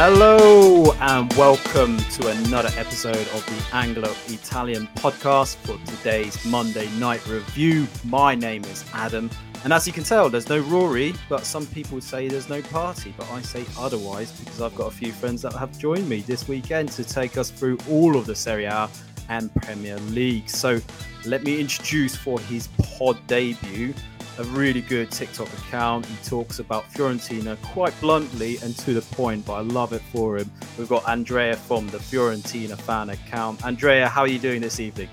Hello 0.00 0.92
and 1.00 1.32
welcome 1.32 1.96
to 1.96 2.28
another 2.28 2.70
episode 2.76 3.16
of 3.16 3.44
the 3.46 3.76
Anglo 3.76 4.14
Italian 4.28 4.86
podcast 4.94 5.56
for 5.56 5.76
today's 5.90 6.44
Monday 6.46 6.88
night 7.00 7.26
review. 7.26 7.88
My 8.04 8.36
name 8.36 8.62
is 8.66 8.84
Adam, 8.94 9.28
and 9.64 9.72
as 9.72 9.88
you 9.88 9.92
can 9.92 10.04
tell, 10.04 10.30
there's 10.30 10.48
no 10.48 10.62
Ruairi, 10.62 11.18
but 11.28 11.44
some 11.44 11.66
people 11.66 12.00
say 12.00 12.28
there's 12.28 12.48
no 12.48 12.62
party, 12.62 13.12
but 13.18 13.28
I 13.32 13.42
say 13.42 13.64
otherwise 13.76 14.30
because 14.38 14.62
I've 14.62 14.76
got 14.76 14.86
a 14.86 14.94
few 14.94 15.10
friends 15.10 15.42
that 15.42 15.52
have 15.54 15.76
joined 15.80 16.08
me 16.08 16.20
this 16.20 16.46
weekend 16.46 16.90
to 16.90 17.02
take 17.02 17.36
us 17.36 17.50
through 17.50 17.76
all 17.90 18.16
of 18.16 18.24
the 18.24 18.36
Serie 18.36 18.66
A 18.66 18.88
and 19.28 19.52
Premier 19.56 19.98
League. 20.10 20.48
So 20.48 20.80
let 21.26 21.42
me 21.42 21.58
introduce 21.58 22.14
for 22.14 22.38
his 22.38 22.68
pod 22.78 23.18
debut 23.26 23.94
a 24.38 24.44
really 24.44 24.80
good 24.80 25.10
TikTok 25.10 25.52
account. 25.52 26.06
He 26.06 26.16
talks 26.28 26.60
about 26.60 26.84
Fiorentina 26.92 27.60
quite 27.62 27.98
bluntly 28.00 28.58
and 28.62 28.76
to 28.78 28.94
the 28.94 29.02
point, 29.02 29.44
but 29.44 29.54
I 29.54 29.60
love 29.60 29.92
it 29.92 30.02
for 30.12 30.36
him. 30.36 30.50
We've 30.78 30.88
got 30.88 31.08
Andrea 31.08 31.56
from 31.56 31.88
the 31.88 31.98
Fiorentina 31.98 32.78
fan 32.78 33.10
account. 33.10 33.64
Andrea, 33.66 34.08
how 34.08 34.22
are 34.22 34.28
you 34.28 34.38
doing 34.38 34.60
this 34.60 34.78
evening? 34.78 35.08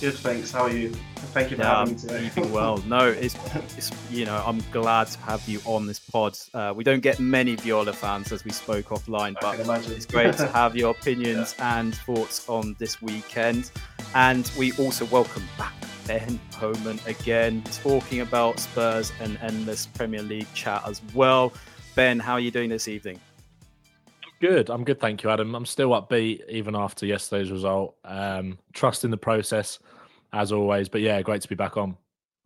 Good, 0.00 0.14
thanks. 0.14 0.50
How 0.50 0.62
are 0.62 0.70
you? 0.70 0.92
Thank 1.32 1.50
you 1.50 1.56
for 1.56 1.62
yeah, 1.62 1.78
having 1.78 1.94
me 1.94 2.00
today. 2.00 2.50
Well. 2.50 2.78
No, 2.88 3.08
it's, 3.08 3.36
it's 3.78 3.90
you 4.10 4.26
know 4.26 4.42
I'm 4.44 4.60
glad 4.72 5.06
to 5.06 5.18
have 5.20 5.48
you 5.48 5.60
on 5.64 5.86
this 5.86 6.00
pod. 6.00 6.36
Uh, 6.52 6.74
we 6.76 6.84
don't 6.84 7.00
get 7.00 7.20
many 7.20 7.54
Viola 7.54 7.92
fans 7.92 8.32
as 8.32 8.44
we 8.44 8.50
spoke 8.50 8.86
offline, 8.86 9.34
but 9.40 9.58
it's 9.90 10.06
great 10.06 10.36
to 10.38 10.48
have 10.48 10.76
your 10.76 10.90
opinions 10.98 11.54
yeah. 11.58 11.78
and 11.78 11.94
thoughts 11.94 12.46
on 12.48 12.74
this 12.78 13.00
weekend. 13.00 13.70
And 14.14 14.50
we 14.58 14.72
also 14.72 15.06
welcome 15.06 15.44
back 15.56 15.72
Ben 16.06 16.40
Bowman 16.60 16.98
again, 17.06 17.62
talking 17.82 18.20
about 18.20 18.58
Spurs 18.58 19.12
and 19.20 19.38
endless 19.42 19.86
Premier 19.86 20.22
League 20.22 20.52
chat 20.54 20.82
as 20.86 21.00
well. 21.14 21.52
Ben, 21.94 22.18
how 22.18 22.32
are 22.32 22.40
you 22.40 22.50
doing 22.50 22.70
this 22.70 22.88
evening? 22.88 23.20
Good. 24.40 24.70
I'm 24.70 24.82
good, 24.82 24.98
thank 24.98 25.22
you, 25.22 25.30
Adam. 25.30 25.54
I'm 25.54 25.66
still 25.66 25.90
upbeat 25.90 26.48
even 26.48 26.74
after 26.74 27.06
yesterday's 27.06 27.50
result. 27.50 27.96
Um, 28.04 28.58
trust 28.72 29.04
in 29.04 29.10
the 29.10 29.16
process, 29.16 29.78
as 30.32 30.50
always. 30.50 30.88
But 30.88 31.00
yeah, 31.00 31.22
great 31.22 31.42
to 31.42 31.48
be 31.48 31.54
back 31.54 31.76
on. 31.76 31.96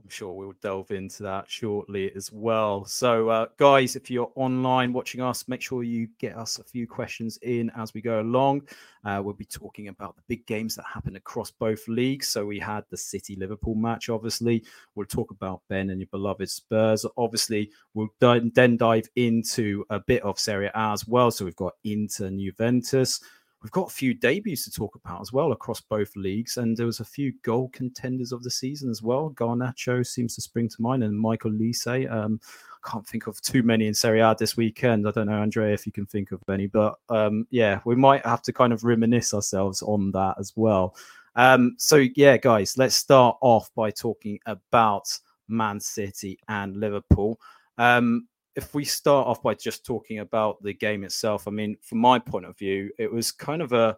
I'm 0.06 0.10
sure 0.10 0.32
we'll 0.32 0.54
delve 0.62 0.92
into 0.92 1.24
that 1.24 1.50
shortly 1.50 2.12
as 2.14 2.30
well. 2.30 2.84
So, 2.84 3.28
uh, 3.28 3.46
guys, 3.56 3.96
if 3.96 4.08
you're 4.08 4.30
online 4.36 4.92
watching 4.92 5.20
us, 5.20 5.48
make 5.48 5.60
sure 5.60 5.82
you 5.82 6.06
get 6.20 6.36
us 6.36 6.60
a 6.60 6.62
few 6.62 6.86
questions 6.86 7.40
in 7.42 7.72
as 7.76 7.92
we 7.92 8.00
go 8.00 8.20
along. 8.20 8.68
Uh, 9.04 9.20
we'll 9.24 9.34
be 9.34 9.44
talking 9.44 9.88
about 9.88 10.14
the 10.14 10.22
big 10.28 10.46
games 10.46 10.76
that 10.76 10.84
happen 10.84 11.16
across 11.16 11.50
both 11.50 11.88
leagues. 11.88 12.28
So, 12.28 12.46
we 12.46 12.60
had 12.60 12.84
the 12.88 12.96
City 12.96 13.34
Liverpool 13.34 13.74
match, 13.74 14.08
obviously. 14.08 14.62
We'll 14.94 15.06
talk 15.06 15.32
about 15.32 15.62
Ben 15.68 15.90
and 15.90 15.98
your 15.98 16.08
beloved 16.12 16.48
Spurs. 16.48 17.04
Obviously, 17.16 17.72
we'll 17.94 18.06
then 18.20 18.76
dive 18.76 19.08
into 19.16 19.84
a 19.90 19.98
bit 19.98 20.22
of 20.22 20.38
Serie 20.38 20.70
A 20.72 20.92
as 20.92 21.08
well. 21.08 21.32
So, 21.32 21.44
we've 21.44 21.56
got 21.56 21.72
Inter 21.82 22.30
Juventus 22.30 23.20
we've 23.66 23.72
got 23.72 23.90
a 23.90 23.94
few 23.94 24.14
debuts 24.14 24.62
to 24.62 24.70
talk 24.70 24.94
about 24.94 25.20
as 25.20 25.32
well 25.32 25.50
across 25.50 25.80
both 25.80 26.14
leagues, 26.14 26.56
and 26.56 26.76
there 26.76 26.86
was 26.86 27.00
a 27.00 27.04
few 27.04 27.32
goal 27.42 27.68
contenders 27.70 28.30
of 28.30 28.44
the 28.44 28.50
season 28.50 28.88
as 28.88 29.02
well. 29.02 29.30
Garnacho 29.34 30.06
seems 30.06 30.36
to 30.36 30.40
spring 30.40 30.68
to 30.68 30.80
mind, 30.80 31.02
and 31.02 31.18
Michael 31.18 31.50
Olise. 31.50 32.08
Um, 32.08 32.38
I 32.44 32.88
can't 32.88 33.04
think 33.04 33.26
of 33.26 33.40
too 33.40 33.64
many 33.64 33.88
in 33.88 33.94
Serie 33.94 34.20
A 34.20 34.36
this 34.38 34.56
weekend. 34.56 35.08
I 35.08 35.10
don't 35.10 35.26
know, 35.26 35.42
Andrea, 35.42 35.74
if 35.74 35.84
you 35.84 35.90
can 35.90 36.06
think 36.06 36.30
of 36.30 36.40
any, 36.48 36.68
but 36.68 36.94
um, 37.08 37.44
yeah, 37.50 37.80
we 37.84 37.96
might 37.96 38.24
have 38.24 38.40
to 38.42 38.52
kind 38.52 38.72
of 38.72 38.84
reminisce 38.84 39.34
ourselves 39.34 39.82
on 39.82 40.12
that 40.12 40.36
as 40.38 40.52
well. 40.54 40.94
Um, 41.34 41.74
so 41.76 42.06
yeah, 42.14 42.36
guys, 42.36 42.78
let's 42.78 42.94
start 42.94 43.36
off 43.40 43.68
by 43.74 43.90
talking 43.90 44.38
about 44.46 45.08
Man 45.48 45.80
City 45.80 46.38
and 46.46 46.76
Liverpool. 46.76 47.40
Um, 47.78 48.28
if 48.56 48.74
we 48.74 48.84
start 48.84 49.26
off 49.26 49.42
by 49.42 49.54
just 49.54 49.84
talking 49.84 50.20
about 50.20 50.62
the 50.62 50.72
game 50.72 51.04
itself, 51.04 51.46
I 51.46 51.50
mean, 51.50 51.76
from 51.82 51.98
my 51.98 52.18
point 52.18 52.46
of 52.46 52.58
view, 52.58 52.90
it 52.98 53.12
was 53.12 53.30
kind 53.30 53.60
of 53.60 53.72
a 53.72 53.96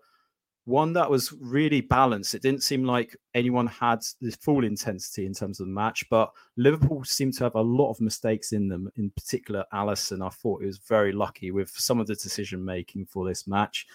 one 0.64 0.92
that 0.92 1.10
was 1.10 1.32
really 1.40 1.80
balanced. 1.80 2.34
It 2.34 2.42
didn't 2.42 2.62
seem 2.62 2.84
like 2.84 3.16
anyone 3.34 3.68
had 3.68 4.00
the 4.20 4.32
full 4.32 4.64
intensity 4.64 5.24
in 5.24 5.32
terms 5.32 5.60
of 5.60 5.66
the 5.66 5.72
match, 5.72 6.04
but 6.10 6.30
Liverpool 6.58 7.04
seemed 7.04 7.32
to 7.34 7.44
have 7.44 7.54
a 7.54 7.62
lot 7.62 7.90
of 7.90 8.02
mistakes 8.02 8.52
in 8.52 8.68
them. 8.68 8.90
In 8.96 9.08
particular, 9.10 9.64
Alisson, 9.72 10.26
I 10.26 10.28
thought 10.28 10.60
he 10.60 10.66
was 10.66 10.76
very 10.76 11.12
lucky 11.12 11.52
with 11.52 11.70
some 11.70 12.00
of 12.00 12.06
the 12.06 12.16
decision 12.16 12.62
making 12.62 13.06
for 13.06 13.26
this 13.26 13.46
match. 13.46 13.86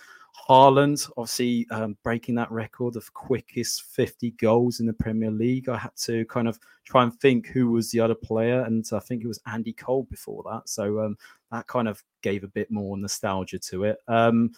Haaland, 0.50 1.10
obviously 1.16 1.68
um, 1.72 1.98
breaking 2.04 2.36
that 2.36 2.52
record 2.52 2.96
of 2.96 3.14
quickest 3.14 3.84
50 3.84 4.32
goals 4.32 4.80
in 4.80 4.86
the 4.86 4.94
Premier 4.94 5.32
League. 5.32 5.70
I 5.70 5.78
had 5.78 5.96
to 5.98 6.26
kind 6.26 6.48
of 6.48 6.60
try 6.86 7.04
and 7.04 7.14
think 7.20 7.48
who 7.48 7.72
was 7.72 7.92
the 7.92 8.00
other 8.00 8.16
player, 8.16 8.62
and 8.62 8.86
I 8.92 9.00
think 9.00 9.24
it 9.24 9.28
was 9.28 9.40
Andy 9.46 9.74
Cole 9.74 10.04
before 10.10 10.44
that. 10.52 10.68
So 10.68 11.00
um, 11.00 11.18
that 11.52 11.68
kind 11.68 11.88
of 11.88 12.04
gave 12.22 12.44
a 12.44 12.50
bit 12.50 12.70
more 12.72 12.98
nostalgia 12.98 13.60
to 13.60 13.86
it. 13.86 13.98
Um, 14.08 14.52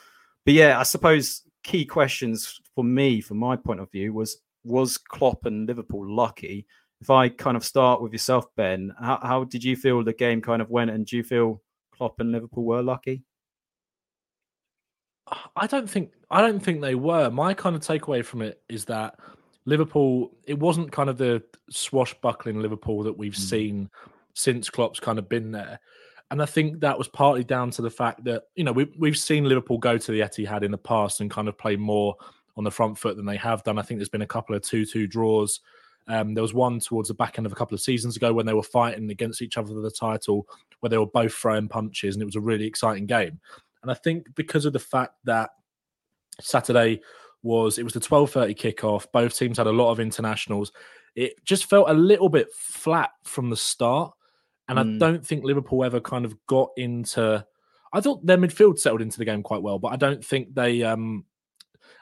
but 0.45 0.53
yeah, 0.53 0.79
I 0.79 0.83
suppose 0.83 1.43
key 1.63 1.85
questions 1.85 2.59
for 2.73 2.83
me, 2.83 3.21
from 3.21 3.37
my 3.37 3.55
point 3.55 3.79
of 3.79 3.91
view, 3.91 4.13
was 4.13 4.37
was 4.63 4.97
Klopp 4.97 5.45
and 5.45 5.67
Liverpool 5.67 6.09
lucky? 6.09 6.65
If 7.01 7.09
I 7.09 7.29
kind 7.29 7.57
of 7.57 7.63
start 7.63 8.01
with 8.01 8.13
yourself, 8.13 8.47
Ben, 8.55 8.93
how, 8.99 9.19
how 9.21 9.43
did 9.43 9.63
you 9.63 9.75
feel 9.75 10.03
the 10.03 10.13
game 10.13 10.41
kind 10.41 10.61
of 10.61 10.71
went, 10.71 10.89
and 10.89 11.05
do 11.05 11.17
you 11.17 11.23
feel 11.23 11.61
Klopp 11.91 12.19
and 12.19 12.31
Liverpool 12.31 12.63
were 12.63 12.81
lucky? 12.81 13.23
I 15.55 15.67
don't 15.67 15.89
think 15.89 16.11
I 16.29 16.41
don't 16.41 16.59
think 16.59 16.81
they 16.81 16.95
were. 16.95 17.29
My 17.29 17.53
kind 17.53 17.75
of 17.75 17.81
takeaway 17.81 18.23
from 18.23 18.41
it 18.41 18.61
is 18.69 18.85
that 18.85 19.19
Liverpool 19.65 20.31
it 20.45 20.59
wasn't 20.59 20.91
kind 20.91 21.09
of 21.09 21.17
the 21.17 21.43
swashbuckling 21.69 22.61
Liverpool 22.61 23.03
that 23.03 23.17
we've 23.17 23.33
mm. 23.33 23.37
seen 23.37 23.89
since 24.33 24.69
Klopp's 24.69 24.99
kind 24.99 25.17
of 25.17 25.29
been 25.29 25.51
there. 25.51 25.79
And 26.31 26.41
I 26.41 26.45
think 26.45 26.79
that 26.81 26.97
was 26.97 27.07
partly 27.07 27.43
down 27.43 27.69
to 27.71 27.81
the 27.81 27.89
fact 27.89 28.23
that, 28.23 28.43
you 28.55 28.63
know, 28.63 28.71
we, 28.71 28.91
we've 28.97 29.17
seen 29.17 29.45
Liverpool 29.45 29.77
go 29.77 29.97
to 29.97 30.11
the 30.11 30.21
Etihad 30.21 30.63
in 30.63 30.71
the 30.71 30.77
past 30.77 31.21
and 31.21 31.29
kind 31.29 31.47
of 31.47 31.57
play 31.57 31.75
more 31.75 32.15
on 32.57 32.63
the 32.63 32.71
front 32.71 32.97
foot 32.97 33.15
than 33.15 33.25
they 33.25 33.37
have 33.37 33.63
done. 33.63 33.77
I 33.77 33.83
think 33.83 33.99
there's 33.99 34.09
been 34.09 34.23
a 34.23 34.27
couple 34.27 34.55
of 34.55 34.63
2 34.63 34.85
2 34.85 35.07
draws. 35.07 35.61
Um, 36.07 36.33
there 36.33 36.41
was 36.41 36.53
one 36.53 36.79
towards 36.79 37.07
the 37.07 37.15
back 37.15 37.37
end 37.37 37.45
of 37.45 37.51
a 37.51 37.55
couple 37.55 37.73
of 37.73 37.81
seasons 37.81 38.15
ago 38.15 38.31
when 38.31 38.45
they 38.45 38.53
were 38.53 38.63
fighting 38.63 39.09
against 39.09 39.41
each 39.41 39.57
other 39.57 39.69
for 39.69 39.81
the 39.81 39.91
title, 39.91 40.47
where 40.79 40.89
they 40.89 40.97
were 40.97 41.07
both 41.07 41.33
throwing 41.33 41.67
punches, 41.67 42.15
and 42.15 42.21
it 42.21 42.25
was 42.25 42.35
a 42.35 42.41
really 42.41 42.65
exciting 42.65 43.07
game. 43.07 43.39
And 43.85 43.91
I 43.91 43.95
think 43.95 44.33
because 44.35 44.65
of 44.65 44.73
the 44.73 44.79
fact 44.79 45.13
that 45.25 45.51
Saturday 46.41 47.01
was 47.43 47.77
it 47.77 47.83
was 47.83 47.93
the 47.93 47.99
12:30 47.99 48.55
kickoff, 48.55 49.05
both 49.13 49.37
teams 49.37 49.59
had 49.59 49.67
a 49.67 49.71
lot 49.71 49.91
of 49.91 49.99
internationals. 49.99 50.71
It 51.15 51.33
just 51.45 51.65
felt 51.65 51.89
a 51.89 51.93
little 51.93 52.29
bit 52.29 52.47
flat 52.51 53.11
from 53.23 53.49
the 53.49 53.55
start. 53.55 54.11
And 54.67 54.79
mm. 54.79 54.95
I 54.95 54.97
don't 54.97 55.25
think 55.25 55.43
Liverpool 55.43 55.83
ever 55.83 56.01
kind 56.01 56.25
of 56.25 56.35
got 56.47 56.69
into 56.75 57.45
I 57.93 58.01
thought 58.01 58.25
their 58.25 58.37
midfield 58.37 58.79
settled 58.79 59.01
into 59.01 59.19
the 59.19 59.25
game 59.25 59.43
quite 59.43 59.61
well, 59.61 59.79
but 59.79 59.93
I 59.93 59.95
don't 59.95 60.25
think 60.25 60.55
they 60.55 60.81
um 60.81 61.23
they, 61.23 61.34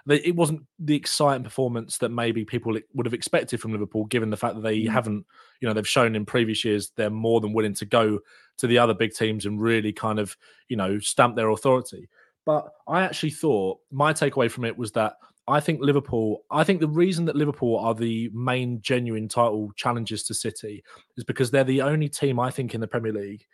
it 0.08 0.36
wasn't 0.36 0.64
the 0.80 0.96
exciting 0.96 1.44
performance 1.44 1.98
that 2.00 2.10
maybe 2.10 2.44
people 2.44 2.78
would 2.94 3.06
have 3.06 3.14
expected 3.14 3.62
from 3.62 3.72
Liverpool, 3.72 4.06
given 4.06 4.30
the 4.30 4.38
fact 4.38 4.56
that 4.56 4.62
they 4.62 4.82
mm. 4.82 4.90
haven't, 4.90 5.26
you 5.62 5.68
know, 5.68 5.74
they've 5.74 5.88
shown 5.88 6.16
in 6.16 6.26
previous 6.26 6.66
years 6.66 6.92
they're 6.96 7.10
more 7.10 7.40
than 7.40 7.54
willing 7.54 7.74
to 7.76 7.86
go 7.86 8.20
to 8.58 8.68
the 8.68 8.78
other 8.78 8.94
big 8.94 9.14
teams 9.14 9.46
and 9.46 9.62
really 9.62 9.94
kind 9.94 10.20
of, 10.20 10.36
you 10.68 10.76
know, 10.76 11.00
stamp 11.00 11.36
their 11.36 11.50
authority. 11.50 12.10
But 12.46 12.68
I 12.88 13.04
actually 13.04 13.30
thought 13.30 13.80
my 13.92 14.12
takeaway 14.12 14.52
from 14.52 14.66
it 14.66 14.78
was 14.78 14.92
that 14.92 15.16
I 15.48 15.62
think 15.62 15.80
Liverpool, 15.82 16.44
I 16.52 16.66
think 16.66 16.82
the 16.82 16.88
reason 16.88 17.26
that 17.26 17.36
Liverpool 17.36 17.78
are 17.78 17.94
the 17.94 18.30
main 18.34 18.82
genuine 18.82 19.30
title 19.30 19.72
challengers 19.76 20.24
to 20.24 20.34
City 20.34 20.84
is 21.18 21.24
because 21.24 21.52
they're 21.52 21.64
the 21.64 21.82
only 21.82 22.10
team 22.10 22.40
I 22.40 22.50
think 22.50 22.76
in 22.76 22.82
the 22.82 22.88
Premier 22.88 23.14
League, 23.14 23.46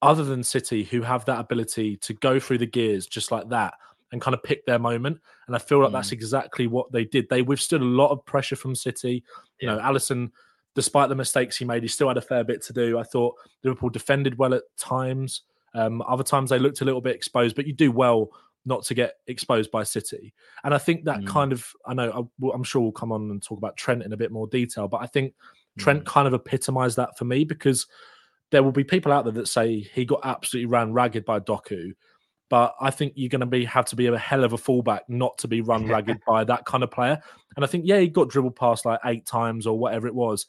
other 0.00 0.24
than 0.24 0.42
City, 0.42 0.84
who 0.84 1.02
have 1.02 1.26
that 1.26 1.40
ability 1.40 1.96
to 1.98 2.14
go 2.14 2.40
through 2.40 2.58
the 2.58 2.66
gears 2.66 3.06
just 3.06 3.30
like 3.30 3.48
that 3.50 3.74
and 4.12 4.20
kind 4.20 4.34
of 4.34 4.42
pick 4.42 4.64
their 4.66 4.78
moment. 4.78 5.18
And 5.46 5.56
I 5.56 5.58
feel 5.58 5.80
like 5.80 5.90
mm. 5.90 5.94
that's 5.94 6.12
exactly 6.12 6.66
what 6.66 6.90
they 6.92 7.04
did. 7.04 7.28
They 7.28 7.42
withstood 7.42 7.80
a 7.82 7.84
lot 7.84 8.10
of 8.10 8.24
pressure 8.24 8.56
from 8.56 8.74
City. 8.74 9.24
You 9.60 9.68
know, 9.68 9.80
Allison, 9.80 10.32
despite 10.74 11.08
the 11.08 11.14
mistakes 11.14 11.56
he 11.56 11.64
made, 11.64 11.82
he 11.82 11.88
still 11.88 12.08
had 12.08 12.16
a 12.16 12.22
fair 12.22 12.44
bit 12.44 12.62
to 12.62 12.72
do. 12.72 12.98
I 12.98 13.02
thought 13.02 13.34
Liverpool 13.64 13.90
defended 13.90 14.38
well 14.38 14.54
at 14.54 14.62
times. 14.76 15.42
Um, 15.74 16.02
other 16.02 16.24
times 16.24 16.50
they 16.50 16.58
looked 16.58 16.80
a 16.80 16.84
little 16.84 17.00
bit 17.00 17.16
exposed, 17.16 17.56
but 17.56 17.66
you 17.66 17.72
do 17.72 17.90
well 17.90 18.30
not 18.64 18.84
to 18.84 18.94
get 18.94 19.14
exposed 19.26 19.70
by 19.70 19.82
City. 19.82 20.34
And 20.64 20.74
I 20.74 20.78
think 20.78 21.04
that 21.04 21.20
Mm. 21.20 21.26
kind 21.26 21.52
of, 21.52 21.66
I 21.86 21.94
know, 21.94 22.30
I- 22.42 22.50
I'm 22.52 22.64
sure 22.64 22.82
we'll 22.82 22.92
come 22.92 23.12
on 23.12 23.30
and 23.30 23.42
talk 23.42 23.58
about 23.58 23.76
Trent 23.76 24.02
in 24.02 24.12
a 24.12 24.16
bit 24.16 24.32
more 24.32 24.48
detail, 24.48 24.88
but 24.88 25.02
I 25.02 25.06
think 25.06 25.34
Trent 25.78 26.02
Mm. 26.02 26.06
kind 26.06 26.26
of 26.26 26.34
epitomized 26.34 26.96
that 26.96 27.16
for 27.16 27.24
me 27.26 27.44
because 27.44 27.86
there 28.50 28.62
will 28.62 28.72
be 28.72 28.84
people 28.84 29.12
out 29.12 29.24
there 29.24 29.32
that 29.34 29.48
say 29.48 29.80
he 29.80 30.04
got 30.04 30.20
absolutely 30.24 30.66
ran 30.66 30.92
ragged 30.92 31.24
by 31.24 31.38
Doku. 31.40 31.92
But 32.48 32.74
I 32.80 32.90
think 32.90 33.14
you're 33.16 33.28
going 33.28 33.40
to 33.40 33.46
be 33.46 33.64
have 33.64 33.86
to 33.86 33.96
be 33.96 34.06
a 34.06 34.16
hell 34.16 34.44
of 34.44 34.52
a 34.52 34.58
fullback 34.58 35.08
not 35.08 35.36
to 35.38 35.48
be 35.48 35.62
run 35.62 35.86
ragged 35.88 36.20
by 36.26 36.44
that 36.44 36.64
kind 36.64 36.84
of 36.84 36.90
player. 36.92 37.20
And 37.56 37.64
I 37.64 37.68
think, 37.68 37.84
yeah, 37.86 37.98
he 37.98 38.06
got 38.08 38.28
dribbled 38.28 38.54
past 38.54 38.84
like 38.84 39.00
eight 39.04 39.26
times 39.26 39.66
or 39.66 39.76
whatever 39.78 40.06
it 40.06 40.14
was, 40.14 40.46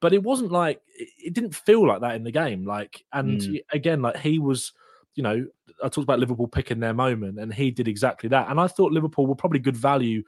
but 0.00 0.12
it 0.12 0.22
wasn't 0.22 0.52
like 0.52 0.80
it 0.96 1.34
didn't 1.34 1.54
feel 1.54 1.86
like 1.86 2.02
that 2.02 2.14
in 2.14 2.22
the 2.22 2.30
game. 2.30 2.64
Like, 2.64 3.04
and 3.12 3.40
Mm. 3.40 3.60
again, 3.72 4.00
like 4.00 4.16
he 4.18 4.38
was, 4.38 4.72
you 5.16 5.22
know, 5.24 5.44
I 5.82 5.88
talked 5.88 6.04
about 6.04 6.20
Liverpool 6.20 6.46
picking 6.46 6.78
their 6.78 6.94
moment, 6.94 7.38
and 7.40 7.52
he 7.52 7.70
did 7.72 7.88
exactly 7.88 8.28
that. 8.28 8.48
And 8.48 8.60
I 8.60 8.68
thought 8.68 8.92
Liverpool 8.92 9.26
were 9.26 9.34
probably 9.34 9.58
good 9.58 9.76
value 9.76 10.22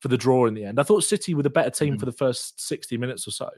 for 0.00 0.08
the 0.08 0.16
draw 0.16 0.46
in 0.46 0.54
the 0.54 0.64
end. 0.64 0.80
I 0.80 0.82
thought 0.82 1.04
City 1.04 1.34
were 1.34 1.42
the 1.44 1.50
better 1.50 1.70
team 1.70 1.94
Mhm. 1.94 2.00
for 2.00 2.06
the 2.06 2.12
first 2.12 2.58
60 2.60 2.96
minutes 2.96 3.28
or 3.28 3.30
so. 3.30 3.50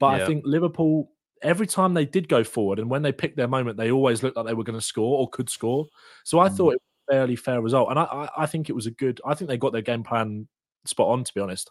But 0.00 0.18
Yeah. 0.18 0.24
I 0.24 0.26
think 0.26 0.44
Liverpool, 0.44 1.10
every 1.42 1.66
time 1.66 1.94
they 1.94 2.04
did 2.04 2.28
go 2.28 2.44
forward 2.44 2.78
and 2.78 2.88
when 2.90 3.02
they 3.02 3.12
picked 3.12 3.36
their 3.36 3.48
moment, 3.48 3.76
they 3.76 3.90
always 3.90 4.22
looked 4.22 4.36
like 4.36 4.46
they 4.46 4.54
were 4.54 4.64
going 4.64 4.78
to 4.78 4.84
score 4.84 5.18
or 5.18 5.28
could 5.30 5.50
score. 5.50 5.86
So 6.24 6.38
I 6.40 6.48
Mm. 6.48 6.56
thought 6.56 6.74
it 6.74 6.82
was 6.82 7.08
a 7.08 7.12
fairly 7.12 7.36
fair 7.36 7.60
result. 7.60 7.90
And 7.90 7.98
I, 7.98 8.04
I, 8.04 8.28
I 8.38 8.46
think 8.46 8.68
it 8.68 8.74
was 8.74 8.86
a 8.86 8.90
good, 8.92 9.20
I 9.24 9.34
think 9.34 9.48
they 9.48 9.56
got 9.56 9.72
their 9.72 9.82
game 9.82 10.02
plan 10.02 10.48
spot 10.84 11.08
on, 11.08 11.24
to 11.24 11.32
be 11.34 11.40
honest. 11.40 11.70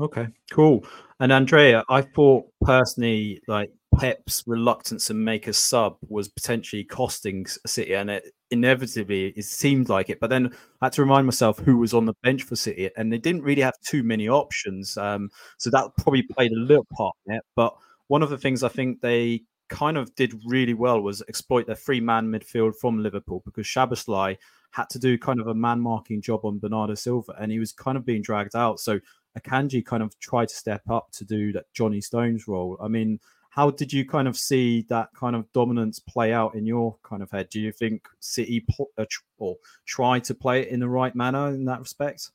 Okay, 0.00 0.26
cool. 0.50 0.84
And 1.20 1.32
Andrea, 1.32 1.84
I 1.88 2.00
thought 2.00 2.46
personally, 2.62 3.40
like 3.46 3.70
Pep's 3.98 4.42
reluctance 4.46 5.06
to 5.06 5.14
make 5.14 5.46
a 5.46 5.52
sub 5.52 5.96
was 6.08 6.28
potentially 6.28 6.82
costing 6.82 7.46
City, 7.66 7.94
and 7.94 8.10
it 8.10 8.24
inevitably 8.50 9.28
it 9.36 9.44
seemed 9.44 9.88
like 9.88 10.08
it. 10.10 10.18
But 10.18 10.30
then 10.30 10.50
I 10.80 10.86
had 10.86 10.94
to 10.94 11.02
remind 11.02 11.26
myself 11.26 11.58
who 11.58 11.76
was 11.76 11.94
on 11.94 12.06
the 12.06 12.14
bench 12.22 12.42
for 12.42 12.56
City, 12.56 12.90
and 12.96 13.12
they 13.12 13.18
didn't 13.18 13.42
really 13.42 13.62
have 13.62 13.74
too 13.84 14.02
many 14.02 14.28
options. 14.28 14.96
Um, 14.96 15.28
so 15.58 15.70
that 15.70 15.90
probably 15.98 16.22
played 16.22 16.52
a 16.52 16.56
little 16.58 16.86
part 16.96 17.14
in 17.26 17.34
it. 17.36 17.42
But 17.54 17.74
one 18.08 18.22
of 18.22 18.30
the 18.30 18.38
things 18.38 18.62
I 18.62 18.68
think 18.68 19.00
they 19.00 19.42
kind 19.68 19.96
of 19.96 20.14
did 20.14 20.38
really 20.44 20.74
well 20.74 21.00
was 21.00 21.22
exploit 21.28 21.66
their 21.66 21.76
free 21.76 22.00
man 22.00 22.30
midfield 22.30 22.74
from 22.76 23.02
Liverpool 23.02 23.42
because 23.44 23.66
Szoboszlai 23.66 24.36
had 24.72 24.88
to 24.90 24.98
do 24.98 25.18
kind 25.18 25.40
of 25.40 25.46
a 25.46 25.54
man 25.54 25.80
marking 25.80 26.20
job 26.20 26.44
on 26.44 26.58
Bernardo 26.58 26.94
Silva, 26.94 27.34
and 27.38 27.50
he 27.50 27.58
was 27.58 27.72
kind 27.72 27.96
of 27.96 28.04
being 28.04 28.22
dragged 28.22 28.56
out. 28.56 28.80
So 28.80 29.00
Akanji 29.38 29.84
kind 29.84 30.02
of 30.02 30.18
tried 30.18 30.48
to 30.48 30.54
step 30.54 30.82
up 30.90 31.10
to 31.12 31.24
do 31.24 31.52
that 31.52 31.72
Johnny 31.72 32.00
Stones 32.00 32.46
role. 32.48 32.76
I 32.82 32.88
mean, 32.88 33.18
how 33.50 33.70
did 33.70 33.92
you 33.92 34.06
kind 34.06 34.28
of 34.28 34.36
see 34.36 34.86
that 34.88 35.10
kind 35.14 35.36
of 35.36 35.50
dominance 35.52 35.98
play 35.98 36.32
out 36.32 36.54
in 36.54 36.64
your 36.64 36.96
kind 37.02 37.22
of 37.22 37.30
head? 37.30 37.50
Do 37.50 37.60
you 37.60 37.70
think 37.70 38.08
City 38.20 38.64
uh, 38.98 39.04
or 39.38 39.56
try 39.86 40.20
to 40.20 40.34
play 40.34 40.62
it 40.62 40.68
in 40.68 40.80
the 40.80 40.88
right 40.88 41.14
manner 41.14 41.48
in 41.48 41.66
that 41.66 41.80
respect? 41.80 42.30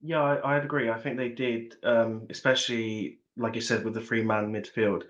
Yeah, 0.00 0.22
I, 0.22 0.56
I'd 0.56 0.64
agree. 0.64 0.88
I 0.88 0.98
think 0.98 1.18
they 1.18 1.28
did, 1.28 1.76
um, 1.82 2.26
especially 2.30 3.18
like 3.36 3.54
you 3.54 3.60
said 3.60 3.84
with 3.84 3.94
the 3.94 4.00
three 4.00 4.22
man 4.22 4.52
midfield. 4.52 5.04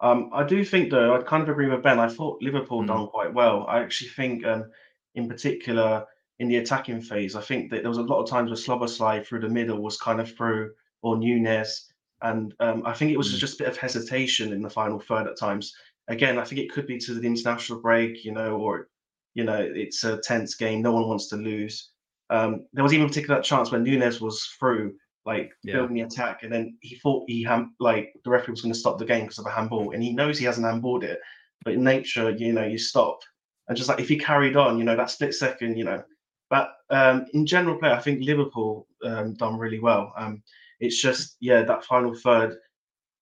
Um, 0.00 0.30
I 0.32 0.44
do 0.44 0.64
think 0.64 0.90
though, 0.90 1.14
I'd 1.14 1.26
kind 1.26 1.42
of 1.42 1.48
agree 1.48 1.68
with 1.68 1.82
Ben. 1.82 1.98
I 1.98 2.08
thought 2.08 2.42
Liverpool 2.42 2.82
Mm. 2.82 2.88
done 2.88 3.06
quite 3.08 3.32
well. 3.32 3.66
I 3.68 3.80
actually 3.80 4.10
think, 4.10 4.44
um, 4.44 4.70
in 5.14 5.28
particular, 5.28 6.04
in 6.40 6.48
the 6.48 6.56
attacking 6.56 7.00
phase, 7.00 7.36
I 7.36 7.40
think 7.40 7.70
that 7.70 7.82
there 7.82 7.88
was 7.90 7.98
a 7.98 8.02
lot 8.02 8.20
of 8.22 8.28
times 8.28 8.50
where 8.50 8.56
Szoboszlai 8.56 9.24
through 9.24 9.40
the 9.40 9.48
middle 9.48 9.80
was 9.80 9.96
kind 9.96 10.20
of 10.20 10.34
through, 10.36 10.72
or 11.02 11.16
Nunez, 11.16 11.92
and 12.22 12.54
um, 12.60 12.82
I 12.84 12.92
think 12.92 13.12
it 13.12 13.16
was 13.16 13.32
Mm. 13.32 13.38
just 13.38 13.54
a 13.54 13.64
bit 13.64 13.68
of 13.72 13.76
hesitation 13.76 14.52
in 14.52 14.62
the 14.62 14.70
final 14.70 14.98
third 14.98 15.26
at 15.28 15.38
times. 15.38 15.74
Again, 16.08 16.38
I 16.38 16.44
think 16.44 16.60
it 16.60 16.72
could 16.72 16.86
be 16.86 16.98
to 16.98 17.14
the 17.14 17.26
international 17.26 17.80
break, 17.80 18.24
you 18.24 18.32
know, 18.32 18.56
or 18.58 18.88
you 19.34 19.42
know, 19.44 19.58
it's 19.58 20.04
a 20.04 20.18
tense 20.18 20.54
game. 20.54 20.80
No 20.80 20.92
one 20.92 21.08
wants 21.08 21.26
to 21.28 21.36
lose. 21.36 21.90
Um, 22.30 22.66
there 22.72 22.84
was 22.84 22.92
even 22.94 23.06
a 23.06 23.08
particular 23.08 23.42
chance 23.42 23.72
when 23.72 23.82
Nunez 23.82 24.20
was 24.20 24.44
through, 24.58 24.94
like 25.26 25.52
Yeah. 25.62 25.74
building 25.74 25.96
the 25.96 26.02
attack, 26.02 26.42
and 26.42 26.52
then 26.52 26.76
he 26.80 26.96
thought 26.96 27.24
he 27.28 27.42
ham- 27.42 27.74
like 27.80 28.14
the 28.24 28.30
referee 28.30 28.52
was 28.52 28.62
going 28.62 28.72
to 28.72 28.78
stop 28.78 28.98
the 28.98 29.04
game 29.04 29.22
because 29.22 29.38
of 29.38 29.46
a 29.46 29.50
handball, 29.50 29.92
and 29.92 30.02
he 30.02 30.12
knows 30.12 30.38
he 30.38 30.44
hasn't 30.44 30.66
handballed 30.66 31.02
it, 31.02 31.18
but 31.64 31.74
in 31.74 31.82
nature, 31.84 32.30
you 32.30 32.52
know, 32.52 32.64
you 32.64 32.78
stop, 32.78 33.20
and 33.68 33.76
just 33.76 33.88
like 33.88 34.00
if 34.00 34.08
he 34.08 34.18
carried 34.18 34.56
on, 34.56 34.78
you 34.78 34.84
know, 34.84 34.96
that 34.96 35.10
split 35.10 35.34
second, 35.34 35.76
you 35.76 35.84
know, 35.84 36.02
but 36.50 36.72
um, 36.90 37.26
in 37.32 37.46
general 37.46 37.78
play, 37.78 37.90
I 37.90 38.00
think 38.00 38.22
Liverpool 38.22 38.86
um, 39.02 39.34
done 39.34 39.58
really 39.58 39.80
well. 39.80 40.12
Um, 40.16 40.42
it's 40.80 41.00
just 41.00 41.36
yeah, 41.40 41.62
that 41.62 41.84
final 41.84 42.14
third, 42.14 42.56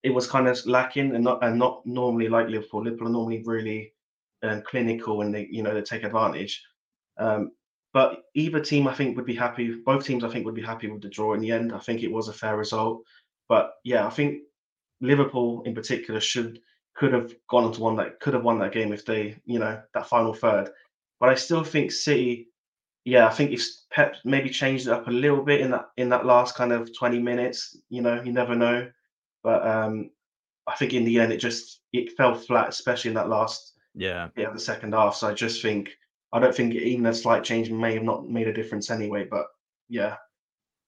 it 0.03 0.11
was 0.11 0.27
kind 0.27 0.49
of 0.49 0.59
lacking, 0.67 1.15
and 1.15 1.23
not 1.25 1.43
and 1.45 1.59
not 1.59 1.87
normally 1.87 2.29
like 2.29 2.49
Liverpool. 2.49 2.83
Liverpool 2.83 3.09
are 3.09 3.13
normally 3.13 3.43
really 3.47 3.95
um, 4.43 4.63
clinical, 4.63 5.23
and 5.23 5.33
they 5.35 5.47
you 5.51 5.63
know 5.63 5.73
they 5.73 5.83
take 5.83 6.03
advantage. 6.03 6.63
Um, 7.19 7.53
but 7.93 8.23
either 8.35 8.61
team, 8.61 8.89
I 8.89 8.95
think, 8.95 9.17
would 9.17 9.27
be 9.27 9.35
happy. 9.35 9.75
Both 9.75 10.07
teams, 10.07 10.25
I 10.25 10.29
think, 10.29 10.47
would 10.47 10.55
be 10.55 10.63
happy 10.63 10.89
with 10.89 11.03
the 11.03 11.09
draw 11.09 11.35
in 11.35 11.41
the 11.41 11.53
end. 11.53 11.73
I 11.73 11.79
think 11.79 12.03
it 12.03 12.11
was 12.13 12.29
a 12.29 12.33
fair 12.33 12.57
result. 12.57 13.03
But 13.49 13.75
yeah, 13.85 14.07
I 14.07 14.11
think 14.11 14.43
Liverpool 15.01 15.63
in 15.65 15.75
particular 15.75 16.21
should 16.21 16.61
could 16.95 17.13
have 17.13 17.35
gone 17.49 17.65
on 17.65 17.73
to 17.73 17.81
one 17.81 17.97
that 17.97 18.21
could 18.21 18.35
have 18.35 18.45
won 18.45 18.59
that 18.59 18.73
game 18.73 18.93
if 18.93 19.05
they, 19.05 19.37
you 19.47 19.59
know, 19.59 19.81
that 19.95 20.07
final 20.09 20.35
third. 20.35 20.71
But 21.21 21.31
I 21.31 21.35
still 21.35 21.65
think 21.65 21.91
City, 21.91 22.49
yeah, 23.05 23.27
I 23.27 23.31
think 23.31 23.51
if 23.53 23.65
Pep 23.91 24.17
maybe 24.25 24.51
changed 24.51 24.87
it 24.87 24.93
up 24.93 25.07
a 25.09 25.11
little 25.11 25.43
bit 25.43 25.61
in 25.61 25.71
that 25.73 25.89
in 25.97 26.09
that 26.11 26.27
last 26.27 26.55
kind 26.55 26.73
of 26.73 26.97
20 26.97 27.19
minutes, 27.19 27.77
you 27.89 28.03
know, 28.03 28.23
you 28.23 28.33
never 28.33 28.55
know. 28.55 28.91
But 29.43 29.67
um 29.67 30.11
I 30.67 30.77
think 30.77 30.95
in 30.95 31.05
the 31.05 31.19
end 31.21 31.33
it 31.33 31.39
just 31.39 31.81
it 31.93 32.13
fell 32.17 32.35
flat, 32.35 32.69
especially 32.69 33.11
in 33.11 33.15
that 33.17 33.29
last 33.29 33.75
Yeah. 33.95 34.29
yeah, 34.37 34.51
the 34.51 34.59
second 34.61 34.95
half. 34.95 35.17
So 35.17 35.29
I 35.29 35.35
just 35.35 35.61
think 35.63 35.91
I 36.33 36.41
don't 36.41 36.55
think 36.55 36.75
even 36.75 37.07
a 37.07 37.15
slight 37.15 37.45
change 37.45 37.71
may 37.71 37.95
have 37.95 38.03
not 38.03 38.29
made 38.29 38.49
a 38.49 38.53
difference 38.53 38.91
anyway. 38.91 39.27
But 39.31 39.47
yeah, 39.89 40.17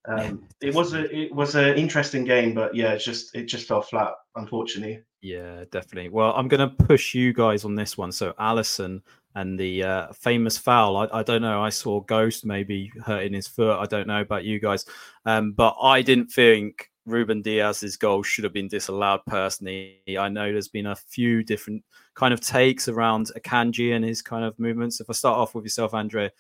um, 0.06 0.46
it 0.61 0.75
was 0.75 0.94
a 0.94 1.14
it 1.14 1.35
was 1.35 1.55
an 1.55 1.76
interesting 1.76 2.25
game, 2.25 2.55
but 2.55 2.75
yeah, 2.75 2.93
it's 2.93 3.05
just 3.05 3.35
it 3.35 3.44
just 3.44 3.67
fell 3.67 3.82
flat, 3.82 4.12
unfortunately. 4.37 5.02
Yeah, 5.20 5.64
definitely. 5.70 6.11
Well, 6.11 6.35
I'm 6.37 6.49
going 6.49 6.69
to 6.69 6.85
push 6.85 7.14
you 7.14 7.32
guys 7.32 7.64
on 7.64 7.75
this 7.75 7.96
one. 7.96 8.12
So, 8.12 8.35
Allison 8.38 9.02
and 9.35 9.58
the 9.58 9.82
uh, 9.82 10.12
famous 10.12 10.58
foul. 10.58 10.99
I, 10.99 11.08
I 11.12 11.23
don't 11.23 11.41
know. 11.41 11.62
I 11.62 11.70
saw 11.70 12.00
Ghost 12.00 12.44
maybe 12.44 12.93
hurting 13.05 13.32
his 13.32 13.49
foot. 13.49 13.79
I 13.79 13.87
don't 13.87 14.06
know 14.06 14.20
about 14.20 14.44
you 14.44 14.61
guys, 14.61 14.85
um, 15.25 15.52
but 15.52 15.76
I 15.81 16.02
didn't 16.02 16.26
think 16.26 16.90
Ruben 17.06 17.43
Dias's 17.43 17.97
goal 17.97 18.23
should 18.23 18.45
have 18.45 18.53
been 18.53 18.69
disallowed. 18.69 19.21
Personally, 19.27 20.01
I 20.19 20.29
know 20.29 20.51
there's 20.53 20.69
been 20.69 20.87
a 20.87 20.97
few 20.97 21.43
different 21.43 21.85
kind 22.15 22.33
of 22.33 22.41
takes 22.41 22.89
around 22.89 23.31
Akanji 23.37 23.95
and 23.95 24.05
his 24.05 24.23
kind 24.23 24.45
of 24.45 24.59
movements. 24.59 25.01
If 25.01 25.11
I 25.11 25.12
start 25.12 25.39
off 25.39 25.55
with 25.55 25.65
yourself, 25.65 25.95
Andre, 25.95 26.31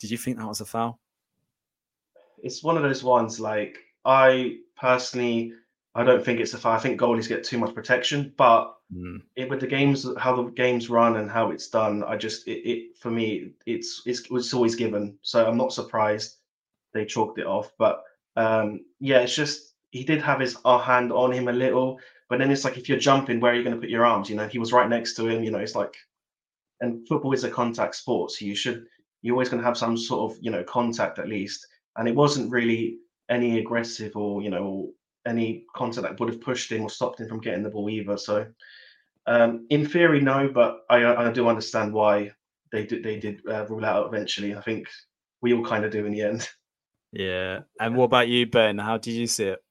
did 0.00 0.10
you 0.10 0.18
think 0.18 0.38
that 0.38 0.46
was 0.46 0.60
a 0.60 0.64
foul? 0.64 0.98
It's 2.42 2.62
one 2.62 2.76
of 2.76 2.82
those 2.82 3.02
ones 3.02 3.40
like 3.40 3.78
I 4.04 4.58
personally 4.76 5.54
I 5.94 6.04
don't 6.04 6.24
think 6.24 6.40
it's 6.40 6.54
a 6.54 6.58
foul. 6.58 6.72
I 6.72 6.78
think 6.78 7.00
goalies 7.00 7.28
get 7.28 7.44
too 7.44 7.58
much 7.58 7.74
protection, 7.74 8.34
but 8.36 8.74
Mm, 8.92 9.22
it, 9.36 9.48
with 9.48 9.60
the 9.60 9.66
games 9.66 10.06
how 10.18 10.36
the 10.36 10.50
games 10.50 10.90
run 10.90 11.16
and 11.16 11.30
how 11.30 11.50
it's 11.50 11.68
done, 11.68 12.04
I 12.04 12.16
just 12.16 12.46
it, 12.46 12.68
it 12.68 12.96
for 12.98 13.10
me 13.10 13.52
it's 13.66 14.02
it's 14.06 14.22
it's 14.30 14.54
always 14.54 14.74
given. 14.74 15.18
So 15.22 15.46
I'm 15.46 15.56
not 15.56 15.72
surprised 15.72 16.36
they 16.92 17.04
chalked 17.04 17.38
it 17.38 17.46
off. 17.46 17.72
But 17.78 18.04
um 18.36 18.84
yeah, 19.00 19.20
it's 19.20 19.34
just 19.34 19.73
he 19.94 20.02
did 20.02 20.20
have 20.20 20.40
his 20.40 20.58
uh, 20.64 20.76
hand 20.76 21.12
on 21.12 21.30
him 21.30 21.46
a 21.46 21.52
little, 21.52 22.00
but 22.28 22.40
then 22.40 22.50
it's 22.50 22.64
like 22.64 22.76
if 22.76 22.88
you're 22.88 22.98
jumping, 22.98 23.38
where 23.38 23.52
are 23.52 23.54
you 23.54 23.62
going 23.62 23.76
to 23.76 23.80
put 23.80 23.88
your 23.88 24.04
arms? 24.04 24.28
You 24.28 24.34
know, 24.34 24.48
he 24.48 24.58
was 24.58 24.72
right 24.72 24.88
next 24.88 25.14
to 25.14 25.28
him. 25.28 25.44
You 25.44 25.52
know, 25.52 25.58
it's 25.58 25.76
like, 25.76 25.94
and 26.80 27.06
football 27.06 27.32
is 27.32 27.44
a 27.44 27.50
contact 27.50 27.94
sport, 27.94 28.32
so 28.32 28.44
you 28.44 28.56
should 28.56 28.86
you're 29.22 29.36
always 29.36 29.48
going 29.48 29.62
to 29.62 29.66
have 29.66 29.78
some 29.78 29.96
sort 29.96 30.32
of 30.32 30.38
you 30.40 30.50
know 30.50 30.64
contact 30.64 31.20
at 31.20 31.28
least. 31.28 31.64
And 31.96 32.08
it 32.08 32.14
wasn't 32.16 32.50
really 32.50 32.98
any 33.30 33.60
aggressive 33.60 34.16
or 34.16 34.42
you 34.42 34.50
know 34.50 34.90
any 35.28 35.64
contact 35.76 36.02
that 36.02 36.18
would 36.18 36.28
have 36.28 36.40
pushed 36.40 36.72
him 36.72 36.82
or 36.82 36.90
stopped 36.90 37.20
him 37.20 37.28
from 37.28 37.40
getting 37.40 37.62
the 37.62 37.70
ball 37.70 37.88
either. 37.88 38.16
So 38.16 38.46
um, 39.28 39.64
in 39.70 39.86
theory, 39.86 40.20
no, 40.20 40.50
but 40.52 40.80
I, 40.90 41.04
I 41.04 41.30
do 41.30 41.46
understand 41.46 41.92
why 41.92 42.32
they 42.72 42.84
did 42.84 43.04
they 43.04 43.20
did 43.20 43.42
uh, 43.48 43.64
rule 43.66 43.84
out 43.84 44.08
eventually. 44.08 44.56
I 44.56 44.60
think 44.60 44.88
we 45.40 45.54
all 45.54 45.64
kind 45.64 45.84
of 45.84 45.92
do 45.92 46.04
in 46.04 46.12
the 46.12 46.22
end. 46.22 46.48
yeah. 47.12 47.60
And 47.78 47.94
what 47.94 48.06
about 48.06 48.26
you, 48.26 48.44
Ben? 48.46 48.76
How 48.76 48.98
did 48.98 49.12
you 49.12 49.28
see 49.28 49.44
it? 49.44 49.63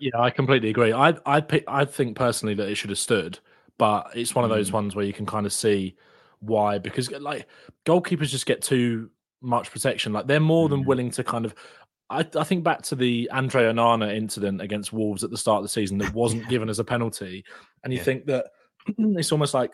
Yeah, 0.00 0.18
I 0.18 0.30
completely 0.30 0.70
agree. 0.70 0.92
I 0.92 1.14
I 1.26 1.40
pick, 1.40 1.64
I 1.68 1.84
think 1.84 2.16
personally 2.16 2.54
that 2.54 2.68
it 2.68 2.74
should 2.76 2.90
have 2.90 2.98
stood, 2.98 3.38
but 3.78 4.10
it's 4.14 4.34
one 4.34 4.44
of 4.44 4.50
those 4.50 4.70
Mm. 4.70 4.74
ones 4.74 4.96
where 4.96 5.04
you 5.04 5.12
can 5.12 5.26
kind 5.26 5.46
of 5.46 5.52
see 5.52 5.96
why 6.40 6.78
because 6.78 7.10
like 7.10 7.46
goalkeepers 7.86 8.28
just 8.28 8.46
get 8.46 8.62
too 8.62 9.10
much 9.40 9.70
protection. 9.70 10.12
Like 10.12 10.26
they're 10.26 10.40
more 10.40 10.68
than 10.68 10.82
Mm. 10.82 10.86
willing 10.86 11.10
to 11.12 11.24
kind 11.24 11.44
of. 11.44 11.54
I, 12.10 12.26
I 12.36 12.44
think 12.44 12.64
back 12.64 12.82
to 12.82 12.94
the 12.94 13.30
Andre 13.32 13.64
Onana 13.64 14.14
incident 14.14 14.60
against 14.60 14.92
Wolves 14.92 15.24
at 15.24 15.30
the 15.30 15.38
start 15.38 15.58
of 15.58 15.62
the 15.64 15.68
season 15.70 15.96
that 15.98 16.12
wasn't 16.14 16.48
given 16.48 16.68
as 16.68 16.78
a 16.78 16.84
penalty, 16.84 17.44
and 17.82 17.92
you 17.92 17.98
Yeah. 17.98 18.04
think 18.04 18.26
that 18.26 18.46
it's 18.98 19.32
almost 19.32 19.54
like 19.54 19.72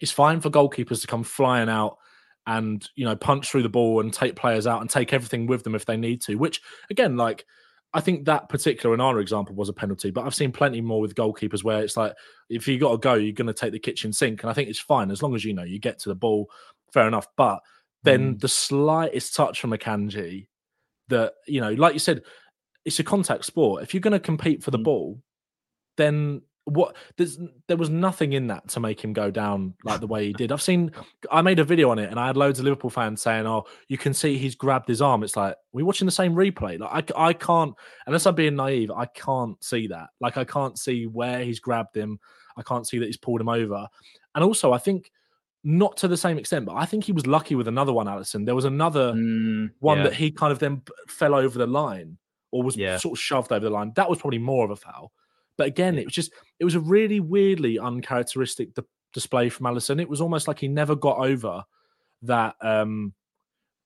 it's 0.00 0.10
fine 0.12 0.40
for 0.40 0.50
goalkeepers 0.50 1.00
to 1.02 1.06
come 1.06 1.22
flying 1.22 1.68
out 1.68 1.98
and 2.46 2.88
you 2.94 3.04
know 3.04 3.14
punch 3.16 3.48
through 3.50 3.62
the 3.62 3.68
ball 3.68 4.00
and 4.00 4.12
take 4.12 4.36
players 4.36 4.66
out 4.66 4.80
and 4.80 4.90
take 4.90 5.12
everything 5.12 5.46
with 5.46 5.62
them 5.64 5.74
if 5.74 5.84
they 5.86 5.96
need 5.96 6.20
to. 6.22 6.34
Which 6.36 6.60
again, 6.90 7.16
like 7.16 7.44
I 7.94 8.00
think 8.00 8.24
that 8.24 8.48
particular 8.48 8.92
in 8.94 9.00
our 9.00 9.20
example 9.20 9.54
was 9.54 9.68
a 9.68 9.72
penalty, 9.72 10.10
but 10.10 10.26
I've 10.26 10.34
seen 10.34 10.50
plenty 10.50 10.80
more 10.80 11.00
with 11.00 11.14
goalkeepers 11.14 11.62
where 11.62 11.82
it's 11.82 11.96
like 11.96 12.12
if 12.50 12.66
you 12.66 12.78
got 12.78 12.90
to 12.90 12.98
go, 12.98 13.14
you're 13.14 13.32
going 13.32 13.46
to 13.46 13.54
take 13.54 13.72
the 13.72 13.78
kitchen 13.78 14.12
sink, 14.12 14.42
and 14.42 14.50
I 14.50 14.52
think 14.52 14.68
it's 14.68 14.80
fine 14.80 15.10
as 15.12 15.22
long 15.22 15.34
as 15.34 15.44
you 15.44 15.54
know 15.54 15.62
you 15.62 15.78
get 15.78 16.00
to 16.00 16.08
the 16.08 16.14
ball. 16.14 16.50
Fair 16.92 17.08
enough, 17.08 17.28
but 17.36 17.60
then 18.02 18.36
the 18.38 18.48
slightest 18.48 19.34
touch 19.34 19.60
from 19.60 19.70
Akanji 19.70 20.46
that, 21.08 21.32
you 21.46 21.60
know, 21.60 21.72
like 21.72 21.94
you 21.94 21.98
said, 21.98 22.22
it's 22.84 22.98
a 22.98 23.04
contact 23.04 23.44
sport. 23.46 23.82
If 23.82 23.94
you're 23.94 24.00
going 24.02 24.12
to 24.12 24.20
compete 24.20 24.62
for 24.62 24.70
the 24.70 24.78
Mm. 24.78 24.84
ball, 24.84 25.22
then 25.96 26.42
what 26.66 26.96
there's 27.18 27.38
there 27.68 27.76
was 27.76 27.90
nothing 27.90 28.32
in 28.32 28.46
that 28.46 28.66
to 28.68 28.80
make 28.80 29.02
him 29.02 29.12
go 29.12 29.30
down 29.30 29.74
like 29.84 30.00
the 30.00 30.06
way 30.06 30.26
he 30.26 30.32
did. 30.32 30.50
I've 30.50 30.62
seen 30.62 30.90
I 31.30 31.42
made 31.42 31.58
a 31.58 31.64
video 31.64 31.90
on 31.90 31.98
it 31.98 32.10
and 32.10 32.18
I 32.18 32.26
had 32.26 32.36
loads 32.38 32.58
of 32.58 32.64
Liverpool 32.64 32.88
fans 32.90 33.20
saying, 33.20 33.46
"Oh, 33.46 33.64
you 33.88 33.98
can 33.98 34.14
see 34.14 34.38
he's 34.38 34.54
grabbed 34.54 34.88
his 34.88 35.02
arm." 35.02 35.22
It's 35.22 35.36
like 35.36 35.56
we're 35.72 35.84
watching 35.84 36.06
the 36.06 36.12
same 36.12 36.34
replay. 36.34 36.78
Like 36.78 37.10
I, 37.16 37.28
I 37.28 37.32
can't 37.34 37.74
unless 38.06 38.24
I'm 38.26 38.34
being 38.34 38.56
naive, 38.56 38.90
I 38.90 39.06
can't 39.06 39.62
see 39.62 39.86
that. 39.88 40.08
Like 40.20 40.36
I 40.38 40.44
can't 40.44 40.78
see 40.78 41.06
where 41.06 41.40
he's 41.44 41.60
grabbed 41.60 41.96
him. 41.96 42.18
I 42.56 42.62
can't 42.62 42.86
see 42.86 42.98
that 42.98 43.06
he's 43.06 43.16
pulled 43.18 43.40
him 43.40 43.48
over. 43.48 43.86
And 44.34 44.42
also, 44.42 44.72
I 44.72 44.78
think 44.78 45.10
not 45.64 45.96
to 45.98 46.08
the 46.08 46.16
same 46.16 46.38
extent, 46.38 46.66
but 46.66 46.74
I 46.76 46.84
think 46.86 47.04
he 47.04 47.12
was 47.12 47.26
lucky 47.26 47.54
with 47.54 47.68
another 47.68 47.92
one, 47.92 48.06
Allison. 48.08 48.44
There 48.44 48.54
was 48.54 48.64
another 48.66 49.12
Mm, 49.14 49.70
one 49.80 49.98
yeah. 49.98 50.04
that 50.04 50.14
he 50.14 50.30
kind 50.30 50.52
of 50.52 50.58
then 50.58 50.82
fell 51.08 51.34
over 51.34 51.58
the 51.58 51.66
line 51.66 52.16
or 52.52 52.62
was 52.62 52.76
Yeah. 52.76 52.96
sort 52.98 53.18
of 53.18 53.22
shoved 53.22 53.50
over 53.52 53.64
the 53.64 53.70
line. 53.70 53.92
That 53.96 54.08
was 54.08 54.18
probably 54.18 54.38
more 54.38 54.64
of 54.64 54.70
a 54.70 54.76
foul. 54.76 55.12
But 55.56 55.66
again, 55.68 55.98
it 55.98 56.04
was 56.06 56.14
just 56.14 56.32
it 56.58 56.64
was 56.64 56.74
a 56.74 56.80
really 56.80 57.20
weirdly 57.20 57.78
uncharacteristic 57.78 58.74
di- 58.74 58.82
display 59.12 59.48
from 59.48 59.66
Allison. 59.66 60.00
It 60.00 60.08
was 60.08 60.20
almost 60.20 60.48
like 60.48 60.58
he 60.58 60.68
never 60.68 60.94
got 60.96 61.18
over 61.18 61.62
that 62.22 62.56
um 62.60 63.12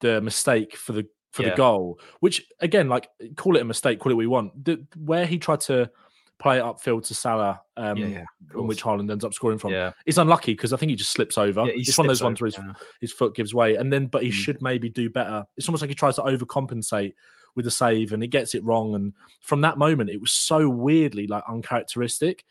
the 0.01 0.21
mistake 0.21 0.77
for 0.77 0.93
the 0.93 1.07
for 1.33 1.43
Yeah. 1.43 1.51
the 1.51 1.57
goal, 1.57 2.01
which 2.21 2.47
again, 2.61 2.89
like 2.89 3.09
call 3.37 3.57
it 3.57 3.61
a 3.63 3.65
mistake, 3.65 3.99
call 4.01 4.13
it 4.13 4.15
what 4.15 4.23
you 4.23 4.31
want. 4.31 4.65
The, 4.65 4.85
where 4.97 5.27
he 5.27 5.39
tried 5.39 5.61
to 5.63 5.91
play 6.39 6.59
it 6.59 6.63
upfield 6.63 7.05
to 7.05 7.15
Salah, 7.15 7.61
um, 7.77 7.97
yeah, 7.99 8.07
yeah, 8.07 8.25
which. 8.55 8.83
Haaland 8.83 9.11
ends 9.11 9.25
up 9.25 9.35
scoring 9.35 9.59
from. 9.59 9.73
yeah. 9.73 9.91
It's 10.07 10.19
unlucky 10.19 10.53
because 10.53 10.73
I 10.73 10.77
think 10.77 10.91
he 10.91 10.97
just 10.97 11.11
slips 11.11 11.37
over. 11.37 11.65
Yeah, 11.67 11.73
it's 11.75 11.99
one 11.99 12.07
of 12.07 12.11
those 12.11 12.23
ones 12.23 12.41
where 12.41 12.47
his, 12.47 12.59
his 13.01 13.13
foot 13.13 13.35
gives 13.35 13.53
way, 13.55 13.75
and 13.75 13.93
then 13.93 14.07
but 14.07 14.23
he 14.23 14.29
Mm. 14.31 14.33
should 14.35 14.63
maybe 14.63 14.89
do 14.89 15.11
better. 15.11 15.45
It's 15.57 15.69
almost 15.69 15.83
like 15.83 15.91
he 15.91 15.95
tries 15.97 16.15
to 16.15 16.23
overcompensate 16.23 17.13
with 17.55 17.65
the 17.65 17.71
save, 17.71 18.13
and 18.13 18.23
he 18.23 18.29
gets 18.29 18.55
it 18.55 18.65
wrong. 18.65 18.95
And 18.95 19.13
from 19.41 19.61
that 19.63 19.79
moment, 19.79 20.11
it 20.11 20.21
was 20.21 20.33
so 20.33 20.69
weirdly 20.69 21.27
like 21.27 21.45
uncharacteristic, 21.49 22.45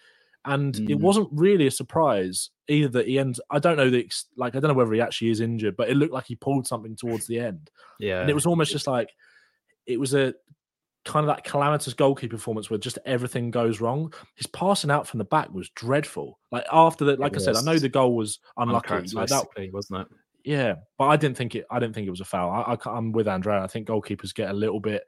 and 0.46 0.76
it 0.76 0.98
Mm. 0.98 1.02
wasn't 1.02 1.30
really 1.32 1.68
a 1.68 1.72
surprise 1.72 2.50
either 2.70 2.88
that 2.90 3.08
he 3.08 3.20
ends. 3.20 3.40
I 3.50 3.60
don't 3.60 3.78
know 3.78 3.90
the 3.90 4.04
ex- 4.06 4.26
like 4.36 4.56
I 4.56 4.60
don't 4.60 4.70
know 4.70 4.74
whether 4.76 4.94
he 4.94 5.02
actually 5.02 5.30
is 5.30 5.40
injured, 5.42 5.76
but 5.78 5.90
it 5.90 5.96
looked 5.96 6.14
like 6.14 6.26
he 6.26 6.36
pulled 6.36 6.68
something 6.68 6.96
towards 6.96 7.28
the 7.28 7.40
end, 7.40 7.70
Yeah. 8.00 8.22
and 8.22 8.30
it 8.30 8.34
was 8.34 8.46
almost 8.46 8.72
just 8.72 8.88
like 8.88 9.10
it 9.86 10.00
was 10.00 10.14
a 10.14 10.34
kind 11.06 11.24
of 11.24 11.34
that 11.34 11.46
calamitous 11.46 11.94
goalkeeper 11.94 12.36
performance 12.36 12.70
where 12.70 12.78
just 12.78 13.00
everything 13.06 13.50
goes 13.50 13.80
wrong. 13.80 14.14
His 14.36 14.48
passing 14.48 14.92
out 14.92 15.08
from 15.08 15.20
the 15.20 15.24
back 15.24 15.50
was 15.54 15.70
dreadful. 15.70 16.38
Like 16.52 16.66
after 16.70 17.06
that, 17.06 17.20
like 17.20 17.34
I 17.36 17.40
said, 17.40 17.56
I 17.56 17.62
know 17.62 17.80
the 17.80 17.88
goal 17.88 18.14
was 18.18 18.40
unlucky. 18.58 18.94
Like 19.14 19.30
that, 19.30 19.46
wasn't 19.72 20.02
it? 20.02 20.08
Yeah, 20.44 20.76
but 20.98 21.06
I 21.06 21.18
didn't 21.18 21.38
think 21.38 21.56
it. 21.56 21.66
I 21.70 21.80
didn't 21.80 21.96
think 21.96 22.08
it 22.08 22.12
was 22.12 22.22
a 22.22 22.26
foul. 22.26 22.50
I, 22.50 22.74
I, 22.74 22.98
I'm 22.98 23.12
with 23.12 23.28
Andrea. 23.28 23.62
I 23.62 23.68
think 23.68 23.88
goalkeepers 23.88 24.34
get 24.34 24.50
a 24.50 24.54
little 24.54 24.80
bit 24.80 25.04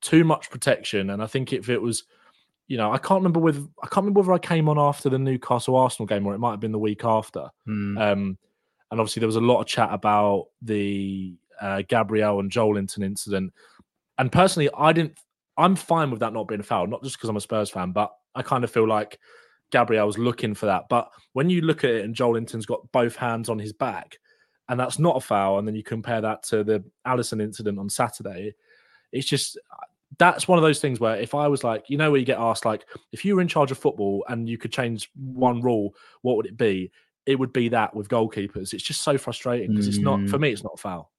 too 0.00 0.24
much 0.24 0.50
protection, 0.50 1.10
and 1.10 1.22
I 1.22 1.26
think 1.26 1.52
if 1.52 1.68
it 1.68 1.80
was, 1.80 2.04
you 2.68 2.76
know, 2.76 2.92
I 2.92 2.98
can't 2.98 3.20
remember 3.20 3.40
with 3.40 3.68
I 3.82 3.86
can't 3.86 4.04
remember 4.04 4.20
whether 4.20 4.32
I 4.32 4.38
came 4.38 4.68
on 4.68 4.78
after 4.78 5.08
the 5.08 5.18
Newcastle 5.18 5.76
Arsenal 5.76 6.06
game 6.06 6.26
or 6.26 6.34
it 6.34 6.38
might 6.38 6.52
have 6.52 6.60
been 6.60 6.72
the 6.72 6.78
week 6.78 7.04
after. 7.04 7.48
Mm, 7.68 8.00
Um, 8.00 8.38
and 8.90 9.00
obviously 9.00 9.20
there 9.20 9.26
was 9.26 9.36
a 9.36 9.40
lot 9.40 9.60
of 9.60 9.66
chat 9.66 9.88
about 9.90 10.48
the 10.60 11.34
uh, 11.60 11.82
Gabriel 11.88 12.40
and 12.40 12.50
Joelinton 12.50 13.02
incident. 13.02 13.52
And 14.18 14.30
personally, 14.30 14.68
I 14.76 14.92
didn't. 14.92 15.18
I'm 15.56 15.76
fine 15.76 16.10
with 16.10 16.20
that 16.20 16.32
not 16.32 16.48
being 16.48 16.60
a 16.60 16.64
foul, 16.64 16.86
not 16.86 17.02
just 17.02 17.16
because 17.16 17.28
I'm 17.28 17.36
a 17.36 17.40
Spurs 17.40 17.70
fan, 17.70 17.92
but 17.92 18.12
I 18.34 18.42
kind 18.42 18.64
of 18.64 18.70
feel 18.70 18.86
like 18.88 19.18
Gabriel 19.70 20.06
was 20.06 20.18
looking 20.18 20.54
for 20.54 20.66
that. 20.66 20.84
But 20.88 21.10
when 21.32 21.50
you 21.50 21.62
look 21.62 21.84
at 21.84 21.90
it 21.90 22.04
and 22.04 22.14
Joelinton's 22.14 22.66
got 22.66 22.90
both 22.92 23.16
hands 23.16 23.48
on 23.48 23.58
his 23.58 23.72
back, 23.72 24.18
and 24.68 24.78
that's 24.78 24.98
not 24.98 25.16
a 25.16 25.20
foul, 25.20 25.58
and 25.58 25.66
then 25.66 25.74
you 25.74 25.82
compare 25.82 26.20
that 26.20 26.42
to 26.44 26.64
the 26.64 26.82
Allison 27.04 27.40
incident 27.40 27.78
on 27.78 27.88
Saturday, 27.88 28.54
it's 29.12 29.26
just 29.26 29.58
that's 30.18 30.46
one 30.46 30.58
of 30.58 30.62
those 30.62 30.80
things 30.80 31.00
where 31.00 31.16
if 31.16 31.34
I 31.34 31.48
was 31.48 31.64
like, 31.64 31.88
you 31.88 31.96
know, 31.96 32.10
where 32.10 32.20
you 32.20 32.26
get 32.26 32.38
asked 32.38 32.64
like, 32.64 32.84
if 33.12 33.24
you 33.24 33.34
were 33.34 33.40
in 33.40 33.48
charge 33.48 33.70
of 33.70 33.78
football 33.78 34.24
and 34.28 34.48
you 34.48 34.58
could 34.58 34.72
change 34.72 35.10
one 35.14 35.60
rule, 35.62 35.94
what 36.20 36.36
would 36.36 36.46
it 36.46 36.56
be? 36.56 36.90
It 37.24 37.38
would 37.38 37.52
be 37.52 37.68
that 37.70 37.94
with 37.94 38.08
goalkeepers. 38.08 38.74
It's 38.74 38.82
just 38.82 39.02
so 39.02 39.16
frustrating 39.16 39.70
because 39.70 39.88
it's 39.88 40.00
not 40.00 40.28
for 40.28 40.38
Mm. 40.38 40.42
me. 40.42 40.52
It's 40.52 40.64
not 40.64 40.74
a 40.74 40.80
foul. 40.80 41.10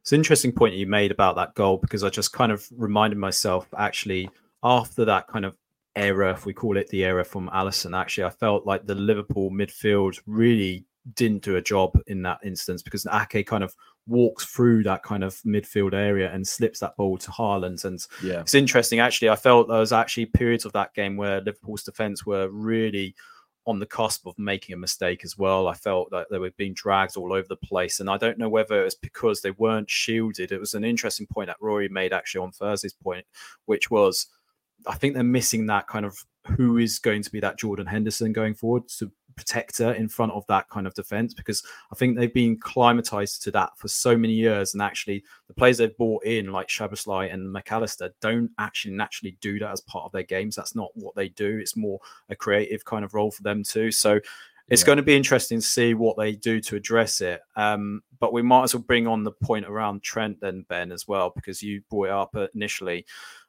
It's 0.00 0.12
an 0.12 0.16
interesting 0.16 0.52
point 0.52 0.74
you 0.74 0.86
made 0.86 1.10
about 1.10 1.36
that 1.36 1.54
goal 1.54 1.78
because 1.78 2.04
I 2.04 2.10
just 2.10 2.32
kind 2.32 2.52
of 2.52 2.66
reminded 2.76 3.18
myself 3.18 3.66
actually 3.76 4.28
after 4.62 5.04
that 5.04 5.26
kind 5.28 5.44
of 5.44 5.56
error, 5.96 6.30
if 6.30 6.46
we 6.46 6.52
call 6.52 6.76
it 6.76 6.88
the 6.88 7.04
error 7.04 7.24
from 7.24 7.50
Allison, 7.52 7.94
actually, 7.94 8.24
I 8.24 8.30
felt 8.30 8.66
like 8.66 8.86
the 8.86 8.94
Liverpool 8.94 9.50
midfield 9.50 10.20
really 10.26 10.84
didn't 11.14 11.42
do 11.42 11.56
a 11.56 11.62
job 11.62 11.98
in 12.06 12.22
that 12.22 12.38
instance 12.44 12.82
because 12.82 13.06
Ake 13.12 13.46
kind 13.46 13.64
of 13.64 13.74
walks 14.06 14.44
through 14.46 14.82
that 14.84 15.02
kind 15.02 15.22
of 15.22 15.34
midfield 15.42 15.92
area 15.94 16.32
and 16.32 16.46
slips 16.46 16.80
that 16.80 16.96
ball 16.96 17.18
to 17.18 17.30
Haaland. 17.30 17.84
And 17.84 18.04
Yeah. 18.22 18.40
it's 18.40 18.54
interesting, 18.54 19.00
actually. 19.00 19.28
I 19.28 19.36
felt 19.36 19.68
there 19.68 19.78
was 19.78 19.92
actually 19.92 20.26
periods 20.26 20.64
of 20.64 20.72
that 20.72 20.94
game 20.94 21.16
where 21.16 21.40
Liverpool's 21.40 21.82
defense 21.84 22.24
were 22.24 22.48
really 22.48 23.14
on 23.66 23.78
the 23.78 23.86
cusp 23.86 24.26
of 24.26 24.38
making 24.38 24.72
a 24.72 24.78
mistake 24.78 25.20
as 25.24 25.36
well. 25.36 25.68
I 25.68 25.74
felt 25.74 26.10
that 26.10 26.28
they 26.30 26.38
were 26.38 26.50
being 26.56 26.72
dragged 26.72 27.18
all 27.18 27.34
over 27.34 27.46
the 27.46 27.56
place. 27.56 28.00
And 28.00 28.08
I 28.08 28.16
don't 28.16 28.38
know 28.38 28.48
whether 28.48 28.80
it 28.80 28.84
was 28.84 28.94
because 28.94 29.42
they 29.42 29.50
weren't 29.52 29.90
shielded. 29.90 30.52
It 30.52 30.60
was 30.60 30.72
an 30.72 30.84
interesting 30.84 31.26
point 31.26 31.48
that 31.48 31.60
Ruairi 31.60 31.90
made 31.90 32.14
actually 32.14 32.44
on 32.44 32.52
Thursday's 32.52 32.94
point, 32.94 33.26
which 33.66 33.90
was 33.90 34.28
I 34.86 34.94
think 34.94 35.14
they're 35.14 35.22
missing 35.24 35.66
that 35.66 35.86
kind 35.86 36.06
of 36.06 36.16
who 36.56 36.78
is 36.78 36.98
going 36.98 37.22
to 37.22 37.30
be 37.30 37.40
that 37.40 37.58
Jordan 37.58 37.86
Henderson 37.86 38.32
going 38.32 38.54
forward 38.54 38.88
to 38.98 39.10
protector 39.36 39.92
in 39.92 40.08
front 40.08 40.32
of 40.32 40.44
that 40.48 40.68
kind 40.68 40.86
of 40.86 40.94
defense 40.94 41.32
because 41.32 41.62
I 41.92 41.94
think 41.94 42.16
they've 42.16 42.32
been 42.32 42.58
climatized 42.58 43.40
to 43.42 43.50
that 43.52 43.70
for 43.78 43.86
so 43.86 44.16
many 44.16 44.32
years. 44.32 44.74
And 44.74 44.82
actually, 44.82 45.22
the 45.46 45.54
players 45.54 45.78
they've 45.78 45.96
brought 45.96 46.24
in, 46.24 46.50
like 46.50 46.68
Szoboszlai 46.68 47.32
and 47.32 47.52
Mac 47.52 47.70
Allister, 47.70 48.12
don't 48.20 48.50
actually 48.58 48.94
naturally 48.94 49.36
do 49.40 49.58
that 49.60 49.70
as 49.70 49.80
part 49.82 50.04
of 50.06 50.12
their 50.12 50.24
games. 50.24 50.56
That's 50.56 50.74
not 50.74 50.90
what 50.94 51.14
they 51.14 51.28
do. 51.28 51.58
It's 51.58 51.76
more 51.76 52.00
a 52.30 52.36
creative 52.36 52.84
kind 52.84 53.04
of 53.04 53.14
role 53.14 53.30
for 53.30 53.42
them 53.42 53.62
too. 53.62 53.92
So 53.92 54.18
it's 54.68 54.82
Yeah. 54.82 54.86
going 54.86 54.96
to 54.96 55.02
be 55.04 55.16
interesting 55.16 55.60
to 55.60 55.66
see 55.66 55.94
what 55.94 56.16
they 56.16 56.32
do 56.32 56.60
to 56.62 56.76
address 56.76 57.20
it. 57.20 57.40
Um, 57.56 58.02
but 58.18 58.32
we 58.32 58.42
might 58.42 58.64
as 58.64 58.74
well 58.74 58.82
bring 58.82 59.06
on 59.06 59.22
the 59.22 59.32
point 59.32 59.66
around 59.66 60.02
Trent 60.02 60.40
then, 60.40 60.64
Ben, 60.68 60.90
as 60.90 61.06
well, 61.06 61.30
because 61.34 61.62
you 61.62 61.82
brought 61.90 62.06
it 62.06 62.10
up 62.10 62.36
initially. 62.54 63.06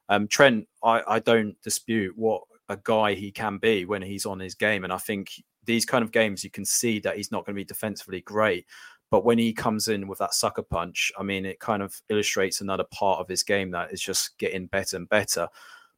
Um, 0.10 0.28
Trent, 0.28 0.68
I, 0.84 1.02
I 1.08 1.20
don't 1.20 1.56
dispute 1.62 2.18
what 2.18 2.42
a 2.68 2.78
guy 2.84 3.14
he 3.14 3.32
can 3.32 3.58
be 3.58 3.86
when 3.86 4.02
he's 4.02 4.26
on 4.26 4.40
his 4.40 4.56
game. 4.56 4.84
And 4.84 4.92
I 4.92 4.98
think 4.98 5.32
these 5.66 5.86
kind 5.86 6.04
of 6.04 6.12
games, 6.12 6.44
you 6.44 6.50
can 6.50 6.66
see 6.66 7.00
that 7.00 7.18
he's 7.18 7.32
not 7.32 7.46
going 7.46 7.56
to 7.56 7.60
be 7.60 7.66
defensively 7.66 8.22
great. 8.22 8.66
But 9.12 9.26
when 9.26 9.40
he 9.40 9.54
comes 9.54 9.88
in 9.88 10.08
with 10.08 10.20
that 10.20 10.36
sucker 10.36 10.62
punch, 10.62 11.12
I 11.18 11.24
mean, 11.24 11.46
it 11.46 11.60
kind 11.60 11.82
of 11.82 12.00
illustrates 12.10 12.62
another 12.62 12.86
part 12.92 13.20
of 13.20 13.28
his 13.28 13.44
game 13.44 13.72
that 13.72 13.92
is 13.92 14.02
just 14.02 14.38
getting 14.38 14.68
better 14.68 14.98
and 14.98 15.10
better. 15.10 15.48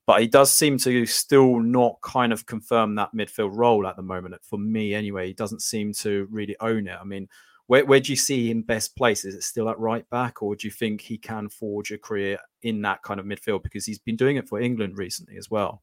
But 0.08 0.22
he 0.22 0.27
does 0.27 0.51
seem 0.53 0.77
to 0.80 1.06
still 1.06 1.60
not 1.60 2.00
kind 2.01 2.34
of 2.34 2.46
confirm 2.46 2.96
that 2.96 3.13
midfield 3.13 3.51
role 3.53 3.86
at 3.86 3.98
the 3.98 4.01
moment. 4.01 4.36
For 4.44 4.58
me, 4.58 4.94
anyway, 4.94 5.27
he 5.27 5.34
doesn't 5.34 5.62
seem 5.62 5.94
to 5.96 6.27
really 6.32 6.56
own 6.60 6.88
it. 6.88 6.98
I 7.00 7.03
mean, 7.03 7.27
where, 7.71 7.85
where 7.85 8.01
do 8.01 8.11
you 8.11 8.17
see 8.17 8.51
him 8.51 8.63
best 8.63 8.97
placed? 8.97 9.23
Is 9.23 9.33
it 9.33 9.43
still 9.43 9.69
at 9.69 9.79
right 9.79 10.03
back, 10.09 10.43
or 10.43 10.57
do 10.57 10.67
you 10.67 10.71
think 10.71 10.99
he 10.99 11.17
can 11.17 11.47
forge 11.47 11.93
a 11.93 11.97
career 11.97 12.37
in 12.63 12.81
that 12.81 13.01
kind 13.01 13.17
of 13.17 13.25
midfield? 13.25 13.63
Because 13.63 13.85
he's 13.85 13.97
been 13.97 14.17
doing 14.17 14.35
it 14.35 14.49
for 14.49 14.59
England 14.59 14.97
recently 14.97 15.37
as 15.37 15.49
well. 15.49 15.81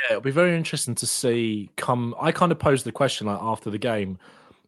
Yeah, 0.00 0.12
it'll 0.12 0.22
be 0.22 0.30
very 0.30 0.56
interesting 0.56 0.94
to 0.94 1.06
see. 1.06 1.68
Come, 1.76 2.14
I 2.18 2.32
kind 2.32 2.50
of 2.50 2.58
posed 2.58 2.86
the 2.86 2.92
question 2.92 3.26
like 3.26 3.38
after 3.42 3.68
the 3.68 3.76
game, 3.76 4.18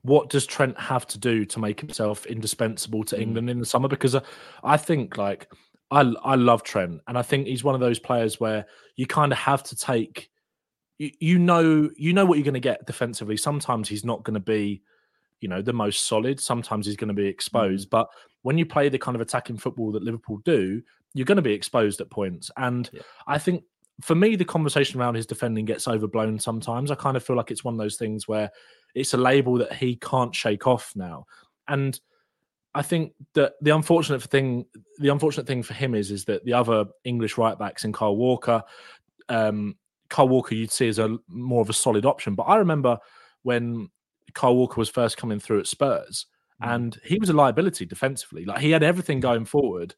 what 0.03 0.29
does 0.29 0.45
Trent 0.45 0.79
have 0.79 1.07
to 1.07 1.19
do 1.19 1.47
to 1.47 1.59
make 1.59 1.81
himself 1.81 2.27
indispensable 2.27 3.03
to 3.05 3.17
Mm. 3.17 3.23
England 3.23 3.49
in 3.49 3.59
the 3.59 3.65
summer? 3.65 3.89
Because 3.89 4.15
uh, 4.15 4.21
I 4.63 4.77
think 4.77 5.17
like 5.17 5.51
I 5.91 6.01
I 6.23 6.35
love 6.35 6.63
Trent, 6.63 7.01
and 7.09 7.17
I 7.17 7.23
think 7.23 7.47
he's 7.47 7.65
one 7.65 7.75
of 7.75 7.81
those 7.81 7.99
players 7.99 8.39
where 8.39 8.67
you 8.97 9.07
kind 9.07 9.33
of 9.33 9.39
have 9.39 9.63
to 9.63 9.77
take. 9.77 10.29
You, 10.99 11.11
you 11.21 11.39
know, 11.39 11.89
you 11.97 12.13
know 12.13 12.27
what 12.27 12.37
you're 12.37 12.45
going 12.45 12.53
to 12.53 12.61
get 12.61 12.87
defensively. 12.87 13.39
Sometimes 13.39 13.89
he's 13.89 14.05
not 14.05 14.25
going 14.25 14.35
to 14.35 14.41
be, 14.41 14.83
you 15.41 15.49
know, 15.49 15.63
the 15.63 15.73
most 15.73 16.07
solid. 16.07 16.41
Sometimes 16.41 16.87
he's 16.87 16.97
going 16.97 17.09
to 17.09 17.15
be 17.15 17.27
exposed. 17.27 17.91
But 17.91 18.09
when 18.43 18.59
you 18.59 18.67
play 18.67 18.89
the 18.89 18.99
kind 18.99 19.15
of 19.15 19.21
attacking 19.21 19.59
football 19.59 19.93
that 19.93 20.03
Liverpool 20.03 20.39
do, 20.45 20.83
you're 21.15 21.27
going 21.27 21.37
to 21.37 21.43
be 21.43 21.53
exposed 21.53 22.01
at 22.01 22.11
points. 22.11 22.51
And 22.57 22.89
Yeah. 22.93 23.03
I 23.27 23.39
think 23.39 23.65
for 24.01 24.15
me, 24.15 24.37
the 24.37 24.45
conversation 24.45 25.01
around 25.01 25.15
his 25.15 25.27
defending 25.27 25.65
gets 25.65 25.87
overblown 25.89 26.39
sometimes. 26.39 26.91
I 26.91 26.95
kind 26.95 27.17
of 27.17 27.25
feel 27.25 27.37
like 27.37 27.51
it's 27.51 27.65
one 27.65 27.75
of 27.75 27.79
those 27.79 27.97
things 27.97 28.27
where 28.27 28.51
it's 28.95 29.15
a 29.15 29.19
label 29.19 29.59
that 29.59 29.73
he 29.73 29.97
can't 29.97 30.35
shake 30.35 30.67
off 30.67 30.93
now. 30.97 31.27
And 31.69 31.99
I 32.75 32.83
think 32.83 33.13
that 33.35 33.55
the 33.61 33.75
unfortunate 33.75 34.23
thing, 34.23 34.65
the 34.99 35.09
unfortunate 35.09 35.47
thing 35.47 35.63
for 35.63 35.75
him 35.75 35.95
is, 35.95 36.11
is 36.11 36.25
that 36.27 36.45
the 36.45 36.53
other 36.53 36.87
English 37.05 37.37
right 37.37 37.59
backs 37.59 37.85
in 37.85 37.93
Carl 37.93 38.17
Walker, 38.17 38.63
um, 39.29 39.77
Kyle 40.09 40.29
Walker, 40.29 40.55
you'd 40.55 40.71
see 40.71 40.89
as 40.89 40.99
a 40.99 41.19
more 41.29 41.63
of 41.63 41.71
a 41.71 41.75
solid 41.75 42.07
option. 42.07 42.35
But 42.35 42.45
I 42.45 42.57
remember 42.57 42.99
when 43.43 43.91
Kyle 44.35 44.57
Walker 44.57 44.79
was 44.79 44.89
first 44.89 45.17
coming 45.17 45.41
through 45.41 45.61
at 45.61 45.67
Spurs, 45.67 46.27
Mm. 46.63 46.75
and 46.75 47.01
he 47.05 47.19
was 47.19 47.31
a 47.31 47.33
liability 47.33 47.87
defensively. 47.87 48.45
Like 48.45 48.61
he 48.61 48.71
had 48.71 48.83
everything 48.83 49.21
going 49.21 49.45
forward, 49.47 49.95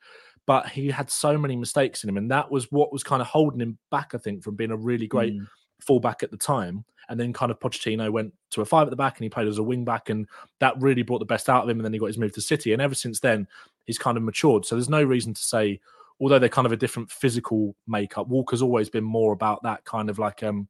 but 0.47 0.69
he 0.69 0.91
had 0.91 1.11
so 1.11 1.37
many 1.37 1.57
mistakes 1.57 2.03
in 2.05 2.09
him, 2.11 2.17
and 2.17 2.31
that 2.31 2.51
was 2.51 2.71
what 2.71 2.93
was 2.93 3.03
kind 3.03 3.21
of 3.21 3.29
holding 3.29 3.61
him 3.61 3.79
back. 3.91 4.15
I 4.15 4.19
think 4.19 4.43
from 4.45 4.55
being 4.57 4.71
a 4.71 4.77
really 4.77 5.07
great 5.07 5.35
Mm. 5.35 5.47
fullback 5.81 6.23
at 6.23 6.31
the 6.31 6.37
time. 6.37 6.85
And 7.09 7.19
then 7.19 7.33
kind 7.33 7.51
of 7.51 7.59
Pochettino 7.59 8.11
went 8.13 8.33
to 8.51 8.61
a 8.61 8.65
five 8.65 8.87
at 8.87 8.91
the 8.91 8.97
back 8.97 9.19
and 9.19 9.25
he 9.25 9.29
played 9.29 9.49
as 9.49 9.59
a 9.59 9.63
wing 9.63 9.85
back, 9.85 10.09
and 10.09 10.29
that 10.61 10.81
really 10.81 11.03
brought 11.03 11.19
the 11.19 11.25
best 11.25 11.49
out 11.51 11.65
of 11.65 11.69
him. 11.69 11.79
And 11.79 11.85
then 11.85 11.93
he 11.93 11.99
got 11.99 12.07
his 12.07 12.17
move 12.17 12.33
to 12.35 12.41
City, 12.41 12.73
and 12.73 12.81
ever 12.81 12.95
since 12.95 13.19
then 13.19 13.49
he's 13.87 13.99
kind 13.99 14.17
of 14.17 14.23
matured. 14.23 14.65
So 14.65 14.77
there's 14.77 14.89
no 14.89 15.03
reason 15.03 15.35
to 15.35 15.43
say, 15.43 15.81
although 16.21 16.39
they're 16.39 16.49
kind 16.49 16.67
of 16.67 16.73
a 16.73 16.77
different 16.77 17.11
physical 17.11 17.75
makeup, 17.89 18.29
Walker's 18.29 18.63
always 18.63 18.89
been 18.89 19.03
more 19.03 19.33
about 19.33 19.65
that 19.65 19.85
kind 19.85 20.09
of 20.09 20.21
like 20.21 20.45
um, 20.45 20.69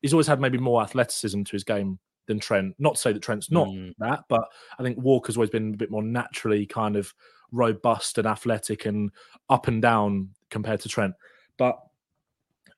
he's 0.00 0.14
always 0.14 0.26
had 0.26 0.40
maybe 0.40 0.56
more 0.56 0.82
athleticism 0.82 1.42
to 1.42 1.52
his 1.52 1.64
game 1.64 1.98
than 2.28 2.38
Trent. 2.38 2.76
Not 2.78 2.94
to 2.94 3.00
say 3.00 3.12
that 3.12 3.22
Trent's 3.22 3.50
not 3.50 3.66
mm. 3.66 3.92
that, 3.98 4.24
but 4.28 4.44
I 4.78 4.84
think 4.84 4.98
Walker's 4.98 5.36
always 5.36 5.50
been 5.50 5.74
a 5.74 5.76
bit 5.76 5.90
more 5.90 6.02
naturally 6.02 6.64
kind 6.64 6.94
of 6.94 7.12
robust 7.50 8.18
and 8.18 8.26
athletic 8.26 8.86
and 8.86 9.10
up 9.50 9.66
and 9.66 9.82
down 9.82 10.28
compared 10.50 10.80
to 10.82 10.88
Trent. 10.88 11.14
But 11.56 11.78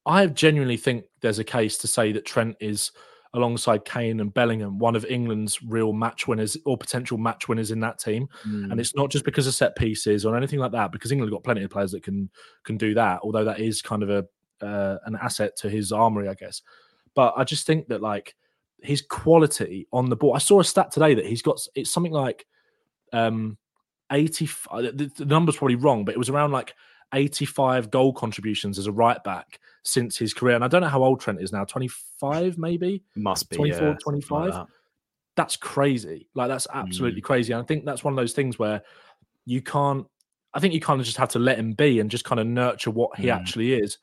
I 0.06 0.26
genuinely 0.26 0.78
think 0.78 1.04
there's 1.20 1.38
a 1.38 1.44
case 1.44 1.76
to 1.78 1.86
say 1.86 2.12
that 2.12 2.24
Trent 2.24 2.56
is 2.60 2.92
alongside 3.34 3.84
Kane 3.84 4.20
and 4.20 4.34
Bellingham, 4.34 4.78
one 4.78 4.96
of 4.96 5.04
England's 5.04 5.62
real 5.62 5.92
match 5.92 6.26
winners 6.26 6.56
or 6.64 6.76
potential 6.76 7.16
match 7.16 7.48
winners 7.48 7.70
in 7.70 7.80
that 7.80 7.98
team. 7.98 8.28
Mm. 8.48 8.72
And 8.72 8.80
it's 8.80 8.96
not 8.96 9.10
just 9.10 9.24
because 9.24 9.46
of 9.46 9.54
set 9.54 9.76
pieces 9.76 10.24
or 10.24 10.36
anything 10.36 10.58
like 10.58 10.72
that, 10.72 10.90
because 10.90 11.12
England 11.12 11.30
got 11.32 11.44
plenty 11.44 11.62
of 11.62 11.70
players 11.70 11.92
that 11.92 12.02
can 12.02 12.30
can 12.64 12.76
do 12.76 12.94
that. 12.94 13.20
Although 13.22 13.44
that 13.44 13.60
is 13.60 13.82
kind 13.82 14.02
of 14.02 14.10
a 14.10 14.26
uh, 14.64 14.98
an 15.06 15.16
asset 15.20 15.56
to 15.56 15.70
his 15.70 15.92
armory, 15.92 16.28
I 16.28 16.34
guess. 16.34 16.62
But 17.14 17.34
I 17.36 17.44
just 17.44 17.66
think 17.66 17.88
that 17.88 18.00
like 18.00 18.34
his 18.82 19.02
quality 19.02 19.86
on 19.92 20.08
the 20.08 20.16
ball. 20.16 20.34
I 20.34 20.38
saw 20.38 20.60
a 20.60 20.64
stat 20.64 20.90
today 20.90 21.14
that 21.14 21.26
he's 21.26 21.42
got. 21.42 21.60
It's 21.74 21.90
something 21.90 22.12
like 22.12 22.46
um 23.12 23.58
80. 24.10 24.46
The, 24.46 25.10
the 25.16 25.24
number's 25.24 25.56
probably 25.56 25.76
wrong, 25.76 26.04
but 26.04 26.14
it 26.14 26.18
was 26.18 26.28
around 26.28 26.52
like 26.52 26.74
85 27.14 27.90
goal 27.90 28.12
contributions 28.12 28.78
as 28.78 28.86
a 28.86 28.92
right 28.92 29.22
back 29.24 29.60
since 29.82 30.16
his 30.16 30.34
career. 30.34 30.54
And 30.54 30.64
I 30.64 30.68
don't 30.68 30.82
know 30.82 30.88
how 30.88 31.02
old 31.02 31.20
Trent 31.20 31.40
is 31.40 31.52
now 31.52 31.64
25, 31.64 32.58
maybe? 32.58 33.02
Must 33.16 33.48
be 33.48 33.56
24, 33.56 33.88
yeah, 33.88 33.94
25. 34.02 34.30
Like 34.30 34.52
that. 34.54 34.66
That's 35.36 35.56
crazy. 35.56 36.28
Like, 36.34 36.48
that's 36.48 36.66
absolutely 36.72 37.20
mm. 37.20 37.24
crazy. 37.24 37.52
And 37.52 37.62
I 37.62 37.64
think 37.64 37.84
that's 37.84 38.04
one 38.04 38.12
of 38.12 38.16
those 38.16 38.32
things 38.32 38.58
where 38.58 38.82
you 39.46 39.62
can't, 39.62 40.06
I 40.52 40.60
think 40.60 40.74
you 40.74 40.80
kind 40.80 41.00
of 41.00 41.06
just 41.06 41.16
have 41.16 41.30
to 41.30 41.38
let 41.38 41.58
him 41.58 41.72
be 41.72 42.00
and 42.00 42.10
just 42.10 42.24
kind 42.24 42.40
of 42.40 42.46
nurture 42.46 42.90
what 42.90 43.18
he 43.18 43.26
mm. 43.26 43.34
actually 43.34 43.74
is. 43.74 43.98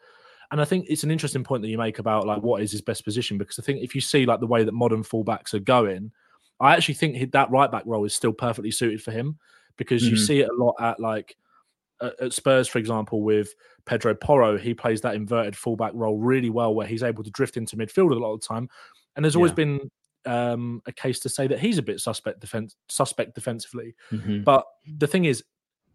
And 0.51 0.61
I 0.61 0.65
think 0.65 0.85
it's 0.89 1.03
an 1.03 1.11
interesting 1.11 1.43
point 1.43 1.61
that 1.61 1.69
you 1.69 1.77
make 1.77 1.99
about 1.99 2.25
like 2.25 2.41
what 2.41 2.61
is 2.61 2.71
his 2.71 2.81
best 2.81 3.03
position 3.03 3.37
because 3.37 3.59
I 3.59 3.63
think 3.63 3.81
if 3.81 3.93
you 3.93 4.01
see 4.01 4.25
like 4.25 4.39
the 4.39 4.47
way 4.47 4.63
that 4.63 4.71
modern 4.71 5.03
fullbacks 5.03 5.53
are 5.53 5.59
going, 5.59 6.11
I 6.59 6.73
actually 6.73 6.95
think 6.95 7.31
that 7.31 7.51
right 7.51 7.69
back 7.69 7.83
role 7.85 8.05
is 8.05 8.15
still 8.15 8.33
perfectly 8.33 8.71
suited 8.71 9.01
for 9.03 9.11
him 9.11 9.37
because 9.75 10.03
mm-hmm. 10.03 10.11
you 10.11 10.17
see 10.17 10.39
it 10.39 10.49
a 10.49 10.53
lot 10.53 10.75
at 10.79 10.99
like 10.99 11.35
at 12.01 12.33
Spurs, 12.33 12.67
for 12.67 12.79
example, 12.79 13.21
with 13.21 13.53
Pedro 13.85 14.13
Porro, 14.13 14.57
he 14.57 14.73
plays 14.73 15.01
that 15.01 15.15
inverted 15.15 15.55
fullback 15.55 15.91
role 15.95 16.17
really 16.17 16.49
well, 16.49 16.75
where 16.75 16.87
he's 16.87 17.03
able 17.03 17.23
to 17.23 17.31
drift 17.31 17.57
into 17.57 17.75
midfield 17.75 18.11
a 18.11 18.15
lot 18.15 18.33
of 18.33 18.41
the 18.41 18.47
time. 18.47 18.69
And 19.15 19.25
there's 19.25 19.35
always 19.35 19.51
yeah. 19.51 19.55
been 19.55 19.91
um, 20.25 20.81
a 20.85 20.91
case 20.91 21.19
to 21.21 21.29
say 21.29 21.47
that 21.47 21.59
he's 21.59 21.77
a 21.77 21.81
bit 21.81 21.99
suspect 21.99 22.39
defense 22.39 22.75
suspect 22.89 23.33
defensively. 23.33 23.95
Mm-hmm. 24.11 24.43
But 24.43 24.65
the 24.97 25.07
thing 25.07 25.25
is, 25.25 25.43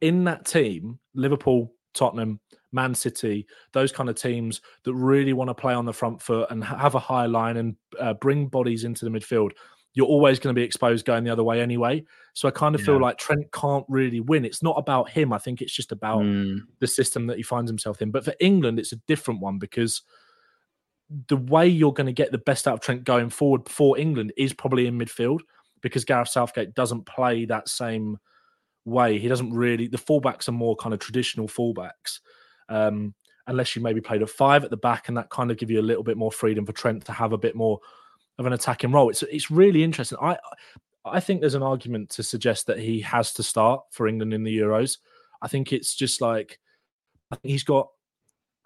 in 0.00 0.24
that 0.24 0.44
team, 0.44 0.98
Liverpool, 1.14 1.72
Tottenham, 1.94 2.40
Man 2.72 2.94
City, 2.94 3.46
those 3.72 3.92
kind 3.92 4.08
of 4.08 4.16
teams 4.16 4.60
that 4.84 4.94
really 4.94 5.32
want 5.32 5.48
to 5.48 5.54
play 5.54 5.74
on 5.74 5.84
the 5.84 5.92
front 5.92 6.20
foot 6.20 6.50
and 6.50 6.64
have 6.64 6.94
a 6.94 7.00
high 7.00 7.26
line 7.26 7.56
and 7.56 7.76
uh, 8.00 8.14
bring 8.14 8.48
bodies 8.48 8.84
into 8.84 9.04
the 9.04 9.10
midfield, 9.10 9.52
you're 9.94 10.06
always 10.06 10.38
going 10.38 10.54
to 10.54 10.58
be 10.58 10.64
exposed 10.64 11.04
going 11.04 11.22
the 11.24 11.30
other 11.30 11.44
way 11.44 11.60
anyway. 11.60 12.02
So 12.32 12.48
I 12.48 12.50
kind 12.50 12.74
of 12.74 12.80
yeah. 12.80 12.86
feel 12.86 13.00
like 13.00 13.18
Trent 13.18 13.52
can't 13.52 13.84
really 13.88 14.20
win. 14.20 14.44
It's 14.44 14.62
not 14.62 14.78
about 14.78 15.10
him. 15.10 15.32
I 15.32 15.38
think 15.38 15.60
it's 15.60 15.72
just 15.72 15.92
about 15.92 16.22
mm. 16.22 16.60
the 16.80 16.86
system 16.86 17.26
that 17.26 17.36
he 17.36 17.42
finds 17.42 17.70
himself 17.70 18.00
in. 18.00 18.10
But 18.10 18.24
for 18.24 18.34
England, 18.40 18.78
it's 18.78 18.92
a 18.92 19.00
different 19.06 19.40
one 19.40 19.58
because 19.58 20.02
the 21.28 21.36
way 21.36 21.68
you're 21.68 21.92
going 21.92 22.06
to 22.06 22.12
get 22.12 22.32
the 22.32 22.38
best 22.38 22.66
out 22.66 22.74
of 22.74 22.80
Trent 22.80 23.04
going 23.04 23.28
forward 23.28 23.68
for 23.68 23.98
England 23.98 24.32
is 24.38 24.54
probably 24.54 24.86
in 24.86 24.98
midfield 24.98 25.40
because 25.82 26.06
Gareth 26.06 26.28
Southgate 26.28 26.74
doesn't 26.74 27.04
play 27.04 27.44
that 27.44 27.68
same 27.68 28.18
way. 28.84 29.18
He 29.18 29.28
doesn't 29.28 29.52
really, 29.52 29.86
the 29.86 29.98
fullbacks 29.98 30.48
are 30.48 30.52
more 30.52 30.76
kind 30.76 30.94
of 30.94 31.00
traditional 31.00 31.48
fullbacks. 31.48 32.20
Um, 32.68 33.14
unless 33.46 33.74
you 33.74 33.82
maybe 33.82 34.00
played 34.00 34.22
a 34.22 34.26
five 34.26 34.64
at 34.64 34.70
the 34.70 34.76
back, 34.76 35.08
and 35.08 35.16
that 35.16 35.30
kind 35.30 35.50
of 35.50 35.56
give 35.56 35.70
you 35.70 35.80
a 35.80 35.82
little 35.82 36.04
bit 36.04 36.16
more 36.16 36.32
freedom 36.32 36.64
for 36.64 36.72
Trent 36.72 37.04
to 37.06 37.12
have 37.12 37.32
a 37.32 37.38
bit 37.38 37.56
more 37.56 37.80
of 38.38 38.46
an 38.46 38.52
attacking 38.52 38.92
role. 38.92 39.10
It's 39.10 39.22
it's 39.24 39.50
really 39.50 39.82
interesting. 39.82 40.18
I 40.20 40.38
I 41.04 41.20
think 41.20 41.40
there's 41.40 41.54
an 41.54 41.62
argument 41.62 42.10
to 42.10 42.22
suggest 42.22 42.66
that 42.66 42.78
he 42.78 43.00
has 43.00 43.32
to 43.34 43.42
start 43.42 43.82
for 43.90 44.06
England 44.06 44.32
in 44.32 44.44
the 44.44 44.56
Euros. 44.56 44.98
I 45.40 45.48
think 45.48 45.72
it's 45.72 45.94
just 45.94 46.20
like 46.20 46.58
I 47.30 47.36
think 47.36 47.52
he's 47.52 47.64
got. 47.64 47.88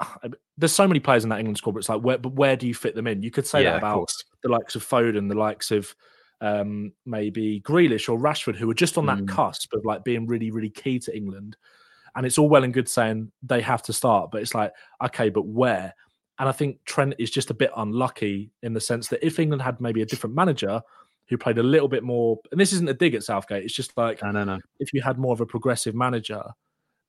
There's 0.58 0.72
so 0.72 0.88
many 0.88 1.00
players 1.00 1.22
in 1.22 1.28
that 1.28 1.38
England 1.38 1.58
squad, 1.58 1.72
but 1.72 1.80
it's 1.80 1.88
like 1.90 2.00
where, 2.00 2.16
but 2.16 2.32
where 2.32 2.56
do 2.56 2.66
you 2.66 2.72
fit 2.72 2.94
them 2.94 3.06
in? 3.06 3.22
You 3.22 3.30
could 3.30 3.46
say 3.46 3.62
yeah, 3.62 3.72
that 3.72 3.78
about 3.78 4.10
the 4.42 4.48
likes 4.48 4.74
of 4.74 4.82
Foden, 4.82 5.28
the 5.28 5.36
likes 5.36 5.70
of 5.70 5.94
um, 6.40 6.92
maybe 7.04 7.60
Grealish 7.60 8.08
or 8.08 8.18
Rashford, 8.18 8.56
who 8.56 8.70
are 8.70 8.74
just 8.74 8.98
on 8.98 9.06
that 9.06 9.18
mm. 9.18 9.28
cusp 9.28 9.72
of 9.72 9.84
like 9.84 10.04
being 10.04 10.26
really, 10.26 10.50
really 10.50 10.70
key 10.70 10.98
to 11.00 11.16
England. 11.16 11.56
And 12.14 12.24
it's 12.24 12.38
all 12.38 12.48
well 12.48 12.64
and 12.64 12.72
good 12.72 12.88
saying 12.88 13.30
they 13.42 13.60
have 13.60 13.82
to 13.84 13.92
start, 13.92 14.30
but 14.30 14.40
it's 14.40 14.54
like, 14.54 14.72
okay, 15.04 15.28
but 15.28 15.46
where? 15.46 15.94
And 16.38 16.48
I 16.48 16.52
think 16.52 16.78
Trent 16.84 17.14
is 17.18 17.30
just 17.30 17.50
a 17.50 17.54
bit 17.54 17.70
unlucky 17.76 18.50
in 18.62 18.72
the 18.74 18.80
sense 18.80 19.08
that 19.08 19.24
if 19.24 19.38
England 19.38 19.62
had 19.62 19.80
maybe 19.80 20.02
a 20.02 20.06
different 20.06 20.34
manager 20.34 20.82
who 21.28 21.38
played 21.38 21.58
a 21.58 21.62
little 21.62 21.88
bit 21.88 22.02
more, 22.02 22.38
and 22.52 22.60
this 22.60 22.72
isn't 22.72 22.88
a 22.88 22.94
dig 22.94 23.14
at 23.14 23.22
Southgate, 23.22 23.64
it's 23.64 23.74
just 23.74 23.96
like 23.96 24.22
no, 24.22 24.30
no, 24.30 24.44
no. 24.44 24.58
if 24.78 24.92
you 24.92 25.02
had 25.02 25.18
more 25.18 25.32
of 25.32 25.40
a 25.40 25.46
progressive 25.46 25.94
manager, 25.94 26.42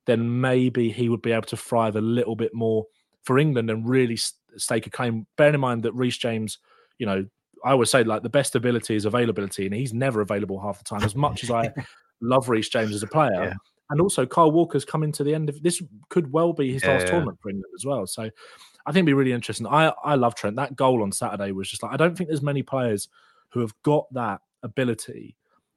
then 0.05 0.41
maybe 0.41 0.89
he 0.89 1.09
would 1.09 1.21
be 1.21 1.33
able 1.33 1.43
to 1.43 1.57
thrive 1.57 1.95
a 1.95 2.01
little 2.01 2.35
bit 2.35 2.53
more 2.53 2.85
for 3.23 3.37
England 3.37 3.69
and 3.69 3.87
really 3.87 4.17
stake 4.55 4.87
a 4.87 4.89
claim. 4.89 5.27
Bearing 5.35 5.55
in 5.55 5.59
mind 5.59 5.83
that 5.83 5.93
Reece 5.93 6.17
James, 6.17 6.59
you 6.97 7.05
know, 7.05 7.25
I 7.67 7.71
always 7.71 7.89
say 7.89 8.03
like 8.03 8.23
the 8.23 8.30
best 8.30 8.56
ability 8.56 8.95
is 8.95 9.06
availability, 9.06 9.65
and 9.65 9.75
he's 9.75 9.93
never 9.93 10.21
available 10.21 10.60
half 10.60 10.77
the 10.77 10.86
time. 10.86 11.03
As 11.03 11.15
much 11.15 11.43
as 11.43 11.51
I 11.51 11.71
love 12.21 12.47
Reece 12.47 12.69
James 12.69 12.95
as 12.95 13.03
a 13.03 13.08
player, 13.08 13.43
yeah. 13.43 13.53
and 13.89 13.99
also 13.99 14.25
Kyle 14.25 14.51
Walker's 14.51 14.86
coming 14.86 15.12
to 15.12 15.23
the 15.23 15.34
end 15.34 15.49
of 15.49 15.62
this 15.62 15.82
could 16.10 16.32
well 16.32 16.53
be 16.53 16.71
his 16.71 16.84
yeah, 16.84 16.93
last 16.93 17.06
yeah. 17.06 17.12
tournament 17.12 17.39
for 17.41 17.49
England 17.49 17.73
as 17.77 17.86
well. 17.86 18.08
So 18.08 18.23
I 18.23 18.91
think 18.91 18.97
it'd 18.97 19.06
be 19.08 19.13
really 19.13 19.34
interesting. 19.34 19.67
I 19.67 19.91
I 20.03 20.15
love 20.15 20.36
Trent. 20.36 20.56
That 20.56 20.75
goal 20.75 21.03
on 21.03 21.12
Saturday 21.12 21.51
was 21.51 21.69
just 21.69 21.84
like 21.84 21.91
I 21.91 21.97
don't 21.97 22.17
think 22.17 22.30
there's 22.30 22.41
many 22.41 22.63
players 22.63 23.10
who 23.49 23.60
have 23.60 23.73
got 23.84 24.12
that 24.13 24.41
ability 24.63 25.36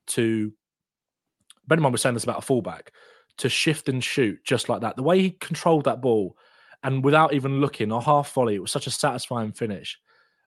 to. 0.08 0.52
Benjamin 1.66 1.92
was 1.92 2.02
saying 2.02 2.14
this 2.14 2.24
about 2.24 2.38
a 2.38 2.42
fullback 2.42 2.92
to 3.38 3.48
shift 3.48 3.88
and 3.88 4.02
shoot 4.02 4.38
just 4.44 4.68
like 4.68 4.80
that. 4.82 4.96
The 4.96 5.02
way 5.02 5.20
he 5.20 5.30
controlled 5.30 5.84
that 5.84 6.00
ball 6.00 6.36
and 6.82 7.04
without 7.04 7.32
even 7.32 7.60
looking, 7.60 7.92
a 7.92 8.00
half 8.00 8.32
volley, 8.32 8.54
it 8.54 8.62
was 8.62 8.70
such 8.70 8.86
a 8.86 8.90
satisfying 8.90 9.52
finish. 9.52 9.98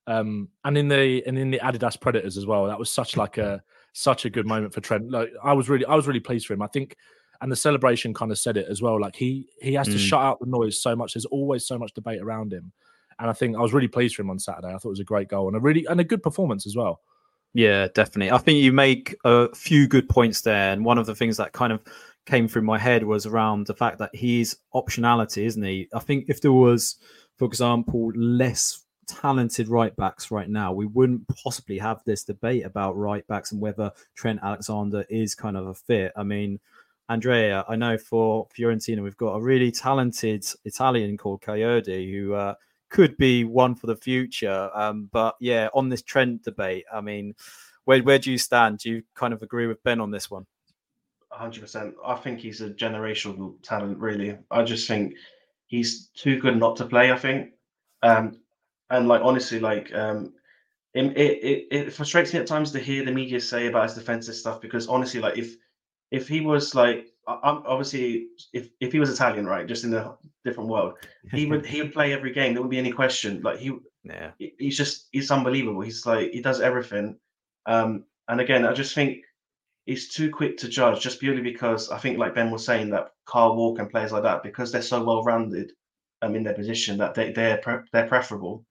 Um, 0.05 0.49
and 0.65 0.77
in 0.77 0.87
the 0.87 1.23
and 1.25 1.37
in 1.37 1.51
the 1.51 1.59
Adidas 1.59 1.99
Predators 1.99 2.37
as 2.37 2.45
well, 2.45 2.67
that 2.67 2.79
was 2.79 2.89
such 2.89 3.15
like 3.15 3.37
a 3.37 3.63
such 3.93 4.25
a 4.25 4.29
good 4.29 4.45
moment 4.45 4.73
for 4.73 4.81
Trent. 4.81 5.09
Like 5.11 5.31
I 5.43 5.53
was 5.53 5.69
really 5.69 5.85
I 5.85 5.95
was 5.95 6.07
really 6.07 6.19
pleased 6.19 6.45
for 6.47 6.53
him. 6.53 6.61
I 6.61 6.67
think 6.67 6.97
and 7.43 7.51
the 7.51 7.57
celebration 7.57 8.13
kind 8.13 8.31
of 8.31 8.39
said 8.39 8.55
it 8.55 8.67
as 8.69 8.81
well. 8.81 8.99
Like 8.99 9.15
he 9.15 9.49
he 9.61 9.73
has 9.73 9.87
to 9.87 9.95
mm. 9.95 9.99
shut 9.99 10.21
out 10.21 10.39
the 10.39 10.45
noise 10.45 10.81
so 10.81 10.95
much. 10.95 11.13
There's 11.13 11.25
always 11.25 11.67
so 11.67 11.77
much 11.77 11.93
debate 11.93 12.21
around 12.21 12.53
him, 12.53 12.71
and 13.19 13.29
I 13.29 13.33
think 13.33 13.57
I 13.57 13.59
was 13.59 13.73
really 13.73 13.89
pleased 13.89 14.15
for 14.15 14.21
him 14.21 14.29
on 14.29 14.39
Saturday. 14.39 14.69
I 14.69 14.77
thought 14.77 14.89
it 14.89 14.91
was 14.91 14.99
a 15.01 15.05
great 15.05 15.27
goal 15.27 15.47
and 15.47 15.57
a 15.57 15.59
really 15.59 15.85
and 15.85 15.99
a 15.99 16.05
good 16.05 16.23
performance 16.23 16.65
as 16.65 16.75
well. 16.75 17.01
Yeah, 17.53 17.89
definitely. 17.93 18.31
I 18.31 18.37
think 18.37 18.63
you 18.63 18.71
make 18.71 19.15
a 19.25 19.53
few 19.53 19.87
good 19.87 20.07
points 20.07 20.41
there, 20.41 20.71
and 20.71 20.85
one 20.85 20.97
of 20.97 21.05
the 21.05 21.15
things 21.15 21.35
that 21.37 21.51
kind 21.51 21.73
of 21.73 21.81
came 22.25 22.47
through 22.47 22.61
my 22.61 22.77
head 22.77 23.03
was 23.03 23.25
around 23.25 23.67
the 23.67 23.75
fact 23.75 23.99
that 23.99 24.15
he's 24.15 24.55
optionality, 24.73 25.43
isn't 25.43 25.63
he? 25.63 25.89
I 25.93 25.99
think 25.99 26.25
if 26.29 26.41
there 26.41 26.53
was, 26.53 26.95
for 27.37 27.45
example, 27.45 28.11
less 28.15 28.85
talented 29.07 29.67
right 29.67 29.95
backs 29.95 30.31
right 30.31 30.49
now, 30.49 30.73
we 30.73 30.85
wouldn't 30.85 31.27
possibly 31.27 31.77
have 31.77 32.01
this 32.05 32.23
debate 32.23 32.65
about 32.65 32.97
right 32.97 33.25
backs 33.27 33.51
and 33.51 33.61
whether 33.61 33.91
Trent 34.15 34.39
Alexander 34.43 35.05
is 35.09 35.35
kind 35.35 35.57
of 35.57 35.67
a 35.67 35.73
fit. 35.73 36.11
I 36.15 36.23
mean, 36.23 36.59
Andrea, 37.09 37.65
I 37.67 37.75
know 37.75 37.97
for 37.97 38.47
Fiorentina, 38.57 39.03
we've 39.03 39.17
got 39.17 39.33
a 39.33 39.41
really 39.41 39.71
talented 39.71 40.45
Italian 40.65 41.17
called 41.17 41.41
Kayode 41.41 42.11
who 42.11 42.33
uh, 42.33 42.55
could 42.89 43.17
be 43.17 43.43
one 43.43 43.75
for 43.75 43.87
the 43.87 43.95
future. 43.95 44.69
Um, 44.73 45.09
but 45.11 45.35
yeah, 45.39 45.69
on 45.73 45.89
this 45.89 46.01
Trent 46.01 46.43
debate, 46.43 46.85
I 46.93 47.01
mean, 47.01 47.35
where, 47.85 48.01
where 48.01 48.19
do 48.19 48.31
you 48.31 48.37
stand? 48.37 48.79
Do 48.79 48.89
you 48.89 49.03
kind 49.15 49.33
of 49.33 49.41
agree 49.41 49.67
with 49.67 49.83
Ben 49.83 49.99
on 49.99 50.11
this 50.11 50.31
one? 50.31 50.45
100%. 51.33 51.93
I 52.05 52.15
think 52.15 52.39
he's 52.39 52.61
a 52.61 52.69
generational 52.69 53.55
talent, 53.63 53.97
really. 53.97 54.37
I 54.51 54.63
just 54.63 54.87
think 54.87 55.15
he's 55.67 56.07
too 56.15 56.39
good 56.39 56.57
not 56.57 56.75
to 56.77 56.85
play, 56.85 57.11
I 57.11 57.17
think. 57.17 57.53
Um, 58.03 58.39
and 58.93 59.07
like, 59.07 59.21
honestly, 59.23 59.59
like, 59.59 59.93
um, 59.93 60.33
it, 60.93 61.17
it, 61.17 61.67
it 61.71 61.93
frustrates 61.93 62.33
me 62.33 62.39
at 62.39 62.47
times 62.47 62.71
to 62.71 62.79
hear 62.79 63.03
the 63.03 63.11
media 63.11 63.39
say 63.39 63.67
about 63.67 63.83
his 63.83 63.95
defensive 63.95 64.35
stuff 64.35 64.61
because 64.61 64.87
honestly, 64.87 65.19
like, 65.19 65.37
if 65.37 65.55
if 66.11 66.27
he 66.27 66.41
was 66.41 66.75
like 66.75 67.07
obviously 67.27 68.27
if 68.53 68.69
if 68.79 68.91
he 68.91 68.99
was 68.99 69.09
Italian, 69.09 69.45
right, 69.45 69.67
just 69.67 69.83
in 69.83 69.93
a 69.93 70.15
different 70.45 70.69
world, 70.69 70.93
he 71.31 71.45
would 71.45 71.65
he 71.73 71.81
would 71.81 71.93
play 71.93 72.13
every 72.13 72.31
game. 72.31 72.53
There 72.53 72.61
wouldn't 72.61 72.71
be 72.71 72.77
any 72.77 72.91
question. 72.91 73.41
Like 73.41 73.59
he, 73.59 73.71
yeah, 74.03 74.31
he's 74.37 74.77
just 74.77 75.07
he's 75.11 75.31
unbelievable. 75.31 75.81
He's 75.81 76.05
like 76.05 76.31
he 76.31 76.41
does 76.41 76.61
everything. 76.61 77.17
Um, 77.65 78.05
and 78.27 78.41
again, 78.41 78.65
I 78.65 78.73
just 78.73 78.93
think 78.93 79.23
he's 79.85 80.09
too 80.09 80.29
quick 80.29 80.57
to 80.57 80.69
judge, 80.69 81.01
just 81.01 81.19
purely 81.19 81.41
because 81.41 81.89
I 81.89 81.97
think, 81.97 82.17
like 82.17 82.35
Ben 82.35 82.51
was 82.51 82.65
saying, 82.65 82.89
that 82.91 83.11
Kyle 83.25 83.55
Walker 83.55 83.81
and 83.81 83.91
players 83.91 84.11
like 84.11 84.23
that, 84.23 84.43
because 84.43 84.71
they're 84.71 84.81
so 84.81 85.03
well 85.03 85.23
rounded, 85.23 85.71
um, 86.21 86.35
in 86.35 86.43
their 86.43 86.53
position, 86.53 86.97
that 86.97 87.13
they 87.13 87.31
they're 87.31 87.57
pre- 87.57 87.87
they're 87.91 88.07
preferable. 88.07 88.65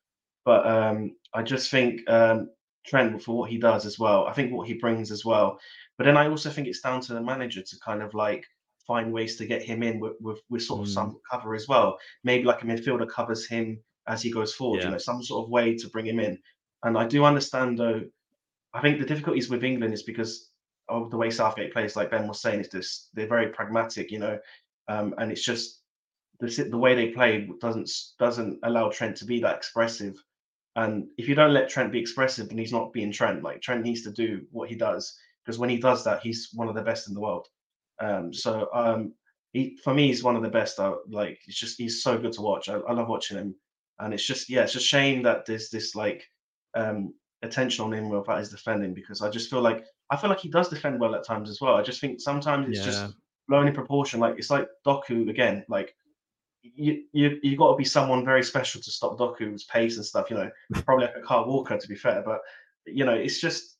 But 0.45 0.67
um, 0.67 1.17
I 1.35 1.43
just 1.43 1.71
think 1.71 2.09
um, 2.11 2.51
Trent 2.87 3.23
for 3.23 3.37
what 3.37 3.51
he 3.51 3.59
does 3.59 3.87
as 3.87 3.99
well. 3.99 4.27
I 4.27 4.33
think 4.33 4.53
what 4.53 4.67
he 4.67 4.75
brings 4.75 5.11
as 5.11 5.25
well. 5.25 5.59
But 5.99 6.05
then 6.05 6.17
I 6.17 6.29
also 6.29 6.51
think 6.51 6.67
it's 6.67 6.81
down 6.81 7.01
to 7.03 7.15
the 7.15 7.21
manager 7.21 7.63
to 7.63 7.77
kind 7.85 8.03
of 8.03 8.13
like 8.15 8.45
find 8.87 9.13
ways 9.13 9.37
to 9.37 9.47
get 9.47 9.63
him 9.63 9.83
in 9.83 10.01
with 10.01 10.15
with, 10.21 10.41
with 10.51 10.63
sort 10.63 10.81
of 10.83 10.89
Mm. 10.89 10.95
some 10.95 11.21
cover 11.31 11.55
as 11.55 11.69
well. 11.69 11.99
Maybe 12.25 12.45
like 12.45 12.63
a 12.63 12.67
midfielder 12.67 13.09
covers 13.09 13.47
him 13.47 13.79
as 14.09 14.21
he 14.23 14.31
goes 14.33 14.53
forward. 14.55 14.79
Yeah. 14.81 14.87
You 14.87 14.91
know, 14.93 14.99
some 14.99 15.23
sort 15.23 15.45
of 15.45 15.51
way 15.51 15.77
to 15.77 15.89
bring 15.89 16.07
him 16.07 16.19
in. 16.19 16.39
And 16.83 16.99
I 16.99 17.07
do 17.07 17.25
understand 17.25 17.79
though. 17.79 18.03
I 18.75 18.81
think 18.81 18.99
the 18.99 19.07
difficulties 19.07 19.49
with 19.51 19.65
England 19.65 19.95
is 19.95 20.03
because 20.03 20.51
of 20.89 21.11
the 21.11 21.17
way 21.17 21.31
Southgate 21.31 21.73
plays. 21.73 21.95
Like 21.95 22.11
Ben 22.11 22.27
was 22.27 22.41
saying, 22.41 22.61
is 22.61 22.69
this 22.69 23.09
they're 23.15 23.29
very 23.29 23.49
pragmatic. 23.49 24.11
You 24.11 24.19
know, 24.19 24.39
um, 24.89 25.15
and 25.19 25.31
it's 25.31 25.45
just 25.45 25.83
the 26.41 26.49
the 26.71 26.77
way 26.79 26.95
they 26.97 27.11
play 27.11 27.49
doesn't 27.61 27.91
doesn't 28.19 28.59
allow 28.65 28.89
Trent 28.89 29.17
to 29.19 29.25
be 29.25 29.41
that 29.41 29.57
expressive. 29.57 30.17
And 30.77 31.09
if 31.19 31.29
you 31.29 31.35
don't 31.35 31.53
let 31.53 31.69
Trent 31.69 31.93
be 31.93 32.01
expressive, 32.01 32.49
then 32.49 32.59
he's 32.59 32.73
not 32.73 32.93
being 32.93 33.13
Trent. 33.13 33.43
Like 33.43 33.61
Trent 33.61 33.83
needs 33.83 34.03
to 34.03 34.11
do 34.11 34.47
what 34.51 34.69
he 34.69 34.75
does 34.75 35.17
because 35.45 35.59
when 35.59 35.71
he 35.71 35.77
does 35.79 36.05
that, 36.05 36.23
he's 36.23 36.51
one 36.55 36.69
of 36.69 36.75
the 36.75 36.83
best 36.83 37.09
in 37.09 37.15
the 37.15 37.21
world. 37.21 37.49
Um, 38.01 38.33
so 38.33 38.69
um, 38.73 39.15
he, 39.53 39.79
for 39.85 39.93
me, 39.93 40.07
he's 40.09 40.23
one 40.25 40.37
of 40.37 40.43
the 40.43 40.49
best. 40.49 40.81
I, 40.81 40.93
like 41.11 41.39
it's 41.47 41.59
just 41.59 41.79
he's 41.79 42.03
so 42.03 42.19
good 42.19 42.33
to 42.33 42.43
watch. 42.43 42.69
I, 42.69 42.77
I 42.77 42.93
love 42.93 43.09
watching 43.09 43.37
him, 43.37 43.55
and 43.99 44.15
it's 44.15 44.27
just 44.27 44.49
yeah, 44.49 44.63
it's 44.63 44.75
a 44.77 44.81
shame 44.81 45.23
that 45.25 45.45
there's 45.47 45.69
this 45.69 45.95
like 45.95 46.25
um, 46.75 47.15
attention 47.43 47.85
on 47.85 47.93
him 47.93 48.11
about 48.13 48.39
his 48.39 48.51
defending 48.51 48.95
because 48.95 49.21
I 49.21 49.29
just 49.29 49.51
feel 49.51 49.61
like 49.61 49.85
I 50.11 50.17
feel 50.17 50.31
like 50.31 50.41
he 50.41 50.49
does 50.49 50.69
defend 50.69 51.01
well 51.01 51.15
at 51.15 51.27
times 51.27 51.51
as 51.51 51.61
well. 51.61 51.75
I 51.75 51.83
just 51.83 52.01
think 52.01 52.21
sometimes 52.21 52.69
it's 52.69 52.79
Yeah. 52.79 52.85
just 52.85 53.15
blown 53.49 53.69
in 53.69 53.75
proportion. 53.75 54.21
Like 54.21 54.37
it's 54.39 54.51
like 54.51 54.69
Doku 54.87 55.29
again. 55.29 55.65
Like 55.69 55.95
you 56.63 57.05
you 57.13 57.39
you 57.43 57.57
got 57.57 57.73
to 57.73 57.77
be 57.77 57.85
someone 57.85 58.25
very 58.25 58.43
special 58.43 58.81
to 58.81 58.91
stop 58.91 59.19
Doku's 59.19 59.65
pace 59.65 59.97
and 59.97 60.07
stuff. 60.07 60.31
You 60.31 60.37
know, 60.37 60.51
probably 60.85 61.07
like 61.07 61.17
a 61.17 61.21
Carl 61.21 61.47
Walker 61.47 61.77
to 61.77 61.89
be 61.89 61.97
fair, 61.97 62.23
but 62.25 62.41
you 62.87 63.05
know, 63.05 63.15
it's 63.15 63.41
just 63.41 63.77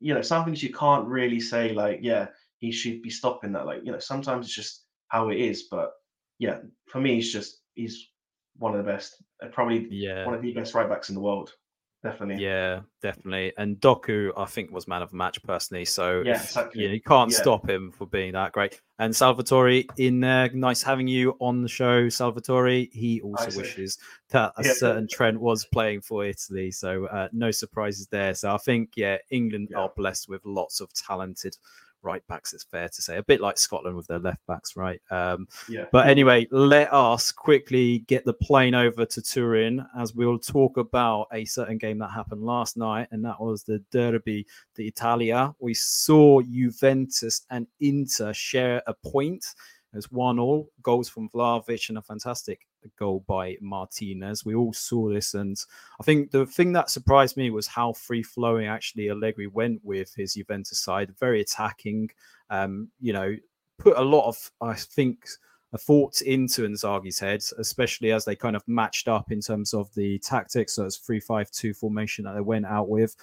you 0.00 0.14
know 0.14 0.22
some 0.22 0.44
things 0.44 0.62
you 0.62 0.72
can't 0.72 1.06
really 1.06 1.40
say 1.40 1.72
like 1.72 1.98
yeah 2.02 2.28
he 2.58 2.70
should 2.70 3.02
be 3.02 3.10
stopping 3.10 3.52
that. 3.52 3.66
Like 3.66 3.80
you 3.84 3.92
know, 3.92 3.98
sometimes 3.98 4.46
it's 4.46 4.54
just 4.54 4.84
how 5.08 5.30
it 5.30 5.38
is. 5.38 5.64
But 5.70 5.92
yeah, 6.38 6.58
for 6.86 7.00
me, 7.00 7.14
he's 7.16 7.32
just 7.32 7.60
he's 7.74 8.08
one 8.56 8.74
of 8.74 8.84
the 8.84 8.90
best, 8.90 9.22
uh, 9.42 9.48
probably 9.48 9.86
Yeah. 9.90 10.26
one 10.26 10.34
of 10.34 10.42
the 10.42 10.52
best 10.52 10.74
right 10.74 10.88
backs 10.88 11.08
in 11.08 11.14
the 11.14 11.20
world. 11.20 11.52
Definitely. 12.02 12.44
Yeah, 12.44 12.82
definitely. 13.02 13.52
And 13.58 13.76
Doku, 13.80 14.30
I 14.36 14.44
think, 14.44 14.70
was 14.70 14.86
man 14.86 15.02
of 15.02 15.10
the 15.10 15.16
match 15.16 15.42
personally. 15.42 15.84
So 15.84 16.22
Yeah, 16.24 16.40
exactly. 16.40 16.86
you, 16.86 17.00
can't 17.00 17.32
Yeah. 17.32 17.38
stop 17.38 17.68
him 17.68 17.90
for 17.90 18.06
being 18.06 18.32
that 18.34 18.52
great. 18.52 18.80
And 19.00 19.14
Salvatore 19.14 19.84
in 19.96 20.20
there, 20.20 20.48
nice 20.52 20.80
having 20.80 21.08
you 21.08 21.36
on 21.40 21.60
the 21.62 21.68
show, 21.68 22.08
Salvatore. 22.08 22.88
He 22.92 23.20
also 23.22 23.50
wishes 23.56 23.98
that 24.28 24.52
a 24.56 24.64
Yeah. 24.64 24.72
certain 24.74 25.08
Trent 25.08 25.40
was 25.40 25.64
playing 25.64 26.02
for 26.02 26.24
Italy. 26.24 26.70
So 26.70 27.06
uh, 27.06 27.28
no 27.32 27.50
surprises 27.50 28.06
there. 28.06 28.32
So 28.34 28.54
I 28.54 28.58
think, 28.58 28.90
yeah, 28.96 29.18
England 29.30 29.70
are 29.74 29.90
blessed 29.96 30.28
with 30.28 30.44
lots 30.44 30.80
of 30.80 30.92
talented 30.92 31.56
right 32.02 32.26
backs. 32.28 32.52
It's 32.52 32.64
fair 32.64 32.88
to 32.88 33.02
say, 33.02 33.16
a 33.18 33.22
bit 33.22 33.40
like 33.40 33.58
Scotland 33.58 33.96
with 33.96 34.06
their 34.06 34.18
left 34.18 34.46
backs, 34.46 34.76
right? 34.76 35.00
Um, 35.10 35.48
Yeah. 35.68 35.86
but 35.90 36.06
anyway, 36.06 36.46
let 36.50 36.92
us 36.92 37.32
quickly 37.32 38.00
get 38.00 38.24
the 38.24 38.32
plane 38.32 38.74
over 38.74 39.04
to 39.04 39.22
Turin 39.22 39.84
as 39.96 40.14
we'll 40.14 40.38
talk 40.38 40.76
about 40.76 41.26
a 41.32 41.44
certain 41.44 41.78
game 41.78 41.98
that 41.98 42.10
happened 42.10 42.42
last 42.42 42.76
night, 42.76 43.08
and 43.10 43.24
that 43.24 43.40
was 43.40 43.64
the 43.64 43.78
Derby 43.90 44.46
d'Italia. 44.74 45.54
We 45.58 45.74
saw 45.74 46.40
Juventus 46.42 47.42
and 47.50 47.66
Inter 47.80 48.32
share 48.32 48.82
a 48.86 48.94
point. 48.94 49.54
There's 49.92 50.12
one 50.12 50.38
all 50.38 50.70
goals 50.82 51.08
from 51.08 51.30
Vlahovic 51.30 51.88
and 51.88 51.98
a 51.98 52.02
fantastic 52.02 52.67
goal 52.98 53.24
by 53.26 53.56
Martinez. 53.60 54.44
We 54.44 54.54
all 54.54 54.72
saw 54.72 55.08
this, 55.08 55.34
and 55.34 55.56
I 56.00 56.04
think 56.04 56.30
the 56.30 56.46
thing 56.46 56.72
that 56.72 56.90
surprised 56.90 57.36
me 57.36 57.50
was 57.50 57.66
how 57.66 57.92
free 57.92 58.22
flowing 58.22 58.66
actually 58.66 59.10
Allegri 59.10 59.46
went 59.46 59.80
with 59.84 60.14
his 60.14 60.34
Juventus 60.34 60.78
side. 60.78 61.14
Very 61.18 61.40
attacking. 61.40 62.10
Um, 62.50 62.88
you 63.00 63.12
know, 63.12 63.36
put 63.78 63.96
a 63.96 64.02
lot 64.02 64.26
of 64.28 64.50
I 64.60 64.74
think 64.74 65.26
a 65.72 65.78
thought 65.78 66.22
into 66.22 66.64
Inzaghi's 66.64 67.18
head, 67.18 67.42
especially 67.58 68.12
as 68.12 68.24
they 68.24 68.34
kind 68.34 68.56
of 68.56 68.66
matched 68.66 69.06
up 69.06 69.30
in 69.30 69.40
terms 69.40 69.74
of 69.74 69.92
the 69.94 70.18
tactics. 70.20 70.74
So 70.74 70.86
it's 70.86 70.96
three 70.96 71.20
five 71.20 71.50
two 71.50 71.74
formation 71.74 72.24
that 72.24 72.34
they 72.34 72.40
went 72.40 72.66
out 72.66 72.88
with. 72.88 73.16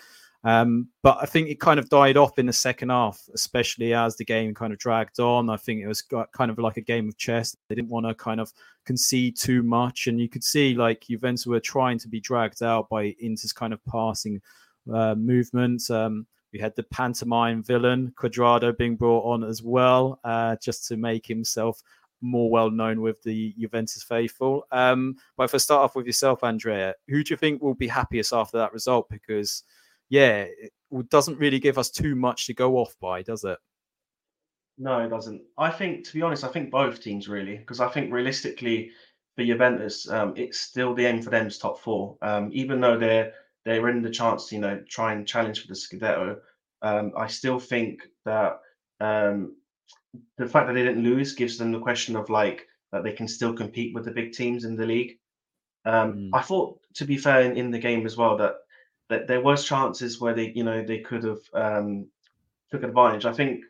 Um, 0.45 0.89
but 1.01 1.17
I 1.19 1.25
think 1.25 1.49
it 1.49 1.59
kind 1.59 1.79
of 1.79 1.89
died 1.89 2.17
off 2.17 2.37
in 2.37 2.45
the 2.45 2.53
second 2.53 2.89
half, 2.89 3.19
especially 3.33 3.95
as 3.95 4.15
the 4.15 4.23
game 4.23 4.53
kind 4.53 4.71
of 4.71 4.77
dragged 4.77 5.19
on. 5.19 5.49
I 5.49 5.57
think 5.57 5.81
it 5.81 5.87
was 5.87 6.03
kind 6.03 6.51
of 6.51 6.59
like 6.59 6.77
a 6.77 6.81
game 6.81 7.09
of 7.09 7.17
chess. 7.17 7.57
They 7.67 7.73
didn't 7.73 7.89
want 7.89 8.05
to 8.05 8.13
kind 8.13 8.39
of 8.39 8.53
concede 8.85 9.37
too 9.37 9.63
much, 9.63 10.05
and 10.05 10.19
you 10.19 10.29
could 10.29 10.43
see 10.43 10.75
like 10.75 11.07
Juventus 11.09 11.47
were 11.47 11.59
trying 11.59 11.97
to 11.97 12.07
be 12.07 12.19
dragged 12.19 12.61
out 12.61 12.87
by 12.89 13.05
Inter's 13.19 13.53
kind 13.53 13.73
of 13.73 13.83
passing 13.85 14.39
uh, 14.93 15.15
movement. 15.15 15.89
Um, 15.89 16.27
we 16.53 16.59
had 16.59 16.75
the 16.75 16.83
pantomime 16.83 17.63
villain 17.63 18.13
Cuadrado 18.15 18.77
being 18.77 18.95
brought 18.95 19.25
on 19.25 19.43
as 19.43 19.63
well, 19.63 20.19
uh, 20.23 20.57
just 20.61 20.87
to 20.89 20.95
make 20.95 21.25
himself 21.25 21.81
more 22.21 22.51
well 22.51 22.69
known 22.69 23.01
with 23.01 23.21
the 23.23 23.53
Juventus 23.57 24.03
faithful. 24.03 24.67
Um, 24.71 25.17
but 25.37 25.45
if 25.45 25.55
I 25.55 25.57
start 25.57 25.81
off 25.81 25.95
with 25.95 26.05
yourself, 26.05 26.43
Andrea, 26.43 26.93
who 27.07 27.23
do 27.23 27.33
you 27.33 27.37
think 27.37 27.63
will 27.63 27.73
be 27.73 27.87
happiest 27.87 28.31
after 28.31 28.59
that 28.59 28.73
result? 28.73 29.09
Because 29.09 29.63
yeah, 30.09 30.45
it 30.59 31.09
doesn't 31.09 31.39
really 31.39 31.59
give 31.59 31.77
us 31.77 31.89
too 31.89 32.15
much 32.15 32.47
to 32.47 32.53
go 32.53 32.77
off 32.77 32.95
by, 33.01 33.21
does 33.21 33.43
it? 33.43 33.57
No, 34.77 34.99
it 34.99 35.09
doesn't. 35.09 35.41
I 35.57 35.71
think, 35.71 36.05
to 36.05 36.13
be 36.13 36.21
honest, 36.21 36.43
I 36.43 36.49
think 36.49 36.69
both 36.69 37.01
teams 37.01 37.29
really, 37.29 37.57
because 37.57 37.79
I 37.79 37.87
think 37.89 38.11
realistically, 38.11 38.91
for 39.35 39.43
Juventus, 39.43 40.09
um, 40.09 40.33
it's 40.35 40.59
still 40.59 40.93
the 40.93 41.05
aim 41.05 41.21
for 41.21 41.29
them 41.29 41.47
is 41.47 41.57
top 41.57 41.79
four. 41.79 42.17
Um, 42.21 42.49
even 42.53 42.81
though 42.81 42.97
they're 42.97 43.33
they're 43.63 43.89
in 43.89 44.01
the 44.01 44.09
chance 44.09 44.47
to 44.47 44.55
you 44.55 44.61
know 44.61 44.81
try 44.89 45.13
and 45.13 45.27
challenge 45.27 45.61
for 45.61 45.67
the 45.67 45.73
Scudetto, 45.73 46.37
um, 46.81 47.13
I 47.17 47.27
still 47.27 47.59
think 47.59 48.03
that 48.25 48.59
um, 48.99 49.55
the 50.37 50.47
fact 50.47 50.67
that 50.67 50.73
they 50.73 50.83
didn't 50.83 51.03
lose 51.03 51.33
gives 51.33 51.57
them 51.57 51.71
the 51.71 51.79
question 51.79 52.15
of 52.15 52.29
like 52.29 52.67
that 52.91 53.03
they 53.03 53.13
can 53.13 53.27
still 53.27 53.53
compete 53.53 53.93
with 53.93 54.05
the 54.05 54.11
big 54.11 54.33
teams 54.33 54.65
in 54.65 54.75
the 54.75 54.85
league. 54.85 55.17
Um, 55.85 56.13
Mm. 56.13 56.29
I 56.33 56.41
thought, 56.41 56.79
to 56.95 57.05
be 57.05 57.17
fair, 57.17 57.41
in, 57.41 57.57
in 57.57 57.71
the 57.71 57.79
game 57.79 58.05
as 58.05 58.17
well, 58.17 58.37
that 58.37 58.55
that 59.09 59.27
there 59.27 59.41
was 59.41 59.65
chances 59.65 60.19
where 60.19 60.33
they 60.33 60.51
you 60.55 60.63
know 60.63 60.83
they 60.83 60.99
could 60.99 61.23
have 61.23 61.41
um, 61.53 62.07
took 62.71 62.83
advantage. 62.83 63.25
I 63.25 63.33
think 63.33 63.63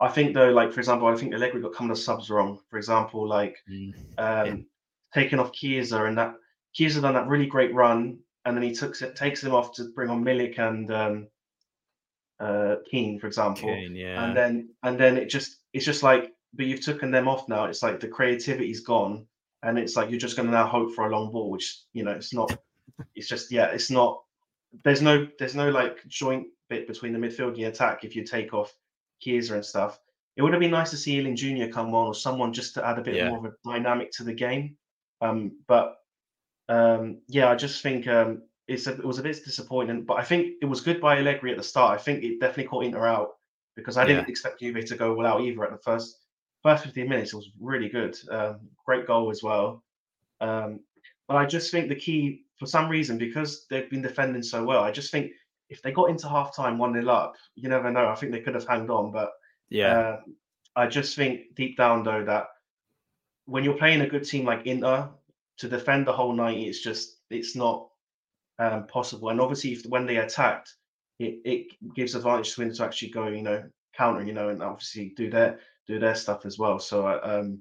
I 0.00 0.08
think 0.08 0.34
though, 0.34 0.50
like 0.50 0.72
for 0.72 0.80
example, 0.80 1.08
I 1.08 1.16
think 1.16 1.34
Allegri 1.34 1.60
got 1.60 1.80
of 1.80 1.88
the 1.88 1.96
subs 1.96 2.30
wrong. 2.30 2.58
For 2.68 2.76
example, 2.76 3.26
like 3.26 3.56
um, 4.18 4.66
taking 5.14 5.38
off 5.38 5.52
Chiesa 5.52 6.04
and 6.04 6.18
that 6.18 6.34
Chiesa 6.72 7.00
done 7.00 7.14
that 7.14 7.28
really 7.28 7.46
great 7.46 7.74
run, 7.74 8.18
and 8.44 8.56
then 8.56 8.62
he 8.62 8.74
took 8.74 8.94
takes 9.14 9.42
him 9.42 9.54
off 9.54 9.72
to 9.74 9.90
bring 9.94 10.10
on 10.10 10.24
Milik 10.24 10.58
and 10.58 10.90
um, 10.90 11.28
uh, 12.38 12.76
Kean, 12.90 13.18
for 13.18 13.26
example, 13.26 13.68
Kane, 13.68 13.94
yeah. 13.94 14.24
and 14.24 14.36
then 14.36 14.68
and 14.82 14.98
then 14.98 15.16
it 15.16 15.30
just 15.30 15.60
it's 15.72 15.86
just 15.86 16.02
like, 16.02 16.32
but 16.52 16.66
you've 16.66 16.84
taken 16.84 17.10
them 17.10 17.28
off 17.28 17.48
now. 17.48 17.64
It's 17.64 17.82
like 17.82 17.98
the 17.98 18.08
creativity's 18.08 18.80
gone, 18.80 19.26
and 19.62 19.78
it's 19.78 19.96
like 19.96 20.10
you're 20.10 20.20
just 20.20 20.36
going 20.36 20.46
to 20.46 20.52
now 20.52 20.66
hope 20.66 20.94
for 20.94 21.06
a 21.06 21.10
long 21.10 21.32
ball, 21.32 21.50
which 21.50 21.80
you 21.94 22.04
know 22.04 22.12
it's 22.12 22.34
not. 22.34 22.54
it's 23.14 23.28
just 23.28 23.50
yeah, 23.50 23.66
it's 23.66 23.90
not. 23.90 24.22
There's 24.84 25.02
no 25.02 25.26
there's 25.38 25.54
no 25.54 25.70
like 25.70 26.06
joint 26.08 26.46
bit 26.68 26.86
between 26.86 27.12
the 27.12 27.18
midfield 27.18 27.48
and 27.48 27.56
the 27.56 27.64
attack 27.64 28.04
if 28.04 28.16
you 28.16 28.24
take 28.24 28.52
off 28.54 28.74
Chiesa 29.20 29.54
and 29.54 29.64
stuff. 29.64 29.98
It 30.36 30.42
would 30.42 30.52
have 30.52 30.60
been 30.60 30.70
nice 30.70 30.90
to 30.90 30.96
see 30.96 31.18
Iling 31.18 31.36
Jr. 31.36 31.72
come 31.72 31.94
on 31.94 32.08
or 32.08 32.14
someone 32.14 32.52
just 32.52 32.74
to 32.74 32.86
add 32.86 32.98
a 32.98 33.02
bit 33.02 33.14
Yeah. 33.14 33.30
more 33.30 33.38
of 33.38 33.44
a 33.46 33.54
dynamic 33.64 34.10
to 34.12 34.24
the 34.24 34.34
game. 34.34 34.76
Um, 35.20 35.58
but 35.66 35.96
um, 36.68 37.22
yeah, 37.28 37.50
I 37.50 37.54
just 37.54 37.82
think 37.82 38.06
um, 38.06 38.42
it's 38.68 38.86
a, 38.86 38.92
it 38.92 39.04
was 39.04 39.18
a 39.18 39.22
bit 39.22 39.42
disappointing. 39.44 40.02
But 40.04 40.18
I 40.18 40.24
think 40.24 40.56
it 40.60 40.66
was 40.66 40.80
good 40.80 41.00
by 41.00 41.18
Allegri 41.18 41.52
at 41.52 41.56
the 41.56 41.62
start. 41.62 41.98
I 41.98 42.02
think 42.02 42.22
it 42.22 42.40
definitely 42.40 42.64
caught 42.64 42.84
Inter 42.84 43.06
out 43.06 43.36
because 43.76 43.96
I 43.96 44.04
didn't 44.06 44.28
expect 44.28 44.60
Juve 44.60 44.84
to 44.84 44.96
go 44.96 45.14
well 45.14 45.26
out 45.26 45.40
either 45.42 45.64
at 45.64 45.70
the 45.70 45.78
first 45.78 46.18
first 46.62 46.84
15 46.84 47.08
minutes. 47.08 47.32
It 47.32 47.36
was 47.36 47.50
really 47.60 47.88
good. 47.88 48.18
Um, 48.30 48.60
great 48.84 49.06
goal 49.06 49.30
as 49.30 49.42
well. 49.42 49.84
Um, 50.40 50.80
but 51.28 51.36
I 51.36 51.46
just 51.46 51.70
think 51.70 51.88
the 51.88 51.94
key, 51.94 52.44
for 52.58 52.66
some 52.66 52.88
reason, 52.88 53.18
because 53.18 53.66
they've 53.68 53.90
been 53.90 54.02
defending 54.02 54.42
so 54.42 54.64
well, 54.64 54.82
I 54.82 54.90
just 54.90 55.10
think 55.10 55.32
if 55.68 55.82
they 55.82 55.92
got 55.92 56.10
into 56.10 56.28
half 56.28 56.54
time 56.54 56.78
1 56.78 56.94
0 56.94 57.08
up, 57.08 57.34
you 57.54 57.68
never 57.68 57.90
know. 57.90 58.08
I 58.08 58.14
think 58.14 58.32
they 58.32 58.40
could 58.40 58.54
have 58.54 58.66
hanged 58.66 58.90
on. 58.90 59.12
But 59.12 59.30
yeah, 59.68 59.98
uh, 59.98 60.20
I 60.74 60.86
just 60.86 61.16
think 61.16 61.54
deep 61.54 61.76
down, 61.76 62.02
though, 62.02 62.24
that 62.24 62.46
when 63.46 63.64
you're 63.64 63.78
playing 63.78 64.00
a 64.00 64.08
good 64.08 64.24
team 64.24 64.44
like 64.44 64.66
Inter, 64.66 65.10
to 65.58 65.68
defend 65.68 66.06
the 66.06 66.12
whole 66.12 66.32
90, 66.32 66.66
it's 66.66 66.82
just, 66.82 67.16
it's 67.30 67.56
not 67.56 67.88
um, 68.58 68.86
possible. 68.86 69.30
And 69.30 69.40
obviously, 69.40 69.72
if 69.72 69.86
when 69.86 70.06
they 70.06 70.18
attacked, 70.18 70.74
it, 71.18 71.40
it 71.44 71.94
gives 71.94 72.14
advantage 72.14 72.54
to 72.54 72.62
Inter 72.62 72.74
to 72.76 72.84
actually 72.84 73.10
go, 73.10 73.28
you 73.28 73.42
know, 73.42 73.64
counter, 73.96 74.22
you 74.22 74.32
know, 74.32 74.50
and 74.50 74.62
obviously 74.62 75.12
do 75.16 75.30
their 75.30 75.58
do 75.86 75.98
their 75.98 76.14
stuff 76.14 76.44
as 76.44 76.58
well. 76.58 76.78
So, 76.78 77.06
uh, 77.06 77.20
um, 77.22 77.60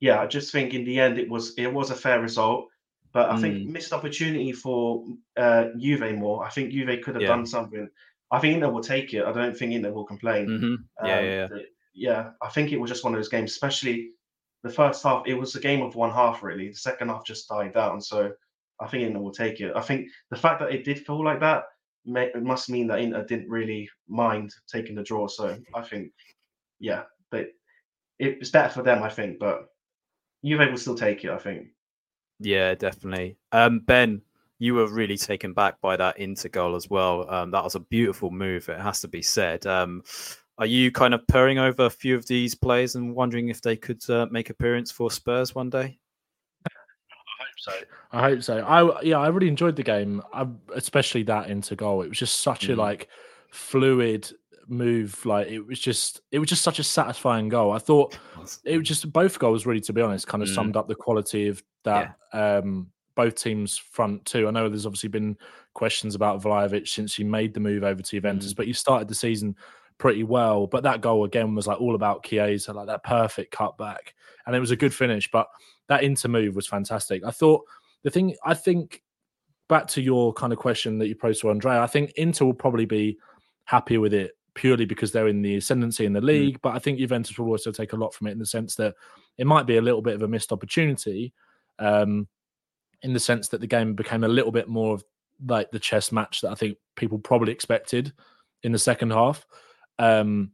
yeah, 0.00 0.20
I 0.20 0.26
just 0.26 0.52
think 0.52 0.74
in 0.74 0.84
the 0.84 1.00
end 1.00 1.18
it 1.18 1.28
was 1.28 1.54
it 1.56 1.72
was 1.72 1.90
a 1.90 1.94
fair 1.94 2.20
result, 2.20 2.68
but 3.14 3.30
I 3.30 3.40
think 3.40 3.68
missed 3.70 3.92
opportunity 3.92 4.50
for 4.52 5.04
uh, 5.36 5.68
Juve 5.78 6.14
more. 6.16 6.44
I 6.44 6.50
think 6.50 6.72
Juve 6.72 7.00
could 7.02 7.14
have 7.14 7.22
Yeah. 7.22 7.28
done 7.28 7.46
something. 7.46 7.88
I 8.30 8.40
think 8.40 8.54
Inter 8.56 8.70
will 8.70 8.82
take 8.82 9.14
it. 9.14 9.24
I 9.24 9.32
don't 9.32 9.56
think 9.56 9.72
Inter 9.72 9.92
will 9.92 10.04
complain. 10.04 10.48
Mhm. 10.48 10.76
yeah, 11.06 11.18
Um, 11.18 11.24
yeah, 11.24 11.48
yeah. 11.52 11.62
yeah, 11.94 12.30
I 12.42 12.48
think 12.50 12.72
it 12.72 12.80
was 12.80 12.90
just 12.90 13.04
one 13.04 13.14
of 13.14 13.18
those 13.18 13.28
games, 13.28 13.52
especially 13.52 14.10
the 14.64 14.70
first 14.70 15.02
half. 15.04 15.26
It 15.26 15.34
was 15.34 15.54
a 15.54 15.60
game 15.60 15.80
of 15.82 15.94
one 15.94 16.10
half, 16.10 16.42
really. 16.42 16.68
The 16.68 16.74
second 16.74 17.08
half 17.08 17.24
just 17.24 17.48
died 17.48 17.72
down. 17.72 18.00
So 18.00 18.32
I 18.80 18.88
think 18.88 19.04
Inter 19.04 19.20
will 19.20 19.30
take 19.32 19.60
it. 19.60 19.72
I 19.76 19.80
think 19.80 20.08
the 20.30 20.36
fact 20.36 20.58
that 20.60 20.72
it 20.72 20.84
did 20.84 21.06
feel 21.06 21.22
like 21.24 21.38
that 21.40 21.64
may, 22.04 22.26
it 22.26 22.42
must 22.42 22.68
mean 22.68 22.88
that 22.88 22.98
Inter 22.98 23.24
didn't 23.24 23.48
really 23.48 23.88
mind 24.08 24.52
taking 24.66 24.96
the 24.96 25.04
draw. 25.04 25.28
So 25.28 25.56
I 25.72 25.82
think, 25.82 26.12
yeah, 26.80 27.04
they, 27.30 27.46
it's 28.18 28.50
better 28.50 28.70
for 28.74 28.82
them, 28.82 29.04
I 29.04 29.08
think. 29.08 29.38
But 29.38 29.68
Juve 30.44 30.68
will 30.70 30.78
still 30.78 30.96
take 30.96 31.24
it, 31.24 31.30
I 31.30 31.38
think. 31.38 31.68
Yeah, 32.40 32.74
definitely. 32.74 33.36
Um, 33.52 33.80
ben, 33.80 34.22
you 34.58 34.74
were 34.74 34.88
really 34.88 35.16
taken 35.16 35.52
back 35.52 35.80
by 35.80 35.96
that 35.96 36.18
Inter 36.18 36.48
goal 36.48 36.74
as 36.74 36.88
well. 36.88 37.28
Um, 37.30 37.50
that 37.50 37.64
was 37.64 37.74
a 37.74 37.80
beautiful 37.80 38.30
move. 38.30 38.68
It 38.68 38.80
has 38.80 39.00
to 39.00 39.08
be 39.08 39.22
said. 39.22 39.66
Um, 39.66 40.02
are 40.58 40.66
you 40.66 40.92
kind 40.92 41.14
of 41.14 41.26
purring 41.26 41.58
over 41.58 41.86
a 41.86 41.90
few 41.90 42.14
of 42.14 42.26
these 42.26 42.54
players 42.54 42.94
and 42.94 43.14
wondering 43.14 43.48
if 43.48 43.60
they 43.60 43.76
could 43.76 44.08
uh, 44.08 44.26
make 44.30 44.50
appearance 44.50 44.90
for 44.90 45.10
Spurs 45.10 45.54
one 45.54 45.70
day? 45.70 45.98
I 46.66 46.70
hope 47.40 47.58
so. 47.58 47.72
I 48.12 48.20
hope 48.22 48.42
so. 48.42 48.58
I 48.58 49.02
yeah, 49.02 49.18
I 49.18 49.28
really 49.28 49.48
enjoyed 49.48 49.74
the 49.74 49.82
game, 49.82 50.22
I, 50.32 50.46
especially 50.74 51.24
that 51.24 51.50
Inter 51.50 51.74
goal. 51.74 52.02
It 52.02 52.08
was 52.08 52.18
just 52.18 52.40
such 52.40 52.68
mm. 52.68 52.74
a 52.74 52.76
like 52.76 53.08
fluid 53.50 54.30
move. 54.68 55.24
Like 55.24 55.48
it 55.48 55.60
was 55.60 55.78
just 55.78 56.20
it 56.30 56.38
was 56.38 56.48
just 56.48 56.62
such 56.62 56.78
a 56.78 56.84
satisfying 56.84 57.48
goal. 57.48 57.72
I 57.72 57.78
thought 57.78 58.18
it 58.64 58.78
was 58.78 58.88
just 58.88 59.12
both 59.12 59.38
goals 59.38 59.66
really, 59.66 59.80
to 59.82 59.92
be 59.92 60.02
honest, 60.02 60.26
kind 60.26 60.42
of 60.42 60.48
mm. 60.48 60.54
summed 60.54 60.76
up 60.76 60.88
the 60.88 60.94
quality 60.94 61.48
of 61.48 61.62
that 61.84 62.16
yeah. 62.32 62.56
um 62.58 62.88
both 63.14 63.36
teams 63.36 63.76
front 63.76 64.24
too. 64.24 64.48
I 64.48 64.50
know 64.50 64.68
there's 64.68 64.86
obviously 64.86 65.08
been 65.08 65.36
questions 65.74 66.14
about 66.14 66.42
Vlahovic 66.42 66.88
since 66.88 67.14
he 67.14 67.24
made 67.24 67.54
the 67.54 67.60
move 67.60 67.84
over 67.84 68.02
to 68.02 68.10
Juventus, 68.10 68.52
mm. 68.52 68.56
but 68.56 68.66
he 68.66 68.72
started 68.72 69.08
the 69.08 69.14
season 69.14 69.56
pretty 69.98 70.24
well. 70.24 70.66
But 70.66 70.82
that 70.82 71.00
goal 71.00 71.24
again 71.24 71.54
was 71.54 71.66
like 71.66 71.80
all 71.80 71.94
about 71.94 72.24
Chiesa, 72.24 72.72
like 72.72 72.86
that 72.86 73.04
perfect 73.04 73.54
cutback, 73.54 74.12
and 74.46 74.56
it 74.56 74.60
was 74.60 74.70
a 74.70 74.76
good 74.76 74.94
finish. 74.94 75.30
But 75.30 75.46
that 75.88 76.02
Inter 76.02 76.28
move 76.28 76.56
was 76.56 76.66
fantastic. 76.66 77.24
I 77.24 77.30
thought 77.30 77.62
the 78.02 78.10
thing 78.10 78.34
I 78.44 78.54
think 78.54 79.02
back 79.68 79.86
to 79.88 80.02
your 80.02 80.32
kind 80.32 80.52
of 80.52 80.58
question 80.58 80.98
that 80.98 81.08
you 81.08 81.14
posed 81.14 81.40
to 81.40 81.50
Andrea. 81.50 81.80
I 81.80 81.86
think 81.86 82.12
Inter 82.16 82.44
will 82.44 82.54
probably 82.54 82.84
be 82.84 83.18
happy 83.64 83.98
with 83.98 84.12
it 84.12 84.32
purely 84.54 84.84
because 84.84 85.12
they're 85.12 85.28
in 85.28 85.42
the 85.42 85.56
ascendancy 85.56 86.04
in 86.04 86.12
the 86.12 86.20
mm. 86.20 86.26
league. 86.26 86.58
Mm. 86.58 86.62
But 86.62 86.74
I 86.74 86.78
think 86.78 86.98
Juventus 86.98 87.38
will 87.38 87.48
also 87.48 87.72
take 87.72 87.92
a 87.92 87.96
lot 87.96 88.14
from 88.14 88.26
it 88.28 88.32
in 88.32 88.38
the 88.38 88.46
sense 88.46 88.74
that 88.76 88.94
it 89.38 89.46
might 89.46 89.66
be 89.66 89.76
a 89.76 89.82
little 89.82 90.02
bit 90.02 90.14
of 90.14 90.22
a 90.22 90.28
missed 90.28 90.52
opportunity. 90.52 91.32
Um, 91.78 92.28
in 93.04 93.12
the 93.12 93.20
sense 93.20 93.48
that 93.48 93.60
the 93.60 93.66
game 93.66 93.94
became 93.94 94.24
a 94.24 94.28
little 94.28 94.50
bit 94.50 94.66
more 94.66 94.94
of 94.94 95.04
like 95.46 95.70
the 95.70 95.78
chess 95.78 96.10
match 96.10 96.40
that 96.40 96.50
I 96.50 96.54
think 96.54 96.78
people 96.96 97.18
probably 97.18 97.52
expected 97.52 98.12
in 98.62 98.72
the 98.72 98.78
second 98.78 99.10
half. 99.10 99.46
Um, 99.98 100.52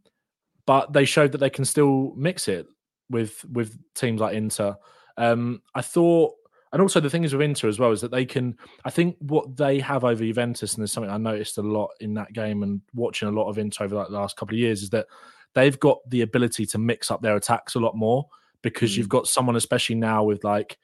but 0.66 0.92
they 0.92 1.04
showed 1.04 1.32
that 1.32 1.38
they 1.38 1.50
can 1.50 1.64
still 1.64 2.12
mix 2.16 2.48
it 2.48 2.66
with 3.08 3.44
with 3.50 3.78
teams 3.94 4.20
like 4.20 4.34
Inter. 4.34 4.76
Um, 5.16 5.62
I 5.74 5.82
thought, 5.82 6.34
and 6.72 6.80
also 6.80 7.00
the 7.00 7.11
thing 7.11 7.24
is 7.24 7.33
with 7.33 7.42
Inter 7.42 7.68
as 7.68 7.78
well 7.78 7.90
is 7.90 8.00
that 8.00 8.11
they 8.11 8.24
can. 8.24 8.56
I 8.85 8.90
think 8.90 9.16
what 9.20 9.56
they 9.56 9.80
have 9.80 10.04
over 10.04 10.24
Juventus, 10.24 10.74
and 10.74 10.83
there's 10.83 10.92
something 10.92 11.11
I 11.11 11.18
noticed 11.18 11.59
a 11.59 11.62
lot 11.62 11.90
in 12.00 12.14
that 12.14 12.33
game 12.33 12.62
and 12.62 12.80
watching 12.94 13.28
a 13.28 13.33
lot 13.33 13.48
of 13.48 13.59
Inter 13.59 13.85
over 13.85 13.96
like 13.96 14.09
the 14.09 14.14
last 14.14 14.37
couple 14.37 14.54
of 14.54 14.61
years, 14.61 14.83
is 14.83 14.90
that 14.90 15.06
they've 15.54 15.78
got 15.80 15.98
the 16.09 16.22
ability 16.22 16.66
to 16.66 16.78
mix 16.78 17.11
up 17.11 17.22
their 17.22 17.37
attacks 17.37 17.74
a 17.74 17.80
lot 17.80 17.96
more 17.96 18.26
because 18.62 18.92
mm. 18.92 18.98
you've 18.98 19.09
got 19.09 19.26
someone, 19.26 19.56
especially 19.56 19.96
now 19.96 20.22
with 20.22 20.44
like 20.44 20.78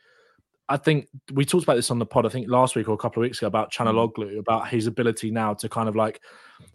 I 0.68 0.76
think 0.76 1.08
we 1.32 1.44
talked 1.44 1.62
about 1.62 1.76
this 1.76 1.90
on 1.90 2.00
the 2.00 2.06
pod, 2.06 2.26
I 2.26 2.28
think 2.28 2.48
last 2.48 2.74
week 2.74 2.88
or 2.88 2.92
a 2.92 2.98
couple 2.98 3.22
of 3.22 3.26
weeks 3.26 3.38
ago 3.38 3.46
about 3.46 3.72
mm. 3.72 4.38
about 4.38 4.68
his 4.68 4.86
ability 4.86 5.30
now 5.30 5.54
to 5.54 5.68
kind 5.68 5.88
of 5.88 5.94
like 5.94 6.20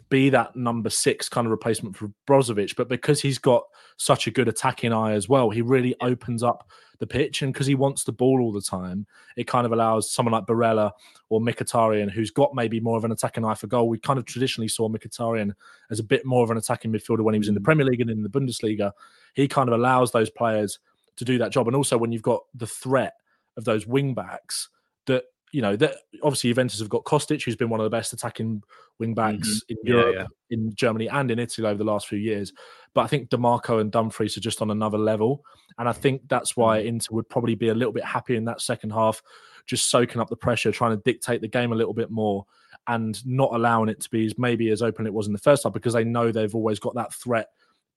be 0.08 0.30
that 0.30 0.56
number 0.56 0.88
six 0.88 1.28
kind 1.28 1.46
of 1.46 1.50
replacement 1.50 1.96
for 1.96 2.10
Brozovic. 2.26 2.74
But 2.74 2.88
because 2.88 3.20
he's 3.20 3.38
got 3.38 3.64
such 3.98 4.26
a 4.26 4.30
good 4.30 4.48
attacking 4.48 4.92
eye 4.92 5.12
as 5.12 5.28
well, 5.28 5.50
he 5.50 5.60
really 5.60 5.94
opens 6.00 6.42
up 6.42 6.68
the 7.00 7.06
pitch. 7.06 7.42
And 7.42 7.52
because 7.52 7.66
he 7.66 7.74
wants 7.74 8.04
the 8.04 8.12
ball 8.12 8.40
all 8.40 8.52
the 8.52 8.62
time, 8.62 9.06
it 9.36 9.46
kind 9.46 9.66
of 9.66 9.72
allows 9.72 10.10
someone 10.10 10.32
like 10.32 10.46
Barella 10.46 10.92
or 11.28 11.40
Mkhitaryan, 11.40 12.10
who's 12.10 12.30
got 12.30 12.54
maybe 12.54 12.80
more 12.80 12.96
of 12.96 13.04
an 13.04 13.12
attacking 13.12 13.44
eye 13.44 13.54
for 13.54 13.66
goal. 13.66 13.88
We 13.88 13.98
kind 13.98 14.18
of 14.18 14.24
traditionally 14.24 14.68
saw 14.68 14.88
Mkhitaryan 14.88 15.52
as 15.90 15.98
a 15.98 16.04
bit 16.04 16.24
more 16.24 16.44
of 16.44 16.50
an 16.50 16.56
attacking 16.56 16.92
midfielder 16.92 17.22
when 17.22 17.34
he 17.34 17.38
was 17.38 17.48
in 17.48 17.54
the 17.54 17.60
mm. 17.60 17.64
Premier 17.64 17.84
League 17.84 18.00
and 18.00 18.10
in 18.10 18.22
the 18.22 18.28
Bundesliga. 18.28 18.92
He 19.34 19.48
kind 19.48 19.68
of 19.68 19.74
allows 19.74 20.12
those 20.12 20.30
players 20.30 20.78
to 21.16 21.24
do 21.24 21.36
that 21.38 21.52
job. 21.52 21.66
And 21.66 21.76
also 21.76 21.98
when 21.98 22.12
you've 22.12 22.22
got 22.22 22.44
the 22.54 22.66
threat 22.66 23.14
of 23.56 23.64
those 23.64 23.86
wing 23.86 24.14
backs 24.14 24.68
that 25.06 25.24
you 25.52 25.60
know 25.60 25.76
that 25.76 25.96
obviously 26.22 26.50
Juventus 26.50 26.80
have 26.80 26.88
got 26.88 27.04
Kostic, 27.04 27.44
who's 27.44 27.56
been 27.56 27.68
one 27.68 27.80
of 27.80 27.84
the 27.84 27.90
best 27.90 28.12
attacking 28.12 28.62
wing 28.98 29.14
backs 29.14 29.48
mm-hmm. 29.48 29.72
in 29.72 29.76
Europe, 29.84 30.14
yeah, 30.14 30.20
yeah. 30.22 30.26
in 30.50 30.74
Germany, 30.74 31.08
and 31.08 31.30
in 31.30 31.38
Italy 31.38 31.68
over 31.68 31.78
the 31.78 31.84
last 31.84 32.08
few 32.08 32.18
years. 32.18 32.52
But 32.94 33.02
I 33.02 33.06
think 33.06 33.28
Dimarco 33.28 33.80
and 33.80 33.92
Dumfries 33.92 34.36
are 34.36 34.40
just 34.40 34.62
on 34.62 34.70
another 34.70 34.98
level, 34.98 35.44
and 35.78 35.88
I 35.88 35.92
think 35.92 36.22
that's 36.28 36.56
why 36.56 36.80
mm. 36.80 36.86
Inter 36.86 37.14
would 37.14 37.28
probably 37.28 37.54
be 37.54 37.68
a 37.68 37.74
little 37.74 37.92
bit 37.92 38.04
happy 38.04 38.36
in 38.36 38.46
that 38.46 38.62
second 38.62 38.90
half, 38.90 39.22
just 39.66 39.90
soaking 39.90 40.20
up 40.20 40.30
the 40.30 40.36
pressure, 40.36 40.72
trying 40.72 40.96
to 40.96 41.02
dictate 41.04 41.42
the 41.42 41.48
game 41.48 41.72
a 41.72 41.76
little 41.76 41.94
bit 41.94 42.10
more, 42.10 42.46
and 42.88 43.24
not 43.26 43.50
allowing 43.52 43.90
it 43.90 44.00
to 44.00 44.10
be 44.10 44.24
as 44.24 44.38
maybe 44.38 44.70
as 44.70 44.82
open 44.82 45.06
it 45.06 45.12
was 45.12 45.26
in 45.26 45.32
the 45.32 45.38
first 45.38 45.64
half 45.64 45.72
because 45.72 45.92
they 45.92 46.04
know 46.04 46.32
they've 46.32 46.54
always 46.54 46.78
got 46.78 46.94
that 46.94 47.12
threat 47.12 47.48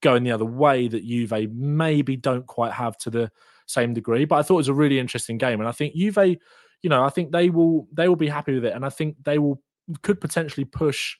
going 0.01 0.23
the 0.23 0.31
other 0.31 0.45
way 0.45 0.87
that 0.87 1.05
Juve 1.05 1.49
maybe 1.53 2.17
don't 2.17 2.45
quite 2.45 2.73
have 2.73 2.97
to 2.99 3.09
the 3.09 3.31
same 3.65 3.93
degree. 3.93 4.25
But 4.25 4.37
I 4.37 4.41
thought 4.41 4.55
it 4.55 4.57
was 4.57 4.67
a 4.67 4.73
really 4.73 4.99
interesting 4.99 5.37
game, 5.37 5.59
and 5.59 5.67
I 5.67 5.71
think 5.71 5.95
Juve, 5.95 6.37
you 6.81 6.89
know, 6.89 7.03
I 7.03 7.09
think 7.09 7.31
they 7.31 7.49
will 7.49 7.87
they 7.91 8.07
will 8.07 8.15
be 8.15 8.27
happy 8.27 8.53
with 8.53 8.65
it, 8.65 8.73
and 8.73 8.85
I 8.85 8.89
think 8.89 9.17
they 9.23 9.39
will 9.39 9.61
could 10.01 10.19
potentially 10.19 10.65
push 10.65 11.15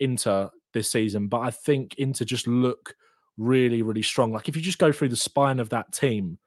Inter 0.00 0.50
this 0.72 0.90
season. 0.90 1.28
But 1.28 1.40
I 1.40 1.50
think 1.50 1.94
Inter 1.96 2.24
just 2.24 2.46
look 2.46 2.94
really 3.36 3.82
really 3.82 4.02
strong. 4.02 4.32
Like 4.32 4.48
if 4.48 4.56
you 4.56 4.62
just 4.62 4.78
go 4.78 4.92
through 4.92 5.08
the 5.08 5.16
spine 5.16 5.60
of 5.60 5.70
that 5.70 5.92
team, 5.92 6.38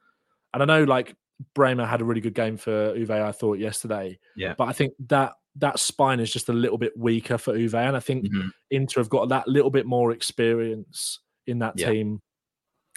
and 0.52 0.62
I 0.62 0.66
know 0.66 0.84
like 0.84 1.14
Bremer 1.54 1.86
had 1.86 2.00
a 2.00 2.04
really 2.04 2.20
good 2.20 2.34
game 2.34 2.56
for 2.56 2.94
Juve, 2.94 3.10
I 3.10 3.32
thought 3.32 3.58
yesterday. 3.58 4.18
Yeah, 4.36 4.54
but 4.56 4.68
I 4.68 4.72
think 4.72 4.94
that 5.08 5.34
that 5.56 5.78
spine 5.78 6.20
is 6.20 6.32
just 6.32 6.48
a 6.48 6.52
little 6.52 6.78
bit 6.78 6.96
weaker 6.96 7.38
for 7.38 7.56
Juve, 7.56 7.74
and 7.74 7.96
I 7.96 8.00
think 8.00 8.26
mm-hmm. 8.26 8.48
Inter 8.70 9.00
have 9.00 9.10
got 9.10 9.28
that 9.30 9.48
little 9.48 9.70
bit 9.70 9.86
more 9.86 10.12
experience 10.12 11.20
in 11.46 11.58
that 11.60 11.74
yeah. 11.76 11.90
team. 11.90 12.22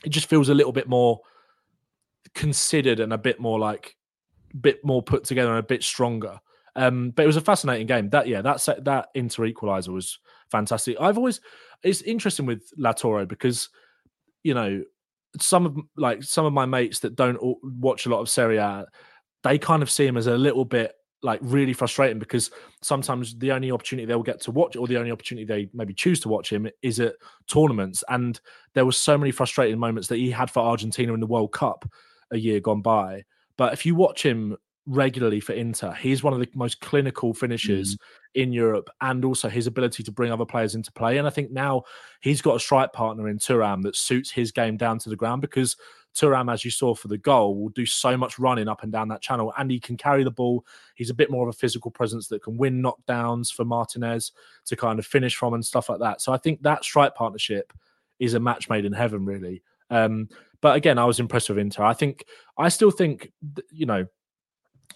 It 0.04 0.10
just 0.10 0.27
feels 0.27 0.49
a 0.49 0.54
little 0.54 0.71
bit 0.71 0.88
more 0.88 1.19
considered 2.34 2.99
and 2.99 3.13
a 3.13 3.17
bit 3.17 3.39
more 3.39 3.60
like 3.60 3.95
bit 4.60 4.84
more 4.84 5.01
put 5.01 5.23
together 5.23 5.49
and 5.49 5.60
a 5.60 5.63
bit 5.63 5.84
stronger. 5.84 6.39
Um, 6.75 7.12
but 7.12 7.23
it 7.23 7.27
was 7.27 7.38
a 7.38 7.41
fascinating 7.41 7.88
game. 7.88 8.10
That 8.10 8.27
yeah, 8.27 8.41
that 8.41 8.62
set, 8.62 8.84
that 8.86 9.10
inter 9.13 9.45
equalizer 9.45 9.91
was 9.91 10.19
fantastic. 10.51 10.97
I've 10.99 11.17
always 11.17 11.41
it's 11.84 12.01
interesting 12.01 12.45
with 12.45 12.63
Lautaro 12.77 13.27
because 13.27 13.69
you 14.43 14.53
know 14.53 14.84
some 15.39 15.65
of 15.65 15.77
like 15.97 16.23
some 16.23 16.45
of 16.45 16.53
my 16.53 16.65
mates 16.65 16.99
that 16.99 17.15
don't 17.15 17.39
watch 17.63 18.05
a 18.05 18.10
lot 18.10 18.19
of 18.19 18.29
Serie 18.29 18.57
A, 18.57 18.86
they 19.43 19.57
kind 19.57 19.84
of 19.84 19.89
see 19.89 20.05
him 20.05 20.17
as 20.17 20.27
a 20.27 20.38
little 20.38 20.65
bit 20.65 20.93
like 21.23 21.39
really 21.43 21.73
frustrating 21.73 22.17
because 22.17 22.49
sometimes 22.81 23.38
the 23.38 23.51
only 23.51 23.71
opportunity 23.71 24.05
they'll 24.05 24.23
get 24.23 24.41
to 24.41 24.51
watch 24.51 24.75
or 24.75 24.88
the 24.88 24.97
only 24.97 25.12
opportunity 25.12 25.45
they 25.45 25.69
maybe 25.73 25.93
choose 25.93 26.19
to 26.19 26.29
watch 26.29 26.51
him 26.51 26.67
is 26.81 26.99
at 26.99 27.13
tournaments 27.45 28.03
and 28.10 28.41
there 28.73 28.86
were 28.86 28.91
so 28.91 29.17
many 29.17 29.29
frustrating 29.29 29.77
moments 29.77 30.07
that 30.07 30.17
he 30.17 30.31
had 30.31 30.49
for 30.49 30.62
Argentina 30.62 31.13
in 31.13 31.19
the 31.19 31.27
World 31.27 31.51
Cup 31.51 31.88
a 32.32 32.38
year 32.38 32.60
gone 32.60 32.82
by. 32.82 33.24
But 33.58 33.74
if 33.74 33.86
you 33.86 33.96
watch 33.96 34.24
him 34.24 34.58
regularly 34.88 35.39
for 35.39 35.54
Inter, 35.54 35.91
he's 35.91 36.24
one 36.24 36.34
of 36.34 36.39
the 36.39 36.50
most 36.56 36.82
clinical 36.82 37.34
finishers 37.34 37.96
mm. 37.96 38.00
in 38.36 38.52
Europe, 38.52 38.89
and 39.02 39.24
also 39.24 39.50
his 39.50 39.67
ability 39.67 40.04
to 40.04 40.12
bring 40.12 40.32
other 40.32 40.46
players 40.46 40.76
into 40.76 40.91
play. 40.91 41.17
And 41.17 41.28
I 41.28 41.32
think 41.32 41.52
now 41.52 41.84
he's 42.22 42.41
got 42.41 42.56
a 42.56 42.60
strike 42.60 42.94
partner 42.94 43.30
in 43.30 43.38
Thuram 43.38 43.84
that 43.84 43.96
suits 43.96 44.32
his 44.32 44.52
game 44.52 44.78
down 44.78 45.00
to 45.00 45.10
the 45.10 45.15
ground 45.15 45.41
because 45.41 45.76
Thuram, 46.15 46.52
as 46.52 46.65
you 46.65 46.72
saw 46.72 46.94
for 46.94 47.08
the 47.08 47.17
goal, 47.17 47.56
will 47.56 47.70
do 47.70 47.86
so 47.86 48.17
much 48.17 48.38
running 48.38 48.67
up 48.67 48.84
and 48.84 48.91
down 48.91 49.08
that 49.10 49.22
channel, 49.22 49.54
and 49.58 49.72
he 49.72 49.80
can 49.80 49.98
carry 49.98 50.24
the 50.24 50.32
ball. 50.32 50.65
He's 50.96 51.10
a 51.10 51.15
bit 51.15 51.32
more 51.32 51.48
of 51.48 51.56
a 51.56 51.58
physical 51.58 51.91
presence 51.91 52.28
that 52.28 52.44
can 52.44 52.58
win 52.58 52.82
knockdowns 52.82 53.54
for 53.54 53.63
Martinez 53.63 54.32
to 54.65 54.76
kind 54.76 55.00
of 55.00 55.06
finish 55.06 55.36
from 55.36 55.54
and 55.54 55.65
stuff 55.65 55.89
like 55.89 56.00
that. 56.00 56.22
So 56.22 56.34
I 56.34 56.38
think 56.38 56.63
that 56.63 56.84
strike 56.84 57.15
partnership 57.15 57.72
is 58.20 58.34
a 58.34 58.39
match 58.39 58.70
made 58.70 58.86
in 58.86 58.94
heaven, 58.94 59.26
really. 59.26 59.63
Um, 59.89 60.30
but 60.62 60.76
again, 60.76 60.97
I 60.97 61.06
was 61.06 61.19
impressed 61.19 61.50
with 61.50 61.58
Inter. 61.58 61.84
I 61.84 61.93
think 61.93 62.26
I 62.58 62.69
still 62.69 62.91
think 62.91 63.32
you 63.71 63.86
know 63.86 64.06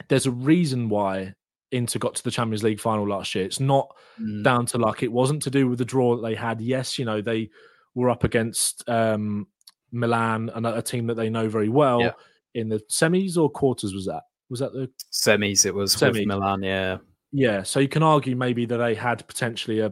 there's 0.07 0.25
a 0.25 0.31
reason 0.31 0.89
why 0.89 1.33
Inter 1.71 1.99
got 1.99 2.15
to 2.15 2.23
the 2.23 2.31
Champions 2.31 2.63
League 2.63 2.79
final 2.79 3.07
last 3.07 3.33
year. 3.35 3.45
It's 3.45 3.59
not 3.59 3.89
mm. 4.21 4.43
down 4.43 4.65
to 4.67 4.77
luck. 4.77 5.03
It 5.03 5.11
wasn't 5.11 5.41
to 5.43 5.49
do 5.49 5.67
with 5.67 5.79
the 5.79 5.85
draw 5.85 6.15
that 6.15 6.21
they 6.21 6.35
had. 6.35 6.61
Yes, 6.61 6.99
you 6.99 7.05
know 7.05 7.21
they 7.21 7.49
were 7.95 8.09
up 8.09 8.23
against 8.23 8.87
um, 8.89 9.47
Milan, 9.91 10.51
and 10.53 10.65
a 10.65 10.81
team 10.81 11.07
that 11.07 11.15
they 11.15 11.29
know 11.29 11.49
very 11.49 11.69
well 11.69 12.01
yeah. 12.01 12.11
in 12.53 12.69
the 12.69 12.79
semis 12.89 13.37
or 13.37 13.49
quarters. 13.49 13.93
Was 13.93 14.05
that 14.05 14.23
was 14.49 14.59
that 14.59 14.73
the 14.73 14.89
semis? 15.11 15.65
It 15.65 15.73
was 15.73 15.95
semis. 15.95 16.25
Milan. 16.25 16.61
Yeah, 16.61 16.97
yeah. 17.31 17.63
So 17.63 17.79
you 17.79 17.87
can 17.87 18.03
argue 18.03 18.35
maybe 18.35 18.65
that 18.67 18.77
they 18.77 18.93
had 18.93 19.27
potentially 19.27 19.79
a, 19.79 19.91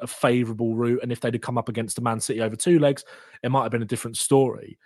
a 0.00 0.06
favourable 0.06 0.74
route, 0.74 1.00
and 1.02 1.10
if 1.10 1.20
they'd 1.20 1.34
have 1.34 1.42
come 1.42 1.58
up 1.58 1.68
against 1.68 1.96
the 1.96 2.02
Man 2.02 2.20
City 2.20 2.42
over 2.42 2.56
two 2.56 2.78
legs, 2.78 3.04
it 3.42 3.50
might 3.50 3.62
have 3.62 3.72
been 3.72 3.82
a 3.82 3.86
different 3.86 4.16
story. 4.16 4.78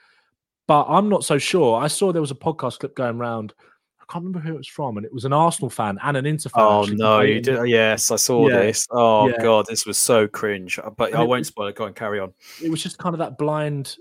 But 0.69 0.85
I'm 0.89 1.09
not 1.09 1.25
so 1.25 1.39
sure. 1.39 1.83
I 1.83 1.89
saw 1.89 2.13
there 2.13 2.21
was 2.21 2.31
a 2.31 2.37
podcast 2.37 2.79
clip 2.79 2.95
going 2.95 3.19
around. 3.19 3.55
I 4.01 4.05
can't 4.13 4.25
remember 4.25 4.47
who 4.47 4.55
it 4.55 4.59
was 4.59 4.69
from, 4.69 4.99
and 4.99 5.05
it 5.05 5.13
was 5.13 5.25
an 5.25 5.33
Arsenal 5.33 5.71
fan 5.71 5.99
and 6.03 6.17
an 6.17 6.27
Inter 6.27 6.51
fan. 6.51 6.63
Oh 6.63 6.85
no, 6.85 7.21
you 7.23 7.41
did. 7.41 7.69
Yes, 7.69 8.11
I 8.11 8.17
saw 8.17 8.49
yeah. 8.49 8.61
this. 8.61 8.87
Oh 8.91 9.29
yeah. 9.29 9.43
god, 9.43 9.67
this 9.67 9.87
was 9.87 9.99
so 9.99 10.29
cringe. 10.29 10.79
Uh, 10.79 10.91
but 10.91 11.13
and 11.13 11.17
I 11.17 11.25
won't 11.25 11.41
was, 11.41 11.49
spoil 11.49 11.67
it. 11.69 11.75
Go 11.75 11.87
and 11.87 11.97
carry 11.97 12.21
on. 12.21 12.33
It 12.63 12.71
was 12.71 12.83
just 12.83 12.99
kind 12.99 13.15
of 13.15 13.19
that 13.19 13.39
blind 13.39 13.97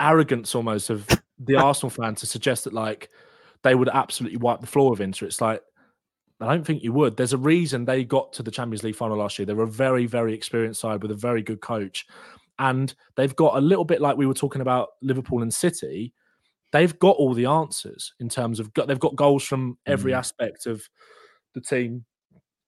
arrogance 0.00 0.54
almost 0.54 0.90
of 0.90 1.06
the 1.38 1.56
Arsenal 1.56 1.90
fan 1.90 2.16
to 2.16 2.26
suggest 2.26 2.64
that 2.64 2.72
like 2.72 3.08
they 3.62 3.74
would 3.74 3.88
absolutely 3.88 4.38
wipe 4.38 4.60
the 4.60 4.66
floor 4.66 4.90
with 4.90 5.00
Inter. 5.00 5.26
It's 5.26 5.40
like 5.40 5.62
I 6.40 6.46
don't 6.46 6.64
think 6.64 6.82
you 6.82 6.92
would. 6.92 7.16
There's 7.16 7.32
a 7.32 7.38
reason 7.38 7.84
they 7.84 8.04
got 8.04 8.32
to 8.34 8.42
the 8.42 8.50
Champions 8.50 8.82
League 8.82 8.96
final 8.96 9.16
last 9.16 9.38
year. 9.38 9.46
They're 9.46 9.60
a 9.60 9.66
very, 9.66 10.06
very 10.06 10.34
experienced 10.34 10.80
side 10.80 11.02
with 11.02 11.10
a 11.12 11.16
very 11.16 11.42
good 11.42 11.60
coach. 11.60 12.06
And 12.58 12.94
they've 13.16 13.34
got 13.36 13.56
a 13.56 13.60
little 13.60 13.84
bit 13.84 14.00
like 14.00 14.16
we 14.16 14.26
were 14.26 14.34
talking 14.34 14.62
about 14.62 14.90
Liverpool 15.02 15.42
and 15.42 15.52
City. 15.52 16.12
They've 16.72 16.98
got 16.98 17.16
all 17.16 17.34
the 17.34 17.46
answers 17.46 18.12
in 18.20 18.28
terms 18.28 18.60
of 18.60 18.70
they've 18.86 18.98
got 18.98 19.16
goals 19.16 19.44
from 19.44 19.78
every 19.86 20.12
mm. 20.12 20.18
aspect 20.18 20.66
of 20.66 20.88
the 21.54 21.60
team. 21.60 22.04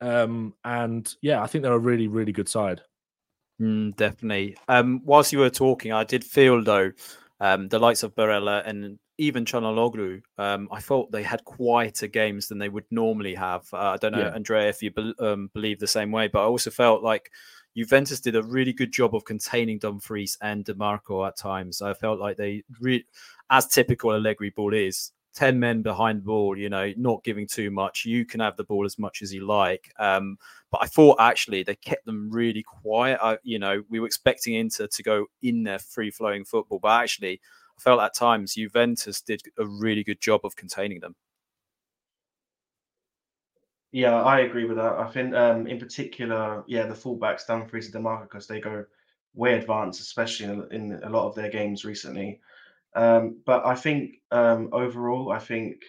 Um, 0.00 0.54
and 0.64 1.12
yeah, 1.20 1.42
I 1.42 1.46
think 1.46 1.62
they're 1.62 1.72
a 1.72 1.78
really, 1.78 2.08
really 2.08 2.32
good 2.32 2.48
side. 2.48 2.80
Mm, 3.60 3.94
definitely. 3.96 4.56
Um, 4.68 5.02
whilst 5.04 5.32
you 5.32 5.38
were 5.38 5.50
talking, 5.50 5.92
I 5.92 6.04
did 6.04 6.24
feel 6.24 6.62
though 6.62 6.92
um, 7.40 7.68
the 7.68 7.78
likes 7.78 8.02
of 8.02 8.14
Barella 8.14 8.66
and 8.66 8.98
even 9.18 9.44
Calhanoglu, 9.44 10.22
um, 10.38 10.68
I 10.72 10.80
thought 10.80 11.12
they 11.12 11.22
had 11.22 11.44
quieter 11.44 12.06
games 12.06 12.48
than 12.48 12.58
they 12.58 12.70
would 12.70 12.86
normally 12.90 13.34
have. 13.34 13.66
Uh, 13.72 13.90
I 13.90 13.96
don't 13.98 14.12
know, 14.12 14.20
yeah. 14.20 14.34
Andrea, 14.34 14.68
if 14.68 14.82
you 14.82 14.90
be- 14.92 15.14
um, 15.18 15.50
believe 15.52 15.78
the 15.78 15.86
same 15.86 16.10
way, 16.10 16.28
but 16.28 16.40
I 16.40 16.44
also 16.44 16.70
felt 16.70 17.02
like 17.02 17.30
Juventus 17.76 18.20
did 18.20 18.36
a 18.36 18.42
really 18.42 18.72
good 18.72 18.92
job 18.92 19.14
of 19.14 19.24
containing 19.24 19.78
Dumfries 19.78 20.36
and 20.42 20.64
Dimarco 20.64 21.26
at 21.26 21.36
times. 21.36 21.80
I 21.82 21.94
felt 21.94 22.18
like 22.18 22.36
they, 22.36 22.64
re- 22.80 23.06
as 23.50 23.66
typical 23.66 24.12
Allegri 24.12 24.50
ball 24.50 24.74
is, 24.74 25.12
10 25.34 25.60
men 25.60 25.82
behind 25.82 26.20
the 26.20 26.24
ball, 26.24 26.58
you 26.58 26.68
know, 26.68 26.92
not 26.96 27.22
giving 27.22 27.46
too 27.46 27.70
much. 27.70 28.04
You 28.04 28.24
can 28.24 28.40
have 28.40 28.56
the 28.56 28.64
ball 28.64 28.84
as 28.84 28.98
much 28.98 29.22
as 29.22 29.32
you 29.32 29.46
like. 29.46 29.92
Um, 29.98 30.38
but 30.70 30.82
I 30.82 30.86
thought 30.86 31.20
actually 31.20 31.62
they 31.62 31.76
kept 31.76 32.04
them 32.04 32.30
really 32.30 32.62
quiet. 32.62 33.18
I, 33.22 33.38
you 33.42 33.58
know, 33.58 33.82
we 33.88 34.00
were 34.00 34.06
expecting 34.06 34.54
Inter 34.54 34.88
to 34.88 35.02
go 35.02 35.26
in 35.42 35.62
their 35.62 35.78
free 35.78 36.10
flowing 36.10 36.44
football, 36.44 36.80
but 36.80 37.00
actually, 37.00 37.40
I 37.78 37.80
felt 37.80 38.00
at 38.00 38.14
times 38.14 38.54
Juventus 38.54 39.20
did 39.20 39.42
a 39.58 39.66
really 39.66 40.04
good 40.04 40.20
job 40.20 40.40
of 40.44 40.56
containing 40.56 41.00
them. 41.00 41.14
Yeah, 43.92 44.22
I 44.22 44.40
agree 44.40 44.66
with 44.66 44.76
that. 44.76 44.92
I 44.98 45.08
think, 45.10 45.34
um, 45.34 45.66
in 45.66 45.78
particular, 45.78 46.62
yeah, 46.68 46.86
the 46.86 46.94
fullbacks, 46.94 47.46
Dumfries 47.46 47.92
and 47.92 48.04
because 48.22 48.46
they 48.46 48.60
go 48.60 48.84
way 49.34 49.54
advanced, 49.54 50.00
especially 50.00 50.46
in, 50.46 50.72
in, 50.72 51.00
a 51.02 51.10
lot 51.10 51.26
of 51.28 51.34
their 51.34 51.50
games 51.50 51.84
recently. 51.84 52.40
Um, 52.94 53.40
but 53.44 53.66
I 53.66 53.74
think 53.74 54.16
um, 54.30 54.68
overall, 54.72 55.32
I 55.32 55.40
think 55.40 55.82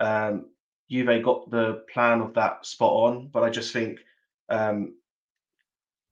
um, 0.00 0.46
Juve 0.90 1.22
got 1.22 1.50
the 1.50 1.84
plan 1.92 2.20
of 2.20 2.34
that 2.34 2.66
spot 2.66 2.92
on. 2.92 3.28
But 3.28 3.44
I 3.44 3.50
just 3.50 3.72
think 3.72 4.00
um, 4.48 4.94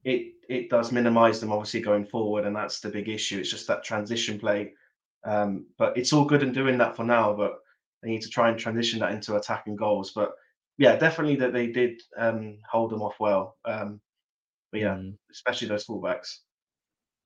it 0.04 0.34
it 0.48 0.68
does 0.70 0.92
minimise 0.92 1.40
them 1.40 1.52
obviously 1.52 1.80
going 1.80 2.04
forward, 2.04 2.44
and 2.46 2.54
that's 2.54 2.80
the 2.80 2.90
big 2.90 3.08
issue. 3.08 3.38
It's 3.40 3.50
just 3.50 3.66
that 3.68 3.84
transition 3.84 4.38
play. 4.38 4.72
Um, 5.24 5.66
but 5.78 5.96
it's 5.96 6.12
all 6.12 6.26
good 6.26 6.42
in 6.42 6.52
doing 6.52 6.78
that 6.78 6.96
for 6.96 7.04
now. 7.04 7.32
But 7.34 7.54
they 8.02 8.10
need 8.10 8.22
to 8.22 8.28
try 8.28 8.50
and 8.50 8.58
transition 8.58 9.00
that 9.00 9.12
into 9.12 9.36
attacking 9.36 9.76
goals. 9.76 10.12
But 10.12 10.32
yeah, 10.78 10.96
definitely 10.96 11.37
that 11.37 11.52
they 11.52 11.68
did 11.68 12.00
um, 12.16 12.58
hold 12.70 12.90
them 12.90 13.02
off 13.02 13.14
well. 13.20 13.56
Um, 13.64 14.00
but 14.72 14.80
yeah, 14.80 14.94
mm. 14.94 15.16
especially 15.30 15.68
those 15.68 15.87
fullbacks. 15.87 16.38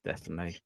Definitely. 0.05 0.59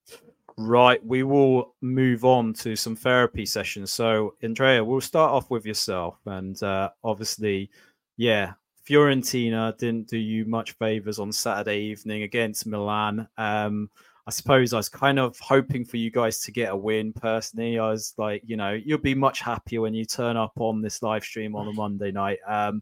Right, 0.57 1.03
we 1.03 1.23
will 1.23 1.75
move 1.81 2.25
on 2.25 2.53
to 2.55 2.75
some 2.75 2.95
therapy 2.95 3.45
sessions. 3.45 3.91
So, 3.91 4.35
Andrea, 4.43 4.83
we'll 4.83 5.01
start 5.01 5.31
off 5.31 5.49
with 5.49 5.65
yourself, 5.65 6.17
and 6.25 6.61
uh, 6.61 6.89
obviously, 7.03 7.71
yeah, 8.17 8.53
Fiorentina 8.87 9.75
didn't 9.77 10.07
do 10.07 10.17
you 10.17 10.45
much 10.45 10.73
favors 10.73 11.17
on 11.17 11.31
Saturday 11.31 11.79
evening 11.79 12.23
against 12.23 12.67
Milan. 12.67 13.27
Um, 13.37 13.89
I 14.25 14.31
suppose 14.31 14.73
I 14.73 14.77
was 14.77 14.89
kind 14.89 15.19
of 15.19 15.37
hoping 15.39 15.83
for 15.83 15.97
you 15.97 16.09
guys 16.09 16.39
to 16.41 16.51
get 16.51 16.71
a 16.71 16.75
win 16.75 17.11
personally. 17.11 17.77
I 17.77 17.89
was 17.89 18.13
like, 18.17 18.41
you 18.45 18.55
know, 18.55 18.71
you'll 18.71 18.97
be 18.97 19.15
much 19.15 19.41
happier 19.41 19.81
when 19.81 19.93
you 19.93 20.05
turn 20.05 20.37
up 20.37 20.53
on 20.55 20.81
this 20.81 21.01
live 21.01 21.23
stream 21.23 21.55
on 21.55 21.67
a 21.67 21.73
Monday 21.73 22.11
night. 22.11 22.39
Um, 22.47 22.81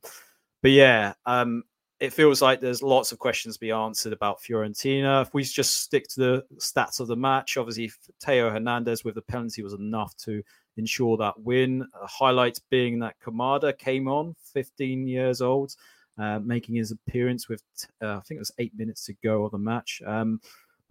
but 0.62 0.72
yeah, 0.72 1.14
um, 1.26 1.64
it 2.00 2.14
feels 2.14 2.42
like 2.42 2.60
there's 2.60 2.84
lots 2.84 3.12
of 3.12 3.18
questions 3.18 3.56
to 3.56 3.60
be 3.60 3.72
answered 3.72 4.14
about 4.14 4.42
Fiorentina. 4.42 5.22
If 5.24 5.34
we 5.34 5.44
just 5.44 5.82
stick 5.82 6.08
to 6.10 6.20
the 6.20 6.46
stats 6.58 7.00
of 7.00 7.08
the 7.08 7.16
match, 7.16 7.58
obviously 7.58 7.92
Theo 8.24 8.50
Hernandez 8.50 9.04
with 9.04 9.16
the 9.16 9.22
penalty 9.24 9.64
was 9.64 9.74
enough 9.74 10.16
to 10.18 10.44
ensure 10.78 11.18
that 11.18 11.40
win. 11.40 11.84
Uh, 11.94 12.08
highlights 12.08 12.60
being 12.60 13.00
that 13.00 13.20
Camarda 13.20 13.74
came 13.74 14.08
on, 14.08 14.36
15 14.54 15.08
years 15.08 15.42
old, 15.42 15.76
uh, 16.18 16.40
making 16.40 16.76
his 16.76 16.92
appearance 16.92 17.50
with, 17.50 17.64
uh, 18.02 18.18
I 18.18 18.20
think 18.22 18.38
it 18.38 18.40
was 18.40 18.52
eight 18.60 18.74
minutes 18.76 19.06
to 19.06 19.14
go 19.24 19.46
of 19.46 19.52
the 19.52 19.58
match. 19.58 20.02
Um, 20.06 20.40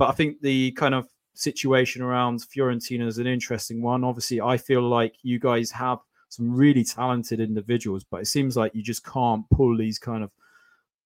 but 0.00 0.08
I 0.08 0.12
think 0.12 0.40
the 0.40 0.72
kind 0.72 0.94
of 0.94 1.06
situation 1.34 2.00
around 2.00 2.40
Fiorentina 2.40 3.06
is 3.06 3.18
an 3.18 3.26
interesting 3.26 3.82
one. 3.82 4.02
Obviously, 4.02 4.40
I 4.40 4.56
feel 4.56 4.80
like 4.80 5.14
you 5.22 5.38
guys 5.38 5.70
have 5.72 5.98
some 6.30 6.50
really 6.50 6.82
talented 6.84 7.38
individuals, 7.38 8.02
but 8.10 8.22
it 8.22 8.26
seems 8.26 8.56
like 8.56 8.74
you 8.74 8.82
just 8.82 9.04
can't 9.04 9.44
pull 9.50 9.76
these 9.76 9.98
kind 9.98 10.24
of 10.24 10.30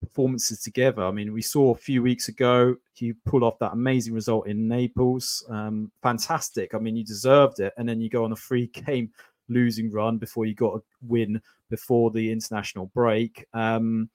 performances 0.01 0.61
together. 0.61 1.03
I 1.03 1.11
mean, 1.11 1.33
we 1.33 1.43
saw 1.43 1.73
a 1.73 1.77
few 1.77 2.05
weeks 2.05 2.29
ago 2.29 2.77
you 2.99 3.17
pull 3.27 3.43
off 3.43 3.59
that 3.59 3.73
amazing 3.73 4.15
result 4.15 4.47
in 4.47 4.69
Naples. 4.69 5.45
Um, 5.49 5.91
fantastic. 6.01 6.73
I 6.73 6.79
mean, 6.79 6.95
you 6.95 7.03
deserved 7.03 7.59
it, 7.59 7.73
and 7.77 7.89
then 7.89 8.01
you 8.01 8.09
go 8.09 8.25
on 8.25 8.31
a 8.31 8.37
free 8.37 8.69
game 8.87 9.11
losing 9.49 9.91
run 9.91 10.19
before 10.19 10.47
you 10.47 10.55
got 10.55 10.77
a 10.77 10.83
win 11.03 11.43
before 11.69 12.13
the 12.13 12.31
international 12.31 12.87
break. 12.95 13.45
Um, 13.55 14.09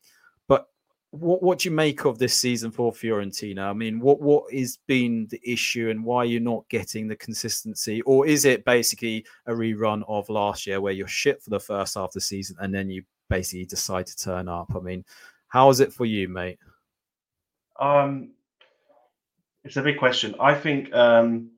what 1.12 1.42
what 1.42 1.60
do 1.60 1.70
you 1.70 1.76
make 1.76 2.06
of 2.06 2.20
this 2.20 2.36
season 2.36 2.72
for 2.72 2.92
Fiorentina? 2.92 3.64
I 3.64 3.74
mean, 3.74 4.00
what 4.00 4.22
what 4.22 4.52
is 4.54 4.78
been 4.88 5.28
the 5.32 5.42
issue, 5.44 5.90
and 5.90 6.04
why 6.04 6.24
you're 6.24 6.42
not 6.42 6.70
getting 6.70 7.08
the 7.08 7.16
consistency, 7.16 8.02
or 8.02 8.28
is 8.28 8.46
it 8.46 8.64
basically 8.64 9.26
a 9.48 9.52
rerun 9.52 10.04
of 10.08 10.30
last 10.30 10.68
year 10.68 10.82
where 10.82 10.94
you're 10.94 11.08
shit 11.08 11.42
for 11.42 11.50
the 11.50 11.60
first 11.60 11.96
half 11.96 12.10
of 12.10 12.14
the 12.14 12.22
season 12.22 12.56
and 12.60 12.74
then 12.74 12.90
you 12.90 13.04
basically 13.28 13.66
decide 13.66 14.06
to 14.08 14.18
turn 14.18 14.48
up? 14.48 14.72
I 14.76 14.80
mean, 14.80 15.04
how 15.48 15.70
is 15.70 15.80
it 15.80 15.92
for 15.92 16.06
you, 16.06 16.28
mate? 16.30 16.60
Um, 17.80 18.32
it's 19.64 19.78
a 19.78 19.82
big 19.82 19.98
question. 19.98 20.36
I 20.40 20.54
think 20.54 20.94
um, 20.94 21.50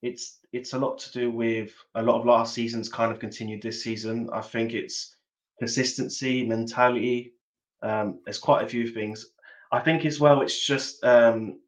it's 0.00 0.38
it's 0.52 0.72
a 0.72 0.78
lot 0.78 0.98
to 1.00 1.12
do 1.12 1.30
with 1.30 1.74
a 1.94 2.02
lot 2.02 2.18
of 2.18 2.26
last 2.26 2.54
season's 2.54 2.88
kind 2.88 3.12
of 3.12 3.18
continued 3.18 3.62
this 3.62 3.84
season. 3.84 4.30
I 4.32 4.40
think 4.40 4.72
it's 4.72 5.16
consistency, 5.58 6.46
mentality. 6.46 7.34
Um, 7.82 8.20
there's 8.24 8.38
quite 8.38 8.64
a 8.64 8.68
few 8.68 8.88
things. 8.88 9.26
I 9.72 9.80
think 9.80 10.04
as 10.04 10.20
well. 10.20 10.42
It's 10.42 10.66
just 10.66 11.02
um, 11.04 11.60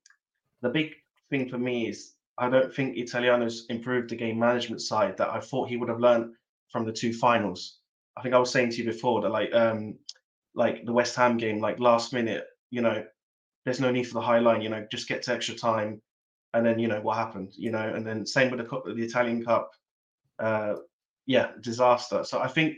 the 0.61 0.69
big 0.69 0.95
thing 1.31 1.49
for 1.49 1.59
me 1.59 1.89
is 1.89 2.15
I 2.39 2.49
don't 2.49 2.75
think 2.75 2.97
Italiano's 2.97 3.67
improved 3.69 4.11
the 4.11 4.17
game 4.17 4.39
management 4.39 4.83
side 4.83 5.17
that 5.19 5.31
I 5.31 5.41
thought 5.41 5.69
he 5.69 5.77
would 5.77 5.89
have 5.89 6.01
learned 6.01 6.35
from 6.71 6.85
the 6.85 6.93
two 6.93 7.13
finals. 7.13 7.79
I 8.17 8.23
think 8.23 8.35
I 8.35 8.39
was 8.39 8.51
saying 8.51 8.71
to 8.71 8.77
you 8.79 8.85
before 8.85 9.21
that 9.23 9.31
like 9.31 9.55
um, 9.55 9.99
like 10.55 10.85
the 10.85 10.93
West 10.93 11.17
Ham 11.17 11.37
game, 11.37 11.61
like 11.61 11.79
last 11.79 12.13
minute, 12.13 12.45
you 12.71 12.83
know, 12.83 13.05
there's 13.65 13.81
no 13.81 13.91
need 13.91 14.05
for 14.05 14.15
the 14.15 14.21
high 14.21 14.39
line, 14.39 14.61
you 14.61 14.69
know, 14.69 14.87
just 14.91 15.09
get 15.09 15.23
to 15.23 15.33
extra 15.33 15.55
time, 15.55 16.01
and 16.55 16.65
then 16.67 16.79
you 16.79 16.89
know 16.89 17.01
what 17.01 17.17
happened, 17.17 17.53
you 17.57 17.71
know, 17.71 17.95
and 17.95 18.07
then 18.07 18.27
same 18.27 18.51
with 18.51 18.61
the 18.61 18.95
the 18.95 19.03
Italian 19.03 19.45
Cup, 19.45 19.71
uh, 20.39 20.75
yeah, 21.27 21.53
disaster. 21.61 22.25
So 22.25 22.41
I 22.41 22.49
think 22.49 22.77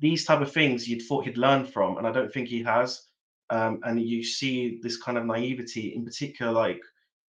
these 0.00 0.24
type 0.24 0.40
of 0.40 0.52
things 0.52 0.88
you'd 0.88 1.02
thought 1.02 1.24
he'd 1.24 1.36
learn 1.36 1.64
from, 1.64 1.98
and 1.98 2.06
I 2.06 2.12
don't 2.12 2.32
think 2.32 2.48
he 2.48 2.62
has. 2.62 3.02
Um, 3.50 3.80
and 3.84 4.00
you 4.00 4.22
see 4.22 4.78
this 4.82 4.96
kind 4.96 5.18
of 5.18 5.26
naivety, 5.26 5.94
in 5.94 6.04
particular, 6.04 6.52
like 6.52 6.80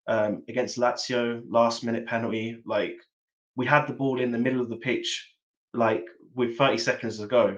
um, 0.08 0.42
against 0.48 0.78
Lazio, 0.78 1.42
last 1.48 1.84
minute 1.84 2.06
penalty. 2.06 2.62
Like 2.64 2.96
we 3.54 3.66
had 3.66 3.86
the 3.86 3.92
ball 3.92 4.20
in 4.20 4.32
the 4.32 4.38
middle 4.38 4.60
of 4.60 4.68
the 4.68 4.76
pitch, 4.76 5.30
like 5.74 6.04
with 6.34 6.56
30 6.56 6.78
seconds 6.78 7.18
to 7.18 7.26
go, 7.26 7.56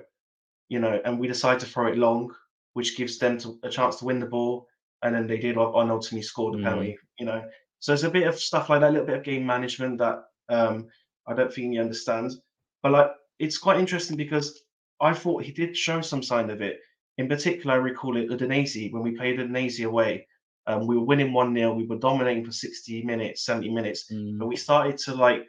you 0.69 0.79
know, 0.79 1.01
and 1.05 1.19
we 1.19 1.27
decide 1.27 1.61
to 1.61 1.67
throw 1.67 1.87
it 1.87 1.99
long, 1.99 2.35
which 2.75 2.97
gives 2.97 3.19
them 3.19 3.39
to, 3.39 3.59
a 3.63 3.69
chance 3.69 3.97
to 3.97 4.05
win 4.05 4.21
the 4.21 4.27
ball. 4.27 4.67
And 5.03 5.15
then 5.15 5.29
they 5.29 5.39
did, 5.39 5.57
and 5.57 5.91
ultimately 5.91 6.23
scored 6.23 6.55
the 6.55 6.59
mm. 6.59 6.65
penalty, 6.65 6.99
you 7.21 7.27
know. 7.27 7.45
So 7.79 7.93
it's 7.93 8.03
a 8.03 8.11
bit 8.11 8.27
of 8.27 8.39
stuff 8.39 8.69
like 8.69 8.81
that, 8.81 8.91
a 8.91 8.93
little 8.93 9.07
bit 9.07 9.19
of 9.19 9.25
game 9.25 9.47
management 9.47 9.99
that 9.99 10.25
um, 10.49 10.89
I 11.29 11.35
don't 11.35 11.53
think 11.53 11.73
he 11.73 11.79
understands. 11.79 12.41
But 12.83 12.93
like, 12.93 13.11
it's 13.39 13.59
quite 13.59 13.79
interesting 13.79 14.17
because 14.17 14.61
I 15.01 15.13
thought 15.13 15.45
he 15.45 15.53
did 15.53 15.77
show 15.77 16.01
some 16.01 16.23
sign 16.23 16.51
of 16.51 16.61
it. 16.61 16.81
In 17.19 17.29
particular, 17.29 17.75
I 17.75 17.79
recall 17.79 18.17
it 18.17 18.31
Udinese 18.31 18.93
when 18.93 19.03
we 19.03 19.17
played 19.17 19.39
Udinese 19.39 19.85
away. 19.85 20.27
Um, 20.67 20.87
we 20.87 20.97
were 20.97 21.05
winning 21.05 21.33
1 21.33 21.55
0. 21.55 21.75
We 21.75 21.87
were 21.87 21.97
dominating 21.97 22.45
for 22.45 22.53
60 22.53 23.03
minutes, 23.03 23.45
70 23.45 23.71
minutes. 23.71 24.13
Mm. 24.13 24.39
But 24.39 24.49
we 24.49 24.57
started 24.57 24.99
to 24.99 25.15
like, 25.15 25.47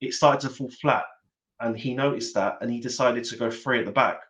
it 0.00 0.14
started 0.14 0.48
to 0.48 0.54
fall 0.54 0.70
flat. 0.70 1.04
And 1.60 1.78
he 1.78 1.94
noticed 1.94 2.34
that 2.34 2.58
and 2.60 2.70
he 2.70 2.80
decided 2.80 3.24
to 3.24 3.36
go 3.36 3.50
free 3.50 3.78
at 3.78 3.86
the 3.86 3.92
back. 3.92 4.20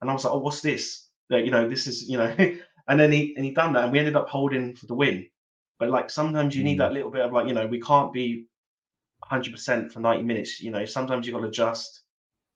And 0.00 0.10
I 0.10 0.14
was 0.14 0.24
like, 0.24 0.34
oh, 0.34 0.38
what's 0.38 0.60
this? 0.60 1.08
That 1.30 1.44
you 1.44 1.50
know, 1.50 1.68
this 1.68 1.86
is 1.86 2.08
you 2.08 2.18
know, 2.18 2.34
and 2.88 3.00
then 3.00 3.12
he 3.12 3.34
and 3.36 3.44
he 3.44 3.52
done 3.52 3.72
that, 3.74 3.84
and 3.84 3.92
we 3.92 3.98
ended 3.98 4.16
up 4.16 4.28
holding 4.28 4.74
for 4.74 4.86
the 4.86 4.94
win. 4.94 5.26
But 5.78 5.90
like 5.90 6.10
sometimes 6.10 6.56
you 6.56 6.64
need 6.64 6.76
mm. 6.76 6.80
that 6.80 6.92
little 6.92 7.10
bit 7.10 7.22
of 7.22 7.32
like 7.32 7.46
you 7.46 7.54
know, 7.54 7.66
we 7.66 7.80
can't 7.80 8.12
be 8.12 8.46
100% 9.30 9.92
for 9.92 10.00
90 10.00 10.24
minutes. 10.24 10.60
You 10.60 10.70
know, 10.70 10.84
sometimes 10.84 11.26
you've 11.26 11.34
got 11.34 11.42
to 11.42 11.48
adjust. 11.48 12.01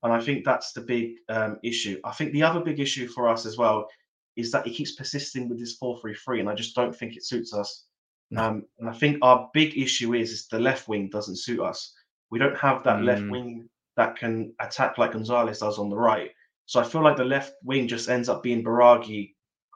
And 0.03 0.13
I 0.13 0.21
think 0.21 0.45
that's 0.45 0.73
the 0.73 0.83
big 0.83 1.15
um, 1.29 1.59
issue. 1.65 2.01
I 2.05 2.13
think 2.13 2.33
the 2.33 2.43
other 2.43 2.61
big 2.61 2.81
issue 2.81 3.09
for 3.09 3.29
us 3.29 3.47
as 3.47 3.57
well 3.57 3.89
is 4.37 4.51
that 4.53 4.67
he 4.67 4.75
keeps 4.75 4.95
persisting 4.95 5.49
with 5.49 5.59
this 5.59 5.79
4-3-3, 5.81 6.41
and 6.41 6.49
I 6.49 6.55
just 6.55 6.75
don't 6.75 6.95
think 6.95 7.17
it 7.17 7.25
suits 7.25 7.55
us. 7.55 7.87
No. 8.31 8.43
Um, 8.43 8.67
and 8.79 8.89
I 8.89 8.93
think 8.93 9.19
our 9.23 9.49
big 9.55 9.79
issue 9.79 10.15
is, 10.15 10.31
is 10.31 10.47
the 10.49 10.59
left 10.59 10.89
wing 10.89 11.09
doesn't 11.09 11.39
suit 11.39 11.61
us. 11.61 11.95
We 12.31 12.39
don't 12.39 12.57
have 12.59 12.83
that 12.85 12.99
mm. 12.99 13.05
left 13.05 13.31
wing 13.31 13.69
that 13.97 14.17
can 14.17 14.53
attack 14.61 14.99
like 14.99 15.13
Gonzalez 15.13 15.61
does 15.61 15.79
on 15.79 15.89
the 15.89 15.97
right 15.97 16.31
So 16.67 16.81
I 16.81 16.85
feel 16.85 17.03
like 17.03 17.17
the 17.17 17.25
left 17.25 17.55
wing 17.65 17.89
just 17.89 18.09
ends 18.09 18.29
up 18.29 18.43
being 18.43 18.63
Biraghi 18.63 19.35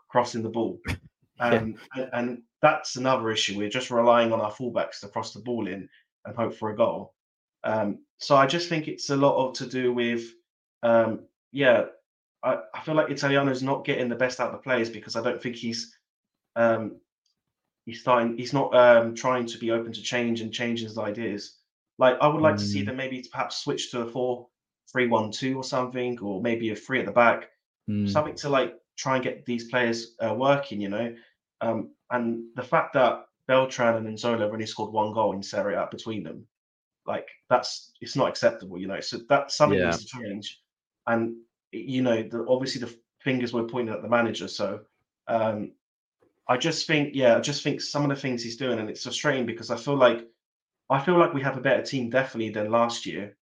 crossing 0.09 0.43
the 0.43 0.51
ball. 0.51 0.79
Um, 1.43 1.77
yeah. 1.97 2.03
and, 2.03 2.11
and, 2.13 2.43
that's 2.61 2.97
another 2.97 3.31
issue. 3.31 3.57
We're 3.57 3.71
just 3.71 3.91
relying 3.91 4.31
on 4.31 4.43
our 4.43 4.53
fullbacks 4.53 5.01
to 5.01 5.09
cross 5.09 5.33
the 5.33 5.41
ball 5.41 5.67
in 5.67 5.89
and 6.27 6.37
hope 6.37 6.55
for 6.55 6.69
a 6.69 6.77
goal. 6.77 7.15
Um, 7.65 7.99
so 8.19 8.37
I 8.37 8.47
just 8.47 8.69
think 8.69 8.89
it's 8.89 9.11
a 9.11 9.17
lot 9.17 9.37
of 9.37 9.55
to 9.55 9.67
do 9.67 9.93
with, 9.93 10.25
um, 10.83 11.21
yeah, 11.53 11.85
I, 12.43 12.59
I 12.75 12.81
feel 12.81 12.95
like 12.95 13.11
Italiano's 13.11 13.63
not 13.63 13.85
getting 13.85 14.09
the 14.09 14.17
best 14.17 14.41
out 14.41 14.49
of 14.49 14.53
the 14.53 14.59
players 14.59 14.91
because 14.91 15.17
I 15.17 15.23
don't 15.23 15.43
think 15.43 15.57
he's 15.57 15.97
um, 16.57 16.97
he's 17.85 18.01
starting 18.01 18.37
he's 18.37 18.53
not 18.53 18.75
um, 18.75 19.15
trying 19.15 19.47
to 19.47 19.59
be 19.59 19.71
open 19.71 19.93
to 19.93 20.03
change 20.03 20.41
and 20.41 20.53
change 20.53 20.81
his 20.81 20.99
ideas. 20.99 21.59
Like 21.99 22.17
I 22.21 22.29
would 22.29 22.43
like 22.43 22.55
mm. 22.55 22.61
to 22.61 22.65
see 22.65 22.83
mm. 22.83 22.87
them 22.87 22.97
maybe 22.97 23.25
perhaps 23.31 23.59
switch 23.59 23.91
to 23.91 24.03
a 24.03 24.07
four 24.07 24.49
three 24.91 25.07
one 25.07 25.31
two 25.31 25.57
or 25.57 25.65
something, 25.65 26.19
or 26.21 26.41
maybe 26.41 26.71
a 26.71 26.77
three 26.77 27.01
at 27.01 27.07
the 27.07 27.13
back, 27.13 27.49
mm. 27.89 28.09
something 28.09 28.35
to 28.37 28.49
like 28.49 28.75
try 28.97 29.17
and 29.17 29.25
get 29.25 29.45
these 29.45 29.65
players 29.65 30.15
uh, 30.21 30.35
working. 30.35 30.81
You 30.81 30.89
know, 30.89 31.15
um, 31.61 31.91
and 32.11 32.45
the 32.57 32.63
fact 32.63 32.95
that 32.95 33.27
Beltran 33.47 33.97
and 33.97 34.17
Nzola 34.17 34.41
have 34.41 34.53
only 34.53 34.67
scored 34.67 34.93
one 34.93 35.13
goal 35.13 35.33
in 35.33 35.43
Serie 35.43 35.75
A 35.75 35.89
between 35.91 36.23
them, 36.23 36.47
like 37.07 37.29
that's 37.49 37.93
it's 38.01 38.17
not 38.17 38.29
acceptable, 38.29 38.79
you 38.79 38.87
know. 38.87 39.01
So 39.01 39.19
that 39.29 39.51
something 39.51 39.79
yeah. 39.79 39.87
needs 39.87 40.05
to 40.05 40.19
change. 40.19 40.61
And 41.07 41.37
you 41.73 42.03
know, 42.03 42.23
the, 42.23 42.45
obviously 42.49 42.81
the 42.81 42.95
fingers 43.21 43.53
were 43.53 43.65
pointing 43.65 43.95
at 43.95 44.03
the 44.03 44.09
manager. 44.09 44.49
So 44.49 44.81
um, 45.29 45.73
I 46.49 46.57
just 46.57 46.87
think, 46.87 47.15
yeah, 47.15 47.37
I 47.37 47.41
just 47.41 47.63
think 47.63 47.81
some 47.81 48.03
of 48.03 48.09
the 48.09 48.21
things 48.21 48.43
he's 48.43 48.57
doing, 48.57 48.79
and 48.79 48.91
it's 48.91 49.05
frustrating 49.05 49.47
because 49.47 49.71
I 49.71 49.77
feel 49.77 49.97
like 49.97 50.27
I 50.91 51.01
feel 51.01 51.19
like 51.19 51.33
we 51.33 51.43
have 51.43 51.57
a 51.57 51.61
better 51.61 51.83
team 51.83 52.11
definitely 52.11 52.51
than 52.51 52.71
last 52.71 53.07
year, 53.07 53.37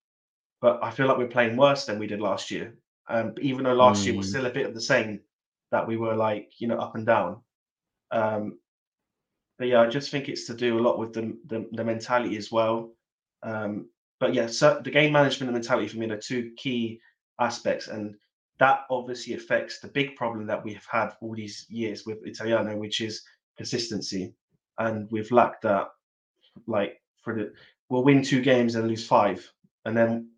but 0.60 0.78
I 0.82 0.90
feel 0.90 1.06
like 1.06 1.18
we're 1.18 1.28
playing 1.28 1.56
worse 1.56 1.86
than 1.86 1.98
we 1.98 2.06
did 2.06 2.20
last 2.20 2.50
year. 2.50 2.76
Um, 3.08 3.34
even 3.40 3.64
though 3.64 3.72
last 3.72 4.02
mm. 4.02 4.06
year 4.06 4.16
was 4.16 4.26
mm. 4.26 4.30
still 4.30 4.46
a 4.46 4.50
bit 4.50 4.66
of 4.66 4.74
the 4.74 4.80
same, 4.82 5.20
that 5.70 5.86
we 5.86 5.96
were 5.96 6.14
like 6.14 6.52
you 6.58 6.68
know 6.68 6.78
up 6.78 6.94
and 6.94 7.06
down. 7.06 7.40
Um, 8.10 8.58
but 9.58 9.68
yeah, 9.68 9.80
I 9.80 9.86
just 9.86 10.10
think 10.10 10.28
it's 10.28 10.46
to 10.46 10.54
do 10.54 10.78
a 10.78 10.80
lot 10.82 10.98
with 10.98 11.14
the 11.14 11.36
the, 11.46 11.66
the 11.72 11.84
mentality 11.84 12.36
as 12.36 12.52
well. 12.52 12.92
Um, 13.42 13.88
but 14.20 14.34
yeah, 14.34 14.46
so 14.46 14.80
the 14.82 14.90
game 14.90 15.12
management 15.12 15.48
and 15.48 15.54
mentality 15.54 15.88
for 15.88 15.98
me 15.98 16.10
are 16.10 16.16
two 16.16 16.52
key 16.56 17.00
aspects, 17.38 17.88
and 17.88 18.16
that 18.58 18.80
obviously 18.90 19.34
affects 19.34 19.80
the 19.80 19.88
big 19.88 20.16
problem 20.16 20.46
that 20.46 20.64
we've 20.64 20.86
had 20.90 21.10
all 21.20 21.34
these 21.34 21.66
years 21.68 22.04
with 22.04 22.18
Italiano, 22.24 22.76
which 22.76 23.00
is 23.00 23.22
consistency, 23.56 24.34
and 24.78 25.08
we've 25.10 25.30
lacked 25.30 25.62
that. 25.62 25.88
Like 26.66 27.00
for 27.22 27.34
the, 27.36 27.52
we'll 27.88 28.02
win 28.02 28.22
two 28.22 28.42
games 28.42 28.74
and 28.74 28.88
lose 28.88 29.06
five, 29.06 29.48
and 29.84 29.96
then 29.96 30.30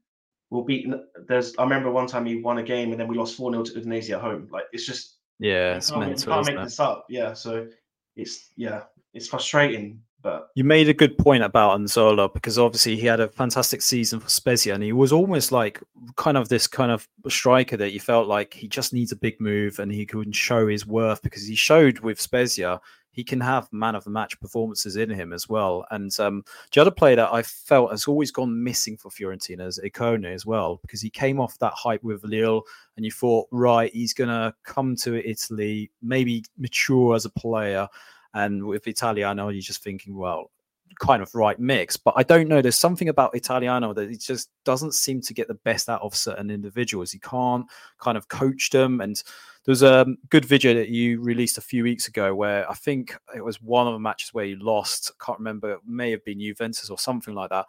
we'll 0.51 0.65
beat. 0.65 0.87
There's 1.27 1.55
I 1.57 1.63
remember 1.63 1.91
one 1.91 2.07
time 2.07 2.25
we 2.25 2.43
won 2.43 2.59
a 2.59 2.63
game 2.63 2.91
and 2.91 3.01
then 3.01 3.09
we 3.09 3.17
lost 3.17 3.37
four 3.37 3.51
0 3.51 3.65
to 3.65 3.73
Udinese 3.73 4.11
at 4.11 4.21
home. 4.21 4.49
Like 4.51 4.65
it's 4.73 4.85
just 4.85 5.17
yeah, 5.39 5.77
it's 5.77 5.91
can't, 5.91 6.01
mental, 6.01 6.35
can't 6.35 6.47
make 6.47 6.57
it? 6.57 6.65
this 6.65 6.81
up. 6.81 7.07
Yeah, 7.09 7.33
so 7.33 7.69
it's 8.17 8.51
yeah, 8.57 8.83
it's 9.15 9.29
frustrating. 9.29 10.03
But 10.23 10.51
you 10.55 10.64
made 10.64 10.89
a 10.89 10.95
good 10.95 11.16
point 11.16 11.43
about 11.43 11.81
Nzola 11.81 12.33
because 12.33 12.59
obviously 12.59 12.97
he 12.97 13.07
had 13.07 13.21
a 13.21 13.29
fantastic 13.29 13.81
season 13.81 14.21
for 14.21 14.29
Spezia 14.29 14.75
and 14.75 14.83
he 14.83 14.93
was 14.93 15.12
almost 15.12 15.51
like 15.51 15.81
kind 16.16 16.37
of 16.37 16.49
this 16.49 16.66
kind 16.66 16.93
of 16.93 17.09
striker 17.29 17.77
that 17.79 17.93
you 17.93 18.01
felt 18.01 18.29
like 18.29 18.53
he 18.53 18.68
just 18.68 18.93
needs 18.93 19.12
a 19.12 19.16
big 19.16 19.41
move 19.41 19.79
and 19.79 19.91
he 19.91 20.05
could 20.05 20.37
show 20.37 20.66
his 20.66 20.87
worth 20.87 21.23
because 21.23 21.47
he 21.47 21.55
showed 21.55 22.01
with 22.01 22.21
Spezia 22.21 22.81
he 23.12 23.25
can 23.25 23.41
have 23.41 23.73
man 23.73 23.95
of 23.95 24.05
the 24.05 24.11
match 24.11 24.39
performances 24.41 24.97
in 24.97 25.11
him 25.11 25.33
as 25.33 25.49
well. 25.49 25.85
And 25.91 26.11
um, 26.21 26.45
the 26.73 26.81
other 26.81 26.91
player 26.91 27.16
that 27.16 27.33
I 27.33 27.43
felt 27.43 27.91
has 27.91 28.07
always 28.07 28.31
gone 28.31 28.62
missing 28.62 28.97
for 28.97 29.11
Fiorentina 29.11 29.66
is 29.66 29.81
Ikoné 29.85 30.33
as 30.33 30.47
well, 30.47 30.79
because 30.83 31.01
he 31.01 31.11
came 31.11 31.41
off 31.41 31.59
that 31.59 31.73
hype 31.75 32.03
with 32.03 32.23
Lille, 32.25 32.62
and 32.97 33.05
you 33.05 33.11
thought, 33.11 33.49
right, 33.51 33.93
he's 33.93 34.14
going 34.14 34.29
to 34.29 34.55
come 34.64 34.95
to 34.97 35.29
Italy, 35.29 35.91
maybe 36.03 36.45
mature 36.57 37.16
as 37.16 37.25
a 37.25 37.31
player. 37.31 37.89
And 38.35 38.64
with 38.64 38.87
Italiano, 38.87 39.49
you're 39.49 39.61
just 39.61 39.83
thinking, 39.83 40.16
well, 40.16 40.51
kind 40.99 41.22
of 41.22 41.35
right 41.35 41.59
mix. 41.59 41.97
But 41.97 42.14
I 42.16 42.22
don't 42.22 42.49
know. 42.49 42.61
There's 42.61 42.78
something 42.78 43.09
about 43.09 43.35
Italiano 43.35 43.93
that 43.95 44.11
he 44.11 44.16
just 44.16 44.51
doesn't 44.64 44.95
seem 44.95 45.20
to 45.22 45.35
get 45.35 45.49
the 45.49 45.55
best 45.55 45.89
out 45.89 46.03
of 46.03 46.14
certain 46.14 46.51
individuals. 46.51 47.12
He 47.12 47.18
can't 47.20 47.66
kind 47.99 48.18
of 48.18 48.28
coach 48.28 48.70
them. 48.70 49.01
And 49.01 49.22
there's 49.64 49.83
a 49.83 50.07
good 50.31 50.45
video 50.45 50.74
that 50.74 50.89
you 50.89 51.20
released 51.20 51.59
a 51.59 51.62
few 51.62 51.85
weeks 51.85 52.09
ago 52.09 52.35
where 52.35 52.68
I 52.70 52.74
think 52.74 53.16
it 53.35 53.45
was 53.45 53.62
one 53.62 53.87
of 53.87 53.93
the 53.93 53.99
matches 53.99 54.35
where 54.35 54.45
you 54.45 54.57
lost. 54.57 55.12
I 55.12 55.24
can't 55.24 55.39
remember. 55.39 55.72
It 55.72 55.81
may 55.87 56.11
have 56.11 56.24
been 56.24 56.41
Juventus 56.41 56.91
or 56.91 56.99
something 56.99 57.35
like 57.35 57.51
that. 57.51 57.66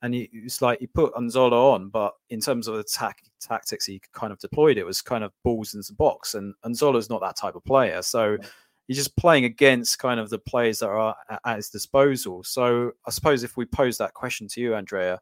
And 0.00 0.14
it's 0.16 0.60
like 0.60 0.80
he 0.80 0.88
put 0.88 1.14
Anzola 1.14 1.74
on, 1.74 1.88
but 1.88 2.14
in 2.28 2.40
terms 2.40 2.66
of 2.66 2.74
the 2.74 3.22
tactics 3.40 3.86
he 3.86 4.00
kind 4.12 4.32
of 4.32 4.38
deployed, 4.40 4.76
it 4.76 4.84
was 4.84 5.00
kind 5.00 5.22
of 5.22 5.30
balls 5.44 5.74
in 5.74 5.82
the 5.86 5.94
box. 5.94 6.34
And 6.34 6.54
Nzola's 6.66 7.08
not 7.08 7.20
that 7.20 7.36
type 7.36 7.54
of 7.54 7.64
player. 7.64 8.02
So 8.02 8.36
he's 8.88 8.96
just 8.96 9.16
playing 9.16 9.44
against 9.44 9.98
kind 9.98 10.20
of 10.20 10.30
the 10.30 10.38
players 10.38 10.80
that 10.80 10.88
are 10.88 11.14
at 11.44 11.56
his 11.56 11.68
disposal. 11.68 12.42
So 12.42 12.92
I 13.06 13.10
suppose 13.10 13.42
if 13.42 13.56
we 13.56 13.64
pose 13.64 13.98
that 13.98 14.14
question 14.14 14.48
to 14.48 14.60
you, 14.60 14.74
Andrea, 14.74 15.20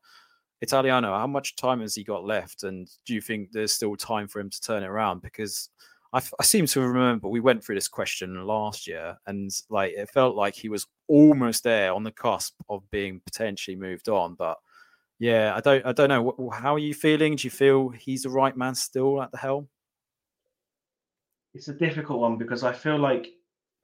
Italiano, 0.63 1.17
how 1.17 1.27
much 1.27 1.57
time 1.57 1.81
has 1.81 1.95
he 1.95 2.05
got 2.05 2.25
left? 2.25 2.65
And 2.65 2.89
do 3.07 3.15
you 3.15 3.21
think 3.21 3.51
there's 3.53 3.73
still 3.73 3.97
time 3.97 4.29
for 4.29 4.41
him 4.41 4.51
to 4.51 4.61
turn 4.61 4.83
it 4.83 4.89
around? 4.89 5.23
Because 5.23 5.71
I, 6.13 6.21
I 6.39 6.43
seem 6.43 6.67
to 6.67 6.81
remember 6.81 7.29
we 7.29 7.41
went 7.41 7.65
through 7.65 7.77
this 7.77 7.89
question 7.89 8.47
last 8.47 8.87
year, 8.87 9.17
and 9.27 9.51
like 9.69 9.93
it 9.93 10.11
felt 10.11 10.37
like 10.37 10.55
he 10.55 10.69
was 10.69 10.87
almost 11.09 11.65
there 11.65 11.93
on 11.93 12.03
the 12.03 12.11
cusp 12.11 12.55
of 12.69 12.89
being 12.91 13.21
potentially 13.25 13.77
moved 13.77 14.09
on. 14.09 14.35
But 14.35 14.59
yeah, 15.19 15.53
I 15.55 15.61
don't, 15.61 15.87
I 15.87 15.93
don't 15.93 16.09
know. 16.09 16.51
How 16.53 16.75
are 16.75 16.81
you 16.81 16.95
feeling? 16.95 17.37
Do 17.37 17.47
you 17.47 17.51
feel 17.51 17.91
he's 17.91 18.23
the 18.23 18.31
right 18.31 18.57
man 18.57 18.75
still 18.75 19.23
at 19.23 19.31
the 19.31 19.39
helm? 19.39 19.69
It's 21.55 21.69
a 21.69 21.75
difficult 21.75 22.21
one 22.21 22.37
because 22.39 22.65
I 22.65 22.73
feel 22.73 22.99
like 22.99 23.29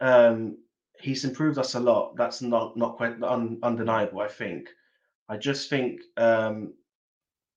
um, 0.00 0.58
he's 1.00 1.24
improved 1.24 1.58
us 1.58 1.74
a 1.74 1.80
lot. 1.80 2.16
That's 2.16 2.42
not 2.42 2.76
not 2.76 2.96
quite 2.96 3.22
un, 3.22 3.58
undeniable. 3.62 4.20
I 4.20 4.28
think. 4.28 4.68
I 5.28 5.36
just 5.36 5.68
think 5.68 6.00
um, 6.16 6.74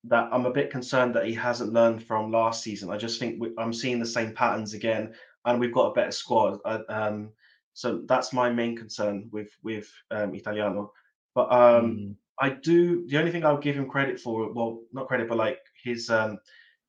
that 0.04 0.28
I'm 0.32 0.46
a 0.46 0.52
bit 0.52 0.70
concerned 0.70 1.14
that 1.14 1.26
he 1.26 1.34
hasn't 1.34 1.72
learned 1.72 2.02
from 2.04 2.32
last 2.32 2.62
season. 2.62 2.90
I 2.90 2.96
just 2.96 3.20
think 3.20 3.40
we, 3.40 3.52
I'm 3.58 3.72
seeing 3.72 4.00
the 4.00 4.06
same 4.06 4.34
patterns 4.34 4.74
again, 4.74 5.14
and 5.44 5.60
we've 5.60 5.74
got 5.74 5.90
a 5.90 5.94
better 5.94 6.10
squad. 6.10 6.58
I, 6.64 6.74
um, 6.88 7.30
so 7.74 8.02
that's 8.06 8.32
my 8.32 8.50
main 8.50 8.76
concern 8.76 9.28
with 9.32 9.50
with 9.62 9.90
um, 10.10 10.34
Italiano. 10.34 10.92
But 11.34 11.52
um, 11.52 11.96
mm. 11.96 12.14
I 12.40 12.50
do. 12.50 13.06
The 13.08 13.18
only 13.18 13.30
thing 13.30 13.44
I'll 13.44 13.58
give 13.58 13.76
him 13.76 13.88
credit 13.88 14.18
for, 14.18 14.52
well, 14.52 14.80
not 14.92 15.06
credit, 15.06 15.28
but 15.28 15.38
like 15.38 15.60
his 15.82 16.10
um, 16.10 16.38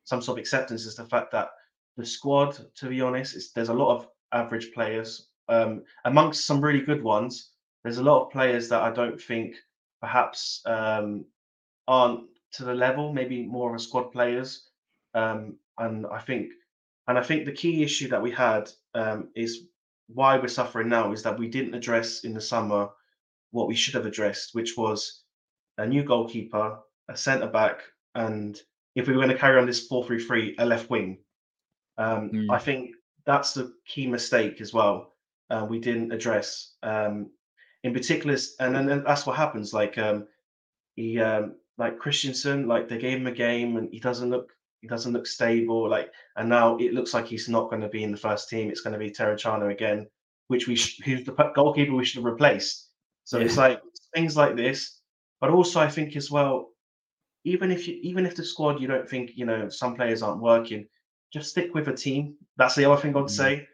some 0.06 0.22
sort 0.22 0.38
of 0.38 0.41
acceptance 0.41 0.86
is 0.86 0.95
the 0.95 1.06
fact 1.06 1.32
that 1.32 1.49
the 1.97 2.06
squad, 2.06 2.58
to 2.76 2.88
be 2.88 3.02
honest, 3.02 3.36
is 3.36 3.52
there's 3.52 3.70
a 3.70 3.74
lot 3.74 3.95
of 3.95 4.08
average 4.32 4.72
players 4.74 5.28
um, 5.52 5.84
amongst 6.06 6.45
some 6.45 6.62
really 6.62 6.82
good 6.82 7.04
ones, 7.04 7.52
there's 7.84 7.97
a 7.97 8.04
lot 8.04 8.24
of 8.24 8.32
players 8.32 8.70
that 8.70 8.82
I 8.82 8.91
don't 8.91 9.22
think 9.22 9.56
perhaps 9.99 10.62
um, 10.66 11.26
aren't 11.88 12.22
to 12.54 12.64
the 12.64 12.74
level, 12.74 13.12
maybe 13.12 13.45
more 13.45 13.70
of 13.70 13.76
a 13.76 13.80
squad 13.80 14.12
players. 14.12 14.70
Um, 15.14 15.58
and 15.78 16.08
I 16.08 16.20
think, 16.20 16.52
and 17.08 17.20
I 17.20 17.24
think 17.24 17.45
the 17.45 17.52
key 17.52 17.84
issue 17.84 18.08
that 18.10 18.22
we 18.22 18.32
had 18.32 18.72
um, 18.95 19.28
is 19.36 19.68
why 20.08 20.38
we're 20.38 20.47
suffering 20.47 20.88
now 20.88 21.12
is 21.12 21.22
that 21.24 21.38
we 21.38 21.49
didn't 21.49 21.76
address 21.76 22.24
in 22.24 22.34
the 22.34 22.41
summer 22.41 22.89
what 23.52 23.68
we 23.68 23.76
should 23.76 23.93
have 23.93 24.06
addressed, 24.06 24.56
which 24.56 24.78
was 24.78 25.24
a 25.78 25.86
new 25.86 26.04
goalkeeper, 26.04 26.80
a 27.10 27.18
centre 27.18 27.47
back, 27.47 27.82
and 28.16 28.62
if 28.95 29.08
we 29.08 29.14
were 29.14 29.20
going 29.20 29.34
to 29.34 29.38
carry 29.38 29.60
on 29.60 29.66
this 29.66 29.88
4 29.88 30.06
3 30.06 30.24
3, 30.24 30.56
a 30.60 30.66
left 30.66 30.89
wing. 30.89 31.18
Um, 31.97 32.30
mm. 32.30 32.47
I 32.49 32.58
think 32.58 32.91
that's 33.26 33.54
the 33.54 33.74
key 33.86 34.08
mistake 34.08 34.62
as 34.62 34.74
well 34.74 35.12
uh, 35.52 35.66
we 35.66 35.80
didn't 35.80 36.12
address. 36.12 36.76
Um, 36.82 37.30
in 37.84 37.93
particular, 37.93 38.38
and 38.60 38.76
then 38.76 39.04
that's 39.04 39.26
what 39.26 39.36
happens. 39.36 39.74
Like 39.74 39.97
um, 39.97 40.28
he, 40.95 41.20
um, 41.20 41.56
like 41.78 41.99
Christensen, 41.99 42.68
like 42.68 42.88
they 42.88 42.97
gave 42.97 43.18
him 43.18 43.28
a 43.28 43.32
game 43.32 43.78
and 43.78 43.89
he 43.91 43.99
doesn't 43.99 44.30
look, 44.30 44.52
he 44.82 44.88
doesn't 44.88 45.14
look 45.14 45.28
stable. 45.28 45.89
Like, 45.89 46.12
and 46.38 46.47
now 46.47 46.78
it 46.78 46.93
looks 46.93 47.14
like 47.14 47.28
he's 47.28 47.49
not 47.49 47.70
going 47.70 47.82
to 47.82 47.89
be 47.89 48.04
in 48.04 48.12
the 48.12 48.18
first 48.18 48.49
team. 48.49 48.70
It's 48.70 48.82
going 48.82 48.93
to 48.93 48.99
be 48.99 49.10
Terracciano 49.10 49.72
again, 49.72 50.08
which 50.47 50.68
we, 50.68 50.76
sh- 50.76 51.02
who's 51.04 51.26
the 51.26 51.34
goalkeeper 51.56 51.93
we 51.93 52.06
should 52.06 52.24
have 52.24 52.32
replaced. 52.32 52.89
So 53.24 53.39
yeah. 53.39 53.45
it's 53.45 53.58
like 53.58 53.82
things 54.16 54.38
like 54.38 54.56
this. 54.56 54.99
But 55.39 55.49
also, 55.49 55.80
I 55.80 55.89
think 55.89 56.16
as 56.16 56.30
well, 56.30 56.70
even 57.45 57.72
if 57.72 57.88
you, 57.88 57.97
even 58.04 58.28
if 58.28 58.36
the 58.36 58.45
squad 58.45 58.80
you 58.80 58.88
don't 58.88 59.10
think 59.10 59.32
you 59.34 59.45
know 59.47 59.70
some 59.70 59.95
players 59.95 60.22
aren't 60.22 60.41
working, 60.41 60.88
just 61.34 61.49
stick 61.49 61.74
with 61.74 61.88
a 61.88 61.93
team. 61.93 62.36
That's 62.58 62.76
the 62.76 62.86
other 62.86 63.02
thing 63.02 63.16
I'd 63.18 63.24
mm. 63.24 63.30
say 63.30 63.68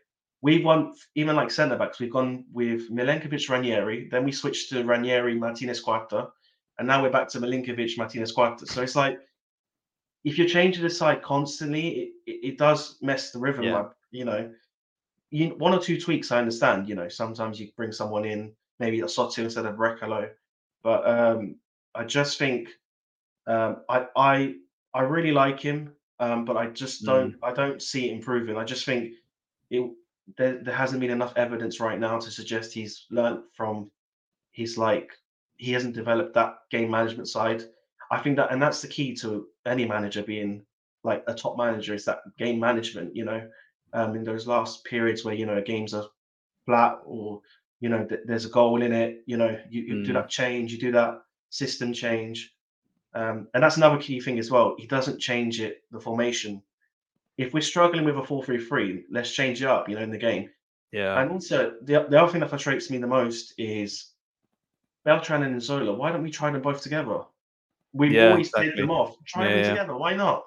we 0.48 0.64
want 0.64 0.96
even 1.16 1.36
like 1.36 1.52
centre 1.52 1.78
backs. 1.78 2.00
We've 2.00 2.18
gone 2.20 2.46
with 2.54 2.90
Milenkovic 2.90 3.50
Ranieri, 3.50 4.08
then 4.10 4.24
we 4.24 4.32
switched 4.32 4.70
to 4.70 4.82
Ranieri 4.86 5.36
Martinez 5.36 5.82
Quarta, 5.82 6.30
and 6.78 6.88
now 6.88 7.04
we're 7.04 7.10
back 7.18 7.28
to 7.32 7.40
Milenkovic 7.40 7.98
Martinez 7.98 8.32
Quarta. 8.32 8.66
So 8.66 8.82
it's 8.82 8.96
like 8.96 9.20
if 10.24 10.38
you're 10.38 10.48
changing 10.48 10.84
the 10.84 10.90
side 10.90 11.22
constantly, 11.22 11.88
it, 11.90 12.10
it, 12.26 12.40
it 12.50 12.58
does 12.58 12.98
mess 13.02 13.32
the 13.32 13.40
rhythm 13.40 13.64
yeah. 13.64 13.78
up. 13.80 13.98
You 14.12 14.24
know, 14.24 14.50
you, 15.32 15.50
one 15.58 15.74
or 15.74 15.82
two 15.82 16.00
tweaks, 16.00 16.32
I 16.32 16.40
understand. 16.40 16.88
You 16.88 16.96
know, 16.96 17.10
sometimes 17.10 17.60
you 17.60 17.68
bring 17.76 17.92
someone 17.92 18.24
in, 18.24 18.54
maybe 18.80 19.02
a 19.02 19.06
Sotu 19.06 19.40
instead 19.44 19.66
of 19.66 19.76
Brekalo, 19.76 20.30
but 20.82 21.02
um, 21.06 21.56
I 21.94 22.06
just 22.06 22.40
think 22.40 22.70
um, 23.48 23.82
I 23.90 24.06
I 24.16 24.56
I 24.94 25.02
really 25.02 25.34
like 25.34 25.60
him. 25.60 25.92
um, 26.20 26.46
but 26.46 26.58
I 26.58 26.68
just 26.68 27.06
don't. 27.06 27.34
Mm. 27.34 27.40
I 27.44 27.54
don't 27.54 27.82
see 27.82 28.10
it 28.10 28.14
improving. 28.14 28.58
I 28.58 28.64
just 28.64 28.86
think 28.86 29.14
it. 29.70 29.92
There, 30.38 30.62
there 30.64 30.76
hasn't 30.76 31.00
been 31.00 31.12
enough 31.12 31.34
evidence 31.36 31.80
right 31.80 32.00
now 32.00 32.20
to 32.20 32.32
suggest 32.32 32.74
he's 32.74 33.06
learned 33.10 33.44
from. 33.54 33.92
He's 34.52 34.78
like 34.78 35.12
he 35.58 35.72
hasn't 35.72 35.96
developed 35.96 36.34
that 36.36 36.58
game 36.72 36.92
management 36.92 37.28
side. 37.28 37.64
I 38.12 38.20
think 38.20 38.38
that, 38.38 38.52
and 38.52 38.62
that's 38.62 38.82
the 38.82 38.88
key 38.88 39.16
to 39.16 39.48
any 39.66 39.86
manager 39.86 40.24
being 40.24 40.66
like 41.04 41.24
a 41.28 41.34
top 41.34 41.58
manager 41.58 41.94
is 41.94 42.06
that 42.06 42.20
game 42.38 42.60
management. 42.60 43.16
You 43.16 43.26
know, 43.26 43.48
um, 43.94 44.16
in 44.16 44.24
those 44.24 44.48
last 44.48 44.84
periods 44.86 45.24
where 45.24 45.34
you 45.34 45.46
know 45.46 45.62
games 45.62 45.94
are 45.94 46.06
flat 46.66 47.00
or 47.06 47.42
you 47.80 47.90
know 47.90 48.06
th- 48.06 48.22
there's 48.26 48.46
a 48.46 48.50
goal 48.50 48.82
in 48.82 48.94
it. 48.94 49.24
You 49.26 49.38
know, 49.38 49.58
you, 49.70 49.82
you 49.84 49.94
mm. 49.96 50.06
do 50.06 50.14
that 50.14 50.30
change, 50.30 50.72
you 50.72 50.80
do 50.80 50.92
that 50.92 51.22
system 51.50 51.94
change, 51.94 52.54
um, 53.14 53.48
and 53.54 53.64
that's 53.64 53.78
another 53.78 53.98
key 53.98 54.20
thing 54.20 54.40
as 54.40 54.52
well. 54.52 54.76
He 54.78 54.88
doesn't 54.88 55.20
change 55.20 55.60
it 55.62 55.84
the 55.92 56.00
formation. 56.00 56.62
If 57.38 57.54
we're 57.54 57.62
struggling 57.62 58.06
with 58.06 58.18
a 58.18 58.24
four-three-three, 58.24 59.06
let's 59.12 59.32
change 59.32 59.62
it 59.62 59.68
up. 59.68 59.88
You 59.88 59.96
know, 59.96 60.02
in 60.02 60.12
the 60.12 60.18
game. 60.18 60.50
Yeah. 60.92 61.22
And 61.22 61.32
also 61.32 61.74
the 61.82 62.06
the 62.10 62.22
other 62.22 62.32
thing 62.32 62.42
that 62.42 62.50
frustrates 62.50 62.90
me 62.90 62.98
the 62.98 63.08
most 63.08 63.54
is 63.58 64.14
Beltran 65.06 65.44
and 65.44 65.62
Zola. 65.62 65.94
Why 65.94 66.12
don't 66.12 66.24
we 66.24 66.32
try 66.32 66.50
them 66.50 66.62
both 66.62 66.82
together? 66.82 67.20
We've 67.94 68.12
yeah, 68.12 68.30
always 68.30 68.48
exactly. 68.48 68.82
them 68.82 68.92
off. 68.92 69.16
Try 69.26 69.50
yeah, 69.50 69.56
them 69.56 69.70
together. 69.76 69.98
Why 69.98 70.16
not? 70.16 70.44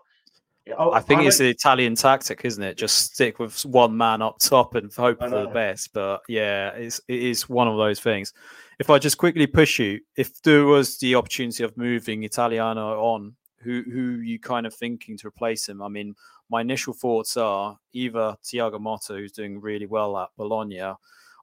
I, 0.79 0.89
I 0.89 1.01
think 1.01 1.23
I 1.23 1.25
it's 1.25 1.39
the 1.39 1.49
Italian 1.49 1.95
tactic, 1.95 2.45
isn't 2.45 2.63
it? 2.63 2.77
Just 2.77 3.15
stick 3.15 3.39
with 3.39 3.65
one 3.65 3.97
man 3.97 4.23
up 4.23 4.39
top 4.39 4.75
and 4.75 4.93
hope 4.93 5.19
for 5.19 5.29
the 5.31 5.47
best. 5.47 5.93
But 5.93 6.21
yeah, 6.29 6.71
it's, 6.71 7.01
it 7.09 7.23
is 7.23 7.49
one 7.49 7.67
of 7.67 7.77
those 7.77 7.99
things. 7.99 8.33
If 8.79 8.89
I 8.89 8.99
just 8.99 9.19
quickly 9.19 9.47
push 9.47 9.79
you, 9.79 10.01
if 10.17 10.41
there 10.43 10.67
was 10.67 10.99
the 10.99 11.15
opportunity 11.15 11.65
of 11.65 11.77
moving 11.77 12.23
Italiano 12.23 13.01
on, 13.01 13.35
who 13.63 13.83
who 13.83 14.21
you 14.21 14.39
kind 14.39 14.67
of 14.67 14.75
thinking 14.75 15.17
to 15.19 15.29
replace 15.29 15.69
him? 15.69 15.83
I 15.83 15.89
mean, 15.89 16.15
my 16.51 16.61
initial 16.61 16.93
thoughts 16.93 17.37
are 17.37 17.79
either 17.93 18.37
Thiago 18.43 18.79
Motta, 18.81 19.19
who's 19.19 19.33
doing 19.33 19.61
really 19.61 19.87
well 19.87 20.17
at 20.17 20.31
Bologna, 20.37 20.95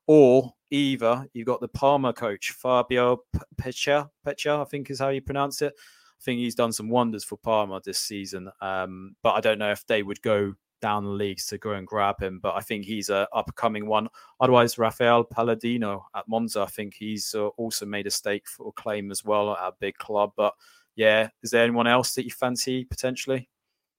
or 0.07 0.53
either 0.70 1.28
you've 1.34 1.47
got 1.47 1.61
the 1.61 1.68
Parma 1.68 2.13
coach 2.13 2.51
Fabio 2.51 3.22
Pecchia, 3.55 4.09
Pecchia, 4.26 4.61
I 4.61 4.65
think 4.65 4.89
is 4.89 4.99
how 4.99 5.09
you 5.09 5.22
pronounce 5.22 5.61
it. 5.61 5.74
I 5.78 6.22
think 6.24 6.39
he's 6.39 6.55
done 6.55 6.72
some 6.72 6.89
wonders 6.89 7.24
for 7.24 7.38
Parma 7.38 7.80
this 7.84 7.99
season. 7.99 8.49
Um, 8.61 9.15
but 9.22 9.34
I 9.34 9.41
don't 9.41 9.59
know 9.59 9.72
if 9.72 9.86
they 9.86 10.01
would 10.03 10.22
go 10.22 10.55
down 10.82 11.03
the 11.03 11.11
leagues 11.11 11.47
to 11.47 11.57
go 11.57 11.72
and 11.72 11.88
grab 11.88 12.22
him. 12.22 12.39
But 12.41 12.55
I 12.55 12.61
think 12.61 12.86
he's 12.86 13.09
a 13.09 13.28
upcoming 13.34 13.88
one. 13.88 14.07
Otherwise, 14.39 14.78
Rafael 14.78 15.24
Palladino 15.24 16.05
at 16.15 16.28
Monza, 16.28 16.61
I 16.61 16.68
think 16.68 16.95
he's 16.95 17.34
uh, 17.36 17.47
also 17.49 17.86
made 17.86 18.07
a 18.07 18.11
stake 18.11 18.47
for 18.47 18.70
a 18.70 18.72
claim 18.72 19.11
as 19.11 19.24
well 19.24 19.51
at 19.51 19.59
a 19.59 19.74
big 19.80 19.95
club. 19.97 20.32
But 20.36 20.53
yeah, 20.97 21.29
is 21.43 21.51
there 21.51 21.63
anyone 21.63 21.87
else 21.87 22.15
that 22.15 22.25
you 22.25 22.31
fancy 22.31 22.83
potentially? 22.83 23.47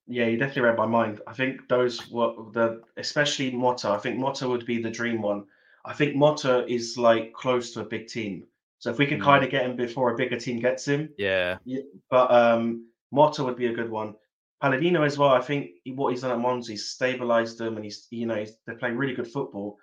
Yeah, 0.08 0.26
you 0.26 0.36
definitely 0.36 0.62
read 0.62 0.76
my 0.76 0.86
mind. 0.86 1.20
I 1.26 1.32
think 1.32 1.68
those 1.68 2.10
were 2.10 2.34
the 2.52 2.82
especially 2.96 3.52
Motta. 3.52 3.90
I 3.90 3.98
think 3.98 4.18
Motta 4.18 4.48
would 4.48 4.66
be 4.66 4.82
the 4.82 4.90
dream 4.90 5.22
one. 5.22 5.44
I 5.84 5.94
think 5.94 6.16
Motta 6.16 6.68
is 6.68 6.98
like 6.98 7.32
close 7.32 7.72
to 7.72 7.80
a 7.80 7.84
big 7.84 8.08
team. 8.08 8.44
So 8.80 8.90
if 8.90 8.98
we 8.98 9.06
can 9.06 9.20
mm. 9.20 9.24
kind 9.24 9.44
of 9.44 9.50
get 9.50 9.64
him 9.64 9.76
before 9.76 10.12
a 10.12 10.16
bigger 10.16 10.38
team 10.38 10.60
gets 10.60 10.86
him, 10.86 11.08
yeah. 11.18 11.58
yeah 11.64 11.82
but 12.10 12.30
um, 12.32 12.88
Motta 13.14 13.44
would 13.44 13.56
be 13.56 13.66
a 13.66 13.74
good 13.74 13.90
one. 13.90 14.14
Palladino 14.60 15.02
as 15.02 15.18
well. 15.18 15.30
I 15.30 15.40
think 15.40 15.70
what 15.86 16.12
he's 16.12 16.22
done 16.22 16.32
at 16.32 16.40
Monza, 16.40 16.72
he's 16.72 16.88
stabilized 16.88 17.58
them, 17.58 17.76
and 17.76 17.84
he's 17.84 18.08
you 18.10 18.26
know 18.26 18.36
he's, 18.36 18.56
they 18.66 18.74
play 18.74 18.90
really 18.90 19.14
good 19.14 19.30
football. 19.30 19.78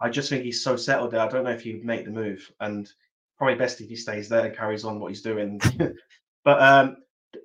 I 0.00 0.10
just 0.10 0.28
think 0.28 0.42
he's 0.42 0.64
so 0.64 0.76
settled 0.76 1.12
there. 1.12 1.20
I 1.20 1.28
don't 1.28 1.44
know 1.44 1.50
if 1.50 1.62
he'd 1.62 1.84
make 1.84 2.04
the 2.04 2.10
move, 2.10 2.50
and 2.58 2.90
probably 3.38 3.54
best 3.54 3.80
if 3.80 3.88
he 3.88 3.96
stays 3.96 4.28
there 4.28 4.44
and 4.44 4.56
carries 4.56 4.84
on 4.84 4.98
what 4.98 5.12
he's 5.12 5.22
doing. 5.22 5.60
but 6.46 6.62
um, 6.62 6.98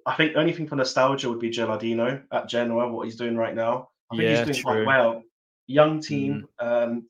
I 0.06 0.14
think 0.16 0.34
the 0.34 0.40
only 0.40 0.54
thing 0.54 0.68
for 0.68 0.76
nostalgia 0.76 1.28
would 1.28 1.40
be 1.40 1.50
Gilardino 1.50 2.22
at 2.32 2.48
Genoa, 2.48 2.88
what 2.88 3.06
he's 3.06 3.16
doing 3.16 3.36
right 3.36 3.56
now. 3.56 3.90
I 4.12 4.16
think 4.16 4.30
yeah, 4.30 4.46
he's 4.46 4.46
doing 4.46 4.76
true. 4.76 4.86
quite 4.86 4.86
well. 4.86 5.24
Young 5.66 6.00
team, 6.00 6.48
mm. 6.62 6.66
um, 6.86 7.08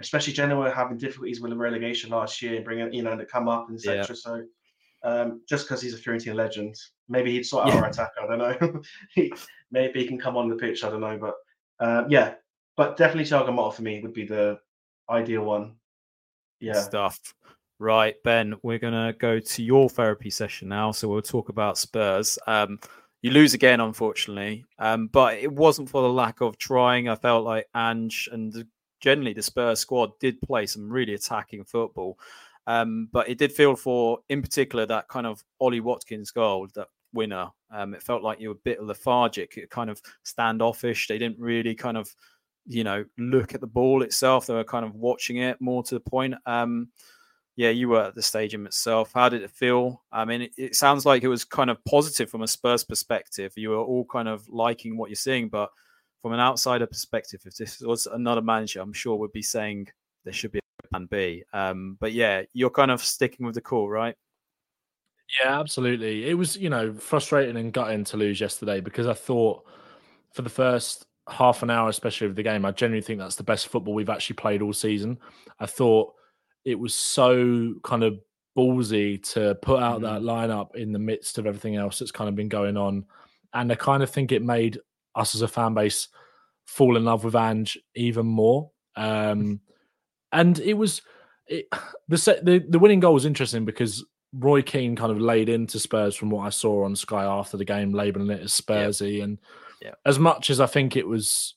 especially 0.00 0.34
Genoa 0.34 0.70
having 0.70 0.98
difficulties 0.98 1.40
with 1.40 1.50
the 1.50 1.56
relegation 1.56 2.10
last 2.10 2.40
year, 2.40 2.62
bringing 2.62 2.94
you 2.94 3.02
know 3.02 3.16
to 3.16 3.26
come 3.26 3.48
up 3.48 3.68
and 3.68 3.76
etc. 3.76 4.06
Yeah. 4.08 4.14
So 4.14 4.44
um, 5.02 5.42
just 5.48 5.66
because 5.66 5.82
he's 5.82 5.94
a 5.94 5.98
Fiorentina 5.98 6.36
legend, 6.36 6.76
maybe 7.08 7.32
he'd 7.32 7.42
sort 7.42 7.66
out 7.66 7.74
yeah. 7.74 7.80
our 7.80 7.88
attack. 7.88 8.10
I 8.22 8.26
don't 8.28 8.38
know. 8.38 8.80
maybe 9.72 10.00
he 10.00 10.06
can 10.06 10.20
come 10.20 10.36
on 10.36 10.48
the 10.48 10.54
pitch. 10.54 10.84
I 10.84 10.90
don't 10.90 11.00
know, 11.00 11.18
but 11.18 11.34
uh, 11.84 12.04
yeah, 12.08 12.34
but 12.76 12.96
definitely 12.96 13.24
Thiago 13.24 13.48
Motta 13.48 13.74
for 13.74 13.82
me 13.82 14.00
would 14.00 14.14
be 14.14 14.26
the 14.26 14.60
ideal 15.10 15.42
one. 15.42 15.74
Yeah, 16.60 16.80
stuff. 16.80 17.18
Right, 17.82 18.14
Ben, 18.22 18.54
we're 18.62 18.78
gonna 18.78 19.12
go 19.12 19.40
to 19.40 19.62
your 19.62 19.90
therapy 19.90 20.30
session 20.30 20.68
now. 20.68 20.92
So 20.92 21.08
we'll 21.08 21.20
talk 21.20 21.48
about 21.48 21.76
Spurs. 21.76 22.38
Um, 22.46 22.78
you 23.22 23.32
lose 23.32 23.54
again, 23.54 23.80
unfortunately, 23.80 24.64
um, 24.78 25.08
but 25.08 25.38
it 25.38 25.50
wasn't 25.50 25.90
for 25.90 26.00
the 26.00 26.08
lack 26.08 26.40
of 26.42 26.58
trying. 26.58 27.08
I 27.08 27.16
felt 27.16 27.44
like 27.44 27.66
Ange 27.74 28.28
and 28.30 28.64
generally 29.00 29.32
the 29.32 29.42
Spurs 29.42 29.80
squad 29.80 30.16
did 30.20 30.40
play 30.42 30.64
some 30.64 30.88
really 30.88 31.14
attacking 31.14 31.64
football. 31.64 32.20
Um, 32.68 33.08
but 33.10 33.28
it 33.28 33.36
did 33.36 33.50
feel 33.50 33.74
for, 33.74 34.20
in 34.28 34.42
particular, 34.42 34.86
that 34.86 35.08
kind 35.08 35.26
of 35.26 35.42
Ollie 35.58 35.80
Watkins 35.80 36.30
goal, 36.30 36.68
that 36.76 36.86
winner. 37.12 37.48
Um, 37.72 37.94
it 37.94 38.02
felt 38.04 38.22
like 38.22 38.40
you 38.40 38.50
were 38.50 38.54
a 38.54 38.64
bit 38.64 38.80
lethargic, 38.80 39.68
kind 39.70 39.90
of 39.90 40.00
standoffish. 40.22 41.08
They 41.08 41.18
didn't 41.18 41.40
really 41.40 41.74
kind 41.74 41.96
of, 41.96 42.14
you 42.64 42.84
know, 42.84 43.04
look 43.18 43.54
at 43.54 43.60
the 43.60 43.66
ball 43.66 44.02
itself. 44.04 44.46
They 44.46 44.54
were 44.54 44.62
kind 44.62 44.84
of 44.84 44.94
watching 44.94 45.38
it 45.38 45.60
more 45.60 45.82
to 45.82 45.96
the 45.96 46.00
point. 46.00 46.36
Yeah, 47.62 47.70
you 47.70 47.90
were 47.90 48.02
at 48.02 48.16
the 48.16 48.22
stadium 48.22 48.66
itself. 48.66 49.12
How 49.14 49.28
did 49.28 49.42
it 49.42 49.50
feel? 49.52 50.02
I 50.10 50.24
mean, 50.24 50.42
it, 50.42 50.52
it 50.58 50.74
sounds 50.74 51.06
like 51.06 51.22
it 51.22 51.28
was 51.28 51.44
kind 51.44 51.70
of 51.70 51.78
positive 51.84 52.28
from 52.28 52.42
a 52.42 52.48
Spurs 52.48 52.82
perspective. 52.82 53.52
You 53.54 53.70
were 53.70 53.76
all 53.76 54.04
kind 54.04 54.26
of 54.26 54.48
liking 54.48 54.96
what 54.96 55.10
you're 55.10 55.14
seeing, 55.14 55.48
but 55.48 55.70
from 56.22 56.32
an 56.32 56.40
outsider 56.40 56.88
perspective, 56.88 57.40
if 57.46 57.56
this 57.56 57.80
was 57.80 58.06
another 58.06 58.42
manager, 58.42 58.80
I'm 58.80 58.92
sure 58.92 59.14
would 59.14 59.30
be 59.30 59.42
saying 59.42 59.86
there 60.24 60.32
should 60.32 60.50
be 60.50 60.58
a 60.58 60.88
plan 60.88 61.06
B. 61.08 61.44
Um, 61.52 61.98
but 62.00 62.12
yeah, 62.12 62.42
you're 62.52 62.68
kind 62.68 62.90
of 62.90 63.00
sticking 63.00 63.46
with 63.46 63.54
the 63.54 63.60
call, 63.60 63.88
right? 63.88 64.16
Yeah, 65.40 65.60
absolutely. 65.60 66.28
It 66.28 66.34
was, 66.34 66.56
you 66.56 66.68
know, 66.68 66.92
frustrating 66.92 67.56
and 67.56 67.72
gutting 67.72 68.02
to 68.06 68.16
lose 68.16 68.40
yesterday 68.40 68.80
because 68.80 69.06
I 69.06 69.14
thought 69.14 69.64
for 70.32 70.42
the 70.42 70.50
first 70.50 71.06
half 71.28 71.62
an 71.62 71.70
hour, 71.70 71.88
especially 71.88 72.26
of 72.26 72.34
the 72.34 72.42
game, 72.42 72.64
I 72.64 72.72
genuinely 72.72 73.06
think 73.06 73.20
that's 73.20 73.36
the 73.36 73.44
best 73.44 73.68
football 73.68 73.94
we've 73.94 74.10
actually 74.10 74.34
played 74.34 74.62
all 74.62 74.72
season. 74.72 75.16
I 75.60 75.66
thought 75.66 76.14
it 76.64 76.78
was 76.78 76.94
so 76.94 77.74
kind 77.82 78.02
of 78.02 78.18
ballsy 78.56 79.22
to 79.32 79.54
put 79.56 79.82
out 79.82 80.00
mm. 80.00 80.02
that 80.02 80.22
lineup 80.22 80.74
in 80.76 80.92
the 80.92 80.98
midst 80.98 81.38
of 81.38 81.46
everything 81.46 81.76
else 81.76 81.98
that's 81.98 82.10
kind 82.10 82.28
of 82.28 82.34
been 82.34 82.48
going 82.48 82.76
on. 82.76 83.04
And 83.54 83.70
I 83.70 83.74
kind 83.74 84.02
of 84.02 84.10
think 84.10 84.32
it 84.32 84.42
made 84.42 84.78
us 85.14 85.34
as 85.34 85.42
a 85.42 85.48
fan 85.48 85.74
base 85.74 86.08
fall 86.64 86.96
in 86.96 87.04
love 87.04 87.24
with 87.24 87.34
Ange 87.34 87.78
even 87.94 88.26
more. 88.26 88.70
Um, 88.96 89.60
and 90.32 90.58
it 90.60 90.74
was 90.74 91.02
it, 91.46 91.66
the, 92.08 92.40
the 92.42 92.64
the 92.68 92.78
winning 92.78 93.00
goal 93.00 93.14
was 93.14 93.26
interesting 93.26 93.64
because 93.64 94.04
Roy 94.32 94.62
Keane 94.62 94.96
kind 94.96 95.12
of 95.12 95.20
laid 95.20 95.48
into 95.48 95.78
Spurs 95.78 96.16
from 96.16 96.30
what 96.30 96.46
I 96.46 96.50
saw 96.50 96.84
on 96.84 96.96
Sky 96.96 97.24
after 97.24 97.56
the 97.56 97.64
game, 97.64 97.92
labeling 97.92 98.30
it 98.30 98.40
as 98.40 98.52
Spursy. 98.52 99.22
And 99.22 99.38
as 100.06 100.18
much 100.18 100.48
as 100.48 100.60
I 100.60 100.66
think 100.66 100.96
it 100.96 101.06
was, 101.06 101.54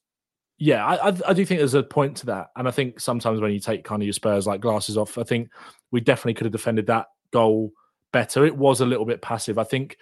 yeah, 0.57 0.85
I, 0.85 1.07
I, 1.27 1.33
do 1.33 1.45
think 1.45 1.59
there's 1.59 1.73
a 1.73 1.83
point 1.83 2.17
to 2.17 2.27
that. 2.27 2.51
And 2.55 2.67
I 2.67 2.71
think 2.71 2.99
sometimes 2.99 3.41
when 3.41 3.51
you 3.51 3.59
take 3.59 3.83
kind 3.83 4.01
of 4.01 4.05
your 4.05 4.13
Spurs 4.13 4.47
like 4.47 4.61
glasses 4.61 4.97
off, 4.97 5.17
I 5.17 5.23
think 5.23 5.49
we 5.91 5.99
definitely 5.99 6.35
could 6.35 6.45
have 6.45 6.53
defended 6.53 6.87
that 6.87 7.07
goal 7.31 7.71
better. 8.13 8.45
It 8.45 8.55
was 8.55 8.79
a 8.79 8.85
little 8.85 9.05
bit 9.05 9.21
passive. 9.21 9.57
I 9.57 9.65
think 9.65 9.97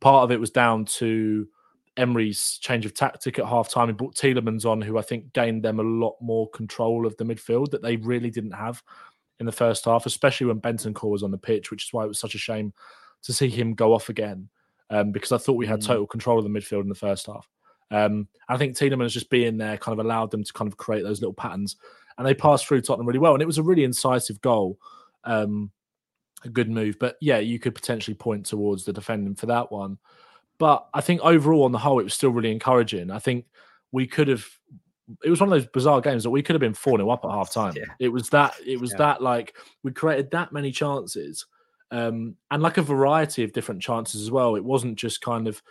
part 0.00 0.22
of 0.22 0.30
it 0.30 0.38
was 0.38 0.50
down 0.50 0.84
to 0.84 1.48
Emery's 1.96 2.58
change 2.58 2.86
of 2.86 2.94
tactic 2.94 3.40
at 3.40 3.46
half 3.46 3.68
time. 3.68 3.88
He 3.88 3.94
brought 3.94 4.14
Tielemans 4.14 4.64
on, 4.64 4.80
who 4.80 4.96
I 4.96 5.02
think 5.02 5.32
gained 5.32 5.64
them 5.64 5.80
a 5.80 5.82
lot 5.82 6.16
more 6.20 6.48
control 6.50 7.04
of 7.04 7.16
the 7.16 7.24
midfield 7.24 7.70
that 7.70 7.82
they 7.82 7.96
really 7.96 8.30
didn't 8.30 8.52
have 8.52 8.82
in 9.40 9.46
the 9.46 9.52
first 9.52 9.86
half, 9.86 10.06
especially 10.06 10.46
when 10.46 10.60
Bentancur 10.60 11.10
was 11.10 11.24
on 11.24 11.32
the 11.32 11.38
pitch, 11.38 11.70
which 11.70 11.84
is 11.84 11.92
why 11.92 12.04
it 12.04 12.08
was 12.08 12.18
such 12.18 12.34
a 12.36 12.38
shame 12.38 12.72
to 13.22 13.32
see 13.32 13.48
him 13.48 13.74
go 13.74 13.92
off 13.92 14.08
again. 14.08 14.48
Um, 14.88 15.10
because 15.10 15.32
I 15.32 15.38
thought 15.38 15.54
we 15.54 15.66
had 15.66 15.80
mm. 15.80 15.86
total 15.86 16.06
control 16.06 16.38
of 16.38 16.44
the 16.44 16.50
midfield 16.50 16.82
in 16.82 16.88
the 16.88 16.94
first 16.94 17.26
half. 17.26 17.48
Um, 17.90 18.28
I 18.48 18.56
think 18.56 18.74
Tielemans 18.74 19.10
just 19.10 19.30
being 19.30 19.58
there 19.58 19.76
kind 19.76 19.98
of 19.98 20.04
allowed 20.04 20.30
them 20.30 20.44
to 20.44 20.52
kind 20.52 20.70
of 20.70 20.76
create 20.76 21.02
those 21.02 21.20
little 21.20 21.34
patterns, 21.34 21.76
and 22.18 22.26
they 22.26 22.34
passed 22.34 22.66
through 22.66 22.82
Tottenham 22.82 23.06
really 23.06 23.18
well. 23.18 23.34
And 23.34 23.42
it 23.42 23.46
was 23.46 23.58
a 23.58 23.62
really 23.62 23.84
incisive 23.84 24.40
goal, 24.40 24.78
um, 25.24 25.70
a 26.44 26.48
good 26.48 26.70
move. 26.70 26.98
But 26.98 27.16
yeah, 27.20 27.38
you 27.38 27.58
could 27.58 27.74
potentially 27.74 28.14
point 28.14 28.46
towards 28.46 28.84
the 28.84 28.92
defending 28.92 29.34
for 29.34 29.46
that 29.46 29.70
one. 29.70 29.98
But 30.58 30.88
I 30.94 31.00
think 31.00 31.20
overall, 31.20 31.64
on 31.64 31.72
the 31.72 31.78
whole, 31.78 32.00
it 32.00 32.04
was 32.04 32.14
still 32.14 32.30
really 32.30 32.52
encouraging. 32.52 33.10
I 33.10 33.18
think 33.18 33.46
we 33.92 34.06
could 34.06 34.28
have. 34.28 34.46
It 35.22 35.30
was 35.30 35.40
one 35.40 35.52
of 35.52 35.58
those 35.58 35.70
bizarre 35.70 36.00
games 36.00 36.24
that 36.24 36.30
we 36.30 36.42
could 36.42 36.54
have 36.54 36.60
been 36.60 36.74
four 36.74 36.98
0 36.98 37.08
up 37.10 37.24
at 37.24 37.30
half 37.30 37.52
time. 37.52 37.74
Yeah. 37.76 37.84
It 38.00 38.08
was 38.08 38.28
that. 38.30 38.54
It 38.66 38.80
was 38.80 38.92
yeah. 38.92 38.98
that 38.98 39.22
like 39.22 39.54
we 39.82 39.92
created 39.92 40.30
that 40.32 40.52
many 40.52 40.72
chances, 40.72 41.46
um, 41.90 42.36
and 42.50 42.62
like 42.62 42.78
a 42.78 42.82
variety 42.82 43.44
of 43.44 43.52
different 43.52 43.82
chances 43.82 44.22
as 44.22 44.30
well. 44.30 44.56
It 44.56 44.64
wasn't 44.64 44.96
just 44.96 45.20
kind 45.20 45.46
of. 45.46 45.62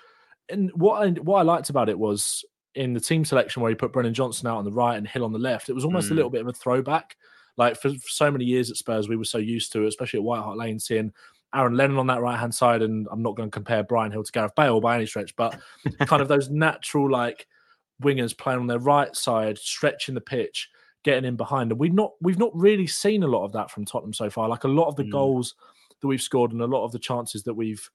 And 0.49 0.71
what 0.73 1.01
I, 1.01 1.09
what 1.11 1.39
I 1.39 1.41
liked 1.43 1.69
about 1.69 1.89
it 1.89 1.97
was 1.97 2.45
in 2.75 2.93
the 2.93 2.99
team 2.99 3.25
selection 3.25 3.61
where 3.61 3.69
he 3.69 3.75
put 3.75 3.93
Brennan 3.93 4.13
Johnson 4.13 4.47
out 4.47 4.57
on 4.57 4.65
the 4.65 4.71
right 4.71 4.97
and 4.97 5.09
Gil 5.11 5.23
on 5.23 5.31
the 5.31 5.39
left. 5.39 5.69
It 5.69 5.73
was 5.73 5.85
almost 5.85 6.09
mm. 6.09 6.11
a 6.11 6.13
little 6.15 6.29
bit 6.29 6.41
of 6.41 6.47
a 6.47 6.53
throwback. 6.53 7.15
Like 7.57 7.77
for, 7.77 7.89
for, 7.89 8.09
so 8.09 8.29
many 8.29 8.43
years 8.43 8.69
at 8.69 8.77
Spurs, 8.77 9.07
we 9.07 9.15
were 9.15 9.23
so 9.23 9.37
used 9.37 9.71
to, 9.71 9.87
especially 9.87 10.19
at 10.19 10.23
White 10.23 10.41
Hart 10.41 10.57
Lane, 10.57 10.77
seeing 10.77 11.13
Aaron 11.53 11.77
Lennon 11.77 11.97
on 11.97 12.07
that 12.07 12.21
right 12.21 12.37
hand 12.37 12.53
side, 12.53 12.81
and 12.81 13.07
I'm 13.11 13.21
not 13.21 13.35
going 13.35 13.49
to 13.49 13.53
compare 13.53 13.83
Bryan 13.83 14.11
Gil 14.11 14.23
to 14.23 14.31
Gareth 14.31 14.55
Bale 14.55 14.81
by 14.81 14.97
any 14.97 15.05
stretch, 15.05 15.33
but 15.37 15.57
kind 16.05 16.21
of 16.21 16.27
those 16.27 16.49
natural 16.49 17.09
like 17.09 17.47
wingers 18.03 18.37
playing 18.37 18.59
on 18.59 18.67
their 18.67 18.79
right 18.79 19.15
side, 19.15 19.57
stretching 19.57 20.15
the 20.15 20.21
pitch, 20.21 20.69
getting 21.03 21.23
in 21.23 21.37
behind. 21.37 21.71
And 21.71 21.79
we've 21.79 21.93
not 21.93 22.11
we've 22.21 22.39
not 22.39 22.51
really 22.53 22.87
seen 22.87 23.23
a 23.23 23.27
lot 23.27 23.45
of 23.45 23.53
that 23.53 23.71
from 23.71 23.85
Tottenham 23.85 24.13
so 24.13 24.29
far. 24.29 24.49
Like 24.49 24.65
a 24.65 24.69
lot 24.69 24.89
of 24.89 24.97
the 24.97 25.03
mm. 25.03 25.11
goals 25.11 25.55
that 26.01 26.07
we've 26.07 26.21
scored 26.21 26.51
and 26.51 26.61
a 26.61 26.67
lot 26.67 26.83
of 26.83 26.91
the 26.91 26.99
chances 26.99 27.43
that 27.43 27.53
we've 27.53 27.89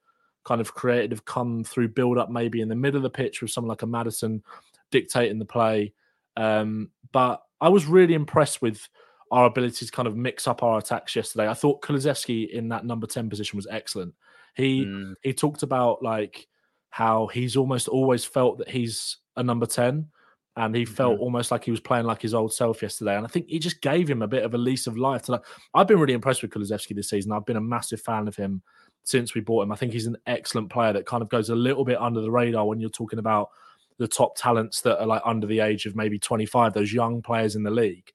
kind 0.45 0.61
of 0.61 0.74
created 0.74 1.12
have 1.12 1.24
come 1.24 1.64
through 1.64 1.88
build 1.88 2.18
up 2.18 2.30
maybe 2.30 2.61
in 2.61 2.68
the 2.68 2.74
middle 2.74 2.99
of 2.99 3.03
the 3.03 3.11
pitch 3.11 3.43
with 3.43 3.51
someone 3.51 3.68
like 3.68 3.82
a 3.82 3.86
Maddison 3.86 4.43
dictating 4.91 5.38
the 5.38 5.45
play. 5.45 5.93
Um, 6.36 6.91
but 7.12 7.43
I 7.61 7.68
was 7.68 7.86
really 7.86 8.14
impressed 8.14 8.62
with 8.62 8.88
our 9.30 9.47
ability 9.47 9.86
to 9.86 9.93
kind 9.93 10.09
of 10.09 10.16
mix 10.16 10.49
up 10.49 10.62
our 10.62 10.78
attacks 10.78 11.14
yesterday. 11.14 11.49
I 11.49 11.55
thought 11.55 11.82
Kulusevski 11.82 12.51
in 12.51 12.68
that 12.70 12.84
number 12.84 13.07
10 13.07 13.28
position 13.28 13.57
was 13.57 13.66
excellent. 13.70 14.14
He 14.55 14.84
mm. 14.84 15.14
he 15.22 15.32
talked 15.32 15.62
about 15.62 16.03
like 16.03 16.49
how 16.91 17.28
he's 17.28 17.57
almost 17.57 17.86
always 17.86 18.24
felt 18.24 18.59
that 18.59 18.68
he's 18.68 19.18
a 19.36 19.43
number 19.43 19.66
10 19.66 20.09
and 20.57 20.74
he 20.74 20.84
felt 20.84 21.14
mm-hmm. 21.14 21.22
almost 21.22 21.53
like 21.53 21.64
he 21.64 21.70
was 21.70 21.80
playing 21.80 22.05
like 22.05 22.20
his 22.20 22.34
old 22.34 22.53
self 22.53 22.82
yesterday. 22.82 23.16
And 23.16 23.24
I 23.24 23.28
think 23.28 23.49
he 23.49 23.61
just 23.61 23.80
gave 23.80 24.11
him 24.11 24.22
a 24.22 24.28
bit 24.28 24.43
of 24.43 24.55
a 24.55 24.59
lease 24.59 24.88
of 24.88 24.99
life. 24.99 25.22
To 25.22 25.41
I've 25.74 25.86
been 25.86 26.01
really 26.01 26.12
impressed 26.12 26.43
with 26.43 26.51
Kulusevski 26.51 26.95
this 26.97 27.09
season. 27.09 27.30
I've 27.30 27.47
been 27.47 27.57
a 27.57 27.61
massive 27.61 28.01
fan 28.01 28.26
of 28.26 28.34
him 28.34 28.62
since 29.05 29.34
we 29.34 29.40
bought 29.40 29.62
him. 29.62 29.72
I 29.72 29.76
think 29.76 29.92
he's 29.92 30.07
an 30.07 30.18
excellent 30.26 30.70
player 30.70 30.92
that 30.92 31.07
kind 31.07 31.22
of 31.22 31.28
goes 31.28 31.51
a 31.51 31.55
little 31.55 31.84
bit 31.84 32.01
under 32.01 32.20
the 32.20 32.30
radar 32.30 32.66
when 32.66 32.80
you're 32.80 32.90
talking 32.90 33.18
about 33.18 33.51
the 33.98 34.09
top 34.09 34.36
talents 34.36 34.80
that 34.82 35.01
are 35.01 35.07
like 35.07 35.22
under 35.24 35.46
the 35.46 35.61
age 35.61 35.86
of 35.86 35.96
maybe 35.96 36.18
25, 36.18 36.72
those 36.72 36.92
young 36.92 37.20
players 37.22 37.57
in 37.57 37.62
the 37.62 37.70
league. 37.70 38.11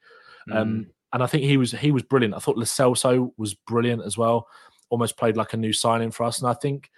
Um, 0.52 0.58
mm. 0.58 0.62
Um, 0.62 0.88
and 1.14 1.24
I 1.24 1.28
think 1.28 1.44
he 1.44 1.56
was 1.56 1.72
he 1.72 1.92
was 1.92 2.04
brilliant. 2.04 2.34
I 2.34 2.40
thought 2.40 2.58
Lo 2.58 2.66
Celso 2.66 3.32
was 3.38 3.54
brilliant 3.54 4.04
as 4.04 4.18
well. 4.18 4.50
Almost 4.90 5.16
played 5.16 5.38
like 5.38 5.54
a 5.54 5.58
new 5.58 5.72
signing 5.72 6.12
for 6.12 6.26
us. 6.26 6.42
And 6.42 6.50
I 6.50 6.54
think 6.54 6.92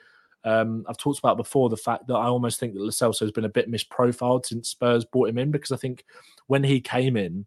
um, 0.44 0.86
I've 0.90 0.98
talked 0.98 1.20
about 1.20 1.38
before 1.38 1.70
the 1.70 1.78
fact 1.78 2.08
that 2.08 2.16
I 2.16 2.26
almost 2.26 2.60
think 2.60 2.74
that 2.74 2.82
Lo 2.82 2.90
Celso 2.90 3.20
has 3.20 3.32
been 3.32 3.46
a 3.46 3.50
bit 3.50 3.70
misprofiled 3.70 4.48
since 4.48 4.70
Spurs 4.70 5.06
brought 5.06 5.30
him 5.30 5.38
in 5.38 5.52
because 5.52 5.72
I 5.72 5.78
think 5.78 6.04
when 6.48 6.64
he 6.64 6.82
came 6.82 7.16
in, 7.16 7.46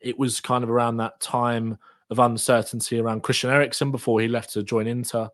it 0.00 0.18
was 0.18 0.40
kind 0.40 0.64
of 0.64 0.70
around 0.70 0.96
that 0.96 1.20
time 1.20 1.78
of 2.10 2.18
uncertainty 2.18 3.00
around 3.00 3.22
Christian 3.22 3.50
Eriksen 3.50 3.90
before 3.90 4.20
he 4.20 4.28
left 4.28 4.52
to 4.52 4.62
join 4.62 4.86
Inter. 4.86 5.28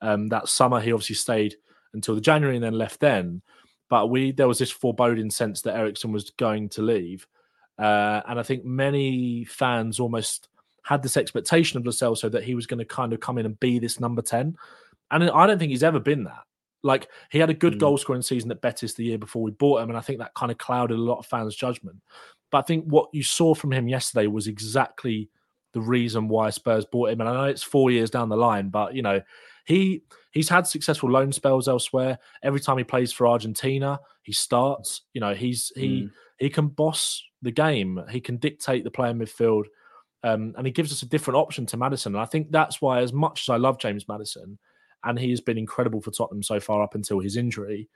Um, 0.00 0.28
that 0.28 0.48
summer, 0.48 0.80
he 0.80 0.92
obviously 0.92 1.16
stayed 1.16 1.56
until 1.94 2.14
the 2.14 2.20
January 2.20 2.56
and 2.56 2.64
then 2.64 2.74
left 2.74 3.00
then. 3.00 3.42
But 3.88 4.10
we 4.10 4.32
there 4.32 4.48
was 4.48 4.58
this 4.58 4.70
foreboding 4.70 5.30
sense 5.30 5.62
that 5.62 5.76
Eriksen 5.76 6.12
was 6.12 6.30
going 6.30 6.68
to 6.70 6.82
leave, 6.82 7.26
uh, 7.78 8.20
and 8.28 8.38
I 8.38 8.42
think 8.42 8.64
many 8.64 9.44
fans 9.44 10.00
almost 10.00 10.48
had 10.82 11.02
this 11.02 11.16
expectation 11.16 11.78
of 11.78 11.86
Lo 11.86 11.92
Celso 11.92 12.30
that 12.30 12.44
he 12.44 12.54
was 12.54 12.66
going 12.66 12.78
to 12.78 12.84
kind 12.84 13.12
of 13.12 13.20
come 13.20 13.38
in 13.38 13.46
and 13.46 13.58
be 13.60 13.78
this 13.78 14.00
number 14.00 14.22
ten. 14.22 14.56
And 15.12 15.30
I 15.30 15.46
don't 15.46 15.58
think 15.58 15.70
he's 15.70 15.84
ever 15.84 16.00
been 16.00 16.24
that. 16.24 16.42
Like 16.82 17.08
he 17.30 17.38
had 17.38 17.50
a 17.50 17.54
good 17.54 17.74
mm. 17.74 17.78
goal 17.78 17.96
scoring 17.96 18.22
season 18.22 18.50
at 18.50 18.60
Betis 18.60 18.94
the 18.94 19.04
year 19.04 19.18
before 19.18 19.42
we 19.42 19.52
bought 19.52 19.82
him, 19.82 19.88
and 19.88 19.98
I 19.98 20.00
think 20.00 20.18
that 20.18 20.34
kind 20.34 20.50
of 20.50 20.58
clouded 20.58 20.98
a 20.98 21.00
lot 21.00 21.18
of 21.18 21.26
fans' 21.26 21.54
judgment. 21.54 21.96
But 22.50 22.58
I 22.58 22.62
think 22.62 22.86
what 22.86 23.08
you 23.12 23.22
saw 23.22 23.54
from 23.54 23.72
him 23.72 23.88
yesterday 23.88 24.26
was 24.26 24.48
exactly 24.48 25.28
the 25.76 25.82
reason 25.82 26.26
why 26.26 26.48
Spurs 26.48 26.86
bought 26.86 27.10
him. 27.10 27.20
And 27.20 27.28
I 27.28 27.34
know 27.34 27.44
it's 27.44 27.62
four 27.62 27.90
years 27.90 28.08
down 28.08 28.30
the 28.30 28.36
line, 28.36 28.70
but 28.70 28.94
you 28.94 29.02
know, 29.02 29.20
he 29.66 30.02
he's 30.30 30.48
had 30.48 30.66
successful 30.66 31.10
loan 31.10 31.32
spells 31.32 31.68
elsewhere. 31.68 32.18
Every 32.42 32.60
time 32.60 32.78
he 32.78 32.84
plays 32.84 33.12
for 33.12 33.28
Argentina, 33.28 34.00
he 34.22 34.32
starts. 34.32 35.02
You 35.12 35.20
know, 35.20 35.34
he's 35.34 35.70
he 35.76 36.04
mm. 36.04 36.10
he 36.38 36.48
can 36.48 36.68
boss 36.68 37.22
the 37.42 37.50
game. 37.50 38.02
He 38.08 38.22
can 38.22 38.38
dictate 38.38 38.84
the 38.84 38.90
play 38.90 39.10
in 39.10 39.18
midfield. 39.18 39.64
Um, 40.24 40.54
and 40.56 40.66
he 40.66 40.72
gives 40.72 40.92
us 40.92 41.02
a 41.02 41.06
different 41.06 41.36
option 41.36 41.66
to 41.66 41.76
Maddison. 41.76 42.14
And 42.14 42.22
I 42.22 42.24
think 42.24 42.50
that's 42.50 42.80
why, 42.80 43.02
as 43.02 43.12
much 43.12 43.42
as 43.42 43.50
I 43.50 43.56
love 43.56 43.78
James 43.78 44.08
Maddison, 44.08 44.58
and 45.04 45.18
he 45.18 45.28
has 45.28 45.42
been 45.42 45.58
incredible 45.58 46.00
for 46.00 46.10
Tottenham 46.10 46.42
so 46.42 46.58
far 46.58 46.82
up 46.82 46.94
until 46.94 47.20
his 47.20 47.36
injury. 47.36 47.90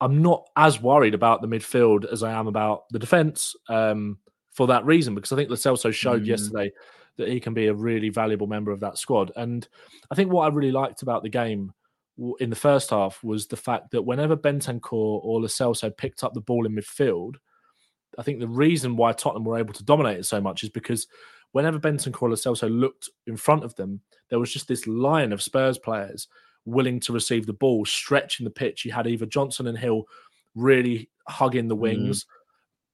I'm 0.00 0.20
not 0.20 0.48
as 0.56 0.82
worried 0.82 1.14
about 1.14 1.42
the 1.42 1.48
midfield 1.48 2.10
as 2.12 2.24
I 2.24 2.32
am 2.32 2.48
about 2.48 2.88
the 2.90 2.98
defence 2.98 3.54
um, 3.68 4.18
for 4.52 4.66
that 4.68 4.84
reason, 4.84 5.14
because 5.14 5.32
I 5.32 5.36
think 5.36 5.50
Lo 5.50 5.56
Celso 5.56 5.92
showed 5.92 6.22
mm. 6.22 6.26
yesterday 6.26 6.72
that 7.16 7.28
he 7.28 7.40
can 7.40 7.54
be 7.54 7.66
a 7.66 7.74
really 7.74 8.08
valuable 8.08 8.46
member 8.46 8.70
of 8.70 8.80
that 8.80 8.98
squad. 8.98 9.32
And 9.36 9.66
I 10.10 10.14
think 10.14 10.32
what 10.32 10.44
I 10.44 10.54
really 10.54 10.72
liked 10.72 11.02
about 11.02 11.22
the 11.22 11.28
game 11.28 11.72
in 12.40 12.50
the 12.50 12.56
first 12.56 12.90
half 12.90 13.22
was 13.24 13.46
the 13.46 13.56
fact 13.56 13.90
that 13.90 14.02
whenever 14.02 14.36
Bentancur 14.36 14.92
or 14.92 15.40
Lo 15.40 15.46
Celso 15.46 15.94
picked 15.96 16.22
up 16.24 16.34
the 16.34 16.40
ball 16.40 16.66
in 16.66 16.74
midfield, 16.74 17.36
I 18.18 18.22
think 18.22 18.40
the 18.40 18.48
reason 18.48 18.96
why 18.96 19.12
Tottenham 19.12 19.44
were 19.44 19.58
able 19.58 19.74
to 19.74 19.84
dominate 19.84 20.18
it 20.18 20.26
so 20.26 20.40
much 20.40 20.62
is 20.62 20.68
because 20.68 21.06
whenever 21.52 21.78
Bentancur 21.78 22.22
or 22.22 22.28
Lo 22.30 22.36
Celso 22.36 22.68
looked 22.70 23.08
in 23.26 23.36
front 23.36 23.64
of 23.64 23.74
them, 23.76 24.00
there 24.28 24.38
was 24.38 24.52
just 24.52 24.68
this 24.68 24.86
line 24.86 25.32
of 25.32 25.42
Spurs 25.42 25.78
players 25.78 26.28
willing 26.64 27.00
to 27.00 27.12
receive 27.12 27.46
the 27.46 27.52
ball, 27.52 27.84
stretching 27.84 28.44
the 28.44 28.50
pitch. 28.50 28.84
You 28.84 28.92
had 28.92 29.06
either 29.06 29.26
Johnson 29.26 29.66
and 29.66 29.78
Gil 29.78 30.04
really 30.54 31.10
hugging 31.28 31.68
the 31.68 31.76
mm. 31.76 31.80
wings, 31.80 32.24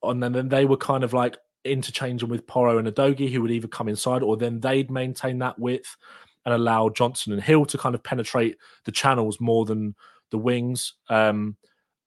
mm. 0.05 0.11
and 0.11 0.23
then, 0.23 0.33
then 0.33 0.49
they 0.49 0.65
were 0.65 0.77
kind 0.77 1.05
of 1.05 1.13
like 1.13 1.37
interchanging 1.65 2.29
with 2.29 2.47
Porro 2.47 2.79
and 2.79 2.89
Udogie, 2.89 3.31
who 3.31 3.43
would 3.43 3.51
either 3.51 3.69
come 3.69 3.89
inside 3.89 4.23
or 4.23 4.37
then 4.37 4.61
they'd 4.61 4.91
maintain 4.91 5.39
that 5.39 5.59
width 5.59 5.97
and 6.45 6.55
allow 6.55 6.89
Johnson 6.89 7.33
and 7.33 7.45
Gil 7.45 7.67
to 7.67 7.79
kind 7.79 7.95
of 7.95 8.03
penetrate 8.03 8.57
the 8.85 8.93
channels 8.93 9.41
more 9.41 9.65
than 9.65 9.95
the 10.31 10.39
wings. 10.39 10.95
Um, 11.09 11.57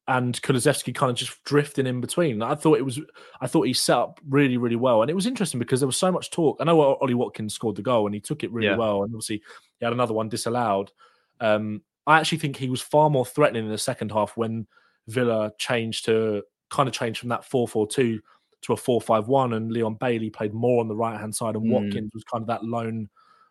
and 0.08 0.42
Kulusevski 0.42 0.96
kind 0.96 1.12
of 1.12 1.16
just 1.16 1.44
drifting 1.44 1.86
in 1.86 2.02
between. 2.02 2.42
I 2.42 2.56
thought 2.56 2.80
it 2.80 2.86
was, 2.86 3.00
I 3.40 3.48
thought 3.48 3.68
he 3.68 3.74
set 3.74 3.98
up 3.98 4.20
really, 4.28 4.58
really 4.58 4.76
well, 4.76 5.02
and 5.02 5.12
it 5.12 5.14
was 5.14 5.28
interesting 5.28 5.60
because 5.60 5.80
there 5.80 5.88
was 5.88 5.98
so 5.98 6.12
much 6.12 6.32
talk. 6.32 6.58
I 6.60 6.64
know 6.64 6.82
Ollie 6.82 7.14
Watkins 7.14 7.54
scored 7.54 7.76
the 7.76 7.82
goal 7.82 8.08
and 8.08 8.16
he 8.16 8.20
took 8.20 8.44
it 8.44 8.52
really 8.52 8.68
yeah. 8.68 8.78
well, 8.78 9.04
and 9.04 9.14
obviously 9.14 9.42
he 9.80 9.86
had 9.86 9.94
another 9.94 10.14
one 10.14 10.28
disallowed. 10.28 10.92
Um, 11.40 11.82
I 12.08 12.20
actually 12.20 12.40
think 12.40 12.58
he 12.58 12.70
was 12.70 12.82
far 12.82 13.10
more 13.10 13.26
threatening 13.26 13.66
in 13.66 13.72
the 13.72 13.78
second 13.78 14.12
half 14.12 14.36
when 14.36 14.68
Villa 15.08 15.54
changed 15.58 16.06
to 16.06 16.44
kind 16.70 16.90
of 16.90 16.96
changed 16.96 17.20
from 17.20 17.30
that 17.30 17.46
four 17.46 17.68
four 17.68 17.86
two 17.86 18.22
to 18.62 18.74
a 18.74 18.78
four 18.78 19.02
five 19.02 19.28
one, 19.28 19.54
and 19.54 19.72
Leon 19.72 19.96
Bailey 19.96 20.30
played 20.30 20.54
more 20.54 20.80
on 20.80 20.88
the 20.88 20.96
right 20.96 21.20
hand 21.20 21.36
side, 21.36 21.56
and 21.56 21.66
mm. 21.66 21.72
Watkins 21.72 22.12
was 22.14 22.24
kind 22.24 22.42
of 22.42 22.48
that 22.48 22.64
lone, 22.64 23.10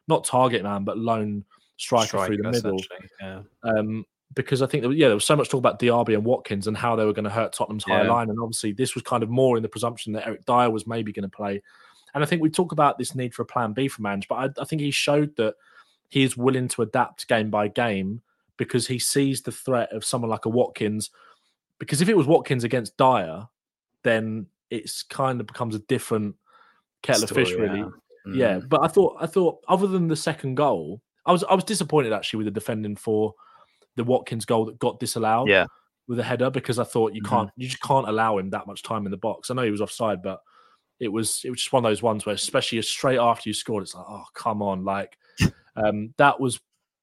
not 0.08 0.24
target 0.24 0.62
man, 0.62 0.84
but 0.84 0.98
lone 0.98 1.44
striker, 1.76 2.06
striker 2.06 2.26
through 2.26 2.36
the 2.36 2.50
middle. 2.50 2.80
Yeah. 3.20 3.42
Um, 3.62 4.04
because 4.34 4.62
I 4.62 4.66
think 4.66 4.84
that, 4.84 4.94
yeah, 4.94 5.08
there 5.08 5.16
was 5.16 5.24
so 5.24 5.34
much 5.34 5.48
talk 5.48 5.58
about 5.58 5.80
Diaby 5.80 6.14
and 6.14 6.24
Watkins 6.24 6.68
and 6.68 6.76
how 6.76 6.94
they 6.94 7.04
were 7.04 7.12
going 7.12 7.24
to 7.24 7.30
hurt 7.30 7.52
Tottenham's 7.52 7.84
yeah. 7.88 7.98
high 7.98 8.06
line, 8.06 8.30
and 8.30 8.38
obviously 8.38 8.72
this 8.72 8.94
was 8.94 9.02
kind 9.02 9.22
of 9.22 9.28
more 9.28 9.56
in 9.56 9.62
the 9.62 9.68
presumption 9.68 10.12
that 10.12 10.26
Eric 10.26 10.46
Dier 10.46 10.70
was 10.70 10.86
maybe 10.86 11.12
going 11.12 11.28
to 11.28 11.36
play. 11.36 11.60
And 12.14 12.22
I 12.22 12.26
think 12.26 12.42
we 12.42 12.50
talk 12.50 12.72
about 12.72 12.98
this 12.98 13.14
need 13.14 13.34
for 13.34 13.42
a 13.42 13.46
plan 13.46 13.72
B 13.72 13.88
from 13.88 14.06
Ange, 14.06 14.28
but 14.28 14.34
I, 14.36 14.62
I 14.62 14.64
think 14.64 14.82
he 14.82 14.90
showed 14.90 15.34
that 15.36 15.54
he 16.08 16.22
is 16.22 16.36
willing 16.36 16.68
to 16.68 16.82
adapt 16.82 17.28
game 17.28 17.50
by 17.50 17.68
game 17.68 18.20
because 18.56 18.86
he 18.86 18.98
sees 18.98 19.42
the 19.42 19.52
threat 19.52 19.92
of 19.92 20.04
someone 20.04 20.30
like 20.30 20.44
a 20.44 20.48
Watkins. 20.48 21.10
Because 21.78 22.00
if 22.00 22.08
it 22.08 22.16
was 22.16 22.26
Watkins 22.26 22.64
against 22.64 22.96
Dier, 22.96 23.48
then 24.02 24.46
it's 24.70 25.02
kind 25.02 25.40
of 25.40 25.46
becomes 25.46 25.74
a 25.74 25.80
different 25.80 26.36
kettle 27.02 27.26
Story, 27.26 27.42
of 27.42 27.48
fish, 27.48 27.56
really. 27.56 27.78
Yeah. 27.78 27.84
Mm. 28.26 28.36
yeah. 28.36 28.58
But 28.58 28.82
I 28.82 28.88
thought, 28.88 29.16
I 29.20 29.26
thought, 29.26 29.58
other 29.68 29.86
than 29.86 30.08
the 30.08 30.16
second 30.16 30.54
goal, 30.54 31.00
I 31.26 31.32
was, 31.32 31.44
I 31.44 31.54
was 31.54 31.64
disappointed 31.64 32.12
actually 32.12 32.38
with 32.38 32.46
the 32.46 32.60
defending 32.60 32.96
for 32.96 33.34
the 33.96 34.04
Watkins 34.04 34.44
goal 34.44 34.66
that 34.66 34.78
got 34.78 35.00
disallowed. 35.00 35.48
Yeah. 35.48 35.66
With 36.08 36.18
a 36.18 36.24
header 36.24 36.50
because 36.50 36.80
I 36.80 36.84
thought 36.84 37.14
you 37.14 37.22
can't 37.22 37.48
mm-hmm. 37.50 37.60
you 37.60 37.68
just 37.68 37.82
can't 37.82 38.08
allow 38.08 38.38
him 38.38 38.50
that 38.50 38.66
much 38.66 38.82
time 38.82 39.04
in 39.04 39.12
the 39.12 39.16
box. 39.16 39.48
I 39.48 39.54
know 39.54 39.62
he 39.62 39.70
was 39.70 39.80
offside, 39.80 40.24
but 40.24 40.40
it 40.98 41.06
was 41.06 41.42
it 41.44 41.50
was 41.50 41.60
just 41.60 41.72
one 41.72 41.84
of 41.84 41.88
those 41.88 42.02
ones 42.02 42.26
where 42.26 42.34
especially 42.34 42.82
straight 42.82 43.20
after 43.20 43.48
you 43.48 43.54
scored, 43.54 43.84
it's 43.84 43.94
like, 43.94 44.06
oh 44.08 44.24
come 44.34 44.60
on. 44.60 44.84
Like 44.84 45.16
um 45.76 46.12
that 46.18 46.40
was 46.40 46.58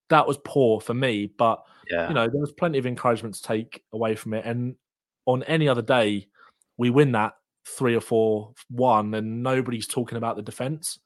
that 0.09 0.27
was 0.27 0.37
poor 0.43 0.81
for 0.81 0.93
me. 0.93 1.31
But 1.37 1.63
yeah. 1.89 2.09
you 2.09 2.15
know, 2.15 2.27
there 2.27 2.41
was 2.41 2.51
plenty 2.51 2.79
of 2.79 2.85
encouragement 2.85 3.35
to 3.35 3.43
take 3.43 3.81
away 3.93 4.15
from 4.15 4.33
it. 4.33 4.43
And 4.43 4.75
on 5.25 5.43
any 5.43 5.69
other 5.69 5.81
day, 5.81 6.27
we 6.77 6.89
win 6.89 7.13
that 7.13 7.35
three 7.67 7.95
or 7.95 8.01
four 8.01 8.53
one, 8.69 9.13
and 9.13 9.43
nobody's 9.43 9.87
talking 9.87 10.17
about 10.17 10.35
the 10.35 10.41
defense. 10.41 10.99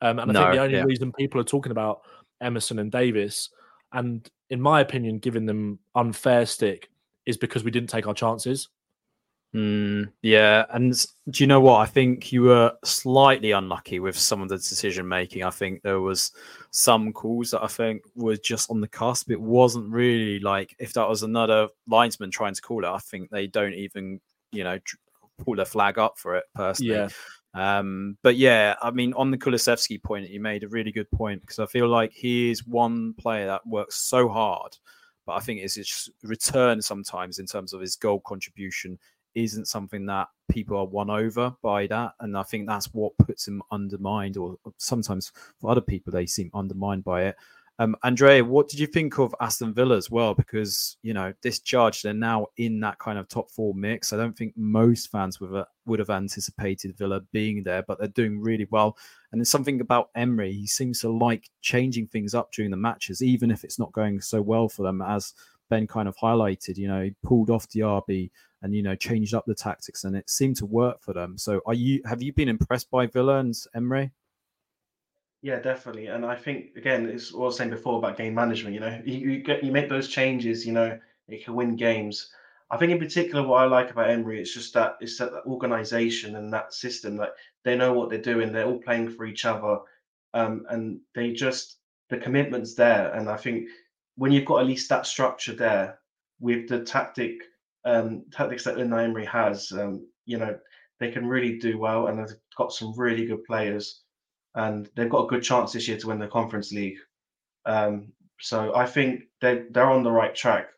Um, 0.00 0.18
and 0.18 0.30
I 0.30 0.34
no, 0.34 0.40
think 0.40 0.52
the 0.54 0.62
only 0.62 0.76
yeah. 0.76 0.84
reason 0.84 1.12
people 1.12 1.40
are 1.40 1.44
talking 1.44 1.72
about 1.72 2.02
Emerson 2.40 2.78
and 2.78 2.90
Davies, 2.92 3.50
and 3.92 4.28
in 4.50 4.60
my 4.60 4.80
opinion, 4.80 5.18
giving 5.18 5.46
them 5.46 5.78
unfair 5.94 6.46
stick 6.46 6.90
is 7.24 7.36
because 7.36 7.64
we 7.64 7.70
didn't 7.70 7.90
take 7.90 8.06
our 8.06 8.14
chances. 8.14 8.68
Mm, 9.54 10.12
yeah, 10.22 10.66
and 10.70 10.92
do 11.30 11.42
you 11.42 11.46
know 11.46 11.60
what? 11.60 11.76
I 11.80 11.86
think 11.86 12.30
you 12.30 12.42
were 12.42 12.72
slightly 12.84 13.52
unlucky 13.52 14.00
with 14.00 14.18
some 14.18 14.42
of 14.42 14.48
the 14.48 14.56
decision 14.56 15.08
making. 15.08 15.44
I 15.44 15.50
think 15.50 15.82
there 15.82 16.00
was 16.00 16.32
some 16.72 17.12
calls 17.12 17.52
that 17.52 17.62
I 17.62 17.68
think 17.68 18.02
were 18.14 18.36
just 18.36 18.70
on 18.70 18.82
the 18.82 18.88
cusp. 18.88 19.30
It 19.30 19.40
wasn't 19.40 19.90
really 19.90 20.40
like 20.40 20.76
if 20.78 20.92
that 20.92 21.08
was 21.08 21.22
another 21.22 21.68
linesman 21.88 22.30
trying 22.30 22.54
to 22.54 22.60
call 22.60 22.84
it. 22.84 22.88
I 22.88 22.98
think 22.98 23.30
they 23.30 23.46
don't 23.46 23.72
even, 23.72 24.20
you 24.52 24.62
know, 24.64 24.78
pull 25.38 25.60
a 25.60 25.64
flag 25.64 25.98
up 25.98 26.18
for 26.18 26.36
it 26.36 26.44
personally. 26.54 26.94
Yeah. 26.94 27.08
Um, 27.54 28.18
but 28.22 28.36
yeah, 28.36 28.74
I 28.82 28.90
mean, 28.90 29.14
on 29.14 29.30
the 29.30 29.38
Kulusevski 29.38 30.02
point, 30.02 30.28
you 30.28 30.40
made 30.40 30.62
a 30.62 30.68
really 30.68 30.92
good 30.92 31.10
point 31.10 31.40
because 31.40 31.58
I 31.58 31.66
feel 31.66 31.88
like 31.88 32.12
he 32.12 32.50
is 32.50 32.66
one 32.66 33.14
player 33.14 33.46
that 33.46 33.66
works 33.66 33.96
so 33.96 34.28
hard, 34.28 34.76
but 35.24 35.32
I 35.32 35.40
think 35.40 35.60
it's 35.60 35.76
his 35.76 36.10
return 36.22 36.82
sometimes 36.82 37.38
in 37.38 37.46
terms 37.46 37.72
of 37.72 37.80
his 37.80 37.96
goal 37.96 38.20
contribution 38.26 38.98
isn't 39.34 39.68
something 39.68 40.06
that 40.06 40.28
people 40.50 40.78
are 40.78 40.86
won 40.86 41.10
over 41.10 41.54
by 41.62 41.86
that, 41.86 42.12
and 42.20 42.36
I 42.36 42.42
think 42.42 42.66
that's 42.66 42.92
what 42.92 43.16
puts 43.18 43.48
him 43.48 43.62
undermined, 43.70 44.36
or 44.36 44.56
sometimes 44.78 45.32
for 45.60 45.70
other 45.70 45.80
people 45.80 46.12
they 46.12 46.26
seem 46.26 46.50
undermined 46.54 47.04
by 47.04 47.24
it. 47.24 47.36
Um, 47.78 47.94
Andrea, 48.02 48.42
what 48.42 48.68
did 48.68 48.80
you 48.80 48.86
think 48.86 49.18
of 49.18 49.34
Aston 49.38 49.74
Villa 49.74 49.96
as 49.96 50.10
well? 50.10 50.34
Because 50.34 50.96
you 51.02 51.12
know 51.12 51.34
this 51.42 51.60
charge, 51.60 52.00
they're 52.00 52.14
now 52.14 52.46
in 52.56 52.80
that 52.80 52.98
kind 52.98 53.18
of 53.18 53.28
top 53.28 53.50
four 53.50 53.74
mix. 53.74 54.12
I 54.12 54.16
don't 54.16 54.36
think 54.36 54.54
most 54.56 55.10
fans 55.10 55.40
would 55.40 55.52
have, 55.52 55.66
would 55.84 55.98
have 55.98 56.08
anticipated 56.08 56.96
Villa 56.96 57.20
being 57.32 57.62
there, 57.62 57.82
but 57.82 57.98
they're 57.98 58.08
doing 58.08 58.40
really 58.40 58.66
well. 58.70 58.96
And 59.30 59.40
there's 59.40 59.50
something 59.50 59.82
about 59.82 60.08
Emery; 60.14 60.52
he 60.52 60.66
seems 60.66 61.00
to 61.00 61.10
like 61.10 61.50
changing 61.60 62.06
things 62.06 62.34
up 62.34 62.50
during 62.52 62.70
the 62.70 62.78
matches, 62.78 63.22
even 63.22 63.50
if 63.50 63.62
it's 63.62 63.78
not 63.78 63.92
going 63.92 64.22
so 64.22 64.40
well 64.40 64.70
for 64.70 64.82
them. 64.82 65.02
As 65.02 65.34
Ben 65.68 65.86
kind 65.86 66.08
of 66.08 66.16
highlighted, 66.16 66.78
you 66.78 66.88
know, 66.88 67.02
he 67.02 67.14
pulled 67.22 67.50
off 67.50 67.68
Diaby 67.68 68.30
and 68.62 68.74
you 68.74 68.82
know 68.82 68.96
changed 68.96 69.34
up 69.34 69.44
the 69.46 69.54
tactics, 69.54 70.04
and 70.04 70.16
it 70.16 70.30
seemed 70.30 70.56
to 70.56 70.66
work 70.66 71.02
for 71.02 71.12
them. 71.12 71.36
So, 71.36 71.60
are 71.66 71.74
you 71.74 72.00
have 72.06 72.22
you 72.22 72.32
been 72.32 72.48
impressed 72.48 72.90
by 72.90 73.06
Villa 73.06 73.38
and 73.38 73.54
Emery? 73.74 74.12
Yeah, 75.46 75.60
definitely. 75.60 76.08
And 76.08 76.26
I 76.26 76.34
think 76.34 76.74
again, 76.74 77.06
it's 77.08 77.32
what 77.32 77.42
I 77.42 77.46
was 77.46 77.56
saying 77.56 77.70
before 77.70 77.98
about 77.98 78.16
game 78.16 78.34
management. 78.34 78.74
You 78.74 78.80
know, 78.80 79.00
you, 79.04 79.30
you 79.30 79.42
get 79.44 79.62
you 79.62 79.70
make 79.70 79.88
those 79.88 80.08
changes. 80.08 80.66
You 80.66 80.72
know, 80.72 80.98
it 81.28 81.44
can 81.44 81.54
win 81.54 81.76
games. 81.76 82.32
I 82.68 82.76
think 82.76 82.90
in 82.90 82.98
particular, 82.98 83.46
what 83.46 83.62
I 83.62 83.66
like 83.66 83.92
about 83.92 84.10
Emery, 84.10 84.40
it's 84.40 84.52
just 84.52 84.74
that 84.74 84.96
it's 85.00 85.18
that 85.18 85.44
organization 85.46 86.34
and 86.34 86.52
that 86.52 86.74
system 86.74 87.16
that 87.18 87.34
they 87.62 87.76
know 87.76 87.92
what 87.92 88.10
they're 88.10 88.20
doing. 88.20 88.50
They're 88.50 88.66
all 88.66 88.80
playing 88.80 89.10
for 89.10 89.24
each 89.24 89.44
other, 89.44 89.78
um, 90.34 90.66
and 90.68 90.98
they 91.14 91.32
just 91.32 91.78
the 92.10 92.18
commitment's 92.18 92.74
there. 92.74 93.12
And 93.14 93.30
I 93.30 93.36
think 93.36 93.68
when 94.16 94.32
you've 94.32 94.46
got 94.46 94.62
at 94.62 94.66
least 94.66 94.88
that 94.88 95.06
structure 95.06 95.54
there 95.54 96.00
with 96.40 96.68
the 96.68 96.82
tactic 96.82 97.36
um, 97.84 98.24
tactics 98.32 98.64
that 98.64 98.78
Unai 98.78 99.04
Emery 99.04 99.26
has, 99.26 99.70
um, 99.70 100.08
you 100.24 100.38
know, 100.38 100.58
they 100.98 101.12
can 101.12 101.24
really 101.24 101.56
do 101.56 101.78
well, 101.78 102.08
and 102.08 102.18
they've 102.18 102.36
got 102.58 102.72
some 102.72 102.92
really 102.96 103.26
good 103.26 103.44
players 103.44 104.02
and 104.56 104.90
they've 104.96 105.10
got 105.10 105.24
a 105.24 105.28
good 105.28 105.42
chance 105.42 105.72
this 105.72 105.86
year 105.86 105.98
to 105.98 106.08
win 106.08 106.18
the 106.18 106.26
Conference 106.26 106.72
League. 106.72 106.98
Um, 107.66 108.12
so 108.40 108.74
I 108.74 108.86
think 108.86 109.24
they 109.40 109.64
they're 109.70 109.90
on 109.90 110.02
the 110.02 110.10
right 110.10 110.34
track. 110.34 110.68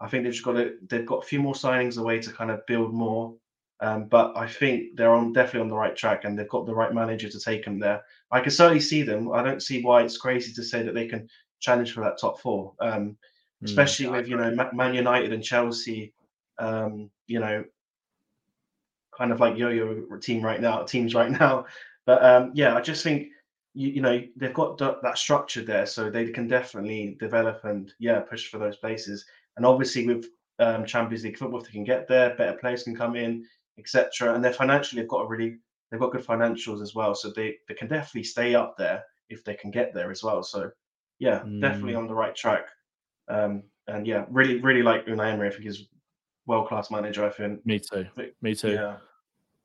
I 0.00 0.08
think 0.08 0.24
they've 0.24 0.32
just 0.32 0.44
got 0.44 0.52
to, 0.52 0.74
they've 0.88 1.06
got 1.06 1.24
a 1.24 1.26
few 1.26 1.40
more 1.40 1.54
signings 1.54 1.98
away 1.98 2.20
to 2.20 2.32
kind 2.32 2.50
of 2.50 2.64
build 2.66 2.92
more. 2.92 3.34
Um, 3.80 4.06
but 4.06 4.36
I 4.36 4.46
think 4.46 4.96
they're 4.96 5.12
on 5.12 5.32
definitely 5.32 5.60
on 5.60 5.68
the 5.68 5.76
right 5.76 5.94
track, 5.94 6.24
and 6.24 6.36
they've 6.36 6.48
got 6.48 6.66
the 6.66 6.74
right 6.74 6.92
manager 6.92 7.28
to 7.28 7.40
take 7.40 7.64
them 7.64 7.78
there. 7.78 8.02
I 8.32 8.40
can 8.40 8.50
certainly 8.50 8.80
see 8.80 9.02
them. 9.02 9.32
I 9.32 9.42
don't 9.42 9.62
see 9.62 9.82
why 9.82 10.02
it's 10.02 10.18
crazy 10.18 10.52
to 10.52 10.62
say 10.64 10.82
that 10.82 10.94
they 10.94 11.06
can 11.06 11.28
challenge 11.60 11.92
for 11.92 12.02
that 12.02 12.18
top 12.18 12.40
four, 12.40 12.74
um, 12.80 13.16
hmm. 13.60 13.64
especially 13.64 14.06
mm, 14.06 14.12
with 14.12 14.28
you 14.28 14.36
know 14.36 14.68
Man 14.72 14.94
United 14.94 15.32
and 15.32 15.44
Chelsea. 15.44 16.12
Um, 16.58 17.08
you 17.28 17.38
know, 17.38 17.64
kind 19.16 19.30
of 19.30 19.38
like 19.38 19.56
yo-yo 19.56 20.02
team 20.20 20.42
right 20.44 20.60
now, 20.60 20.82
teams 20.82 21.14
right 21.14 21.30
now 21.40 21.66
but 22.08 22.24
um, 22.24 22.52
yeah, 22.54 22.74
I 22.74 22.80
just 22.80 23.02
think 23.02 23.28
you, 23.74 23.90
you 23.90 24.00
know 24.00 24.22
they've 24.34 24.54
got 24.54 24.78
th- 24.78 24.96
that 25.02 25.18
structure 25.18 25.62
there, 25.62 25.84
so 25.84 26.08
they 26.08 26.30
can 26.30 26.48
definitely 26.48 27.18
develop 27.20 27.60
and 27.64 27.92
yeah 28.00 28.20
push 28.20 28.48
for 28.48 28.56
those 28.56 28.76
places. 28.76 29.26
And 29.58 29.66
obviously 29.66 30.06
with 30.06 30.24
um, 30.58 30.86
Champions 30.86 31.22
League 31.22 31.36
football, 31.36 31.60
if 31.60 31.66
they 31.66 31.72
can 31.72 31.84
get 31.84 32.08
there, 32.08 32.34
better 32.34 32.56
players 32.56 32.84
can 32.84 32.96
come 32.96 33.14
in, 33.14 33.44
etc. 33.78 34.34
And 34.34 34.42
they're 34.42 34.54
financially 34.54 35.02
they've 35.02 35.10
got 35.10 35.26
a 35.26 35.28
really 35.28 35.58
they've 35.90 36.00
got 36.00 36.12
good 36.12 36.26
financials 36.26 36.80
as 36.80 36.94
well, 36.94 37.14
so 37.14 37.30
they 37.30 37.56
they 37.68 37.74
can 37.74 37.88
definitely 37.88 38.24
stay 38.24 38.54
up 38.54 38.78
there 38.78 39.04
if 39.28 39.44
they 39.44 39.54
can 39.54 39.70
get 39.70 39.92
there 39.92 40.10
as 40.10 40.24
well. 40.24 40.42
So 40.42 40.70
yeah, 41.18 41.40
mm. 41.40 41.60
definitely 41.60 41.94
on 41.94 42.06
the 42.06 42.14
right 42.14 42.34
track. 42.34 42.68
Um, 43.28 43.64
and 43.86 44.06
yeah, 44.06 44.24
really 44.30 44.62
really 44.62 44.82
like 44.82 45.04
Unai 45.04 45.30
Emery. 45.30 45.48
I 45.48 45.50
think 45.50 45.64
he's 45.64 45.84
world 46.46 46.68
class 46.68 46.90
manager. 46.90 47.26
I 47.26 47.30
think. 47.30 47.66
Me 47.66 47.78
too. 47.78 48.06
Me 48.40 48.54
too. 48.54 48.72
Yeah. 48.72 48.96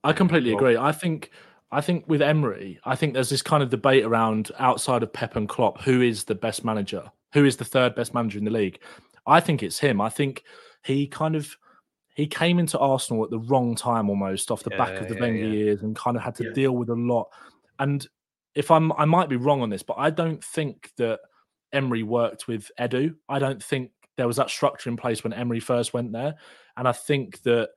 I 0.04 0.12
completely 0.12 0.52
agree. 0.52 0.76
I 0.76 0.92
think 0.92 1.32
I 1.74 1.82
think 1.82 2.06
with 2.08 2.22
Emery, 2.22 2.80
I 2.86 2.96
think 2.96 3.14
there's 3.14 3.30
this 3.30 3.42
kind 3.42 3.64
of 3.64 3.70
debate 3.70 4.04
around 4.04 4.52
outside 4.60 5.02
of 5.02 5.12
Pep 5.12 5.36
and 5.36 5.50
Klopp, 5.50 5.82
who 5.82 6.02
is 6.02 6.24
the 6.24 6.36
best 6.36 6.64
manager? 6.64 7.12
Who 7.34 7.46
is 7.46 7.58
the 7.58 7.66
third 7.66 7.96
best 7.96 8.14
manager 8.14 8.38
in 8.38 8.46
the 8.46 8.52
league? 8.52 8.80
I 9.26 9.40
think 9.40 9.64
it's 9.64 9.80
him. 9.80 10.00
I 10.00 10.10
think 10.10 10.44
he 10.84 11.08
kind 11.08 11.36
of 11.36 11.58
he 12.16 12.28
came 12.28 12.60
into 12.60 12.78
Arsenal 12.78 13.24
at 13.24 13.32
the 13.32 13.40
wrong 13.40 13.76
time 13.76 14.08
almost 14.10 14.52
off 14.52 14.64
the 14.64 14.70
yeah, 14.72 14.78
back 14.78 15.02
of 15.02 15.08
the 15.08 15.16
yeah, 15.16 15.22
Wenger 15.22 15.46
yeah. 15.46 15.52
years 15.52 15.82
and 15.82 15.96
kind 15.96 16.16
of 16.16 16.22
had 16.22 16.36
to 16.36 16.54
deal 16.54 16.74
with 16.74 16.90
a 16.90 16.96
lot. 16.96 17.28
And 17.80 18.06
if 18.54 18.70
I'm 18.70 18.92
I 18.94 19.06
might 19.06 19.30
be 19.30 19.36
wrong 19.36 19.62
on 19.62 19.70
this, 19.70 19.84
but 19.84 19.98
I 19.98 20.12
don't 20.12 20.44
think 20.44 20.92
that 20.98 21.22
Emery 21.72 22.04
worked 22.04 22.48
with 22.48 22.70
Edu. 22.80 23.16
I 23.28 23.40
don't 23.40 23.64
think 23.64 23.90
there 24.16 24.28
was 24.28 24.38
that 24.38 24.52
structure 24.52 24.90
in 24.90 24.98
place 24.98 25.24
when 25.24 25.34
Emery 25.34 25.60
first 25.60 25.94
went 25.94 26.12
there. 26.12 26.36
And 26.78 26.88
I 26.88 26.92
think 26.92 27.42
that 27.44 27.70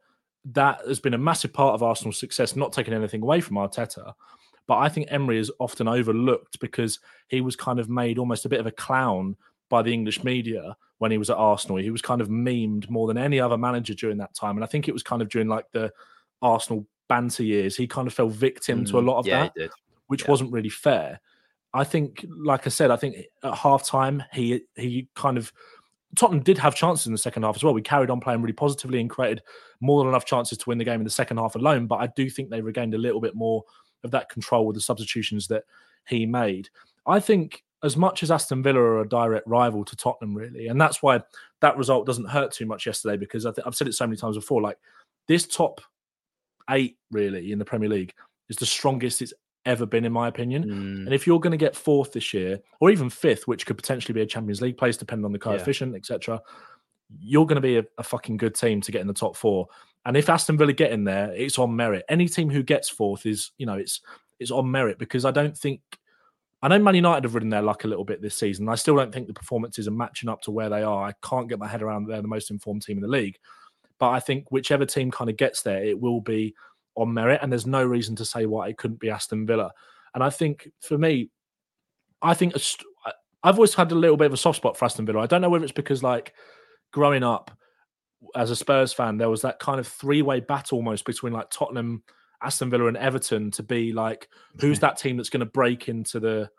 that 0.53 0.81
has 0.87 1.01
been 1.01 1.15
a 1.15 1.19
massive 1.19 1.53
part 1.53 1.75
of 1.75 1.83
Arsenal's 1.83 2.19
success, 2.19 2.57
not 2.57 2.73
taking 2.73 2.95
anything 2.95 3.23
away 3.23 3.41
from 3.41 3.57
Arteta. 3.57 4.15
But 4.67 4.79
I 4.79 4.89
think 4.89 5.09
Emery 5.11 5.39
is 5.39 5.51
often 5.59 5.89
overlooked 5.89 6.59
because 6.61 6.99
he 7.29 7.41
was 7.41 7.57
kind 7.57 7.79
of 7.79 7.89
made 7.89 8.19
almost 8.19 8.45
a 8.45 8.49
bit 8.49 8.61
of 8.61 8.67
a 8.67 8.73
clown 8.73 9.37
by 9.69 9.83
the 9.83 9.93
English 9.93 10.25
media 10.25 10.77
when 10.99 11.11
he 11.11 11.19
was 11.19 11.31
at 11.31 11.37
Arsenal. 11.37 11.77
He 11.77 11.91
was 11.91 12.03
kind 12.03 12.21
of 12.21 12.29
memed 12.29 12.89
more 12.91 13.07
than 13.07 13.19
any 13.19 13.39
other 13.39 13.59
manager 13.59 13.95
during 13.95 14.19
that 14.19 14.35
time. 14.35 14.57
And 14.57 14.65
I 14.65 14.67
think 14.67 14.89
it 14.89 14.93
was 14.93 15.03
kind 15.03 15.23
of 15.23 15.29
during 15.29 15.49
like 15.49 15.67
the 15.73 15.93
Arsenal 16.43 16.87
banter 17.09 17.43
years, 17.43 17.77
he 17.77 17.87
kind 17.87 18.09
of 18.09 18.15
fell 18.15 18.29
victim 18.29 18.85
mm, 18.85 18.91
to 18.91 18.99
a 18.99 19.03
mm, 19.03 19.07
lot 19.07 19.19
of 19.19 19.27
yeah, 19.27 19.49
that, 19.57 19.71
which 20.07 20.23
yeah. 20.23 20.31
wasn't 20.31 20.53
really 20.53 20.69
fair. 20.69 21.21
I 21.75 21.85
think, 21.85 22.25
like 22.29 22.67
I 22.67 22.71
said, 22.71 22.91
I 22.91 22.97
think 22.97 23.17
at 23.43 23.53
halftime 23.53 24.25
he 24.33 24.63
he 24.77 25.09
kind 25.15 25.37
of 25.37 25.53
Tottenham 26.15 26.43
did 26.43 26.59
have 26.59 26.75
chances 26.75 27.07
in 27.07 27.13
the 27.13 27.19
second 27.19 27.43
half 27.43 27.57
as 27.57 27.65
well. 27.65 27.75
We 27.75 27.83
carried 27.83 28.11
on 28.11 28.21
playing 28.21 28.41
really 28.41 28.53
positively 28.53 29.01
and 29.01 29.11
created 29.11 29.43
more 29.81 30.01
than 30.01 30.09
enough 30.09 30.25
chances 30.25 30.57
to 30.59 30.69
win 30.69 30.79
the 30.79 30.85
game 30.85 31.01
in 31.01 31.05
the 31.05 31.11
second 31.11 31.39
half 31.39 31.57
alone. 31.57 31.87
But 31.87 31.97
I 31.97 32.09
do 32.17 32.31
think 32.31 32.49
they 32.49 32.61
regained 32.61 32.95
a 32.95 32.99
little 32.99 33.21
bit 33.21 33.35
more 33.35 33.65
of 34.05 34.11
that 34.13 34.29
control 34.29 34.67
with 34.67 34.77
the 34.77 34.81
substitutions 34.81 35.49
that 35.49 35.65
he 36.07 36.25
made. 36.25 36.69
I 37.07 37.21
think 37.21 37.65
as 37.83 37.97
much 37.97 38.23
as 38.23 38.31
Aston 38.31 38.63
Villa 38.63 38.81
are 38.81 39.01
a 39.01 39.09
direct 39.09 39.47
rival 39.47 39.85
to 39.85 39.97
Tottenham, 39.97 40.35
really, 40.35 40.69
and 40.69 40.81
that's 40.81 41.03
why 41.03 41.21
that 41.61 41.77
result 41.77 42.07
doesn't 42.07 42.29
hurt 42.29 42.53
too 42.53 42.67
much 42.67 42.87
yesterday 42.87 43.17
because 43.17 43.47
I 43.47 43.53
I've 43.65 43.77
said 43.77 43.89
it 43.89 43.95
so 43.95 44.07
many 44.07 44.17
times 44.17 44.37
before. 44.37 44.63
Like 44.63 44.79
this 45.29 45.47
top 45.47 45.81
eight, 46.71 46.97
really, 47.11 47.53
in 47.53 47.59
the 47.59 47.65
Premier 47.65 47.89
League 47.89 48.15
is 48.49 48.57
the 48.57 48.67
strongest 48.67 49.23
it's 49.23 49.35
ever 49.67 49.85
been, 49.85 50.05
in 50.05 50.13
my 50.13 50.29
opinion. 50.29 50.65
Mm. 50.65 51.07
And 51.07 51.13
if 51.13 51.27
you're 51.27 51.41
going 51.41 51.51
to 51.51 51.57
get 51.57 51.77
fourth 51.77 52.13
this 52.13 52.33
year, 52.33 52.61
or 52.81 52.91
even 52.91 53.11
fifth, 53.11 53.47
which 53.47 53.67
could 53.67 53.77
potentially 53.77 54.15
be 54.15 54.23
a 54.23 54.27
Champions 54.27 54.63
League 54.63 54.79
place, 54.79 54.97
depending 54.97 55.25
on 55.25 55.33
the 55.33 55.39
coefficient, 55.39 55.93
yeah. 55.93 55.99
etc., 55.99 56.41
you're 57.21 57.47
going 57.47 57.57
to 57.57 57.61
be 57.61 57.79
a, 57.79 57.85
a, 57.99 58.03
fucking 58.03 58.37
good 58.37 58.55
team 58.55 58.81
to 58.81 58.91
get 58.91 59.01
in 59.01 59.07
the 59.07 59.13
top 59.13 59.37
four. 59.37 59.69
And 60.05 60.17
if 60.17 60.29
Aston 60.29 60.57
Villa 60.57 60.73
get 60.73 60.93
in 60.93 61.05
there, 61.05 61.33
it's 61.33 61.59
on 61.59 61.75
merit. 61.77 62.05
Any 62.09 62.29
team 62.29 62.51
who 62.51 62.63
gets 62.63 62.89
fourth 62.89 63.27
is, 63.27 63.53
you 63.59 63.67
know, 63.67 63.75
it's 63.75 64.01
it's 64.39 64.51
on 64.51 64.71
merit 64.71 64.99
because 64.99 65.25
I 65.25 65.31
don't 65.31 65.57
think. 65.57 65.81
I 66.63 66.69
know 66.69 66.79
Man 66.79 66.95
United 66.95 67.25
have 67.25 67.35
ridden 67.35 67.51
their 67.51 67.63
luck 67.63 67.85
a 67.85 67.89
little 67.89 68.05
bit 68.05 68.23
this 68.23 68.35
season. 68.35 68.69
I 68.69 68.77
still 68.77 68.97
don't 68.97 69.13
think 69.13 69.27
the 69.27 69.35
performances 69.35 69.87
are 69.87 69.93
matching 69.93 70.29
up 70.29 70.41
to 70.43 70.51
where 70.51 70.71
they 70.71 70.83
are. 70.83 71.05
I 71.05 71.13
can't 71.23 71.49
get 71.49 71.59
my 71.59 71.69
head 71.69 71.83
around 71.83 72.07
they're 72.07 72.23
the 72.23 72.29
most 72.29 72.51
informed 72.51 72.83
team 72.83 72.97
in 72.97 73.03
the 73.03 73.09
league. 73.09 73.37
But 73.99 74.11
I 74.11 74.21
think 74.21 74.51
whichever 74.51 74.87
team 74.87 75.11
kind 75.11 75.31
of 75.31 75.37
gets 75.37 75.63
there, 75.63 75.85
it 75.85 76.01
will 76.01 76.21
be 76.21 76.55
on 76.97 77.13
merit, 77.13 77.41
and 77.43 77.53
there's 77.53 77.67
no 77.67 77.85
reason 77.85 78.17
to 78.17 78.25
say 78.25 78.47
why 78.47 78.69
it 78.69 78.79
couldn't 78.79 79.01
be 79.01 79.11
Aston 79.11 79.47
Villa. 79.47 79.71
And 80.15 80.25
I 80.25 80.31
think 80.31 80.69
for 80.81 80.97
me, 80.97 81.31
I 82.23 82.35
think 82.35 82.55
i 82.57 83.13
I've 83.43 83.57
always 83.57 83.75
had 83.75 83.93
a 83.93 83.95
little 83.95 84.17
bit 84.17 84.27
of 84.27 84.33
a 84.33 84.37
soft 84.37 84.57
spot 84.57 84.77
for 84.77 84.87
Aston 84.87 85.07
Villa. 85.07 85.21
I 85.21 85.27
don't 85.27 85.41
know 85.41 85.49
whether 85.49 85.65
it's 85.65 85.73
because 85.73 86.03
like 86.03 86.33
growing 86.93 87.23
up 87.23 87.53
as 88.35 88.51
a 88.51 88.57
Spurs 88.57 88.93
fan, 88.93 89.19
there 89.19 89.31
was 89.31 89.43
that 89.43 89.61
kind 89.61 89.79
of 89.79 89.87
three 89.87 90.23
way 90.23 90.41
battle 90.41 90.79
almost 90.79 91.05
between 91.05 91.33
like 91.33 91.51
Tottenham, 91.51 92.03
Aston 92.43 92.71
Villa, 92.71 92.87
and 92.87 92.97
Everton 92.97 93.51
to 93.53 93.63
be 93.63 93.93
like, 93.93 94.29
who's 94.59 94.81
that 94.81 94.97
team 94.97 95.17
that's 95.17 95.31
going 95.31 95.41
to 95.41 95.47
break 95.47 95.89
into 95.89 96.19
the 96.19 96.51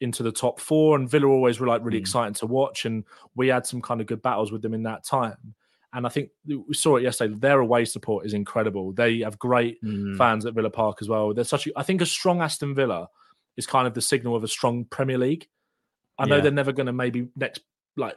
into 0.00 0.22
the 0.22 0.32
top 0.32 0.60
four? 0.60 0.96
And 0.96 1.08
Villa 1.08 1.28
always 1.28 1.60
were 1.60 1.66
like 1.66 1.84
really 1.84 1.98
mm. 1.98 2.02
exciting 2.02 2.34
to 2.34 2.46
watch, 2.46 2.84
and 2.84 3.04
we 3.34 3.48
had 3.48 3.66
some 3.66 3.80
kind 3.80 4.00
of 4.00 4.06
good 4.06 4.20
battles 4.20 4.52
with 4.52 4.60
them 4.60 4.74
in 4.74 4.82
that 4.82 5.04
time. 5.04 5.54
And 5.92 6.06
I 6.06 6.10
think 6.10 6.30
we 6.46 6.74
saw 6.74 6.96
it 6.96 7.02
yesterday. 7.02 7.34
Their 7.34 7.60
away 7.60 7.84
support 7.84 8.26
is 8.26 8.34
incredible. 8.34 8.92
They 8.92 9.20
have 9.20 9.38
great 9.38 9.82
mm. 9.82 10.18
fans 10.18 10.44
at 10.44 10.54
Villa 10.54 10.70
Park 10.70 10.98
as 11.00 11.08
well. 11.08 11.32
They're 11.32 11.44
such. 11.44 11.66
A, 11.66 11.70
I 11.76 11.82
think 11.82 12.02
a 12.02 12.06
strong 12.06 12.42
Aston 12.42 12.74
Villa 12.74 13.08
is 13.56 13.66
kind 13.66 13.86
of 13.86 13.94
the 13.94 14.02
signal 14.02 14.36
of 14.36 14.44
a 14.44 14.48
strong 14.48 14.84
Premier 14.84 15.18
League. 15.18 15.48
I 16.18 16.26
know 16.26 16.36
yeah. 16.36 16.42
they're 16.42 16.52
never 16.52 16.72
going 16.72 16.86
to 16.86 16.92
maybe 16.92 17.28
next 17.36 17.62
like 17.96 18.16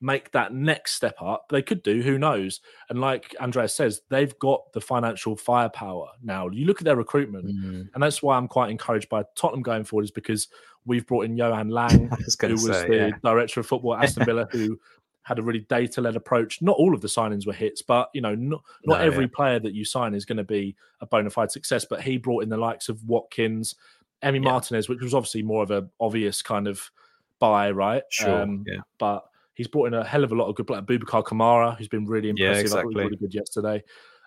make 0.00 0.30
that 0.32 0.52
next 0.52 0.92
step 0.92 1.16
up. 1.20 1.46
They 1.50 1.62
could 1.62 1.82
do, 1.82 2.02
who 2.02 2.18
knows? 2.18 2.60
And 2.90 3.00
like 3.00 3.34
Andreas 3.40 3.74
says, 3.74 4.02
they've 4.10 4.38
got 4.38 4.72
the 4.72 4.80
financial 4.80 5.36
firepower 5.36 6.08
now. 6.22 6.48
You 6.48 6.66
look 6.66 6.80
at 6.80 6.84
their 6.84 6.96
recruitment, 6.96 7.46
mm. 7.46 7.88
and 7.92 8.02
that's 8.02 8.22
why 8.22 8.36
I'm 8.36 8.48
quite 8.48 8.70
encouraged 8.70 9.08
by 9.08 9.24
Tottenham 9.34 9.62
going 9.62 9.84
forward, 9.84 10.04
is 10.04 10.10
because 10.10 10.48
we've 10.84 11.06
brought 11.06 11.24
in 11.24 11.36
Johan 11.36 11.70
Lange, 11.70 12.08
was 12.24 12.36
who 12.40 12.48
was 12.52 12.64
say, 12.64 12.88
the 12.88 12.96
yeah. 12.96 13.10
director 13.22 13.60
of 13.60 13.66
football 13.66 13.96
at 13.96 14.04
Aston 14.04 14.26
Villa, 14.26 14.46
who 14.50 14.78
had 15.24 15.38
a 15.38 15.42
really 15.42 15.60
data 15.68 16.00
led 16.00 16.16
approach. 16.16 16.62
Not 16.62 16.76
all 16.76 16.94
of 16.94 17.00
the 17.00 17.08
signings 17.08 17.46
were 17.46 17.52
hits, 17.52 17.82
but 17.82 18.08
you 18.14 18.20
know, 18.20 18.34
not, 18.34 18.62
not 18.84 19.00
no, 19.00 19.04
every 19.04 19.24
yeah. 19.24 19.30
player 19.34 19.58
that 19.58 19.74
you 19.74 19.84
sign 19.84 20.14
is 20.14 20.24
going 20.24 20.38
to 20.38 20.44
be 20.44 20.76
a 21.00 21.06
bona 21.06 21.30
fide 21.30 21.50
success. 21.50 21.84
But 21.84 22.02
he 22.02 22.18
brought 22.18 22.42
in 22.42 22.48
the 22.48 22.56
likes 22.56 22.88
of 22.88 23.02
Watkins, 23.04 23.74
Emi 24.22 24.34
yeah. 24.34 24.40
Martinez, 24.40 24.88
which 24.88 25.00
was 25.00 25.14
obviously 25.14 25.42
more 25.42 25.62
of 25.62 25.70
an 25.70 25.90
obvious 25.98 26.42
kind 26.42 26.68
of 26.68 26.90
buy, 27.38 27.70
right? 27.70 28.02
Sure. 28.10 28.42
Um, 28.42 28.64
yeah. 28.66 28.80
But 28.98 29.24
he's 29.54 29.66
brought 29.68 29.86
in 29.86 29.94
a 29.94 30.04
hell 30.04 30.24
of 30.24 30.32
a 30.32 30.34
lot 30.34 30.48
of 30.48 30.56
good 30.56 30.66
players. 30.66 30.84
Boubacar 30.84 31.24
Kamara, 31.24 31.76
who's 31.76 31.88
been 31.88 32.06
really 32.06 32.28
impressive. 32.28 32.54
Yeah, 32.54 32.60
exactly. 32.60 32.94
really 32.94 33.16
good 33.16 33.34
yesterday. 33.34 33.82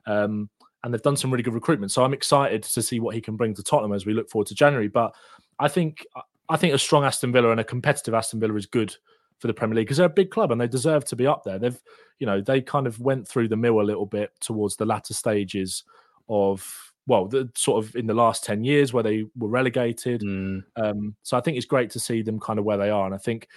Um, 0.07 0.49
and 0.83 0.93
they've 0.93 1.01
done 1.01 1.17
some 1.17 1.31
really 1.31 1.43
good 1.43 1.53
recruitment. 1.53 1.91
So 1.91 2.03
I'm 2.03 2.13
excited 2.13 2.63
to 2.63 2.81
see 2.81 2.99
what 2.99 3.13
he 3.13 3.21
can 3.21 3.35
bring 3.35 3.53
to 3.55 3.63
Tottenham 3.63 3.93
as 3.93 4.05
we 4.05 4.13
look 4.13 4.29
forward 4.29 4.47
to 4.47 4.55
January. 4.55 4.87
But 4.87 5.13
I 5.59 5.67
think 5.67 6.05
I 6.49 6.57
think 6.57 6.73
a 6.73 6.79
strong 6.79 7.03
Aston 7.03 7.31
Villa 7.31 7.51
and 7.51 7.59
a 7.59 7.63
competitive 7.63 8.13
Aston 8.13 8.39
Villa 8.39 8.55
is 8.55 8.65
good 8.65 8.95
for 9.39 9.47
the 9.47 9.53
Premier 9.53 9.75
League 9.75 9.88
because 9.88 9.97
they're 9.97 10.07
a 10.07 10.09
big 10.09 10.31
club 10.31 10.51
and 10.51 10.59
they 10.59 10.67
deserve 10.67 11.05
to 11.05 11.15
be 11.15 11.27
up 11.27 11.43
there. 11.43 11.59
They've, 11.59 11.79
you 12.19 12.25
know, 12.25 12.41
they 12.41 12.61
kind 12.61 12.88
of 12.88 12.99
went 12.99 13.27
through 13.27 13.47
the 13.47 13.57
mill 13.57 13.81
a 13.81 13.83
little 13.83 14.05
bit 14.05 14.31
towards 14.39 14.75
the 14.75 14.85
latter 14.85 15.13
stages 15.13 15.83
of, 16.27 16.93
well, 17.05 17.27
the 17.27 17.49
sort 17.55 17.83
of 17.83 17.95
in 17.95 18.07
the 18.07 18.13
last 18.13 18.43
10 18.43 18.63
years 18.63 18.93
where 18.93 19.03
they 19.03 19.25
were 19.38 19.47
relegated. 19.47 20.21
Mm. 20.21 20.63
Um, 20.75 21.15
so 21.23 21.38
I 21.38 21.41
think 21.41 21.57
it's 21.57 21.65
great 21.65 21.91
to 21.91 21.99
see 21.99 22.21
them 22.21 22.39
kind 22.39 22.59
of 22.59 22.65
where 22.65 22.77
they 22.77 22.89
are. 22.89 23.05
And 23.05 23.15
I 23.15 23.19
think, 23.19 23.47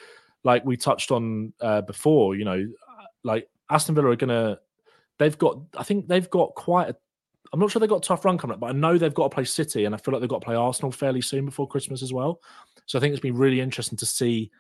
like 0.45 0.64
we 0.64 0.76
touched 0.76 1.11
on 1.11 1.53
uh, 1.61 1.83
before, 1.83 2.35
you 2.35 2.45
know, 2.45 2.66
like 3.24 3.49
Aston 3.70 3.95
Villa 3.95 4.09
are 4.09 4.16
going 4.16 4.28
to, 4.28 4.59
they've 5.18 5.37
got, 5.37 5.59
I 5.76 5.83
think 5.83 6.09
they've 6.09 6.31
got 6.31 6.55
quite 6.55 6.91
a, 6.91 6.97
I'm 7.53 7.61
not 7.61 7.70
sure 7.70 7.81
they've 7.81 7.89
got 7.89 8.05
a 8.05 8.09
tough 8.09 8.24
run 8.24 8.39
coming 8.39 8.55
up, 8.55 8.61
but 8.61 8.68
I 8.68 8.72
know 8.72 8.97
they've 8.97 9.12
got 9.12 9.24
to 9.24 9.35
play 9.35 9.45
City 9.45 9.85
and 9.85 9.95
I 9.95 9.99
feel 9.99 10.12
like 10.12 10.20
they've 10.20 10.31
got 10.31 10.41
to 10.41 10.45
play 10.45 10.55
Arsenal 10.55 10.93
fairly 10.93 11.20
soon 11.20 11.47
before 11.47 11.66
Christmas 11.66 12.03
as 12.03 12.12
well. 12.12 12.41
So 12.87 12.99
I 12.99 13.01
think 13.01 13.12
it's 13.12 13.20
been 13.20 13.37
really 13.37 13.61
interesting 13.61 13.99
to 13.99 14.07
see 14.07 14.51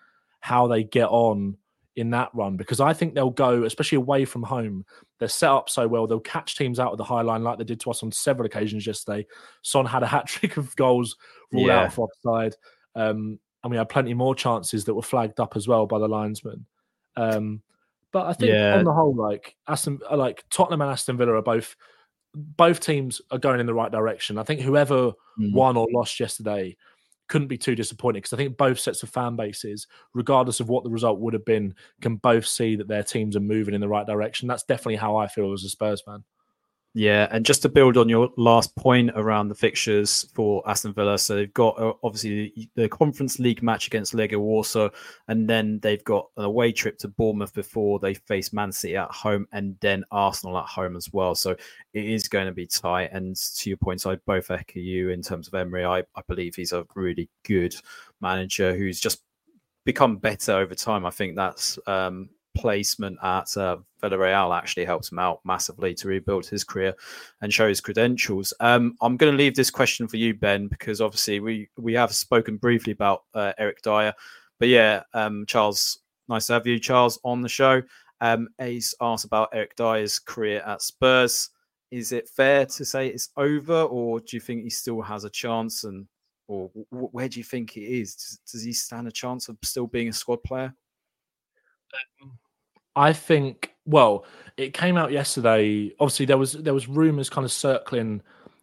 how 0.40 0.66
they 0.66 0.82
get 0.84 1.08
on 1.08 1.56
in 1.96 2.10
that 2.10 2.30
run 2.34 2.56
because 2.56 2.80
I 2.80 2.92
think 2.92 3.14
they'll 3.14 3.30
go, 3.30 3.64
especially 3.64 3.96
away 3.96 4.24
from 4.24 4.42
home. 4.42 4.84
They're 5.18 5.28
set 5.28 5.50
up 5.50 5.68
so 5.68 5.86
well. 5.86 6.06
They'll 6.06 6.20
catch 6.20 6.56
teams 6.56 6.78
out 6.80 6.92
of 6.92 6.98
the 6.98 7.04
high 7.04 7.20
line 7.22 7.42
like 7.42 7.58
they 7.58 7.64
did 7.64 7.80
to 7.80 7.90
us 7.90 8.02
on 8.02 8.12
several 8.12 8.46
occasions 8.46 8.86
yesterday. 8.86 9.26
Son 9.62 9.84
had 9.84 10.02
a 10.02 10.06
hat 10.06 10.26
trick 10.26 10.56
of 10.56 10.74
goals 10.76 11.16
ruled 11.52 11.66
Yeah. 11.68 11.80
out 11.80 11.92
for 11.92 12.08
offside. 12.08 12.54
Um, 12.94 13.38
and 13.62 13.70
we 13.70 13.76
had 13.76 13.88
plenty 13.90 14.14
more 14.14 14.34
chances 14.34 14.84
that 14.86 14.94
were 14.94 15.02
flagged 15.02 15.40
up 15.40 15.56
as 15.56 15.68
well 15.68 15.86
by 15.86 15.98
the 15.98 16.08
linesman. 16.08 16.64
Um, 17.16 17.60
but 18.12 18.26
I 18.26 18.32
think 18.32 18.52
Yeah. 18.52 18.78
on 18.78 18.84
the 18.84 18.92
whole, 18.92 19.14
like 19.14 19.56
Aston, 19.68 20.00
uh, 20.10 20.16
like 20.16 20.44
Tottenham 20.48 20.80
and 20.80 20.90
Aston 20.90 21.16
Villa 21.18 21.34
are 21.34 21.42
both 21.42 21.76
both 22.32 22.78
teams 22.78 23.20
are 23.32 23.38
going 23.38 23.58
in 23.58 23.66
the 23.66 23.74
right 23.74 23.90
direction. 23.90 24.38
I 24.38 24.44
think 24.44 24.60
whoever 24.60 25.12
Mm. 25.38 25.52
won 25.52 25.76
or 25.76 25.88
lost 25.92 26.20
yesterday 26.20 26.76
couldn't 27.30 27.48
be 27.48 27.56
too 27.56 27.74
disappointed 27.74 28.18
because 28.18 28.34
I 28.34 28.36
think 28.36 28.58
both 28.58 28.78
sets 28.78 29.02
of 29.02 29.08
fan 29.08 29.36
bases, 29.36 29.86
regardless 30.12 30.60
of 30.60 30.68
what 30.68 30.84
the 30.84 30.90
result 30.90 31.20
would 31.20 31.32
have 31.32 31.44
been, 31.44 31.74
can 32.02 32.16
both 32.16 32.46
see 32.46 32.76
that 32.76 32.88
their 32.88 33.04
teams 33.04 33.36
are 33.36 33.40
moving 33.40 33.72
in 33.72 33.80
the 33.80 33.88
right 33.88 34.06
direction. 34.06 34.48
That's 34.48 34.64
definitely 34.64 34.96
how 34.96 35.16
I 35.16 35.28
feel 35.28 35.52
as 35.52 35.64
a 35.64 35.70
Spurs 35.70 36.02
fan. 36.02 36.24
Yeah, 36.92 37.28
and 37.30 37.46
just 37.46 37.62
to 37.62 37.68
build 37.68 37.96
on 37.96 38.08
your 38.08 38.30
last 38.36 38.74
point 38.74 39.12
around 39.14 39.46
the 39.46 39.54
fixtures 39.54 40.28
for 40.34 40.68
Aston 40.68 40.92
Villa, 40.92 41.18
so 41.18 41.36
they've 41.36 41.54
got 41.54 41.78
uh, 41.78 41.92
obviously 42.02 42.68
the, 42.74 42.88
Conference 42.88 43.38
League 43.38 43.62
match 43.62 43.86
against 43.86 44.12
Legia 44.12 44.38
Warsaw, 44.38 44.88
and 45.28 45.48
then 45.48 45.78
they've 45.84 46.02
got 46.02 46.26
an 46.36 46.44
away 46.44 46.72
trip 46.72 46.98
to 46.98 47.08
Bournemouth 47.08 47.54
before 47.54 48.00
they 48.00 48.14
face 48.14 48.52
Man 48.52 48.72
City 48.72 48.96
at 48.96 49.10
home, 49.12 49.46
and 49.52 49.76
then 49.80 50.02
Arsenal 50.10 50.58
at 50.58 50.66
home 50.66 50.96
as 50.96 51.12
well. 51.12 51.36
So 51.36 51.52
it 51.52 52.04
is 52.04 52.26
going 52.26 52.46
to 52.46 52.52
be 52.52 52.66
tight. 52.66 53.10
And 53.12 53.36
to 53.36 53.70
your 53.70 53.76
point, 53.76 54.04
I 54.04 54.16
both 54.26 54.50
echo 54.50 54.80
you 54.80 55.10
in 55.10 55.22
terms 55.22 55.46
of 55.46 55.54
Emery. 55.54 55.84
I, 55.84 56.00
I 56.16 56.22
believe 56.26 56.56
he's 56.56 56.72
a 56.72 56.84
really 56.96 57.28
good 57.44 57.72
manager 58.20 58.76
who's 58.76 58.98
just 58.98 59.22
become 59.84 60.16
better 60.16 60.54
over 60.54 60.74
time. 60.74 61.06
I 61.06 61.10
think 61.10 61.36
that's 61.36 61.78
um, 61.86 62.30
placement 62.54 63.18
at 63.22 63.56
uh, 63.56 63.78
Villarreal 64.02 64.56
actually 64.56 64.84
helps 64.84 65.10
him 65.10 65.18
out 65.18 65.40
massively 65.44 65.94
to 65.94 66.08
rebuild 66.08 66.46
his 66.46 66.64
career 66.64 66.94
and 67.40 67.52
show 67.52 67.68
his 67.68 67.80
credentials. 67.80 68.52
Um, 68.60 68.96
I'm 69.00 69.16
going 69.16 69.32
to 69.32 69.38
leave 69.38 69.54
this 69.54 69.70
question 69.70 70.08
for 70.08 70.16
you, 70.16 70.34
Ben, 70.34 70.68
because 70.68 71.00
obviously 71.00 71.40
we 71.40 71.68
we 71.78 71.94
have 71.94 72.12
spoken 72.12 72.56
briefly 72.56 72.92
about 72.92 73.24
uh, 73.34 73.52
Eric 73.58 73.82
Dier, 73.82 74.14
but 74.58 74.68
yeah, 74.68 75.02
um, 75.14 75.44
Charles, 75.46 76.00
nice 76.28 76.46
to 76.48 76.54
have 76.54 76.66
you, 76.66 76.78
Charles, 76.78 77.18
on 77.24 77.40
the 77.40 77.48
show. 77.48 77.82
Um, 78.20 78.48
Ace 78.60 78.94
asked 79.00 79.24
about 79.24 79.48
Eric 79.52 79.76
Dier's 79.76 80.18
career 80.18 80.62
at 80.66 80.82
Spurs. 80.82 81.50
Is 81.90 82.12
it 82.12 82.28
fair 82.28 82.66
to 82.66 82.84
say 82.84 83.08
it's 83.08 83.30
over, 83.36 83.82
or 83.82 84.20
do 84.20 84.36
you 84.36 84.40
think 84.40 84.62
he 84.62 84.70
still 84.70 85.00
has 85.00 85.24
a 85.24 85.30
chance? 85.30 85.84
And 85.84 86.06
or 86.46 86.70
where 86.90 87.28
do 87.28 87.38
you 87.40 87.44
think 87.44 87.70
he 87.70 88.00
is? 88.00 88.14
Does, 88.14 88.38
does 88.52 88.62
he 88.62 88.72
stand 88.72 89.08
a 89.08 89.12
chance 89.12 89.48
of 89.48 89.56
still 89.62 89.86
being 89.86 90.08
a 90.08 90.12
squad 90.12 90.42
player? 90.42 90.74
I 92.96 93.12
think 93.12 93.74
well, 93.86 94.24
it 94.56 94.72
came 94.72 94.96
out 94.96 95.12
yesterday. 95.12 95.92
Obviously, 96.00 96.26
there 96.26 96.38
was 96.38 96.52
there 96.52 96.74
was 96.74 96.88
rumors 96.88 97.30
kind 97.30 97.44
of 97.44 97.52
circling 97.52 98.22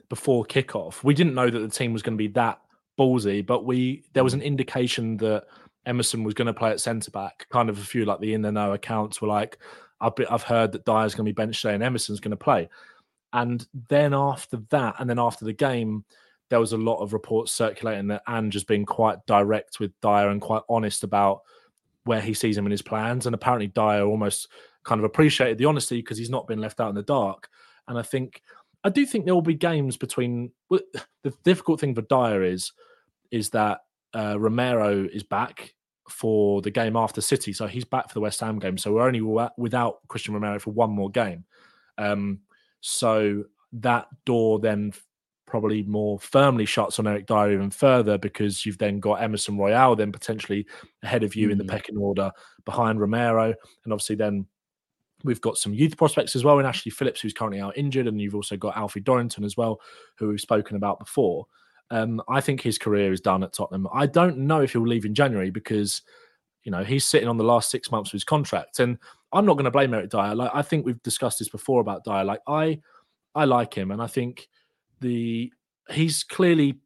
before 0.10 0.46
kickoff. 0.46 1.04
We 1.04 1.14
didn't 1.14 1.36
know 1.36 1.50
that 1.50 1.60
the 1.60 1.68
team 1.68 1.94
was 1.94 2.02
going 2.02 2.18
to 2.18 2.22
be 2.22 2.30
that 2.30 2.62
ballsy, 3.00 3.46
but 3.46 3.66
we 3.66 4.04
there 4.14 4.24
was 4.24 4.34
an 4.34 4.42
indication 4.42 5.18
that 5.18 5.46
Emerson 5.86 6.24
was 6.24 6.34
going 6.34 6.48
to 6.48 6.54
play 6.54 6.72
at 6.72 6.80
centre 6.80 7.12
back. 7.12 7.48
Kind 7.52 7.70
of 7.70 7.78
a 7.78 7.84
few 7.84 8.06
like 8.06 8.20
the 8.20 8.34
in 8.34 8.42
the 8.42 8.52
know 8.52 8.74
accounts 8.74 9.22
were 9.22 9.28
like, 9.28 9.58
I've 10.00 10.16
be, 10.16 10.26
I've 10.28 10.44
heard 10.44 10.72
that 10.74 10.86
Dier's 10.86 11.16
going 11.16 11.26
to 11.26 11.34
be 11.34 11.36
benched 11.36 11.62
today 11.62 11.74
and 11.74 11.84
Emerson's 11.84 12.20
going 12.20 12.32
to 12.32 12.38
play. 12.38 12.70
And 13.34 13.66
then 13.90 14.14
after 14.14 14.58
that, 14.70 14.96
and 15.00 15.10
then 15.10 15.20
after 15.20 15.46
the 15.46 15.54
game, 15.54 16.06
there 16.50 16.60
was 16.60 16.74
a 16.74 16.78
lot 16.78 17.02
of 17.02 17.14
reports 17.14 17.52
circulating 17.52 18.08
that 18.08 18.24
Ange 18.28 18.54
has 18.54 18.64
been 18.64 18.86
quite 18.86 19.26
direct 19.26 19.80
with 19.80 19.92
Dier 20.02 20.30
and 20.30 20.42
quite 20.42 20.64
honest 20.70 21.04
about 21.04 21.42
where 22.08 22.22
he 22.22 22.34
sees 22.34 22.58
him 22.58 22.66
in 22.66 22.72
his 22.72 22.82
plans. 22.82 23.26
And 23.26 23.36
apparently 23.36 23.68
Dier 23.68 24.04
almost 24.04 24.50
kind 24.84 25.00
of 25.00 25.06
appreciated 25.06 25.58
the 25.58 25.66
honesty 25.66 25.98
because 25.98 26.18
he's 26.18 26.30
not 26.30 26.48
been 26.48 26.60
left 26.60 26.80
out 26.80 26.90
in 26.90 26.96
the 26.96 27.04
dark. 27.04 27.50
And 27.88 27.98
I 27.98 28.02
think 28.02 28.42
I 28.84 28.90
do 28.90 29.06
think 29.06 29.26
there 29.26 29.34
will 29.34 29.42
be 29.42 29.54
games 29.54 29.98
between 29.98 30.52
well, 30.70 30.80
the 31.24 31.34
difficult 31.44 31.80
thing 31.80 31.94
for 31.94 32.02
Dier 32.02 32.44
is 32.44 32.72
is 33.32 33.50
that 33.52 33.82
uh, 34.16 34.40
Romero 34.40 35.08
is 35.12 35.24
back 35.24 35.74
for 36.10 36.62
the 36.62 36.72
game 36.72 36.96
after 36.96 37.20
City, 37.20 37.52
so 37.52 37.68
he's 37.68 37.84
back 37.84 38.08
for 38.08 38.14
the 38.14 38.22
West 38.22 38.40
Ham 38.40 38.60
game. 38.60 38.78
So 38.78 38.94
we're 38.94 39.06
only 39.06 39.22
without 39.58 40.00
Christian 40.08 40.34
Romero 40.34 40.58
for 40.60 40.72
one 40.72 40.92
more 40.92 41.10
game. 41.10 41.44
Um, 41.98 42.40
so 42.80 43.44
that 43.74 44.08
door 44.26 44.60
then 44.60 44.94
probably 45.48 45.82
more 45.84 46.20
firmly 46.20 46.66
shuts 46.66 47.00
on 47.00 47.08
Eric 47.08 47.26
Dier 47.26 47.54
even 47.54 47.72
further 47.72 48.18
because 48.18 48.66
you've 48.66 48.78
then 48.78 49.00
got 49.00 49.22
Emerson 49.24 49.58
Royal 49.58 49.96
then 49.96 50.12
potentially 50.12 50.68
ahead 51.02 51.24
of 51.24 51.36
you 51.36 51.50
in 51.50 51.58
the 51.58 51.64
Mm. 51.64 51.70
pecking 51.70 51.98
order 51.98 52.32
behind 52.66 53.00
Romero, 53.00 53.56
and 53.84 53.94
obviously 53.94 54.16
then 54.16 54.46
we've 55.24 55.42
got 55.42 55.58
some 55.58 55.74
youth 55.74 55.98
prospects 55.98 56.36
as 56.36 56.44
well 56.44 56.60
in 56.60 56.66
Ashley 56.66 56.92
Phillips 56.92 57.22
who's 57.22 57.34
currently 57.34 57.60
out 57.60 57.76
injured, 57.78 58.08
and 58.08 58.22
you've 58.22 58.36
also 58.36 58.56
got 58.58 58.78
Alfie 58.78 59.00
Dorrington 59.00 59.44
as 59.44 59.58
well 59.58 59.80
who 60.18 60.28
we've 60.28 60.40
spoken 60.40 60.76
about 60.76 61.00
before. 61.00 61.48
Um, 61.90 62.22
I 62.28 62.42
think 62.42 62.62
his 62.62 62.78
career 62.78 63.14
is 63.14 63.22
done 63.22 63.44
at 63.44 63.54
Tottenham. 63.54 63.88
I 63.94 64.06
don't 64.06 64.38
know 64.40 64.62
if 64.62 64.74
he'll 64.74 64.86
leave 64.86 65.06
in 65.06 65.16
January 65.16 65.50
because 65.50 66.02
you 66.64 66.72
know 66.72 66.84
he's 66.84 67.06
sitting 67.06 67.30
on 67.30 67.38
the 67.38 67.46
last 67.46 67.72
six 67.72 67.90
months 67.90 68.10
of 68.10 68.14
his 68.14 68.26
contract, 68.26 68.82
and 68.82 68.98
I'm 69.32 69.46
not 69.46 69.54
going 69.54 69.66
to 69.66 69.72
blame 69.72 69.94
Eric 69.94 70.10
Dier. 70.10 70.36
Like 70.36 70.52
I 70.54 70.62
think 70.62 70.86
we've 70.86 71.02
discussed 71.04 71.40
this 71.40 71.50
before 71.50 71.80
about 71.80 72.04
Dier. 72.04 72.26
Like 72.26 72.42
I, 72.46 72.80
I 73.34 73.46
like 73.46 73.74
him, 73.74 73.92
and 73.92 74.02
I 74.02 74.08
think 74.08 74.50
the 75.02 75.52
he's 75.90 76.24
clearly 76.24 76.80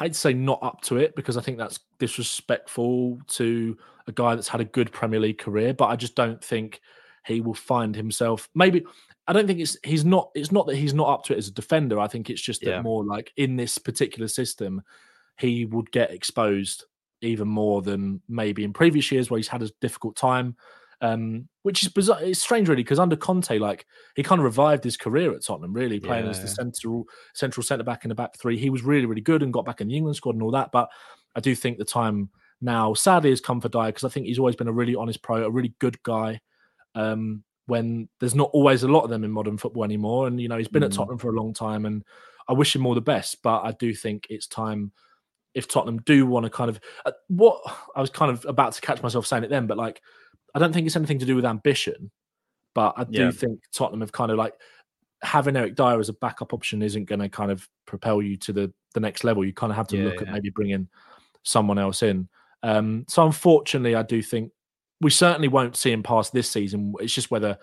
I'd 0.00 0.14
say 0.16 0.34
not 0.34 0.62
up 0.62 0.82
to 0.82 0.96
it 0.98 1.16
because 1.16 1.36
I 1.36 1.40
think 1.40 1.56
that's 1.56 1.80
disrespectful 1.98 3.18
to 3.28 3.76
a 4.06 4.12
guy 4.12 4.34
that's 4.34 4.48
had 4.48 4.60
a 4.60 4.64
good 4.66 4.92
Premier 4.92 5.20
League 5.20 5.38
career. 5.38 5.72
But 5.72 5.86
I 5.86 5.96
just 5.96 6.14
don't 6.14 6.42
think 6.44 6.80
he 7.24 7.40
will 7.40 7.54
find 7.54 7.96
himself. 7.96 8.48
Maybe 8.54 8.84
I 9.26 9.32
don't 9.32 9.46
think 9.46 9.60
it's 9.60 9.76
he's 9.84 10.04
not. 10.04 10.30
It's 10.34 10.52
not 10.52 10.66
that 10.66 10.76
he's 10.76 10.94
not 10.94 11.08
up 11.08 11.24
to 11.24 11.34
it 11.34 11.38
as 11.38 11.48
a 11.48 11.52
defender. 11.52 11.98
I 11.98 12.06
think 12.08 12.28
it's 12.28 12.42
just 12.42 12.60
that 12.62 12.70
Yeah. 12.70 12.82
more 12.82 13.04
like 13.04 13.32
in 13.36 13.56
this 13.56 13.78
particular 13.78 14.28
system, 14.28 14.82
he 15.38 15.64
would 15.64 15.90
get 15.90 16.10
exposed 16.10 16.84
even 17.20 17.48
more 17.48 17.82
than 17.82 18.20
maybe 18.28 18.64
in 18.64 18.72
previous 18.72 19.10
years 19.10 19.30
where 19.30 19.38
he's 19.38 19.48
had 19.48 19.62
a 19.62 19.70
difficult 19.80 20.16
time. 20.16 20.56
Um, 21.00 21.48
which 21.62 21.82
is 21.82 21.88
bizarre. 21.90 22.18
It's 22.22 22.40
strange, 22.40 22.68
really, 22.68 22.82
because 22.82 22.98
under 22.98 23.14
Conte, 23.16 23.56
like 23.58 23.86
he 24.16 24.22
kind 24.24 24.40
of 24.40 24.44
revived 24.44 24.82
his 24.82 24.96
career 24.96 25.32
at 25.32 25.44
Tottenham, 25.44 25.72
really 25.72 26.00
playing 26.00 26.26
as 26.26 26.40
the 26.40 26.48
Yeah. 26.48 26.52
central 26.54 27.04
central 27.34 27.62
centre 27.62 27.84
back 27.84 28.04
in 28.04 28.08
the 28.08 28.14
back 28.16 28.36
three. 28.36 28.58
He 28.58 28.70
was 28.70 28.82
really, 28.82 29.06
really 29.06 29.20
good 29.20 29.42
and 29.42 29.52
got 29.52 29.64
back 29.64 29.80
in 29.80 29.88
the 29.88 29.96
England 29.96 30.16
squad 30.16 30.34
and 30.34 30.42
all 30.42 30.50
that. 30.50 30.70
But 30.72 30.88
I 31.36 31.40
do 31.40 31.54
think 31.54 31.78
the 31.78 31.84
time 31.84 32.30
now, 32.60 32.94
sadly, 32.94 33.30
has 33.30 33.40
come 33.40 33.60
for 33.60 33.68
Dier 33.68 33.86
because 33.86 34.02
I 34.04 34.08
think 34.08 34.26
he's 34.26 34.40
always 34.40 34.56
been 34.56 34.66
a 34.66 34.72
really 34.72 34.96
honest 34.96 35.22
pro, 35.22 35.44
a 35.44 35.50
really 35.50 35.74
good 35.78 36.02
guy. 36.02 36.40
Um, 36.96 37.44
when 37.66 38.08
there's 38.18 38.34
not 38.34 38.50
always 38.54 38.82
a 38.82 38.88
lot 38.88 39.04
of 39.04 39.10
them 39.10 39.22
in 39.24 39.30
modern 39.30 39.58
football 39.58 39.84
anymore, 39.84 40.26
and 40.26 40.40
you 40.40 40.48
know 40.48 40.56
he's 40.56 40.68
been 40.68 40.82
at 40.82 40.90
Mm. 40.90 40.96
Tottenham 40.96 41.18
for 41.18 41.28
a 41.28 41.36
long 41.40 41.52
time, 41.52 41.84
and 41.86 42.02
I 42.48 42.54
wish 42.54 42.74
him 42.74 42.86
all 42.86 42.94
the 42.94 43.00
best. 43.02 43.42
But 43.42 43.62
I 43.62 43.72
do 43.72 43.94
think 43.94 44.26
it's 44.30 44.46
time 44.48 44.90
if 45.54 45.68
Tottenham 45.68 45.98
do 46.06 46.26
want 46.26 46.44
to 46.44 46.50
kind 46.50 46.70
of 46.70 46.80
uh, 47.06 47.12
what 47.28 47.60
I 47.94 48.00
was 48.00 48.10
kind 48.10 48.32
of 48.32 48.44
about 48.46 48.72
to 48.72 48.80
catch 48.80 49.02
myself 49.02 49.26
saying 49.26 49.44
it 49.44 49.50
then, 49.50 49.66
but 49.68 49.76
like 49.76 50.00
I 50.54 50.58
don't 50.58 50.72
think 50.72 50.86
it's 50.86 50.96
anything 50.96 51.18
to 51.20 51.26
do 51.26 51.36
with 51.36 51.44
ambition, 51.44 52.10
but 52.74 52.94
I 52.96 53.04
do 53.04 53.24
Yeah. 53.24 53.30
think 53.30 53.60
Tottenham 53.72 54.00
have 54.00 54.12
kind 54.12 54.30
of 54.30 54.38
like 54.38 54.54
having 55.22 55.56
Eric 55.56 55.74
Dier 55.74 55.98
as 55.98 56.08
a 56.08 56.12
backup 56.14 56.52
option 56.54 56.80
isn't 56.82 57.04
going 57.06 57.18
to 57.20 57.28
kind 57.28 57.50
of 57.50 57.68
propel 57.86 58.22
you 58.22 58.36
to 58.38 58.52
the 58.52 58.72
the 58.94 59.00
next 59.00 59.22
level. 59.24 59.44
You 59.44 59.52
kind 59.52 59.70
of 59.72 59.76
have 59.76 59.88
to 59.88 59.96
Yeah, 59.96 60.04
look 60.04 60.22
at 60.22 60.30
maybe 60.30 60.50
bringing 60.50 60.88
someone 61.42 61.78
else 61.78 62.02
in. 62.02 62.28
Um, 62.62 63.04
so 63.08 63.24
unfortunately, 63.26 63.94
I 63.94 64.02
do 64.02 64.22
think 64.22 64.50
we 65.00 65.10
certainly 65.10 65.48
won't 65.48 65.76
see 65.76 65.92
him 65.92 66.02
past 66.02 66.32
this 66.32 66.50
season. 66.50 66.94
It's 67.00 67.12
just 67.14 67.30
whether 67.30 67.58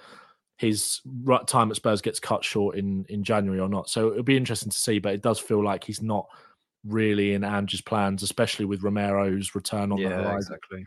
his 0.57 1.01
time 1.47 1.69
at 1.69 1.75
Spurs 1.75 2.01
gets 2.01 2.19
cut 2.19 2.43
short 2.45 2.77
in 2.77 3.05
in 3.09 3.23
January 3.23 3.59
or 3.59 3.67
not. 3.67 3.89
So 3.89 4.11
it'll 4.11 4.23
be 4.23 4.37
interesting 4.37 4.69
to 4.71 4.77
see. 4.77 4.99
But 4.99 5.13
it 5.15 5.21
does 5.21 5.39
feel 5.39 5.63
like 5.63 5.83
he's 5.83 6.01
not 6.01 6.27
really 6.85 7.33
in 7.33 7.43
Ange's 7.43 7.81
plans, 7.81 8.21
especially 8.23 8.65
with 8.65 8.83
Romero's 8.83 9.55
return 9.55 9.91
on 9.91 9.97
the 9.97 10.03
yeah, 10.03 10.21
horizon. 10.21 10.37
exactly. 10.53 10.85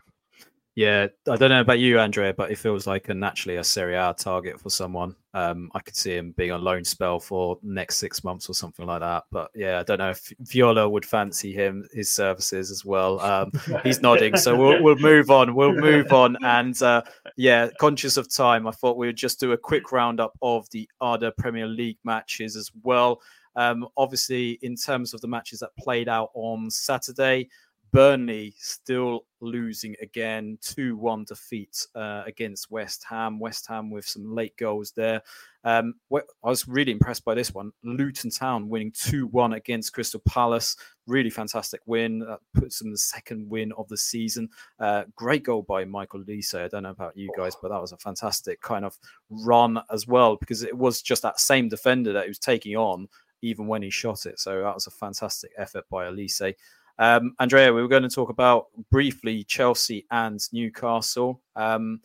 Yeah, 0.79 1.07
I 1.29 1.35
don't 1.35 1.49
know 1.49 1.59
about 1.59 1.79
you, 1.79 1.99
Andrea, 1.99 2.33
but 2.33 2.51
it 2.51 2.57
feels 2.57 2.87
like 2.87 3.09
a 3.09 3.13
naturally 3.13 3.57
a 3.57 3.63
Serie 3.65 3.95
A 3.95 4.15
target 4.17 4.61
for 4.61 4.69
someone. 4.69 5.13
Um, 5.33 5.69
I 5.75 5.81
could 5.81 5.97
see 5.97 6.15
him 6.15 6.31
being 6.37 6.53
on 6.53 6.63
loan 6.63 6.85
spell 6.85 7.19
for 7.19 7.59
next 7.61 7.97
six 7.97 8.23
months 8.23 8.49
or 8.49 8.53
something 8.53 8.85
like 8.85 9.01
that. 9.01 9.25
But 9.29 9.51
yeah, 9.53 9.79
I 9.79 9.83
don't 9.83 9.97
know 9.97 10.11
if 10.11 10.31
Viola 10.39 10.87
would 10.87 11.05
fancy 11.05 11.51
him 11.51 11.85
his 11.91 12.09
services 12.09 12.71
as 12.71 12.85
well. 12.85 13.19
Um, 13.19 13.51
he's 13.83 13.99
nodding, 14.01 14.37
so 14.37 14.55
we'll, 14.55 14.81
we'll 14.81 14.95
move 14.95 15.29
on. 15.29 15.53
We'll 15.53 15.73
move 15.73 16.13
on, 16.13 16.37
and 16.45 16.81
uh, 16.81 17.01
yeah, 17.35 17.67
conscious 17.77 18.15
of 18.15 18.33
time, 18.33 18.65
I 18.65 18.71
thought 18.71 18.95
we 18.95 19.07
would 19.07 19.17
just 19.17 19.37
do 19.37 19.51
a 19.51 19.57
quick 19.57 19.91
roundup 19.91 20.31
of 20.41 20.69
the 20.69 20.89
other 21.01 21.29
Premier 21.31 21.67
League 21.67 21.99
matches 22.05 22.55
as 22.55 22.71
well. 22.83 23.19
Um, 23.57 23.85
obviously, 23.97 24.51
in 24.61 24.77
terms 24.77 25.13
of 25.13 25.19
the 25.19 25.27
matches 25.27 25.59
that 25.59 25.75
played 25.77 26.07
out 26.07 26.29
on 26.35 26.71
Saturday. 26.71 27.49
Burnley 27.91 28.53
still 28.57 29.25
losing 29.41 29.95
again, 30.01 30.57
2 30.61 30.97
1 30.97 31.25
defeat 31.25 31.87
uh, 31.95 32.23
against 32.25 32.69
West 32.71 33.05
Ham. 33.09 33.39
West 33.39 33.67
Ham 33.67 33.89
with 33.89 34.07
some 34.07 34.35
late 34.35 34.55
goals 34.57 34.91
there. 34.91 35.21
Um, 35.63 35.95
I 36.13 36.21
was 36.43 36.67
really 36.67 36.91
impressed 36.91 37.25
by 37.25 37.35
this 37.35 37.53
one. 37.53 37.71
Luton 37.83 38.29
Town 38.29 38.69
winning 38.69 38.91
2 38.91 39.27
1 39.27 39.53
against 39.53 39.93
Crystal 39.93 40.21
Palace. 40.27 40.75
Really 41.07 41.29
fantastic 41.29 41.81
win. 41.85 42.19
That 42.19 42.39
puts 42.53 42.79
them 42.79 42.91
the 42.91 42.97
second 42.97 43.49
win 43.49 43.71
of 43.73 43.87
the 43.87 43.97
season. 43.97 44.49
Uh, 44.79 45.03
great 45.15 45.43
goal 45.43 45.63
by 45.63 45.85
Michael 45.85 46.23
Olise. 46.23 46.53
I 46.55 46.67
don't 46.67 46.83
know 46.83 46.89
about 46.89 47.17
you 47.17 47.31
guys, 47.37 47.55
but 47.61 47.69
that 47.69 47.81
was 47.81 47.91
a 47.91 47.97
fantastic 47.97 48.61
kind 48.61 48.85
of 48.85 48.97
run 49.29 49.79
as 49.91 50.07
well 50.07 50.35
because 50.35 50.63
it 50.63 50.77
was 50.77 51.01
just 51.01 51.21
that 51.23 51.39
same 51.39 51.69
defender 51.69 52.13
that 52.13 52.23
he 52.23 52.29
was 52.29 52.39
taking 52.39 52.75
on 52.75 53.07
even 53.41 53.67
when 53.67 53.81
he 53.81 53.89
shot 53.89 54.25
it. 54.25 54.39
So 54.39 54.61
that 54.63 54.75
was 54.75 54.87
a 54.87 54.91
fantastic 54.91 55.51
effort 55.57 55.85
by 55.89 56.05
Olise. 56.05 56.55
Um, 56.99 57.33
Andrea, 57.39 57.73
we 57.73 57.81
were 57.81 57.87
going 57.87 58.03
to 58.03 58.09
talk 58.09 58.29
about 58.29 58.67
briefly 58.91 59.45
Chelsea 59.45 60.05
and 60.11 60.37
Newcastle. 60.51 61.41
Um, 61.55 62.01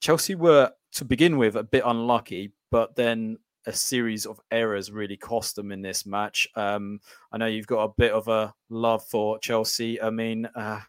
Chelsea 0.00 0.34
were, 0.34 0.70
to 0.92 1.04
begin 1.06 1.38
with, 1.38 1.56
a 1.56 1.62
bit 1.64 1.82
unlucky, 1.86 2.52
but 2.70 2.94
then 2.96 3.38
a 3.66 3.72
series 3.72 4.26
of 4.26 4.38
errors 4.50 4.92
really 4.92 5.16
cost 5.16 5.56
them 5.56 5.72
in 5.72 5.80
this 5.80 6.04
match. 6.04 6.46
Um, 6.54 7.00
I 7.32 7.38
know 7.38 7.46
you've 7.46 7.66
got 7.66 7.84
a 7.84 7.94
bit 7.96 8.12
of 8.12 8.28
a 8.28 8.52
love 8.68 9.04
for 9.06 9.38
Chelsea. 9.38 10.00
I 10.02 10.10
mean, 10.10 10.46
uh, 10.54 10.80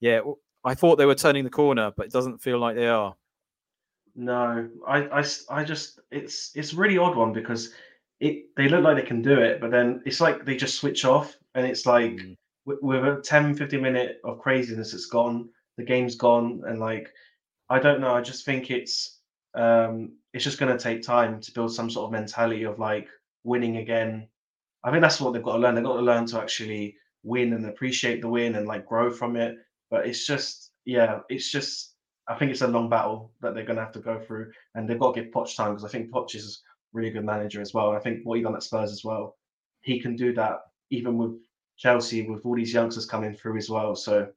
yeah, 0.00 0.20
I 0.64 0.74
thought 0.74 0.96
they 0.96 1.06
were 1.06 1.14
turning 1.14 1.44
the 1.44 1.50
corner, 1.50 1.92
but 1.96 2.06
it 2.06 2.12
doesn't 2.12 2.42
feel 2.42 2.58
like 2.58 2.74
they 2.74 2.88
are. 2.88 3.14
No, 4.16 4.68
I, 4.88 5.20
I, 5.20 5.24
I 5.48 5.62
just 5.62 6.00
it's 6.10 6.50
it's 6.56 6.74
really 6.74 6.98
odd 6.98 7.16
one 7.16 7.32
because 7.32 7.72
it 8.18 8.46
they 8.56 8.68
look 8.68 8.82
like 8.82 8.96
they 8.96 9.02
can 9.02 9.22
do 9.22 9.38
it, 9.38 9.60
but 9.60 9.70
then 9.70 10.02
it's 10.04 10.20
like 10.20 10.44
they 10.44 10.56
just 10.56 10.74
switch 10.74 11.04
off, 11.04 11.36
and 11.54 11.64
it's 11.64 11.86
like 11.86 12.10
mm 12.10 12.36
with 12.82 13.04
a 13.04 13.20
10 13.22 13.54
15 13.54 13.80
minute 13.80 14.20
of 14.24 14.38
craziness 14.38 14.94
it's 14.94 15.06
gone. 15.06 15.48
The 15.76 15.84
game's 15.84 16.14
gone 16.14 16.62
and 16.66 16.78
like 16.78 17.10
i 17.70 17.78
don't 17.78 18.00
know 18.00 18.14
i 18.14 18.20
just 18.20 18.44
think 18.44 18.70
it's 18.70 19.20
um 19.54 20.12
it's 20.34 20.44
just 20.44 20.58
going 20.58 20.76
to 20.76 20.82
take 20.82 21.02
time 21.02 21.40
to 21.40 21.52
build 21.52 21.72
some 21.72 21.88
sort 21.88 22.06
of 22.06 22.12
mentality 22.12 22.64
of 22.64 22.78
like 22.78 23.08
winning 23.44 23.78
again. 23.78 24.28
I 24.84 24.90
think 24.90 25.02
that's 25.02 25.20
what 25.20 25.32
they've 25.32 25.42
got 25.42 25.54
to 25.54 25.58
learn. 25.58 25.74
They've 25.74 25.84
got 25.84 25.96
to 25.96 26.02
learn 26.02 26.26
to 26.26 26.40
actually 26.40 26.96
win 27.24 27.52
and 27.52 27.66
appreciate 27.66 28.20
the 28.20 28.28
win 28.28 28.54
and 28.54 28.66
like 28.66 28.86
grow 28.86 29.10
from 29.10 29.36
it. 29.36 29.56
But 29.90 30.06
it's 30.06 30.26
just 30.26 30.70
yeah 30.84 31.20
it's 31.28 31.50
just 31.50 31.94
i 32.28 32.34
think 32.34 32.50
it's 32.50 32.62
a 32.62 32.66
long 32.66 32.88
battle 32.88 33.32
that 33.40 33.54
they're 33.54 33.64
going 33.64 33.76
to 33.76 33.82
have 33.82 33.92
to 33.92 34.00
go 34.00 34.18
through 34.18 34.50
and 34.74 34.88
they've 34.88 34.98
got 34.98 35.14
to 35.14 35.22
give 35.22 35.32
Poch 35.32 35.54
time 35.56 35.70
because 35.70 35.84
i 35.84 35.88
think 35.88 36.10
Poch 36.10 36.34
is 36.34 36.62
a 36.66 36.96
really 36.96 37.10
good 37.10 37.24
manager 37.24 37.60
as 37.60 37.74
well 37.74 37.88
and 37.90 37.98
i 37.98 38.00
think 38.00 38.20
what 38.24 38.36
he 38.36 38.42
done 38.42 38.54
at 38.54 38.62
spurs 38.62 38.92
as 38.92 39.04
well 39.04 39.36
he 39.82 40.00
can 40.00 40.16
do 40.16 40.32
that 40.34 40.60
even 40.90 41.16
with 41.16 41.32
Chelsea 41.80 42.28
with 42.28 42.44
all 42.44 42.54
these 42.54 42.74
youngsters 42.74 43.06
coming 43.06 43.34
through 43.34 43.56
as 43.56 43.70
well. 43.70 43.96
So, 43.96 44.28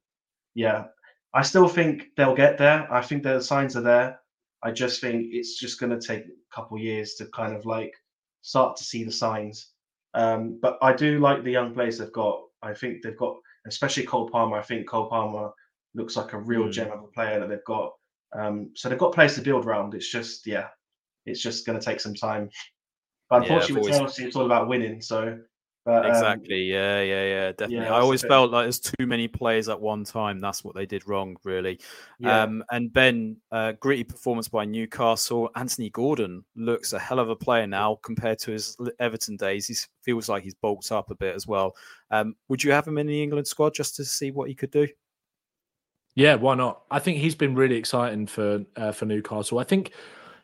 yeah, 0.56 0.86
I 1.34 1.42
still 1.42 1.68
think 1.68 2.06
they'll 2.16 2.36
get 2.36 2.58
there. 2.58 2.92
I 2.92 3.02
think 3.02 3.22
the 3.22 3.42
signs 3.42 3.76
are 3.76 3.82
there. 3.82 4.20
I 4.64 4.72
just 4.72 5.02
think 5.02 5.28
it's 5.32 5.60
just 5.60 5.80
going 5.80 5.98
to 5.98 6.08
take 6.08 6.26
a 6.26 6.56
couple 6.56 6.78
years 6.80 7.16
to 7.16 7.26
kind 7.28 7.54
of 7.54 7.66
like 7.66 7.94
start 8.42 8.78
to 8.78 8.84
see 8.86 9.04
the 9.04 9.12
signs. 9.12 9.72
Um, 10.14 10.58
but 10.62 10.78
I 10.82 10.94
do 10.94 11.20
like 11.20 11.44
the 11.44 11.52
young 11.52 11.74
players 11.74 11.98
they've 11.98 12.12
got. 12.14 12.40
I 12.62 12.74
think 12.74 13.02
they've 13.02 13.18
got, 13.18 13.36
especially 13.68 14.04
Cole 14.04 14.30
Palmer. 14.30 14.58
I 14.58 14.62
think 14.62 14.88
Cole 14.88 15.10
Palmer 15.10 15.50
looks 15.96 16.16
like 16.16 16.32
a 16.32 16.40
real 16.40 16.64
mm. 16.64 16.72
gem 16.72 16.92
of 16.92 17.04
a 17.04 17.08
player 17.08 17.42
that 17.42 17.50
they've 17.50 17.66
got. 17.66 17.92
Um, 18.34 18.72
so 18.74 18.88
they've 18.88 18.98
got 18.98 19.14
players 19.14 19.36
to 19.36 19.42
build 19.42 19.66
around. 19.66 19.96
It's 19.96 20.10
just, 20.10 20.48
yeah, 20.48 20.68
it's 21.26 21.42
just 21.42 21.66
going 21.66 21.78
to 21.78 21.86
take 21.86 22.00
some 22.00 22.16
time. 22.16 22.50
But 23.30 23.42
unfortunately, 23.42 23.90
yeah, 23.90 23.90
with 23.90 24.00
Chelsea, 24.00 24.24
it's 24.26 24.36
all 24.38 24.46
about 24.46 24.70
winning. 24.70 25.02
So 25.02 25.40
but, 25.86 26.06
um, 26.06 26.12
exactly. 26.12 26.64
Yeah, 26.64 27.02
yeah, 27.02 27.26
yeah. 27.26 27.52
Definitely. 27.52 27.76
Yeah, 27.76 27.94
I 27.94 28.00
always 28.00 28.22
felt 28.22 28.52
like 28.52 28.66
there's 28.66 28.80
too 28.80 29.06
many 29.06 29.28
players 29.28 29.68
at 29.68 29.80
one 29.80 30.04
time. 30.04 30.40
That's 30.40 30.64
what 30.64 30.76
they 30.76 30.86
did 30.86 31.08
wrong, 31.08 31.36
really. 31.44 31.80
Yeah. 32.20 32.44
Um, 32.44 32.64
and 32.72 32.92
Ben, 32.94 33.38
uh, 33.52 33.74
gritty 33.74 34.04
performance 34.04 34.48
by 34.48 34.66
Newcastle. 34.66 35.50
Anthony 35.56 35.90
Gordon 35.90 36.46
looks 36.56 36.94
a 36.94 37.00
hell 37.00 37.20
of 37.20 37.30
a 37.30 37.36
player 37.36 37.68
now 37.68 38.00
compared 38.04 38.40
to 38.40 38.52
his 38.52 38.78
Everton 39.00 39.36
days. 39.36 39.68
He 39.68 39.76
feels 40.04 40.30
like 40.30 40.44
he's 40.44 40.56
bulked 40.56 40.92
up 40.92 41.12
a 41.12 41.16
bit 41.16 41.36
as 41.36 41.48
well. 41.48 41.76
Um, 42.12 42.36
would 42.48 42.64
you 42.64 42.72
have 42.72 42.88
him 42.88 42.98
in 42.98 43.08
the 43.08 43.22
England 43.22 43.48
squad 43.48 43.74
just 43.74 43.96
to 43.98 44.06
see 44.06 44.32
what 44.32 44.48
he 44.48 44.56
could 44.56 44.72
do? 44.72 44.88
Yeah, 46.16 46.36
why 46.36 46.56
not? 46.56 46.84
I 46.92 47.00
think 47.00 47.18
he's 47.18 47.36
been 47.36 47.56
really 47.56 47.76
exciting 47.76 48.28
for 48.28 48.64
uh, 48.76 48.92
for 48.92 49.06
Newcastle. 49.06 49.60
I 49.60 49.64
think 49.64 49.94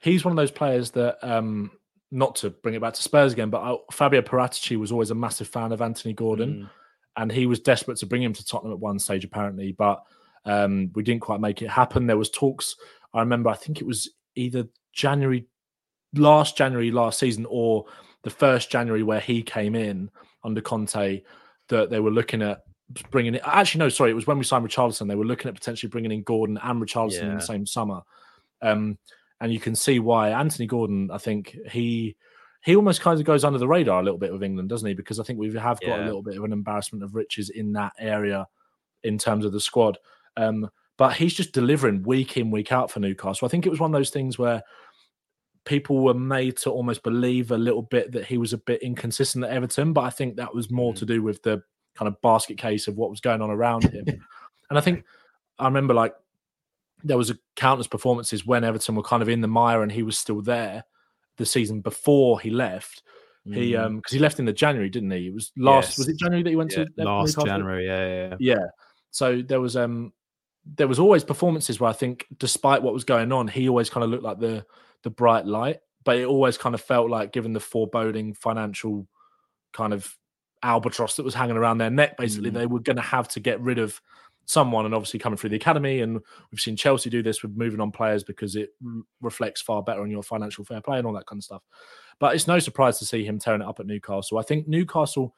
he's 0.01 0.25
one 0.25 0.31
of 0.31 0.37
those 0.37 0.51
players 0.51 0.91
that 0.91 1.17
um, 1.21 1.71
not 2.12 2.36
to 2.38 2.49
bring 2.49 2.76
it 2.76 2.82
back 2.82 2.93
to 2.93 3.03
Spurs 3.03 3.34
again, 3.34 3.49
but 3.49 3.62
I, 3.62 3.78
Fabio 3.91 4.22
Paratici 4.22 4.78
was 4.78 4.91
always 4.91 5.12
a 5.12 5.16
massive 5.16 5.47
fan 5.47 5.72
of 5.72 5.82
Anthony 5.82 6.14
Gordon, 6.14 6.64
mm. 6.64 6.70
and 7.18 7.32
he 7.32 7.45
was 7.45 7.60
desperate 7.60 7.97
to 7.97 8.05
bring 8.05 8.24
him 8.24 8.34
to 8.34 8.45
Tottenham 8.45 8.74
at 8.74 8.80
one 8.80 8.99
stage, 8.99 9.24
apparently, 9.24 9.72
but 9.72 10.03
um, 10.45 10.91
we 10.95 11.03
didn't 11.03 11.22
quite 11.22 11.39
make 11.39 11.62
it 11.62 11.70
happen. 11.70 12.07
There 12.07 12.18
was 12.18 12.30
talks. 12.30 12.76
I 13.14 13.20
remember, 13.20 13.49
I 13.49 13.55
think 13.55 13.82
it 13.82 13.88
was 13.88 14.10
either 14.36 14.68
January, 14.93 15.45
last 16.16 16.57
January 16.57 16.91
last 16.91 17.20
season, 17.20 17.45
or 17.49 17.86
the 18.24 18.30
first 18.30 18.72
January 18.72 19.03
where 19.03 19.20
he 19.20 19.41
came 19.43 19.76
in 19.76 20.10
under 20.43 20.62
Conte, 20.62 21.22
that 21.68 21.89
they 21.89 21.99
were 21.99 22.12
looking 22.12 22.41
at 22.41 22.64
bringing 23.12 23.36
it. 23.36 23.41
Actually, 23.45 23.80
no, 23.80 23.89
sorry, 23.89 24.12
it 24.12 24.16
was 24.16 24.28
when 24.28 24.38
we 24.38 24.43
signed 24.43 24.68
Richarlison. 24.68 25.07
They 25.07 25.16
were 25.16 25.26
looking 25.26 25.49
at 25.49 25.53
potentially 25.53 25.89
bringing 25.89 26.12
in 26.12 26.24
Gordon 26.24 26.57
and 26.62 26.82
Richarlison 26.82 27.22
yeah. 27.22 27.30
in 27.30 27.36
the 27.36 27.41
same 27.41 27.66
summer. 27.66 28.01
Um, 28.62 28.97
and 29.41 29.53
you 29.53 29.59
can 29.59 29.75
see 29.75 29.99
why 29.99 30.29
Anthony 30.29 30.67
Gordon. 30.67 31.09
I 31.11 31.17
think 31.17 31.57
he 31.69 32.15
he 32.61 32.75
almost 32.75 33.01
kind 33.01 33.19
of 33.19 33.25
goes 33.25 33.43
under 33.43 33.59
the 33.59 33.67
radar 33.67 33.99
a 33.99 34.03
little 34.03 34.19
bit 34.19 34.33
with 34.33 34.43
England, 34.43 34.69
doesn't 34.69 34.87
he? 34.87 34.93
Because 34.93 35.19
I 35.19 35.23
think 35.23 35.39
we 35.39 35.47
have 35.53 35.79
got 35.79 35.87
yeah. 35.87 36.03
a 36.03 36.05
little 36.05 36.21
bit 36.21 36.37
of 36.37 36.43
an 36.43 36.51
embarrassment 36.51 37.03
of 37.03 37.15
riches 37.15 37.49
in 37.49 37.73
that 37.73 37.93
area 37.99 38.45
in 39.03 39.17
terms 39.17 39.45
of 39.45 39.53
the 39.53 39.61
squad. 39.61 39.97
Um, 40.35 40.69
but 40.97 41.13
he's 41.13 41.33
just 41.33 41.53
delivering 41.53 42.03
week 42.03 42.35
in, 42.35 42.51
week 42.51 42.73
out 42.73 42.91
for 42.91 42.99
Newcastle. 42.99 43.45
I 43.45 43.49
think 43.49 43.65
it 43.65 43.69
was 43.69 43.79
one 43.79 43.93
of 43.93 43.97
those 43.97 44.09
things 44.09 44.37
where 44.37 44.61
people 45.63 46.03
were 46.03 46.13
made 46.13 46.57
to 46.57 46.69
almost 46.69 47.03
believe 47.03 47.51
a 47.51 47.57
little 47.57 47.83
bit 47.83 48.11
that 48.11 48.25
he 48.25 48.37
was 48.37 48.51
a 48.51 48.57
bit 48.57 48.81
inconsistent 48.81 49.45
at 49.45 49.51
Everton, 49.51 49.93
but 49.93 50.01
I 50.01 50.09
think 50.09 50.35
that 50.35 50.53
was 50.53 50.69
more 50.69 50.93
mm. 50.93 50.97
to 50.97 51.05
do 51.05 51.23
with 51.23 51.41
the 51.43 51.63
kind 51.95 52.07
of 52.07 52.19
basket 52.21 52.57
case 52.57 52.87
of 52.87 52.97
what 52.97 53.09
was 53.09 53.21
going 53.21 53.41
on 53.41 53.49
around 53.49 53.83
him. 53.83 54.05
and 54.69 54.77
I 54.77 54.81
think 54.81 55.05
I 55.57 55.65
remember 55.65 55.93
like 55.93 56.13
there 57.03 57.17
was 57.17 57.29
a 57.29 57.37
countless 57.55 57.87
performances 57.87 58.45
when 58.45 58.63
Everton 58.63 58.95
were 58.95 59.03
kind 59.03 59.21
of 59.21 59.29
in 59.29 59.41
the 59.41 59.47
mire 59.47 59.83
and 59.83 59.91
he 59.91 60.03
was 60.03 60.17
still 60.17 60.41
there 60.41 60.83
the 61.37 61.45
season 61.45 61.81
before 61.81 62.39
he 62.39 62.49
left. 62.49 63.03
Mm. 63.47 63.55
He 63.55 63.75
um 63.75 63.97
because 63.97 64.11
he 64.11 64.19
left 64.19 64.39
in 64.39 64.45
the 64.45 64.53
January, 64.53 64.89
didn't 64.89 65.11
he? 65.11 65.27
It 65.27 65.33
was 65.33 65.51
last 65.57 65.91
yes. 65.91 65.97
was 65.97 66.07
it 66.09 66.19
January 66.19 66.43
that 66.43 66.49
he 66.49 66.55
went 66.55 66.71
yeah, 66.71 66.85
to 66.85 67.03
last 67.03 67.37
Newcastle? 67.37 67.45
January, 67.45 67.85
yeah, 67.85 68.07
yeah, 68.07 68.35
yeah. 68.39 68.65
So 69.11 69.41
there 69.41 69.61
was 69.61 69.75
um 69.75 70.13
there 70.65 70.87
was 70.87 70.99
always 70.99 71.23
performances 71.23 71.79
where 71.79 71.89
I 71.89 71.93
think 71.93 72.27
despite 72.37 72.83
what 72.83 72.93
was 72.93 73.03
going 73.03 73.31
on, 73.31 73.47
he 73.47 73.69
always 73.69 73.89
kind 73.89 74.03
of 74.03 74.09
looked 74.09 74.23
like 74.23 74.39
the 74.39 74.65
the 75.03 75.09
bright 75.09 75.45
light, 75.45 75.79
but 76.03 76.17
it 76.17 76.25
always 76.25 76.57
kind 76.57 76.75
of 76.75 76.81
felt 76.81 77.09
like 77.09 77.31
given 77.31 77.53
the 77.53 77.59
foreboding 77.59 78.33
financial 78.33 79.07
kind 79.71 79.93
of 79.93 80.13
albatross 80.61 81.15
that 81.15 81.23
was 81.23 81.33
hanging 81.33 81.57
around 81.57 81.77
their 81.77 81.89
neck, 81.89 82.17
basically, 82.17 82.51
mm. 82.51 82.55
they 82.55 82.65
were 82.65 82.81
going 82.81 82.97
to 82.97 83.01
have 83.01 83.27
to 83.29 83.39
get 83.39 83.61
rid 83.61 83.79
of 83.79 84.01
someone 84.49 84.85
and 84.85 84.95
obviously 84.95 85.19
coming 85.19 85.37
through 85.37 85.51
the 85.51 85.55
academy 85.55 85.99
and 85.99 86.19
we've 86.51 86.59
seen 86.59 86.75
chelsea 86.75 87.07
do 87.07 87.21
this 87.21 87.43
with 87.43 87.55
moving 87.55 87.79
on 87.79 87.91
players 87.91 88.23
because 88.23 88.55
it 88.55 88.71
reflects 89.21 89.61
far 89.61 89.83
better 89.83 90.01
on 90.01 90.09
your 90.09 90.23
financial 90.23 90.65
fair 90.65 90.81
play 90.81 90.97
and 90.97 91.05
all 91.05 91.13
that 91.13 91.27
kind 91.27 91.39
of 91.39 91.43
stuff. 91.43 91.61
But 92.19 92.33
it's 92.33 92.47
no 92.47 92.57
surprise 92.57 92.97
to 92.97 93.05
see 93.05 93.23
him 93.23 93.37
tearing 93.37 93.61
it 93.61 93.67
up 93.67 93.79
at 93.79 93.85
newcastle. 93.85 94.39
I 94.39 94.41
think 94.41 94.67
newcastle 94.67 95.35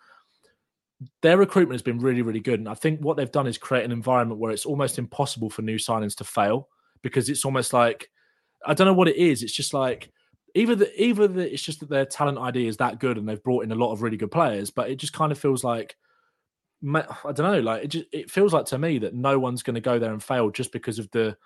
their 1.21 1.37
recruitment 1.37 1.75
has 1.75 1.81
been 1.81 1.99
really 1.99 2.21
really 2.21 2.39
good 2.39 2.59
and 2.59 2.69
i 2.69 2.75
think 2.75 2.99
what 2.99 3.17
they've 3.17 3.31
done 3.31 3.47
is 3.47 3.57
create 3.57 3.83
an 3.83 3.91
environment 3.91 4.39
where 4.39 4.51
it's 4.51 4.67
almost 4.67 4.99
impossible 4.99 5.49
for 5.49 5.63
new 5.63 5.77
signings 5.77 6.15
to 6.15 6.23
fail 6.23 6.69
because 7.01 7.27
it's 7.27 7.43
almost 7.43 7.73
like 7.73 8.07
i 8.67 8.73
don't 8.75 8.85
know 8.85 8.93
what 8.93 9.07
it 9.07 9.15
is 9.15 9.41
it's 9.41 9.51
just 9.51 9.73
like 9.73 10.11
either 10.53 10.75
the 10.75 11.03
either 11.03 11.27
the, 11.27 11.51
it's 11.51 11.63
just 11.63 11.79
that 11.79 11.89
their 11.89 12.05
talent 12.05 12.37
ID 12.37 12.67
is 12.67 12.77
that 12.77 12.99
good 12.99 13.17
and 13.17 13.27
they've 13.27 13.41
brought 13.41 13.63
in 13.63 13.71
a 13.71 13.75
lot 13.75 13.91
of 13.91 14.03
really 14.03 14.15
good 14.15 14.29
players 14.29 14.69
but 14.69 14.91
it 14.91 14.97
just 14.97 15.11
kind 15.11 15.31
of 15.31 15.39
feels 15.39 15.63
like 15.63 15.95
I 16.83 17.31
don't 17.31 17.39
know, 17.39 17.59
like 17.59 17.83
it 17.83 17.87
just 17.87 18.05
it 18.11 18.31
feels 18.31 18.53
like 18.53 18.65
to 18.67 18.77
me 18.77 18.97
that 18.99 19.13
no 19.13 19.37
one's 19.37 19.63
going 19.63 19.75
to 19.75 19.81
go 19.81 19.99
there 19.99 20.11
and 20.11 20.23
fail 20.23 20.49
just 20.49 20.71
because 20.71 20.99
of 20.99 21.09
the 21.11 21.37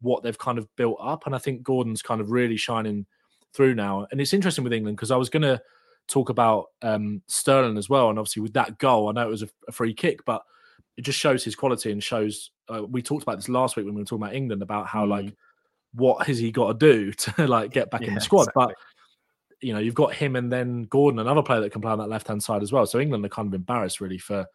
what 0.00 0.22
they've 0.22 0.38
kind 0.38 0.58
of 0.58 0.68
built 0.76 0.98
up, 1.02 1.26
and 1.26 1.34
I 1.34 1.38
think 1.38 1.62
Gordon's 1.62 2.02
kind 2.02 2.20
of 2.20 2.30
really 2.30 2.56
shining 2.56 3.06
through 3.54 3.74
now. 3.74 4.06
And 4.10 4.20
it's 4.20 4.32
interesting 4.32 4.64
with 4.64 4.72
England 4.72 4.96
because 4.96 5.10
I 5.10 5.16
was 5.16 5.30
going 5.30 5.42
to 5.42 5.62
talk 6.08 6.28
about 6.28 6.66
um, 6.82 7.22
Sterling 7.26 7.78
as 7.78 7.88
well, 7.88 8.10
and 8.10 8.18
obviously 8.18 8.42
with 8.42 8.52
that 8.54 8.78
goal, 8.78 9.08
I 9.08 9.12
know 9.12 9.26
it 9.26 9.30
was 9.30 9.42
a, 9.42 9.48
a 9.68 9.72
free 9.72 9.94
kick, 9.94 10.24
but 10.24 10.42
it 10.96 11.02
just 11.02 11.18
shows 11.18 11.42
his 11.42 11.54
quality 11.54 11.90
and 11.90 12.02
shows. 12.02 12.50
Uh, 12.68 12.84
we 12.84 13.00
talked 13.00 13.22
about 13.22 13.36
this 13.36 13.48
last 13.48 13.76
week 13.76 13.86
when 13.86 13.94
we 13.94 14.02
were 14.02 14.06
talking 14.06 14.22
about 14.24 14.34
England 14.34 14.62
about 14.62 14.86
how 14.86 15.06
Mm. 15.06 15.10
like 15.10 15.34
what 15.94 16.26
has 16.26 16.38
he 16.38 16.50
got 16.50 16.78
to 16.78 16.92
do 16.92 17.12
to 17.34 17.46
like 17.46 17.70
get 17.70 17.90
back 17.90 18.02
in 18.02 18.14
the 18.14 18.20
squad, 18.20 18.48
but 18.54 18.74
you 19.60 19.72
know 19.72 19.78
you've 19.78 19.94
got 19.94 20.12
him 20.12 20.36
and 20.36 20.50
then 20.50 20.82
Gordon, 20.84 21.20
another 21.20 21.42
player 21.42 21.60
that 21.60 21.70
can 21.70 21.80
play 21.80 21.92
on 21.92 21.98
that 21.98 22.08
left 22.08 22.28
hand 22.28 22.42
side 22.42 22.62
as 22.62 22.72
well. 22.72 22.84
So 22.86 22.98
England 22.98 23.24
are 23.24 23.30
kind 23.30 23.48
of 23.48 23.54
embarrassed 23.54 24.00
really 24.00 24.18
for 24.18 24.46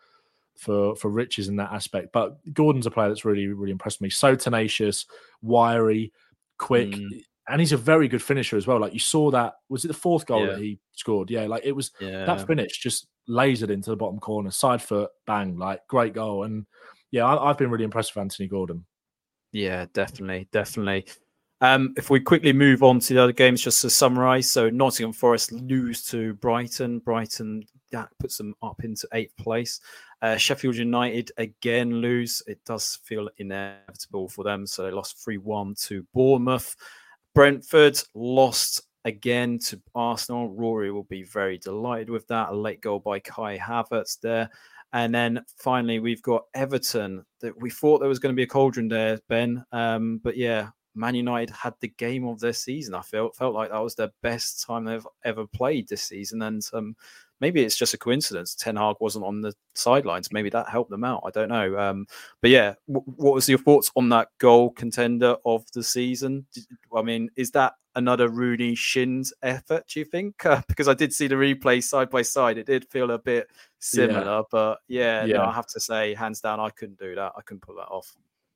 for 0.58 0.96
for 0.96 1.10
riches 1.10 1.48
in 1.48 1.56
that 1.58 1.72
aspect. 1.72 2.10
But 2.12 2.38
Gordon's 2.54 2.86
a 2.86 2.92
player 2.92 3.10
that's 3.10 3.26
really 3.26 3.48
really 3.48 3.72
impressed 3.72 4.02
me. 4.02 4.10
So 4.10 4.36
tenacious, 4.36 5.06
wiry, 5.42 6.12
quick, 6.58 6.90
Mm. 6.90 7.24
and 7.50 7.60
he's 7.62 7.72
a 7.72 7.78
very 7.78 8.08
good 8.08 8.22
finisher 8.22 8.58
as 8.58 8.68
well. 8.68 8.80
Like 8.80 8.94
you 8.94 9.00
saw 9.00 9.32
that 9.32 9.56
was 9.70 9.86
it 9.86 9.90
the 9.90 9.94
fourth 9.94 10.26
goal 10.26 10.46
Yeah. 10.46 10.54
that 10.54 10.60
he 10.62 10.80
scored? 10.94 11.30
Yeah, 11.30 11.46
like 11.48 11.64
it 11.66 11.74
was 11.74 11.92
Yeah. 12.00 12.26
that 12.26 12.46
finish 12.48 12.78
just 12.80 13.08
lasered 13.30 13.70
into 13.70 13.90
the 13.90 13.96
bottom 13.96 14.20
corner, 14.20 14.52
side 14.52 14.82
foot, 14.82 15.12
bang, 15.26 15.58
like 15.58 15.86
great 15.88 16.14
goal. 16.14 16.44
And 16.44 16.66
yeah, 17.12 17.26
I, 17.26 17.50
I've 17.50 17.58
been 17.58 17.70
really 17.70 17.84
impressed 17.86 18.16
with 18.16 18.22
Anthony 18.22 18.48
Gordon. 18.48 18.86
Yeah, 19.52 19.86
definitely, 19.94 20.48
definitely. 20.52 21.06
Um, 21.60 21.94
if 21.98 22.10
we 22.12 22.20
quickly 22.20 22.54
move 22.54 22.84
on 22.84 23.00
to 23.00 23.14
the 23.14 23.24
other 23.24 23.32
games, 23.32 23.62
just 23.64 23.82
to 23.82 23.90
summarise, 23.90 24.50
so 24.52 24.70
Nottingham 24.70 25.12
Forest 25.14 25.52
lose 25.54 26.06
to 26.06 26.34
Brighton. 26.36 27.00
Brighton 27.00 27.64
that 27.92 28.10
puts 28.20 28.38
them 28.38 28.54
up 28.62 28.84
into 28.84 29.08
eighth 29.14 29.36
place. 29.38 29.80
Uh, 30.22 30.36
Sheffield 30.36 30.76
United 30.76 31.32
again 31.38 31.96
lose. 32.02 32.42
It 32.48 32.64
does 32.66 33.00
feel 33.04 33.30
inevitable 33.38 34.30
for 34.30 34.44
them, 34.44 34.66
so 34.66 34.84
they 34.84 34.92
lost 34.92 35.24
three 35.24 35.38
one 35.38 35.76
to 35.84 36.06
Bournemouth. 36.14 36.76
Brentford 37.36 38.02
lost 38.16 38.82
again 39.06 39.60
to 39.60 39.80
Arsenal. 39.94 40.50
Ruairi 40.50 40.92
will 40.92 41.04
be 41.04 41.24
very 41.24 41.58
delighted 41.58 42.10
with 42.10 42.28
that. 42.28 42.50
A 42.50 42.56
late 42.56 42.82
goal 42.82 43.00
by 43.00 43.20
Kai 43.20 43.58
Havertz 43.58 44.20
there. 44.20 44.50
And 44.94 45.14
then 45.14 45.44
finally, 45.58 46.00
we've 46.00 46.22
got 46.22 46.46
Everton. 46.54 47.24
That 47.42 47.60
we 47.60 47.70
thought 47.70 48.00
there 48.00 48.10
was 48.10 48.20
going 48.20 48.34
to 48.34 48.38
be 48.38 48.44
a 48.44 48.48
cauldron 48.48 48.88
there, 48.88 49.20
Ben. 49.30 49.64
Um, 49.72 50.20
but 50.24 50.36
yeah, 50.36 50.70
Man 50.96 51.14
United 51.14 51.52
had 51.52 51.74
the 51.80 51.90
game 51.90 52.28
of 52.28 52.40
their 52.40 52.54
season. 52.54 52.96
I 52.96 53.02
felt 53.02 53.36
felt 53.36 53.54
like 53.54 53.70
that 53.70 53.84
was 53.84 53.96
their 53.96 54.12
best 54.24 54.66
time 54.66 54.86
they've 54.86 55.08
ever 55.24 55.46
played 55.46 55.88
this 55.88 56.04
season. 56.04 56.42
And 56.42 56.62
um, 56.74 56.96
maybe 57.40 57.64
it's 57.64 57.78
just 57.78 57.94
a 57.94 57.98
coincidence. 57.98 58.56
Ten 58.56 58.76
Hag 58.76 58.96
wasn't 59.00 59.26
on 59.26 59.42
the 59.42 59.54
sidelines. 59.76 60.32
Maybe 60.32 60.50
that 60.50 60.70
helped 60.70 60.90
them 60.90 61.04
out. 61.04 61.24
I 61.26 61.30
don't 61.32 61.50
know. 61.50 61.78
Um, 61.78 62.08
but 62.42 62.50
yeah, 62.50 62.74
w- 62.88 63.04
what 63.16 63.34
was 63.34 63.48
your 63.50 63.60
thoughts 63.60 63.92
on 63.96 64.10
that 64.10 64.30
goal 64.40 64.72
contender 64.72 65.36
of 65.46 65.64
the 65.74 65.84
season? 65.84 66.46
Did- 66.54 66.66
I 66.96 67.02
mean, 67.02 67.30
is 67.36 67.52
that 67.52 67.74
another 67.96 68.30
Rooney 68.30 68.76
Shins 68.76 69.34
effort? 69.42 69.88
Do 69.88 70.00
you 70.00 70.06
think? 70.06 70.36
Uh, 70.46 70.62
because 70.68 70.88
I 70.88 70.94
did 70.94 71.14
see 71.14 71.28
the 71.28 71.36
replay 71.36 71.84
side 71.84 72.10
by 72.10 72.22
side. 72.22 72.58
It 72.58 72.66
did 72.68 72.86
feel 72.90 73.12
a 73.12 73.20
bit 73.20 73.48
similar, 73.80 74.44
but 74.52 74.80
yeah, 74.88 75.26
no, 75.38 75.44
I 75.46 75.54
have 75.54 75.68
to 75.68 75.80
say, 75.80 76.14
hands 76.14 76.40
down, 76.42 76.60
I 76.60 76.70
couldn't 76.70 77.00
do 77.00 77.16
that. 77.16 77.34
I 77.36 77.42
couldn't 77.42 77.62
pull 77.62 77.76
that 77.76 77.90
off. 77.90 78.16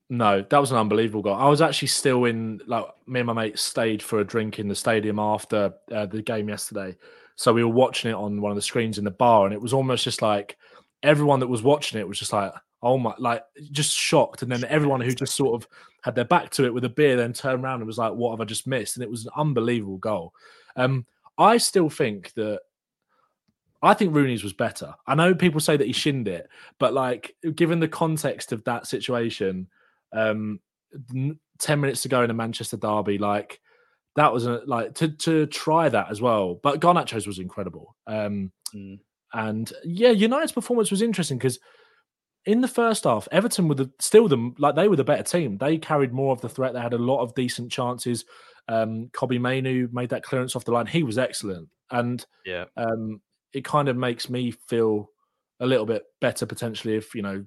No, 0.10 0.42
that 0.42 0.58
was 0.58 0.72
an 0.72 0.78
unbelievable 0.78 1.22
goal. 1.22 1.36
I 1.36 1.48
was 1.48 1.62
actually 1.62 1.88
still 1.88 2.26
in, 2.26 2.60
like, 2.66 2.86
me 3.08 3.22
and 3.22 3.28
my 3.28 3.34
mate 3.34 3.58
stayed 3.58 4.04
for 4.04 4.20
a 4.20 4.26
drink 4.26 4.60
in 4.60 4.68
the 4.68 4.76
stadium 4.76 5.20
after 5.20 5.74
uh, 5.92 6.06
the 6.06 6.22
game 6.22 6.50
yesterday. 6.50 6.98
So 7.36 7.54
we 7.54 7.64
were 7.64 7.72
watching 7.72 8.12
it 8.12 8.16
on 8.16 8.42
one 8.42 8.52
of 8.52 8.56
the 8.56 8.62
screens 8.62 8.98
in 8.98 9.04
the 9.04 9.12
bar, 9.12 9.46
and 9.46 9.54
it 9.54 9.62
was 9.62 9.74
almost 9.74 10.04
just 10.04 10.22
like 10.22 10.58
everyone 11.04 11.40
that 11.40 11.48
was 11.48 11.64
watching 11.64 12.00
it 12.00 12.08
was 12.08 12.20
just 12.20 12.34
like, 12.34 12.52
oh 12.84 12.98
my, 12.98 13.14
like, 13.18 13.44
just 13.72 13.96
shocked. 13.96 14.42
And 14.42 14.52
then 14.52 14.64
everyone 14.66 15.02
who 15.02 15.14
just 15.14 15.36
sort 15.36 15.62
of 15.62 15.68
had 16.04 16.16
their 16.16 16.26
back 16.26 16.50
to 16.52 16.66
it 16.66 16.74
with 16.74 16.84
a 16.84 16.90
beer 16.90 17.16
then 17.16 17.34
turned 17.34 17.64
around 17.64 17.82
and 17.82 17.88
was 17.88 17.98
like, 17.98 18.14
what 18.14 18.32
have 18.32 18.42
I 18.42 18.46
just 18.46 18.68
missed? 18.68 18.98
And 18.98 19.04
it 19.04 19.10
was 19.10 19.26
an 19.26 19.32
unbelievable 19.36 19.98
goal. 19.98 20.34
Um, 20.76 21.06
I 21.38 21.58
still 21.58 21.90
think 21.90 22.34
that. 22.34 22.62
I 23.84 23.96
think 23.96 24.14
Rooney's 24.14 24.44
was 24.44 24.54
better. 24.54 24.94
I 25.08 25.16
know 25.16 25.34
people 25.34 25.60
say 25.60 25.76
that 25.76 25.88
he 25.88 25.94
shinned 25.94 26.28
it, 26.28 26.48
but 26.78 26.94
like 26.94 27.36
given 27.56 27.80
the 27.80 27.88
context 27.88 28.52
of 28.52 28.64
that 28.66 28.86
situation, 28.86 29.68
um, 30.14 30.60
n- 31.16 31.40
ten 31.58 31.82
minutes 31.82 32.04
to 32.04 32.10
go 32.10 32.22
in 32.24 32.30
a 32.30 32.34
Manchester 32.34 32.78
derby, 32.78 33.18
like 33.18 33.60
that 34.16 34.32
was 34.34 34.46
a, 34.46 34.62
like 34.66 34.96
to 34.96 35.10
to 35.10 35.46
try 35.48 35.90
that 35.90 36.10
as 36.10 36.22
well. 36.22 36.56
But 36.62 36.80
Garnacho's 36.82 37.28
was 37.28 37.40
incredible. 37.40 37.96
Um, 38.08 38.52
Mm. 38.74 39.00
and 39.34 39.74
yeah, 39.84 40.12
United's 40.12 40.54
performance 40.54 40.92
was 40.92 41.02
interesting 41.02 41.38
because 41.38 41.60
in 42.46 42.62
the 42.62 42.68
first 42.68 43.04
half, 43.04 43.28
Everton 43.32 43.68
were 43.68 43.76
the, 43.76 43.92
still 44.00 44.28
the 44.30 44.54
like 44.58 44.76
they 44.76 44.88
were 44.88 44.96
the 44.96 45.04
better 45.04 45.24
team. 45.24 45.58
They 45.58 45.78
carried 45.78 46.14
more 46.14 46.32
of 46.32 46.40
the 46.42 46.48
threat. 46.50 46.74
They 46.74 46.80
had 46.82 46.94
a 46.94 46.98
lot 46.98 47.22
of 47.22 47.36
decent 47.36 47.72
chances. 47.72 48.24
Um, 48.70 49.10
Kobbie 49.14 49.40
Mainoo 49.40 49.90
made 49.92 50.10
that 50.10 50.24
clearance 50.24 50.56
off 50.56 50.64
the 50.66 50.72
line. 50.72 50.86
He 50.86 51.04
was 51.04 51.18
excellent, 51.18 51.68
and 51.92 52.26
Yeah. 52.46 52.66
um, 52.78 53.22
it 53.54 53.66
kind 53.66 53.90
of 53.90 53.98
makes 53.98 54.30
me 54.30 54.52
feel 54.52 55.10
a 55.60 55.66
little 55.66 55.86
bit 55.86 56.04
better 56.22 56.46
potentially 56.46 56.96
if 56.96 57.14
you 57.14 57.22
know 57.22 57.44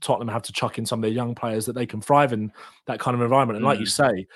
Tottenham 0.00 0.28
have 0.28 0.42
to 0.44 0.52
chuck 0.52 0.78
in 0.78 0.86
some 0.86 1.00
of 1.00 1.02
their 1.02 1.10
young 1.12 1.34
players 1.34 1.66
that 1.66 1.74
they 1.74 1.84
can 1.86 2.00
thrive 2.00 2.32
in 2.32 2.50
that 2.86 2.98
kind 2.98 3.14
of 3.14 3.20
environment. 3.20 3.58
And 3.58 3.66
like 3.66 3.78
you 3.78 3.86
say, 3.86 4.26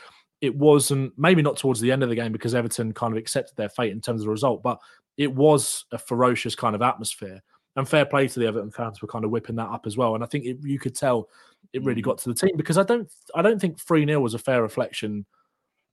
it 0.40 0.54
wasn't 0.54 1.12
maybe 1.18 1.42
not 1.42 1.56
towards 1.56 1.80
the 1.80 1.90
end 1.90 2.02
of 2.02 2.08
the 2.08 2.14
game 2.14 2.32
because 2.32 2.54
Everton 2.54 2.92
kind 2.92 3.12
of 3.12 3.18
accepted 3.18 3.56
their 3.56 3.68
fate 3.70 3.92
in 3.92 4.00
terms 4.00 4.20
of 4.20 4.26
the 4.26 4.30
result, 4.30 4.62
but 4.62 4.78
it 5.16 5.32
was 5.34 5.84
a 5.92 5.98
ferocious 5.98 6.54
kind 6.54 6.74
of 6.74 6.82
atmosphere. 6.82 7.42
And 7.76 7.88
fair 7.88 8.06
play 8.06 8.26
to 8.28 8.40
the 8.40 8.46
Everton 8.46 8.70
fans 8.70 8.98
for 8.98 9.06
kind 9.06 9.24
of 9.24 9.30
whipping 9.30 9.56
that 9.56 9.68
up 9.68 9.86
as 9.86 9.96
well. 9.96 10.14
And 10.14 10.24
I 10.24 10.26
think 10.26 10.44
it, 10.46 10.58
you 10.62 10.78
could 10.78 10.94
tell 10.94 11.28
it 11.72 11.82
really 11.84 12.00
Mhm. 12.00 12.04
got 12.06 12.18
to 12.18 12.28
the 12.30 12.34
team 12.34 12.56
because 12.56 12.78
I 12.78 12.82
don't 12.84 13.10
I 13.34 13.42
don't 13.42 13.60
think 13.60 13.78
three 13.78 14.06
0 14.06 14.20
was 14.20 14.34
a 14.34 14.38
fair 14.38 14.62
reflection 14.62 15.26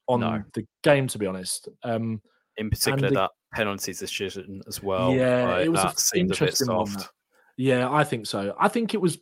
on 0.08 0.20
No. 0.22 0.44
the 0.54 0.66
game 0.84 1.08
to 1.08 1.18
be 1.18 1.26
honest. 1.26 1.68
Um, 1.84 2.22
In 2.58 2.70
particular, 2.70 3.10
the- 3.10 3.16
that 3.16 3.32
penalties 3.54 4.00
decision 4.00 4.62
as 4.68 4.82
well. 4.84 5.14
Yeah, 5.14 5.48
like, 5.48 5.66
it 5.66 5.70
was 5.70 5.80
a 5.82 5.84
that 5.84 6.00
seemed 6.00 6.32
a 6.36 6.40
bit 6.40 6.56
soft. 6.56 7.10
Yeah, 7.58 7.90
I 7.92 8.04
think 8.04 8.28
so. 8.28 8.56
I 8.60 8.68
think 8.68 8.94
it 8.94 9.02
was. 9.02 9.20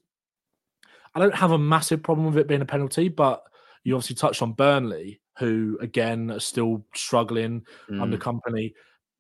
I 1.13 1.19
don't 1.19 1.35
have 1.35 1.51
a 1.51 1.57
massive 1.57 2.01
problem 2.03 2.27
with 2.27 2.37
it 2.37 2.47
being 2.47 2.61
a 2.61 2.65
penalty, 2.65 3.09
but 3.09 3.43
you 3.83 3.95
obviously 3.95 4.15
touched 4.15 4.41
on 4.41 4.53
Burnley, 4.53 5.21
who 5.39 5.77
again 5.81 6.31
are 6.31 6.39
still 6.39 6.85
struggling 6.93 7.65
under 7.99 8.17
Mm. 8.17 8.21
Kompany, 8.21 8.73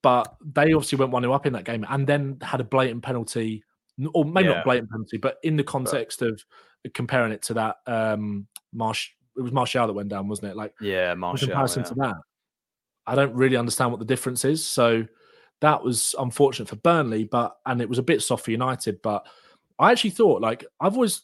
but 0.03 0.35
they 0.43 0.73
obviously 0.73 0.97
went 0.97 1.11
one 1.11 1.23
0 1.23 1.33
up 1.33 1.45
in 1.45 1.53
that 1.53 1.63
game 1.65 1.85
and 1.89 2.05
then 2.05 2.37
had 2.41 2.59
a 2.61 2.63
blatant 2.63 3.01
penalty, 3.03 3.63
or 4.13 4.25
maybe 4.25 4.49
Yeah. 4.49 4.55
not 4.55 4.63
blatant 4.65 4.89
penalty, 4.91 5.17
but 5.17 5.37
in 5.43 5.55
the 5.55 5.63
context 5.63 6.21
of 6.21 6.43
comparing 6.93 7.31
it 7.31 7.41
to 7.43 7.53
that 7.55 7.77
um 7.87 8.47
Marsh, 8.73 9.09
it 9.37 9.41
was 9.41 9.51
Martial 9.51 9.85
that 9.87 9.93
went 9.93 10.09
down, 10.09 10.27
wasn't 10.27 10.51
it? 10.51 10.55
Like 10.55 10.73
Yeah, 10.81 11.11
in 11.13 11.19
Martial. 11.19 11.47
comparison 11.47 11.83
yeah. 11.83 11.89
to 11.89 11.95
that. 11.95 12.15
I 13.07 13.15
don't 13.15 13.33
really 13.35 13.57
understand 13.57 13.91
what 13.91 13.99
the 13.99 14.05
difference 14.05 14.45
is. 14.45 14.63
So 14.65 15.05
that 15.61 15.83
was 15.83 16.15
unfortunate 16.17 16.67
for 16.69 16.75
Burnley, 16.77 17.23
but 17.25 17.57
and 17.65 17.81
it 17.81 17.89
was 17.89 17.99
a 17.99 18.03
bit 18.03 18.21
soft 18.21 18.45
for 18.45 18.51
United. 18.51 19.01
But 19.01 19.25
I 19.79 19.91
actually 19.91 20.11
thought 20.11 20.41
like 20.41 20.65
I've 20.79 20.95
always 20.95 21.21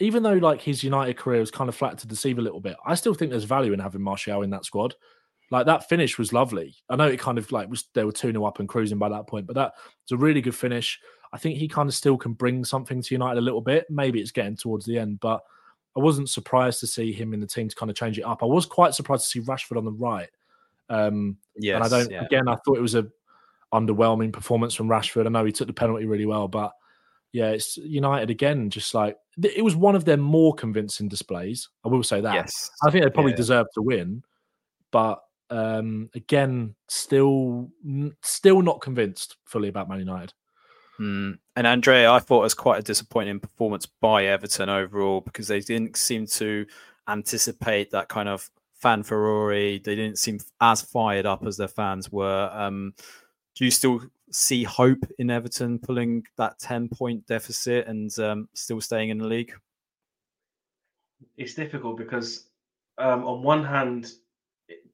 even 0.00 0.22
though 0.22 0.34
like 0.34 0.60
his 0.60 0.82
United 0.82 1.16
career 1.16 1.40
was 1.40 1.50
kind 1.50 1.68
of 1.68 1.74
flat 1.74 1.98
to 1.98 2.06
deceive 2.06 2.38
a 2.38 2.42
little 2.42 2.60
bit, 2.60 2.76
I 2.84 2.94
still 2.94 3.14
think 3.14 3.30
there's 3.30 3.44
value 3.44 3.72
in 3.72 3.78
having 3.78 4.02
Martial 4.02 4.42
in 4.42 4.50
that 4.50 4.64
squad. 4.64 4.94
Like 5.50 5.66
that 5.66 5.88
finish 5.88 6.18
was 6.18 6.32
lovely. 6.32 6.74
I 6.88 6.96
know 6.96 7.06
it 7.06 7.20
kind 7.20 7.38
of 7.38 7.50
like 7.52 7.68
was 7.68 7.84
they 7.94 8.04
were 8.04 8.12
2 8.12 8.32
0 8.32 8.44
up 8.44 8.58
and 8.58 8.68
cruising 8.68 8.98
by 8.98 9.08
that 9.10 9.26
point, 9.26 9.46
but 9.46 9.54
that 9.54 9.74
was 10.04 10.12
a 10.12 10.16
really 10.16 10.40
good 10.40 10.54
finish. 10.54 10.98
I 11.32 11.38
think 11.38 11.58
he 11.58 11.68
kind 11.68 11.88
of 11.88 11.94
still 11.94 12.16
can 12.16 12.32
bring 12.32 12.64
something 12.64 13.02
to 13.02 13.14
United 13.14 13.38
a 13.38 13.42
little 13.42 13.60
bit. 13.60 13.86
Maybe 13.90 14.20
it's 14.20 14.30
getting 14.30 14.56
towards 14.56 14.86
the 14.86 14.98
end, 14.98 15.20
but 15.20 15.42
I 15.96 16.00
wasn't 16.00 16.28
surprised 16.28 16.80
to 16.80 16.86
see 16.86 17.12
him 17.12 17.34
in 17.34 17.40
the 17.40 17.46
team 17.46 17.68
to 17.68 17.74
kind 17.76 17.90
of 17.90 17.96
change 17.96 18.18
it 18.18 18.22
up. 18.22 18.42
I 18.42 18.46
was 18.46 18.66
quite 18.66 18.94
surprised 18.94 19.24
to 19.24 19.30
see 19.30 19.40
Rashford 19.40 19.76
on 19.76 19.84
the 19.84 19.92
right. 19.92 20.28
Um, 20.88 21.36
Yes, 21.56 21.76
and 21.76 21.84
I 21.84 21.88
don't. 21.88 22.10
yeah. 22.10 22.24
Again, 22.24 22.48
I 22.48 22.56
thought 22.56 22.78
it 22.78 22.82
was 22.82 22.94
a 22.94 23.06
underwhelming 23.72 24.32
performance 24.32 24.74
from 24.74 24.88
Rashford. 24.88 25.26
I 25.26 25.28
know 25.28 25.44
he 25.44 25.52
took 25.52 25.66
the 25.66 25.72
penalty 25.72 26.06
really 26.06 26.26
well, 26.26 26.48
but 26.48 26.72
yeah, 27.34 27.48
it's 27.48 27.76
United 27.78 28.30
again. 28.30 28.70
Just 28.70 28.94
like 28.94 29.16
it 29.42 29.64
was 29.64 29.74
one 29.74 29.96
of 29.96 30.04
their 30.04 30.16
more 30.16 30.54
convincing 30.54 31.08
displays. 31.08 31.68
I 31.84 31.88
will 31.88 32.04
say 32.04 32.20
that. 32.20 32.32
Yes. 32.32 32.70
I 32.84 32.90
think 32.92 33.02
they 33.04 33.10
probably 33.10 33.32
yeah. 33.32 33.38
deserved 33.38 33.70
to 33.74 33.82
win, 33.82 34.22
but 34.92 35.20
um, 35.50 36.10
again, 36.14 36.76
still, 36.88 37.72
still 38.22 38.62
not 38.62 38.80
convinced 38.80 39.36
fully 39.46 39.68
about 39.68 39.88
Man 39.88 39.98
United. 39.98 40.32
Mm. 41.00 41.38
And 41.56 41.66
Andrea, 41.66 42.12
I 42.12 42.20
thought 42.20 42.42
it 42.42 42.44
was 42.44 42.54
quite 42.54 42.78
a 42.78 42.84
disappointing 42.84 43.40
performance 43.40 43.84
by 43.84 44.26
Everton 44.26 44.68
overall 44.68 45.20
because 45.20 45.48
they 45.48 45.58
didn't 45.58 45.96
seem 45.96 46.28
to 46.28 46.64
anticipate 47.08 47.90
that 47.90 48.08
kind 48.08 48.28
of 48.28 48.48
fan 48.76 49.02
furore. 49.02 49.50
They 49.50 49.78
didn't 49.80 50.20
seem 50.20 50.38
as 50.60 50.82
fired 50.82 51.26
up 51.26 51.44
as 51.44 51.56
their 51.56 51.66
fans 51.66 52.12
were. 52.12 52.48
Um, 52.52 52.94
do 53.54 53.64
you 53.64 53.70
still 53.70 54.00
see 54.30 54.64
hope 54.64 55.04
in 55.18 55.30
Everton 55.30 55.78
pulling 55.78 56.24
that 56.36 56.58
10 56.58 56.88
point 56.88 57.26
deficit 57.26 57.86
and 57.86 58.16
um, 58.18 58.48
still 58.54 58.80
staying 58.80 59.10
in 59.10 59.18
the 59.18 59.26
league? 59.26 59.52
it's 61.36 61.54
difficult 61.54 61.96
because 61.96 62.48
um, 62.98 63.24
on 63.24 63.42
one 63.42 63.64
hand, 63.64 64.12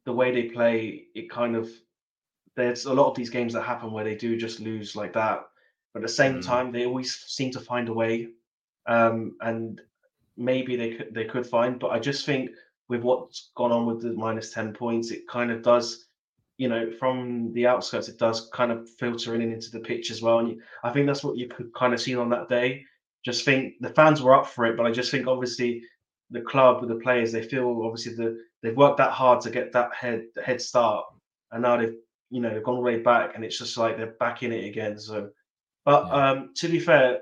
the 0.05 0.13
way 0.13 0.31
they 0.33 0.45
play, 0.49 1.05
it 1.15 1.31
kind 1.31 1.57
of 1.57 1.71
there's 2.57 2.85
a 2.87 2.93
lot 2.93 3.09
of 3.09 3.17
these 3.17 3.31
games 3.31 3.53
that 3.53 3.63
happen 3.63 3.93
where 3.93 4.05
they 4.05 4.15
do 4.17 4.37
just 4.37 4.61
lose 4.61 4.97
like 4.97 5.13
that, 5.13 5.47
but 5.93 6.01
at 6.01 6.03
the 6.03 6.13
same 6.13 6.41
Mm. 6.41 6.47
time, 6.47 6.73
they 6.73 6.87
always 6.87 7.15
seem 7.27 7.51
to 7.53 7.61
find 7.61 7.89
a 7.89 7.93
way, 7.93 8.29
um, 8.87 9.37
and 9.41 9.81
maybe 10.37 10.77
they 10.77 10.95
could 10.95 11.15
they 11.15 11.25
could 11.25 11.47
find. 11.47 11.79
But 11.79 11.91
I 11.93 11.99
just 11.99 12.27
think 12.27 12.51
with 12.89 13.03
what's 13.03 13.51
gone 13.55 13.73
on 13.73 13.87
with 13.87 14.03
the 14.03 14.13
minus 14.13 14.53
ten 14.53 14.73
points, 14.73 15.11
it 15.11 15.29
kind 15.29 15.51
of 15.51 15.63
does. 15.63 16.07
You 16.61 16.69
know, 16.69 16.91
from 16.99 17.53
the 17.55 17.67
outskirts, 17.67 18.09
it 18.09 18.19
does 18.19 18.51
kind 18.53 18.71
of 18.71 18.89
filter 18.99 19.35
in 19.35 19.41
and 19.41 19.53
into 19.53 19.71
the 19.71 19.81
pitch 19.81 20.11
as 20.11 20.21
well. 20.21 20.41
And 20.41 20.49
you, 20.51 20.63
I 20.85 20.91
think 20.91 21.07
that's 21.07 21.25
what 21.25 21.39
you 21.39 21.49
could 21.49 21.73
kind 21.75 21.95
of 21.95 22.01
see 22.01 22.15
on 22.17 22.29
that 22.31 22.49
day. 22.49 22.85
just 23.25 23.45
think 23.45 23.75
the 23.81 23.95
fans 23.99 24.21
were 24.21 24.35
up 24.35 24.47
for 24.47 24.67
it, 24.67 24.77
but 24.77 24.87
I 24.87 24.91
just 24.91 25.11
think 25.11 25.27
obviously 25.27 25.83
the 26.31 26.43
club 26.43 26.81
with 26.81 26.91
the 26.91 27.03
players 27.07 27.33
they 27.33 27.43
feel 27.43 27.83
obviously 27.85 28.15
the 28.15 28.39
they've 28.63 28.77
worked 28.77 28.99
that 28.99 29.11
hard 29.11 29.41
to 29.41 29.51
get 29.51 29.73
that 29.73 29.95
head 29.95 30.25
head 30.45 30.61
start, 30.61 31.05
and 31.53 31.63
now 31.63 31.77
they've 31.77 31.97
you 32.31 32.41
know 32.41 32.53
they've 32.53 32.63
gone 32.63 32.83
way 32.83 32.99
back, 32.99 33.35
and 33.35 33.45
it's 33.45 33.59
just 33.59 33.77
like 33.77 33.97
they're 33.97 34.17
back 34.21 34.43
in 34.43 34.53
it 34.53 34.67
again. 34.67 34.99
So, 34.99 35.31
but 35.85 36.07
yeah. 36.07 36.31
um, 36.31 36.51
to 36.57 36.69
be 36.69 36.79
fair, 36.79 37.21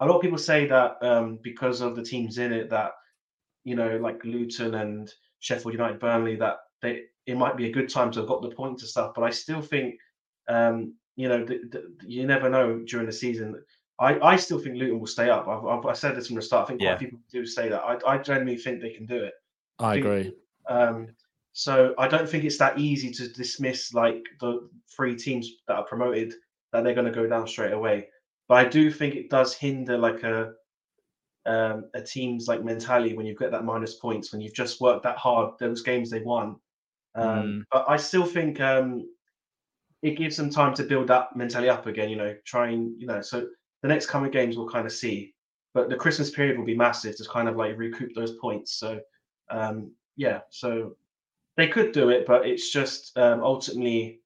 a 0.00 0.06
lot 0.06 0.16
of 0.16 0.22
people 0.22 0.38
say 0.38 0.66
that 0.66 0.96
um, 1.02 1.38
because 1.42 1.80
of 1.80 1.96
the 1.96 2.02
teams 2.02 2.38
in 2.38 2.52
it 2.52 2.70
that 2.70 2.92
you 3.64 3.76
know 3.76 3.96
like 3.96 4.24
Luton 4.24 4.74
and 4.74 5.10
Sheffield 5.40 5.74
United, 5.74 6.00
Burnley, 6.00 6.36
that 6.36 6.58
they 6.82 7.02
it 7.26 7.36
might 7.36 7.56
be 7.56 7.68
a 7.68 7.72
good 7.72 7.88
time 7.88 8.10
to 8.12 8.20
have 8.20 8.28
got 8.28 8.42
the 8.42 8.50
points 8.50 8.82
and 8.82 8.90
stuff. 8.90 9.12
But 9.14 9.24
I 9.24 9.30
still 9.30 9.62
think 9.62 9.96
um, 10.48 10.94
you 11.16 11.28
know 11.28 11.44
the, 11.44 11.60
the, 11.70 11.94
you 12.06 12.26
never 12.26 12.48
know 12.48 12.80
during 12.86 13.06
the 13.06 13.12
season. 13.12 13.62
I, 14.00 14.18
I 14.20 14.36
still 14.36 14.58
think 14.58 14.76
Luton 14.76 14.98
will 14.98 15.06
stay 15.06 15.30
up. 15.30 15.46
I've, 15.46 15.64
I've 15.64 15.86
I 15.86 15.92
said 15.92 16.16
this 16.16 16.26
from 16.26 16.36
the 16.36 16.42
start. 16.42 16.64
I 16.64 16.68
think 16.68 16.80
yeah. 16.82 16.96
people 16.96 17.18
do 17.30 17.46
say 17.46 17.68
that. 17.68 17.80
I, 17.80 17.98
I 18.06 18.18
genuinely 18.18 18.56
think 18.56 18.80
they 18.80 18.90
can 18.90 19.06
do 19.06 19.22
it. 19.22 19.34
I, 19.78 19.90
I 19.90 19.94
think, 19.94 20.04
agree. 20.04 20.34
Um, 20.68 21.08
so 21.52 21.94
I 21.98 22.08
don't 22.08 22.28
think 22.28 22.42
it's 22.42 22.58
that 22.58 22.78
easy 22.78 23.12
to 23.12 23.28
dismiss 23.28 23.94
like 23.94 24.24
the 24.40 24.68
three 24.94 25.14
teams 25.14 25.48
that 25.68 25.76
are 25.76 25.84
promoted 25.84 26.34
that 26.72 26.82
they're 26.82 26.94
going 26.94 27.06
to 27.06 27.12
go 27.12 27.28
down 27.28 27.46
straight 27.46 27.72
away. 27.72 28.08
But 28.48 28.54
I 28.56 28.64
do 28.68 28.90
think 28.90 29.14
it 29.14 29.30
does 29.30 29.54
hinder 29.54 29.96
like 29.96 30.24
a 30.24 30.52
um, 31.46 31.84
a 31.94 32.02
team's 32.02 32.48
like 32.48 32.64
mentality 32.64 33.14
when 33.14 33.26
you've 33.26 33.38
got 33.38 33.50
that 33.50 33.64
minus 33.64 33.94
points 33.94 34.32
when 34.32 34.40
you've 34.40 34.54
just 34.54 34.80
worked 34.80 35.02
that 35.02 35.18
hard 35.18 35.52
those 35.60 35.82
games 35.82 36.10
they 36.10 36.20
won. 36.20 36.56
Um, 37.14 37.28
mm. 37.28 37.62
But 37.70 37.86
I 37.88 37.96
still 37.96 38.26
think 38.26 38.60
um, 38.60 39.08
it 40.02 40.16
gives 40.16 40.36
them 40.36 40.50
time 40.50 40.74
to 40.74 40.82
build 40.82 41.08
that 41.08 41.34
mentally 41.36 41.68
up 41.68 41.86
again. 41.86 42.10
You 42.10 42.16
know, 42.16 42.34
trying 42.44 42.94
you 42.98 43.06
know 43.06 43.20
so 43.20 43.48
the 43.82 43.88
next 43.88 44.06
coming 44.06 44.30
games 44.30 44.56
we'll 44.56 44.68
kind 44.68 44.86
of 44.86 44.92
see. 44.92 45.34
But 45.72 45.88
the 45.88 45.96
Christmas 45.96 46.30
period 46.30 46.56
will 46.56 46.64
be 46.64 46.76
massive 46.76 47.16
to 47.16 47.24
kind 47.24 47.48
of 47.48 47.56
like 47.56 47.76
recoup 47.76 48.14
those 48.14 48.36
points. 48.36 48.78
So 48.78 49.00
um, 49.50 49.90
yeah, 50.16 50.40
so 50.50 50.96
they 51.56 51.68
could 51.68 51.92
do 51.92 52.10
it, 52.10 52.26
but 52.26 52.46
it's 52.46 52.70
just 52.70 53.16
um, 53.16 53.42
ultimately 53.42 54.20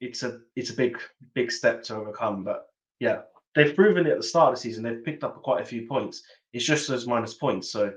it's 0.00 0.22
a 0.22 0.40
it's 0.56 0.70
a 0.70 0.74
big 0.74 0.98
big 1.34 1.50
step 1.50 1.82
to 1.84 1.96
overcome. 1.96 2.44
But 2.44 2.66
yeah, 3.00 3.22
they've 3.54 3.74
proven 3.74 4.06
it 4.06 4.10
at 4.10 4.18
the 4.18 4.22
start 4.22 4.52
of 4.52 4.54
the 4.56 4.60
season. 4.60 4.82
They've 4.82 5.04
picked 5.04 5.24
up 5.24 5.42
quite 5.42 5.62
a 5.62 5.66
few 5.66 5.86
points. 5.86 6.22
It's 6.52 6.64
just 6.64 6.88
those 6.88 7.06
minus 7.06 7.34
points. 7.34 7.70
So 7.70 7.92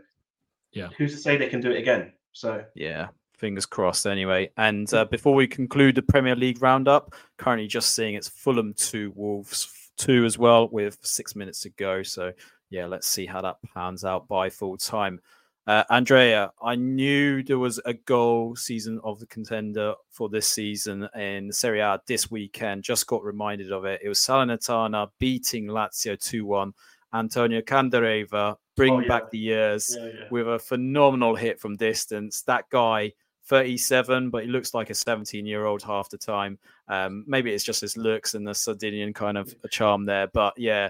yeah, 0.72 0.90
who's 0.98 1.14
to 1.14 1.18
say 1.20 1.38
they 1.38 1.50
can 1.50 1.62
do 1.62 1.72
it 1.72 1.80
again? 1.80 2.14
So 2.32 2.64
yeah, 2.76 3.08
fingers 3.36 3.66
crossed. 3.66 4.06
Anyway, 4.06 4.50
and 4.58 4.92
uh, 4.94 5.06
before 5.06 5.34
we 5.34 5.48
conclude 5.48 5.96
the 5.96 6.02
Premier 6.02 6.36
League 6.36 6.62
roundup, 6.62 7.14
currently 7.38 7.68
just 7.68 7.96
seeing 7.96 8.16
it's 8.16 8.30
Fulham 8.30 8.74
two, 8.74 9.12
Wolves 9.16 9.92
two 9.98 10.26
as 10.26 10.38
well 10.38 10.68
with 10.70 10.98
six 11.02 11.36
minutes 11.36 11.62
to 11.62 11.70
go. 11.70 12.04
So 12.04 12.34
yeah, 12.70 12.86
let's 12.86 13.08
see 13.08 13.26
how 13.26 13.42
that 13.42 13.58
pans 13.74 14.04
out 14.04 14.28
by 14.28 14.50
full 14.50 14.78
time. 14.78 15.20
Uh, 15.68 15.84
Andrea, 15.90 16.52
I 16.62 16.76
knew 16.76 17.42
there 17.42 17.58
was 17.58 17.80
a 17.86 17.94
goal 17.94 18.56
season 18.56 19.00
of 19.04 19.20
the 19.20 19.26
contender 19.26 19.96
for 20.12 20.30
this 20.30 20.48
season 20.48 21.10
in 21.16 21.52
Serie 21.52 21.80
A 21.80 22.00
this 22.06 22.30
weekend. 22.30 22.84
Just 22.84 23.08
got 23.08 23.24
reminded 23.24 23.72
of 23.72 23.86
it. 23.86 24.02
It 24.04 24.10
was 24.10 24.20
Salernitana 24.20 25.10
beating 25.18 25.66
Lazio 25.66 26.20
2 26.20 26.46
1. 26.46 26.74
Antonio 27.16 27.62
Candreva 27.62 28.58
bring 28.76 28.94
oh, 28.94 29.00
yeah. 29.00 29.08
back 29.08 29.32
the 29.32 29.40
years 29.40 29.96
yeah, 29.98 30.06
yeah. 30.06 30.26
with 30.30 30.48
a 30.48 30.60
phenomenal 30.60 31.36
hit 31.36 31.60
from 31.60 31.78
distance. 31.78 32.44
That 32.44 32.70
guy, 32.70 33.14
37, 33.48 34.30
but 34.30 34.44
he 34.44 34.50
looks 34.50 34.74
like 34.74 34.90
a 34.90 34.96
17 34.96 35.46
year 35.46 35.66
old 35.66 35.84
half 35.84 36.10
the 36.10 36.18
time. 36.18 36.58
Um, 36.88 37.24
maybe 37.28 37.54
it's 37.54 37.64
just 37.64 37.82
his 37.82 37.98
looks 37.98 38.34
and 38.34 38.48
the 38.48 38.54
Sardinian 38.54 39.14
kind 39.14 39.38
of 39.38 39.54
charm 39.70 40.06
there. 40.06 40.28
But 40.28 40.54
yeah, 40.58 40.90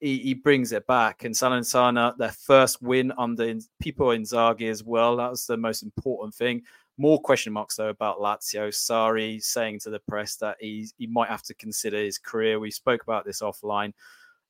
he, 0.00 0.18
he, 0.18 0.34
brings 0.34 0.72
it 0.72 0.86
back. 0.86 1.24
And 1.24 1.34
Salernitana, 1.34 2.16
their 2.16 2.32
first 2.32 2.82
win 2.82 3.12
under 3.16 3.54
Pippo 3.80 4.16
Inzaghi 4.16 4.70
as 4.70 4.84
well. 4.84 5.16
That 5.16 5.30
was 5.30 5.46
the 5.46 5.56
most 5.56 5.82
important 5.82 6.34
thing. 6.34 6.62
More 6.98 7.20
question 7.20 7.52
marks 7.52 7.76
though 7.76 7.88
about 7.88 8.20
Lazio. 8.20 8.68
Sarri 8.68 9.42
saying 9.42 9.80
to 9.80 9.90
the 9.90 10.00
press 10.08 10.36
that 10.36 10.56
he 10.60 10.88
he 10.96 11.06
might 11.06 11.28
have 11.28 11.42
to 11.42 11.54
consider 11.54 11.98
his 11.98 12.18
career. 12.18 12.58
We 12.58 12.70
spoke 12.70 13.02
about 13.02 13.24
this 13.24 13.42
offline. 13.42 13.92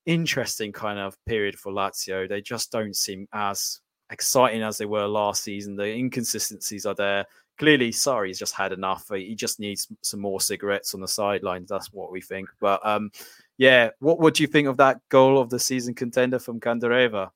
Interesting 0.05 0.73
kind 0.73 0.99
of 0.99 1.17
period 1.25 1.59
for 1.59 1.73
Lazio. 1.73 2.29
They 2.29 2.41
just 2.41 2.71
don't 2.71 2.95
seem 2.95 3.27
as 3.33 3.81
exciting 4.11 4.63
as 4.63 4.79
they 4.79 4.87
were 4.87 5.07
last 5.07 5.43
season. 5.43 5.75
The 5.75 5.93
inconsistencies 5.93 6.87
are 6.87 6.95
there. 6.95 7.27
Clearly, 7.59 7.91
Sarri's 7.91 8.39
just 8.39 8.55
had 8.55 8.73
enough. 8.73 9.09
He 9.09 9.35
just 9.35 9.61
needs 9.61 9.89
some 10.03 10.21
more 10.21 10.41
cigarettes 10.41 10.95
on 10.95 11.01
the 11.01 11.09
sidelines. 11.09 11.69
That's 11.69 11.93
what 11.93 12.13
we 12.13 12.21
think. 12.21 12.49
But 12.61 12.85
um, 12.85 13.11
yeah, 13.57 13.91
what 14.01 14.35
do 14.35 14.43
you 14.43 14.47
think 14.47 14.69
of 14.69 14.77
that 14.77 15.01
goal 15.09 15.39
of 15.39 15.49
the 15.49 15.59
season 15.59 15.95
contender 15.95 16.39
from 16.39 16.61
Candreva? 16.61 17.31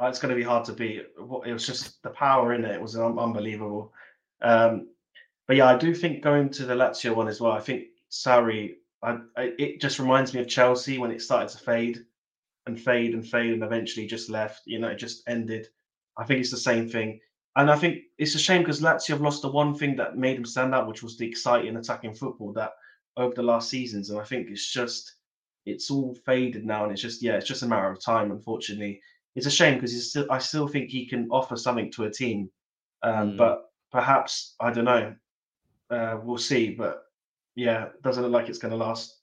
Uh, 0.00 0.06
it's 0.06 0.18
going 0.18 0.30
to 0.30 0.36
be 0.36 0.42
hard 0.42 0.64
to 0.64 0.72
beat. 0.72 1.04
It 1.46 1.52
was 1.52 1.66
just 1.66 2.02
the 2.02 2.10
power 2.10 2.54
in 2.54 2.64
it, 2.64 2.74
it 2.74 2.80
was 2.80 2.96
unbelievable. 2.96 3.92
Um, 4.40 4.88
but 5.46 5.56
yeah, 5.56 5.66
I 5.66 5.76
do 5.76 5.94
think 5.94 6.22
going 6.22 6.48
to 6.50 6.64
the 6.64 6.74
Lazio 6.74 7.14
one 7.14 7.28
as 7.28 7.40
well. 7.40 7.52
I 7.52 7.60
think 7.60 7.88
Sarri, 8.10 8.76
I, 9.02 9.18
I, 9.36 9.52
it 9.58 9.80
just 9.80 9.98
reminds 9.98 10.32
me 10.32 10.40
of 10.40 10.48
Chelsea 10.48 10.96
when 10.96 11.10
it 11.10 11.20
started 11.20 11.48
to 11.50 11.58
fade 11.58 12.04
and 12.66 12.80
fade 12.80 13.14
and 13.14 13.26
fade 13.26 13.52
and 13.52 13.62
eventually 13.62 14.06
just 14.06 14.30
left. 14.30 14.62
You 14.64 14.78
know, 14.78 14.88
it 14.88 14.96
just 14.96 15.22
ended. 15.28 15.68
I 16.16 16.24
think 16.24 16.40
it's 16.40 16.50
the 16.50 16.56
same 16.56 16.88
thing. 16.88 17.20
And 17.56 17.70
I 17.70 17.76
think 17.76 18.02
it's 18.18 18.34
a 18.34 18.38
shame 18.38 18.62
because 18.62 18.80
Lazio 18.80 19.08
have 19.08 19.20
lost 19.20 19.42
the 19.42 19.50
one 19.50 19.74
thing 19.74 19.96
that 19.96 20.16
made 20.16 20.36
them 20.36 20.44
stand 20.44 20.74
out, 20.74 20.86
which 20.86 21.02
was 21.02 21.18
the 21.18 21.28
exciting 21.28 21.76
attacking 21.76 22.14
football 22.14 22.52
that 22.52 22.72
over 23.16 23.34
the 23.34 23.42
last 23.42 23.68
seasons, 23.68 24.10
and 24.10 24.20
I 24.20 24.24
think 24.24 24.48
it's 24.50 24.72
just 24.72 25.14
it's 25.66 25.90
all 25.90 26.14
faded 26.26 26.64
now, 26.64 26.84
and 26.84 26.92
it's 26.92 27.02
just 27.02 27.22
yeah, 27.22 27.34
it's 27.34 27.48
just 27.48 27.62
a 27.62 27.66
matter 27.66 27.90
of 27.90 28.02
time. 28.02 28.30
Unfortunately, 28.30 29.00
it's 29.34 29.46
a 29.46 29.50
shame 29.50 29.74
because 29.74 30.10
still 30.10 30.26
I 30.30 30.38
still 30.38 30.68
think 30.68 30.90
he 30.90 31.06
can 31.06 31.28
offer 31.30 31.56
something 31.56 31.90
to 31.92 32.04
a 32.04 32.10
team, 32.10 32.50
um, 33.02 33.32
mm. 33.32 33.36
but 33.36 33.70
perhaps 33.90 34.54
I 34.60 34.72
don't 34.72 34.84
know. 34.84 35.14
Uh, 35.90 36.18
we'll 36.22 36.38
see, 36.38 36.70
but 36.70 37.02
yeah, 37.56 37.88
doesn't 38.02 38.22
look 38.22 38.32
like 38.32 38.48
it's 38.48 38.58
going 38.58 38.70
to 38.70 38.76
last. 38.76 39.18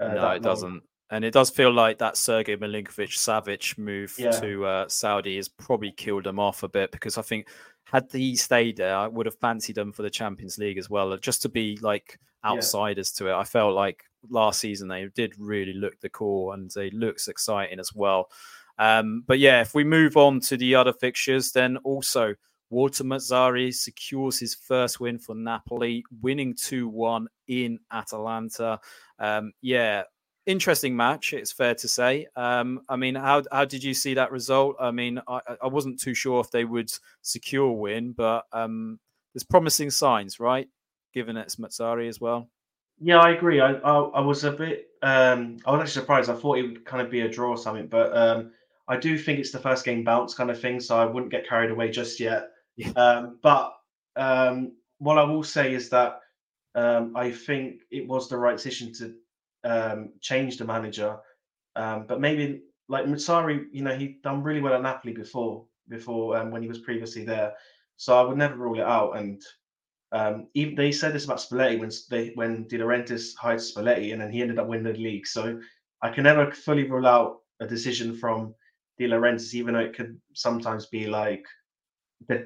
Uh, 0.00 0.08
no, 0.08 0.28
it 0.28 0.32
long. 0.32 0.40
doesn't. 0.40 0.82
And 1.10 1.24
it 1.24 1.32
does 1.32 1.50
feel 1.50 1.72
like 1.72 1.98
that 1.98 2.16
Sergei 2.16 2.56
Milinkovic 2.56 3.10
Savic 3.10 3.78
move 3.78 4.14
yeah. 4.18 4.32
to 4.40 4.64
uh, 4.66 4.88
Saudi 4.88 5.36
has 5.36 5.48
probably 5.48 5.92
killed 5.92 6.26
him 6.26 6.40
off 6.40 6.64
a 6.64 6.68
bit 6.68 6.90
because 6.90 7.16
I 7.16 7.22
think 7.22 7.48
had 7.84 8.08
he 8.10 8.34
stayed 8.34 8.76
there, 8.76 8.96
I 8.96 9.06
would 9.06 9.26
have 9.26 9.38
fancied 9.38 9.78
him 9.78 9.92
for 9.92 10.02
the 10.02 10.10
Champions 10.10 10.58
League 10.58 10.78
as 10.78 10.90
well, 10.90 11.16
just 11.16 11.42
to 11.42 11.48
be 11.48 11.78
like 11.80 12.18
outsiders 12.44 13.12
yeah. 13.14 13.26
to 13.26 13.30
it. 13.32 13.38
I 13.38 13.44
felt 13.44 13.74
like 13.74 14.02
last 14.28 14.58
season 14.58 14.88
they 14.88 15.06
did 15.14 15.38
really 15.38 15.72
look 15.72 16.00
the 16.00 16.08
core 16.08 16.54
and 16.54 16.70
they 16.72 16.90
looks 16.90 17.28
exciting 17.28 17.78
as 17.78 17.94
well. 17.94 18.28
Um, 18.78 19.22
but 19.26 19.38
yeah, 19.38 19.60
if 19.60 19.74
we 19.74 19.84
move 19.84 20.16
on 20.16 20.40
to 20.40 20.56
the 20.56 20.74
other 20.74 20.92
fixtures, 20.92 21.52
then 21.52 21.76
also 21.78 22.34
Walter 22.70 23.04
Mazzarri 23.04 23.72
secures 23.72 24.38
his 24.38 24.54
first 24.54 25.00
win 25.00 25.18
for 25.18 25.34
Napoli, 25.34 26.04
winning 26.20 26.54
2 26.54 26.88
1 26.88 27.28
in 27.48 27.78
Atalanta. 27.92 28.80
Um, 29.18 29.52
yeah, 29.62 30.02
interesting 30.46 30.96
match. 30.96 31.32
It's 31.32 31.52
fair 31.52 31.74
to 31.74 31.88
say. 31.88 32.26
Um, 32.36 32.80
I 32.88 32.96
mean, 32.96 33.14
how 33.14 33.42
how 33.52 33.64
did 33.64 33.84
you 33.84 33.92
see 33.94 34.14
that 34.14 34.32
result? 34.32 34.76
I 34.80 34.90
mean, 34.90 35.20
I, 35.28 35.40
I 35.62 35.66
wasn't 35.66 36.00
too 36.00 36.14
sure 36.14 36.40
if 36.40 36.50
they 36.50 36.64
would 36.64 36.90
secure 37.22 37.66
a 37.66 37.72
win, 37.72 38.12
but 38.12 38.46
um, 38.52 38.98
there's 39.34 39.44
promising 39.44 39.90
signs, 39.90 40.40
right? 40.40 40.68
Given 41.12 41.36
it's 41.36 41.56
Mazzarri 41.56 42.08
as 42.08 42.20
well. 42.20 42.48
Yeah, 42.98 43.18
I 43.18 43.30
agree. 43.30 43.60
I 43.60 43.72
I, 43.72 43.98
I 43.98 44.20
was 44.20 44.44
a 44.44 44.52
bit. 44.52 44.86
Um, 45.02 45.58
I 45.66 45.72
was 45.72 45.80
actually 45.80 46.00
surprised. 46.00 46.30
I 46.30 46.34
thought 46.34 46.58
it 46.58 46.62
would 46.62 46.84
kind 46.84 47.02
of 47.02 47.10
be 47.10 47.20
a 47.20 47.28
draw 47.28 47.50
or 47.50 47.58
something, 47.58 47.88
but 47.88 48.16
um, 48.16 48.52
I 48.88 48.96
do 48.96 49.18
think 49.18 49.38
it's 49.38 49.52
the 49.52 49.58
first 49.58 49.84
game 49.84 50.04
bounce 50.04 50.34
kind 50.34 50.50
of 50.50 50.60
thing, 50.60 50.80
so 50.80 50.96
I 50.96 51.04
wouldn't 51.04 51.32
get 51.32 51.48
carried 51.48 51.70
away 51.70 51.90
just 51.90 52.20
yet. 52.20 52.50
Yeah. 52.76 52.90
Um, 52.90 53.38
but 53.42 53.72
um, 54.16 54.72
what 54.98 55.18
I 55.18 55.24
will 55.24 55.42
say 55.42 55.74
is 55.74 55.90
that 55.90 56.20
um, 56.74 57.16
I 57.16 57.30
think 57.30 57.82
it 57.90 58.06
was 58.06 58.28
the 58.28 58.36
right 58.36 58.56
decision 58.56 58.92
to 58.94 59.14
um, 59.66 60.12
change 60.20 60.56
the 60.56 60.64
manager. 60.64 61.16
Um, 61.74 62.06
but 62.06 62.20
maybe 62.20 62.62
like 62.88 63.06
Mazzarri, 63.06 63.64
you 63.72 63.82
know, 63.82 63.96
he'd 63.96 64.22
done 64.22 64.42
really 64.42 64.60
well 64.60 64.74
at 64.74 64.82
Napoli 64.82 65.12
before, 65.12 65.64
before 65.88 66.36
um, 66.36 66.50
when 66.50 66.62
he 66.62 66.68
was 66.68 66.78
previously 66.78 67.24
there. 67.24 67.52
So 67.96 68.16
I 68.16 68.22
would 68.22 68.38
never 68.38 68.56
rule 68.56 68.78
it 68.78 68.86
out. 68.86 69.16
And 69.16 69.42
um, 70.12 70.46
even 70.54 70.76
they 70.76 70.92
said 70.92 71.12
this 71.12 71.24
about 71.24 71.38
Spalletti 71.38 71.78
when 71.80 71.90
they 72.10 72.32
when 72.34 72.68
De 72.68 72.78
Laurentiis 72.78 73.36
hired 73.36 73.58
Spalletti, 73.58 74.12
and 74.12 74.20
then 74.20 74.30
he 74.30 74.40
ended 74.40 74.58
up 74.58 74.68
winning 74.68 74.92
the 74.92 74.98
league. 74.98 75.26
So 75.26 75.60
I 76.02 76.10
can 76.10 76.24
never 76.24 76.52
fully 76.52 76.88
rule 76.88 77.06
out 77.06 77.38
a 77.60 77.66
decision 77.66 78.16
from 78.16 78.54
De 78.98 79.08
Laurentiis, 79.08 79.54
even 79.54 79.74
though 79.74 79.80
it 79.80 79.96
could 79.96 80.20
sometimes 80.34 80.86
be 80.86 81.06
like 81.06 81.44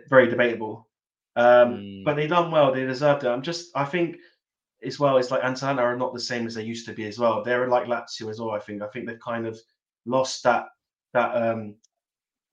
very 0.09 0.28
debatable. 0.28 0.88
Um, 1.36 1.74
mm. 1.74 2.05
But 2.05 2.16
they 2.16 2.26
done 2.26 2.51
well; 2.51 2.72
they 2.72 2.86
deserved 2.86 3.24
it. 3.24 3.28
I'm 3.28 3.42
just, 3.42 3.70
I 3.74 3.84
think 3.84 4.16
as 4.85 4.98
well, 4.98 5.16
it's 5.19 5.31
like 5.31 5.43
Atalanta 5.43 5.82
are 5.82 5.97
not 5.97 6.15
the 6.15 6.20
same 6.20 6.47
as 6.47 6.55
they 6.55 6.62
used 6.62 6.86
to 6.86 6.93
be 6.93 7.07
as 7.07 7.19
well. 7.19 7.43
They're 7.43 7.69
like 7.69 7.86
Lazio 7.86 8.31
as 8.31 8.40
well. 8.40 8.51
I 8.51 8.59
think. 8.61 8.82
I 8.82 8.89
think 8.89 9.07
they've 9.07 9.20
kind 9.20 9.47
of 9.47 9.59
lost 10.07 10.43
that 10.44 10.66
that 11.12 11.31
um 11.36 11.74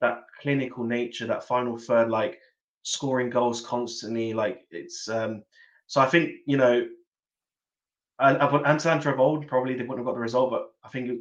that 0.00 0.24
clinical 0.40 0.84
nature, 0.84 1.26
that 1.26 1.44
final 1.44 1.78
third, 1.78 2.10
like 2.10 2.40
scoring 2.82 3.30
goals 3.30 3.60
constantly. 3.60 4.34
Like 4.34 4.66
it's 4.70 5.08
um 5.08 5.42
so 5.86 6.00
I 6.00 6.06
think 6.06 6.32
you 6.46 6.56
know. 6.56 6.86
Atalanta 8.20 9.12
of 9.12 9.20
old 9.20 9.46
probably 9.46 9.74
they 9.74 9.82
wouldn't 9.84 10.00
have 10.00 10.06
got 10.06 10.14
the 10.14 10.20
result, 10.20 10.50
but 10.50 10.72
I 10.82 10.88
think 10.88 11.20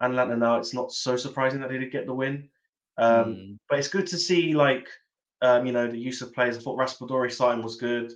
Atalanta 0.00 0.36
now, 0.36 0.56
it's 0.58 0.74
not 0.74 0.92
so 0.92 1.16
surprising 1.16 1.60
that 1.60 1.70
they 1.70 1.78
did 1.78 1.92
get 1.92 2.06
the 2.06 2.14
win. 2.14 2.48
Um, 2.98 3.24
Mm. 3.24 3.58
But 3.68 3.78
it's 3.78 3.88
good 3.88 4.08
to 4.08 4.18
see, 4.18 4.52
like, 4.52 4.88
um, 5.40 5.64
you 5.64 5.72
know, 5.72 5.86
the 5.86 5.96
use 5.98 6.20
of 6.20 6.34
players. 6.34 6.58
I 6.58 6.60
thought 6.60 6.78
Raspadori 6.78 7.30
sign 7.30 7.62
was 7.62 7.76
good. 7.76 8.12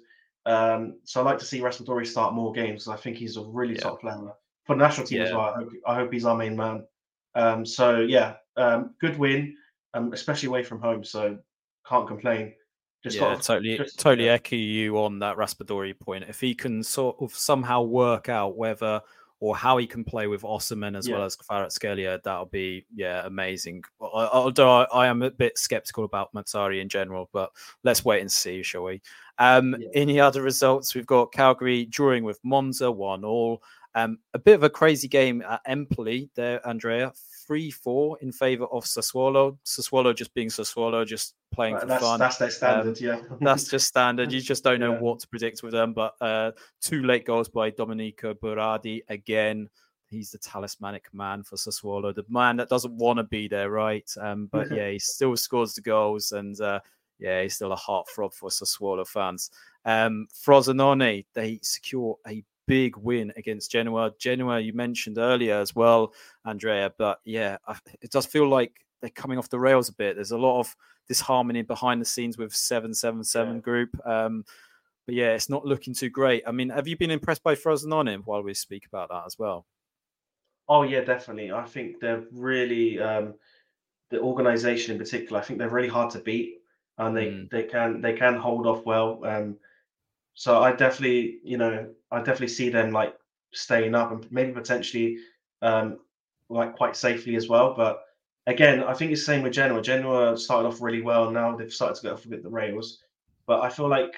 Um, 0.46 0.98
so 1.04 1.20
I 1.20 1.24
like 1.24 1.38
to 1.40 1.44
see 1.44 1.60
Raspadori 1.60 2.06
start 2.06 2.32
more 2.32 2.52
games 2.52 2.84
because 2.84 2.98
I 2.98 3.02
think 3.02 3.16
he's 3.16 3.36
a 3.36 3.42
really 3.42 3.74
Yeah. 3.74 3.80
top 3.80 4.00
player 4.00 4.32
for 4.64 4.76
the 4.76 4.80
national 4.82 5.06
team 5.06 5.22
as 5.22 5.32
well. 5.32 5.40
I 5.40 5.54
hope, 5.54 5.72
I 5.86 5.94
hope 5.96 6.12
he's 6.12 6.24
our 6.24 6.36
main 6.36 6.56
man. 6.56 6.86
Um, 7.34 7.66
so 7.66 7.98
yeah, 8.00 8.36
um, 8.56 8.94
good 9.00 9.18
win, 9.18 9.56
um, 9.94 10.12
especially 10.12 10.46
away 10.46 10.62
from 10.62 10.80
home. 10.80 11.04
So 11.04 11.38
can't 11.86 12.06
complain. 12.08 12.54
Just 13.02 13.16
yeah, 13.16 13.34
totally, 13.36 13.76
just- 13.76 13.98
totally 14.00 14.26
yeah. 14.26 14.32
echo 14.32 14.56
you 14.56 14.98
on 14.98 15.18
that 15.18 15.36
Raspadori 15.36 15.98
point. 15.98 16.24
If 16.28 16.40
he 16.40 16.54
can 16.54 16.82
sort 16.82 17.16
of 17.20 17.34
somehow 17.34 17.82
work 17.82 18.28
out 18.28 18.56
whether 18.56 19.02
or 19.40 19.54
how 19.54 19.76
he 19.76 19.86
can 19.86 20.02
play 20.04 20.26
with 20.26 20.42
Osimhen 20.42 20.96
as 20.96 21.08
well 21.08 21.20
Yeah. 21.20 21.26
as 21.26 21.36
Kvaratskhelia, 21.36 22.22
that'll 22.22 22.46
be 22.46 22.86
yeah 22.94 23.26
amazing. 23.26 23.82
Although 24.00 24.70
I, 24.70 24.84
I 24.94 25.06
am 25.08 25.22
a 25.22 25.30
bit 25.30 25.58
skeptical 25.58 26.04
about 26.04 26.32
Mazzarri 26.32 26.80
in 26.80 26.88
general, 26.88 27.28
but 27.32 27.50
let's 27.84 28.04
wait 28.04 28.20
and 28.22 28.32
see, 28.32 28.62
shall 28.62 28.84
we? 28.84 29.02
Um, 29.38 29.76
Yeah. 29.78 29.88
Any 29.94 30.20
other 30.20 30.42
results? 30.42 30.94
We've 30.94 31.06
got 31.06 31.32
Cagliari 31.32 31.84
drawing 31.86 32.24
with 32.24 32.40
Monza, 32.44 32.90
one 32.90 33.24
all. 33.24 33.62
Um, 33.94 34.18
a 34.34 34.38
bit 34.38 34.54
of 34.54 34.62
a 34.62 34.68
crazy 34.70 35.08
game 35.08 35.42
at 35.42 35.62
Empoli 35.66 36.28
there, 36.34 36.66
Andrea. 36.68 37.12
3 37.46 37.70
4 37.70 38.18
in 38.22 38.32
favor 38.32 38.64
of 38.66 38.84
Sassuolo. 38.84 39.56
Sassuolo 39.64 40.14
just 40.14 40.34
being 40.34 40.48
Sassuolo, 40.48 41.06
just 41.06 41.34
playing 41.52 41.74
Right, 41.74 41.82
for 41.82 41.86
that's, 41.88 42.02
fun 42.02 42.18
that's 42.18 42.36
their 42.38 42.50
standard, 42.50 43.00
yeah. 43.00 43.20
that's 43.40 43.68
just 43.68 43.86
standard. 43.86 44.32
You 44.32 44.40
just 44.40 44.64
don't 44.64 44.80
know 44.80 44.92
Yeah. 44.92 45.00
what 45.00 45.20
to 45.20 45.28
predict 45.28 45.62
with 45.62 45.72
them. 45.72 45.92
But 45.92 46.14
uh, 46.20 46.52
two 46.80 47.02
late 47.02 47.24
goals 47.24 47.48
by 47.48 47.70
Domenico 47.70 48.34
Berardi 48.34 49.02
again. 49.08 49.68
He's 50.08 50.30
the 50.30 50.38
talismanic 50.38 51.12
man 51.12 51.42
for 51.42 51.56
Sassuolo, 51.56 52.14
the 52.14 52.24
man 52.28 52.56
that 52.58 52.68
doesn't 52.68 52.96
want 52.96 53.18
to 53.18 53.24
be 53.24 53.48
there, 53.48 53.70
right? 53.70 54.08
Um, 54.20 54.46
but 54.52 54.70
yeah, 54.70 54.88
he 54.90 55.00
still 55.00 55.36
scores 55.36 55.74
the 55.74 55.80
goals, 55.80 56.30
and 56.30 56.60
uh, 56.60 56.78
yeah, 57.18 57.42
he's 57.42 57.54
still 57.56 57.72
a 57.72 57.76
heartthrob 57.76 58.32
for 58.32 58.48
Sassuolo 58.50 59.06
fans. 59.06 59.50
Um, 59.84 60.28
Frosinone, 60.32 61.24
they 61.34 61.58
secure 61.62 62.16
a 62.26 62.44
big 62.66 62.96
win 62.96 63.32
against 63.36 63.70
Genoa. 63.70 64.12
Genoa, 64.18 64.60
you 64.60 64.72
mentioned 64.72 65.18
earlier 65.18 65.54
as 65.56 65.74
well, 65.74 66.12
Andrea. 66.44 66.92
But 66.98 67.20
yeah, 67.24 67.58
it 68.00 68.10
does 68.10 68.26
feel 68.26 68.48
like 68.48 68.72
they're 69.00 69.10
coming 69.10 69.38
off 69.38 69.48
the 69.50 69.58
rails 69.60 69.88
a 69.88 69.92
bit. 69.94 70.16
There's 70.16 70.30
a 70.32 70.38
lot 70.38 70.60
of 70.60 70.74
disharmony 71.08 71.62
behind 71.62 72.00
the 72.00 72.04
scenes 72.06 72.38
with 72.38 72.54
777 72.54 73.54
Yeah. 73.56 73.60
group. 73.60 74.06
Um, 74.06 74.44
but 75.06 75.14
yeah, 75.14 75.34
it's 75.34 75.48
not 75.48 75.64
looking 75.64 75.94
too 75.94 76.10
great. 76.10 76.42
I 76.46 76.50
mean, 76.52 76.70
have 76.70 76.88
you 76.88 76.96
been 76.96 77.12
impressed 77.12 77.42
by 77.44 77.54
Frozen 77.54 77.90
Frosinone 77.90 78.22
while 78.24 78.42
we 78.42 78.54
speak 78.54 78.86
about 78.86 79.08
that 79.10 79.22
as 79.26 79.38
well? 79.38 79.66
Oh 80.68 80.82
yeah, 80.82 81.02
definitely. 81.02 81.52
I 81.52 81.64
think 81.64 82.00
they're 82.00 82.24
really 82.32 82.98
um, 82.98 83.34
the 84.10 84.20
organization 84.20 84.92
in 84.92 84.98
particular. 84.98 85.40
I 85.40 85.44
think 85.44 85.58
they're 85.60 85.68
really 85.68 85.88
hard 85.88 86.10
to 86.10 86.18
beat, 86.18 86.58
and 86.98 87.16
they 87.16 87.26
Mm. 87.26 87.50
they 87.50 87.62
can 87.64 88.00
they 88.00 88.14
can 88.14 88.34
hold 88.34 88.66
off 88.66 88.84
well. 88.84 89.24
Um, 89.24 89.58
so 90.36 90.62
I 90.62 90.72
definitely, 90.72 91.38
you 91.42 91.56
know, 91.56 91.88
I 92.10 92.18
definitely 92.18 92.48
see 92.48 92.68
them 92.68 92.92
like 92.92 93.16
staying 93.54 93.94
up 93.94 94.12
and 94.12 94.30
maybe 94.30 94.52
potentially 94.52 95.16
um, 95.62 95.98
like 96.50 96.76
quite 96.76 96.94
safely 96.94 97.36
as 97.36 97.48
well. 97.48 97.74
But 97.74 98.02
again, 98.46 98.84
I 98.84 98.92
think 98.92 99.12
it's 99.12 99.22
the 99.22 99.32
same 99.32 99.42
with 99.42 99.54
Genoa. 99.54 99.80
Genoa 99.80 100.36
started 100.36 100.68
off 100.68 100.82
really 100.82 101.00
well, 101.00 101.24
and 101.24 101.34
now 101.34 101.56
they've 101.56 101.72
started 101.72 101.96
to 101.96 102.02
get 102.02 102.12
off 102.12 102.26
a 102.26 102.28
bit 102.28 102.42
the 102.42 102.50
rails. 102.50 102.98
But 103.46 103.62
I 103.62 103.70
feel 103.70 103.88
like 103.88 104.14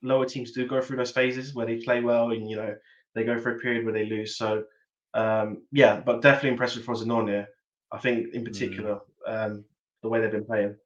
lower 0.00 0.26
teams 0.26 0.52
do 0.52 0.64
go 0.64 0.80
through 0.80 0.98
those 0.98 1.10
phases 1.10 1.54
where 1.54 1.66
they 1.66 1.78
play 1.78 2.02
well, 2.02 2.30
and 2.30 2.48
you 2.48 2.56
know 2.56 2.76
they 3.16 3.24
go 3.24 3.40
for 3.40 3.56
a 3.56 3.58
period 3.58 3.84
where 3.84 3.94
they 3.94 4.06
lose. 4.06 4.36
So 4.36 4.62
um, 5.14 5.62
yeah, 5.72 5.98
but 5.98 6.22
definitely 6.22 6.50
impressed 6.50 6.76
with 6.76 6.86
Frosinone. 6.86 7.46
I 7.90 7.98
think 7.98 8.32
in 8.32 8.44
particular 8.44 9.00
um, 9.26 9.64
the 10.02 10.08
way 10.08 10.20
they've 10.20 10.30
been 10.30 10.44
playing. 10.44 10.76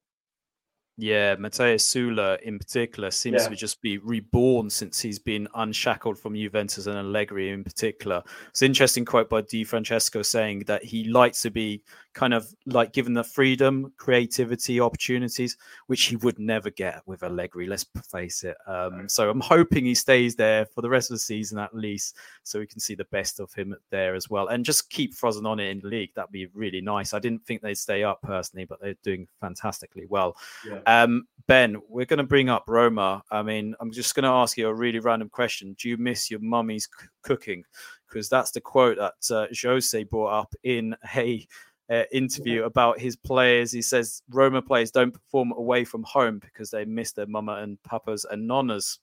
Yeah, 0.99 1.37
Matías 1.37 1.83
Soulé 1.83 2.41
in 2.43 2.59
particular 2.59 3.11
seems 3.11 3.43
Yeah. 3.43 3.49
to 3.49 3.57
just 3.57 3.81
be 3.81 3.97
reborn 3.99 4.69
since 4.69 5.01
he's 5.01 5.19
been 5.19 5.49
unshackled 5.55 6.19
from 6.19 6.35
Juventus 6.35 6.87
and 6.87 6.99
Allegri 6.99 7.49
in 7.49 7.65
particular. 7.65 8.23
It's 8.51 8.61
an 8.63 8.67
interesting 8.67 9.05
quote 9.07 9.31
by 9.31 9.41
Di 9.41 9.65
Francesco 9.65 10.21
saying 10.23 10.65
that 10.67 10.85
he 10.85 11.05
likes 11.05 11.41
to 11.43 11.51
be 11.51 11.83
kind 12.15 12.35
of 12.35 12.55
like 12.67 12.93
given 12.93 13.15
the 13.15 13.25
freedom, 13.25 13.93
creativity, 13.97 14.81
opportunities, 14.81 15.57
which 15.87 16.05
he 16.05 16.17
would 16.17 16.39
never 16.39 16.71
get 16.71 17.03
with 17.07 17.23
Allegri. 17.23 17.67
Let's 17.67 17.87
face 18.11 18.45
it. 18.45 18.57
Um, 18.67 19.09
so 19.09 19.31
I'm 19.31 19.41
hoping 19.41 19.85
he 19.85 19.95
stays 19.95 20.37
there 20.37 20.67
for 20.67 20.83
the 20.83 20.91
rest 20.91 21.11
of 21.11 21.15
the 21.15 21.21
season 21.21 21.59
at 21.59 21.75
least, 21.75 22.17
so 22.43 22.59
we 22.59 22.67
can 22.67 22.81
see 22.81 22.95
the 22.95 23.05
best 23.07 23.41
of 23.41 23.53
him 23.55 23.75
there 23.91 24.15
as 24.15 24.29
well, 24.29 24.49
and 24.49 24.65
just 24.65 24.91
keep 24.91 25.15
Frosinone 25.15 25.71
in 25.71 25.81
the 25.81 25.89
league. 25.89 26.11
That'd 26.15 26.33
be 26.33 26.47
really 26.55 26.81
nice. 26.81 27.15
I 27.15 27.19
didn't 27.19 27.45
think 27.47 27.63
they'd 27.63 27.75
stay 27.75 28.05
up 28.05 28.21
personally, 28.23 28.65
but 28.65 28.81
they're 28.81 28.95
doing 29.03 29.27
fantastically 29.41 30.07
well. 30.09 30.37
Yeah. 30.67 30.81
Um, 30.87 31.27
Ben, 31.47 31.77
we're 31.89 32.07
going 32.07 32.19
to 32.19 32.25
bring 32.25 32.49
up 32.49 32.65
Roma. 32.69 33.23
I 33.31 33.43
mean, 33.43 33.75
I'm 33.81 33.91
just 33.91 34.15
going 34.15 34.25
to 34.25 34.31
ask 34.31 34.57
you 34.57 34.69
a 34.69 34.75
really 34.75 35.01
random 35.01 35.29
question. 35.29 35.75
Do 35.79 35.89
you 35.89 35.97
miss 35.97 36.31
your 36.31 36.41
mummy's 36.41 36.85
c- 36.85 37.09
cooking? 37.23 37.65
Because 38.09 38.29
that's 38.29 38.51
the 38.51 38.61
quote 38.61 38.99
that 38.99 39.35
uh, 39.35 39.47
Jose 39.61 40.05
brought 40.05 40.39
up 40.39 40.55
in 40.63 40.95
a 41.17 41.47
uh, 41.93 42.05
interview 42.11 42.65
about 42.65 42.99
his 42.99 43.17
players. 43.17 43.71
He 43.71 43.83
says 43.83 44.23
Roma 44.31 44.63
players 44.63 44.91
don't 44.91 45.13
perform 45.13 45.53
away 45.53 45.85
from 45.85 46.03
home 46.05 46.39
because 46.39 46.71
they 46.71 46.85
miss 46.87 47.13
their 47.13 47.27
mama 47.27 47.57
and 47.57 47.83
papas 47.83 48.25
and 48.31 48.49
nonnas. 48.49 48.99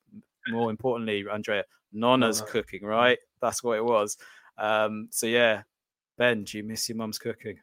More 0.48 0.72
importantly, 0.72 1.24
Andrea, 1.32 1.64
nonna's 1.94 2.40
Nonna. 2.40 2.52
cooking, 2.52 2.84
right? 2.84 3.20
That's 3.42 3.64
what 3.64 3.78
it 3.78 3.86
was. 3.86 4.18
Um, 4.58 5.08
so 5.12 5.28
yeah, 5.28 5.62
Ben, 6.18 6.44
do 6.44 6.58
you 6.58 6.64
miss 6.64 6.90
your 6.90 6.98
mum's 6.98 7.20
cooking? 7.20 7.58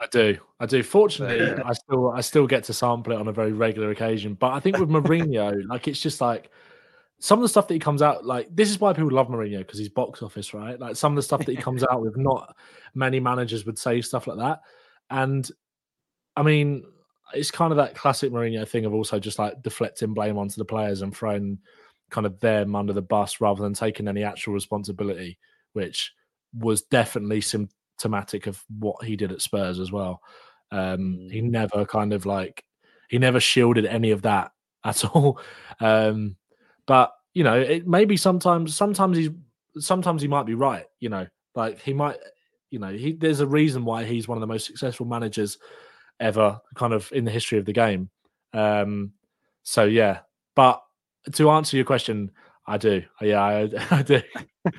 I 0.00 0.06
do. 0.06 0.38
I 0.58 0.66
do. 0.66 0.82
Fortunately, 0.82 1.44
Yeah. 1.46 1.62
I 1.64 1.74
still 1.74 2.10
I 2.10 2.20
still 2.22 2.46
get 2.46 2.64
to 2.64 2.72
sample 2.72 3.12
it 3.12 3.20
on 3.20 3.28
a 3.28 3.32
very 3.32 3.52
regular 3.52 3.90
occasion. 3.90 4.34
But 4.34 4.52
I 4.52 4.60
think 4.60 4.78
with 4.78 4.88
Mourinho, 4.96 5.66
like 5.68 5.86
it's 5.86 6.00
just 6.00 6.20
like 6.20 6.50
some 7.22 7.38
of 7.38 7.42
the 7.44 7.48
stuff 7.48 7.68
that 7.68 7.74
he 7.74 7.78
comes 7.78 8.02
out 8.02 8.24
like 8.26 8.48
this 8.52 8.68
is 8.68 8.80
why 8.80 8.92
people 8.92 9.12
love 9.12 9.28
Mourinho 9.28 9.58
because 9.58 9.78
he's 9.78 9.88
box 9.88 10.24
office, 10.24 10.52
right? 10.52 10.76
Like 10.80 10.96
some 10.96 11.12
of 11.12 11.16
the 11.16 11.22
stuff 11.22 11.46
that 11.46 11.52
he 11.52 11.56
comes 11.62 11.84
out 11.84 12.02
with, 12.02 12.16
not 12.16 12.56
many 12.96 13.20
managers 13.20 13.64
would 13.64 13.78
say 13.78 14.00
stuff 14.00 14.26
like 14.26 14.38
that. 14.38 14.60
And 15.08 15.48
I 16.34 16.42
mean, 16.42 16.82
it's 17.32 17.52
kind 17.52 17.70
of 17.70 17.76
that 17.76 17.94
classic 17.94 18.32
Mourinho 18.32 18.66
thing 18.66 18.86
of 18.86 18.92
also 18.92 19.20
just 19.20 19.38
like 19.38 19.62
deflecting 19.62 20.14
blame 20.14 20.36
onto 20.36 20.56
the 20.56 20.64
players 20.64 21.02
and 21.02 21.16
throwing 21.16 21.58
kind 22.10 22.26
of 22.26 22.40
them 22.40 22.74
under 22.74 22.92
the 22.92 23.00
bus 23.00 23.40
rather 23.40 23.62
than 23.62 23.72
taking 23.72 24.08
any 24.08 24.24
actual 24.24 24.52
responsibility, 24.52 25.38
which 25.74 26.12
was 26.58 26.82
definitely 26.82 27.40
symptomatic 27.40 28.48
of 28.48 28.60
what 28.80 29.04
he 29.04 29.14
did 29.14 29.30
at 29.30 29.42
Spurs 29.42 29.78
as 29.78 29.92
well. 29.92 30.20
Um, 30.72 31.28
he 31.30 31.40
Mm. 31.40 31.50
never 31.52 31.86
kind 31.86 32.12
of 32.12 32.26
like 32.26 32.64
he 33.10 33.18
never 33.18 33.38
shielded 33.38 33.86
any 33.86 34.10
of 34.10 34.22
that 34.22 34.50
at 34.84 35.04
all. 35.14 35.38
Um, 35.78 36.34
but 36.86 37.12
you 37.34 37.44
know, 37.44 37.58
it 37.58 37.86
maybe 37.86 38.16
sometimes 38.16 38.76
sometimes 38.76 39.16
he's 39.16 39.30
sometimes 39.78 40.22
he 40.22 40.28
might 40.28 40.46
be 40.46 40.54
right. 40.54 40.86
You 41.00 41.08
know, 41.08 41.26
like 41.54 41.80
he 41.80 41.92
might, 41.92 42.16
you 42.70 42.78
know, 42.78 42.92
he 42.92 43.12
there's 43.12 43.40
a 43.40 43.46
reason 43.46 43.84
why 43.84 44.04
he's 44.04 44.28
one 44.28 44.38
of 44.38 44.40
the 44.40 44.46
most 44.46 44.66
successful 44.66 45.06
managers 45.06 45.58
ever, 46.20 46.60
kind 46.74 46.92
of 46.92 47.10
in 47.12 47.24
the 47.24 47.30
history 47.30 47.58
of 47.58 47.64
the 47.64 47.72
game. 47.72 48.10
Um, 48.52 49.12
so 49.62 49.84
yeah, 49.84 50.20
but 50.54 50.82
to 51.32 51.50
answer 51.50 51.76
your 51.76 51.86
question, 51.86 52.30
I 52.66 52.78
do. 52.78 53.02
Yeah, 53.20 53.42
I, 53.42 53.70
I 53.90 54.02
do. 54.02 54.22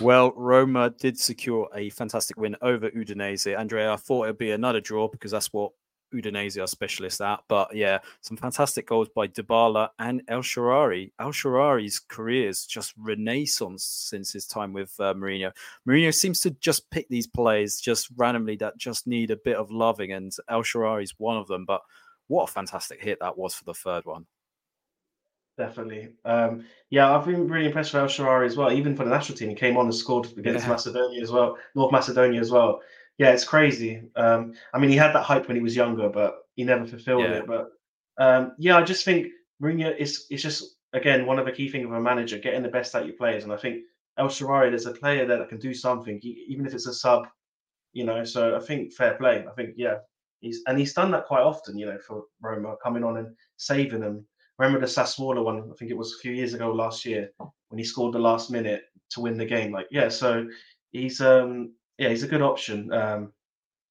Well, 0.00 0.32
Roma 0.36 0.94
did 0.96 1.18
secure 1.18 1.68
a 1.74 1.90
fantastic 1.90 2.36
win 2.36 2.56
over 2.62 2.88
Udinese. 2.90 3.58
Andrea, 3.58 3.92
I 3.92 3.96
thought 3.96 4.24
it'd 4.24 4.38
be 4.38 4.52
another 4.52 4.80
draw 4.80 5.08
because 5.08 5.32
that's 5.32 5.52
what 5.52 5.72
Udinese 6.12 6.62
are 6.62 6.66
specialists 6.66 7.20
at. 7.20 7.40
But 7.48 7.74
yeah, 7.74 7.98
some 8.20 8.36
fantastic 8.36 8.86
goals 8.86 9.08
by 9.14 9.28
Dybala 9.28 9.90
and 9.98 10.22
El 10.28 10.40
Shaarawy. 10.40 11.12
El 11.18 11.32
Shaarawy's 11.32 11.98
career 11.98 12.48
is 12.48 12.66
just 12.66 12.94
renaissance 12.96 13.84
since 13.84 14.32
his 14.32 14.46
time 14.46 14.72
with 14.72 14.94
uh, 15.00 15.14
Mourinho. 15.14 15.52
Mourinho 15.88 16.14
seems 16.14 16.40
to 16.40 16.50
just 16.50 16.90
pick 16.90 17.08
these 17.08 17.26
players 17.26 17.80
just 17.80 18.08
randomly 18.16 18.56
that 18.56 18.76
just 18.76 19.06
need 19.06 19.30
a 19.30 19.36
bit 19.36 19.56
of 19.56 19.70
loving, 19.70 20.12
and 20.12 20.32
El 20.48 20.62
Shaarawy's 20.62 21.14
one 21.18 21.36
of 21.36 21.48
them. 21.48 21.64
But 21.64 21.82
what 22.28 22.48
a 22.48 22.52
fantastic 22.52 23.02
hit 23.02 23.18
that 23.20 23.36
was 23.36 23.54
for 23.54 23.64
the 23.64 23.74
third 23.74 24.04
one. 24.04 24.26
Definitely. 25.58 26.08
Um, 26.24 26.64
yeah, 26.88 27.14
I've 27.14 27.26
been 27.26 27.46
really 27.46 27.66
impressed 27.66 27.92
with 27.92 28.02
El 28.02 28.08
Shaarawy 28.08 28.46
as 28.46 28.56
well. 28.56 28.72
Even 28.72 28.96
for 28.96 29.04
the 29.04 29.10
national 29.10 29.36
team, 29.36 29.50
he 29.50 29.54
came 29.54 29.76
on 29.76 29.84
and 29.84 29.94
scored 29.94 30.26
against 30.38 30.64
Yeah. 30.64 30.70
Macedonia 30.70 31.20
as 31.20 31.30
well, 31.30 31.58
North 31.74 31.92
Macedonia 31.92 32.40
as 32.40 32.50
well. 32.50 32.80
Yeah, 33.18 33.32
it's 33.32 33.44
crazy. 33.44 34.02
Um, 34.16 34.54
I 34.72 34.78
mean, 34.78 34.90
he 34.90 34.96
had 34.96 35.14
that 35.14 35.22
hype 35.22 35.46
when 35.46 35.56
he 35.56 35.62
was 35.62 35.76
younger, 35.76 36.08
but 36.08 36.38
he 36.56 36.64
never 36.64 36.86
fulfilled 36.86 37.22
Yeah. 37.22 37.38
it. 37.38 37.46
But 37.46 37.68
um, 38.18 38.52
yeah, 38.58 38.76
I 38.76 38.82
just 38.82 39.04
think 39.04 39.28
Mourinho 39.62 39.96
is 39.96 40.26
it's 40.30 40.42
just 40.42 40.76
again 40.92 41.26
one 41.26 41.38
of 41.38 41.46
the 41.46 41.52
key 41.52 41.68
things 41.68 41.84
of 41.86 41.92
a 41.92 42.00
manager 42.00 42.38
getting 42.38 42.62
the 42.62 42.68
best 42.68 42.94
out 42.94 43.06
your 43.06 43.16
players, 43.16 43.44
and 43.44 43.52
I 43.52 43.56
think 43.56 43.82
El 44.18 44.28
Shaarawy 44.28 44.70
there's 44.70 44.86
a 44.86 44.92
player 44.92 45.26
there 45.26 45.38
that 45.38 45.48
can 45.48 45.58
do 45.58 45.72
something, 45.72 46.18
even 46.22 46.66
if 46.66 46.74
it's 46.74 46.86
a 46.86 46.94
sub. 46.94 47.26
You 47.92 48.04
know, 48.04 48.24
so 48.24 48.56
I 48.56 48.60
think 48.60 48.92
fair 48.94 49.14
play. 49.14 49.44
I 49.46 49.52
think 49.54 49.74
yeah, 49.76 49.96
he's 50.40 50.62
and 50.66 50.78
he's 50.78 50.94
done 50.94 51.10
that 51.12 51.26
quite 51.26 51.42
often. 51.42 51.76
You 51.78 51.86
know, 51.86 51.98
for 52.06 52.24
Roma 52.40 52.76
coming 52.82 53.04
on 53.04 53.18
and 53.18 53.34
saving 53.56 54.00
them. 54.00 54.26
Remember 54.58 54.80
the 54.80 54.86
Sassuolo 54.92 55.44
one? 55.44 55.70
I 55.70 55.74
think 55.78 55.90
it 55.90 55.96
was 55.96 56.14
a 56.14 56.18
few 56.20 56.32
years 56.32 56.54
ago 56.54 56.72
last 56.72 57.04
year 57.04 57.30
when 57.38 57.78
he 57.78 57.84
scored 57.84 58.14
the 58.14 58.18
last 58.18 58.50
minute 58.50 58.82
to 59.10 59.20
win 59.20 59.36
the 59.36 59.46
game. 59.46 59.72
Like, 59.72 59.86
yeah, 59.90 60.08
so 60.08 60.46
he's 60.92 61.20
um 61.20 61.72
yeah, 61.98 62.08
he's 62.08 62.22
a 62.22 62.28
good 62.28 62.42
option. 62.42 62.92
Um, 62.92 63.32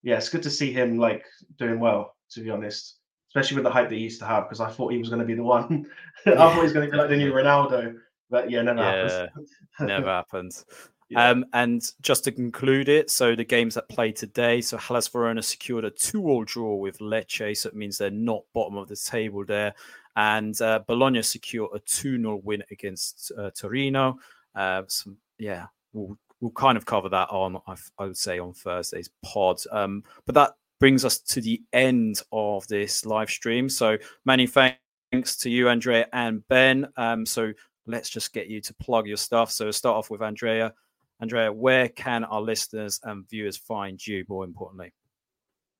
yeah, 0.03 0.17
it's 0.17 0.29
good 0.29 0.43
to 0.43 0.49
see 0.49 0.71
him 0.71 0.97
like 0.97 1.25
doing 1.57 1.79
well. 1.79 2.15
To 2.31 2.41
be 2.41 2.49
honest, 2.49 2.95
especially 3.29 3.55
with 3.55 3.65
the 3.65 3.71
hype 3.71 3.89
that 3.89 3.95
he 3.95 4.01
used 4.01 4.19
to 4.19 4.25
have, 4.25 4.43
because 4.45 4.61
I 4.61 4.69
thought 4.69 4.91
he 4.91 4.97
was 4.97 5.09
going 5.09 5.19
to 5.19 5.25
be 5.25 5.35
the 5.35 5.43
one. 5.43 5.85
I 6.25 6.31
thought 6.35 6.55
he 6.55 6.61
was 6.61 6.73
going 6.73 6.85
to 6.85 6.91
be 6.91 6.97
like 6.97 7.09
the 7.09 7.17
new 7.17 7.31
Ronaldo, 7.33 7.95
but 8.29 8.49
yeah, 8.49 8.61
never 8.61 8.79
Yeah, 8.79 9.27
happens. 9.27 9.49
Never 9.79 10.07
happens. 10.07 10.65
Yeah. 11.09 11.29
Um, 11.29 11.45
and 11.51 11.81
just 12.01 12.23
to 12.23 12.31
conclude 12.31 12.87
it, 12.87 13.09
so 13.09 13.35
the 13.35 13.43
games 13.43 13.75
that 13.75 13.89
played 13.89 14.15
today, 14.15 14.61
so 14.61 14.77
Hellas 14.77 15.09
Verona 15.09 15.41
secured 15.41 15.83
a 15.83 15.91
two-all 15.91 16.45
draw 16.45 16.75
with 16.75 16.99
Lecce, 16.99 17.57
so 17.57 17.67
it 17.69 17.75
means 17.75 17.97
they're 17.97 18.09
not 18.09 18.43
bottom 18.53 18.77
of 18.77 18.87
the 18.87 18.95
table 18.95 19.43
there. 19.45 19.73
And 20.15 20.59
uh, 20.61 20.79
Bologna 20.87 21.21
secured 21.21 21.71
a 21.73 21.79
2-0 21.79 22.43
win 22.43 22.63
against 22.71 23.31
uh, 23.37 23.51
Torino. 23.51 24.19
Uh, 24.55 24.83
some, 24.87 25.17
yeah, 25.37 25.67
we'll, 25.91 26.17
we'll 26.41 26.51
kind 26.51 26.77
of 26.77 26.85
cover 26.85 27.07
that 27.09 27.29
on, 27.29 27.57
I, 27.67 27.75
would 28.03 28.17
say, 28.17 28.39
on 28.39 28.53
Thursday's 28.53 29.09
pod. 29.23 29.57
Um, 29.71 30.03
but 30.25 30.35
that 30.35 30.55
brings 30.79 31.05
us 31.05 31.19
to 31.19 31.39
the 31.39 31.61
end 31.71 32.21
of 32.31 32.67
this 32.67 33.05
live 33.05 33.29
stream. 33.29 33.69
So 33.69 33.97
many 34.25 34.47
thanks 34.47 35.37
to 35.37 35.49
you, 35.49 35.69
Andrea 35.69 36.07
and 36.11 36.45
Ben. 36.49 36.87
Um, 36.97 37.25
so 37.25 37.53
let's 37.85 38.09
just 38.09 38.33
get 38.33 38.47
you 38.47 38.59
to 38.61 38.73
plug 38.73 39.07
your 39.07 39.17
stuff. 39.17 39.51
So 39.51 39.69
start 39.71 39.95
off 39.95 40.09
with 40.09 40.23
Andrea. 40.23 40.73
Andrea, 41.19 41.53
where 41.53 41.87
can 41.87 42.23
our 42.23 42.41
listeners 42.41 42.99
and 43.03 43.29
viewers 43.29 43.55
find 43.55 44.05
you? 44.05 44.25
More 44.27 44.43
importantly, 44.43 44.91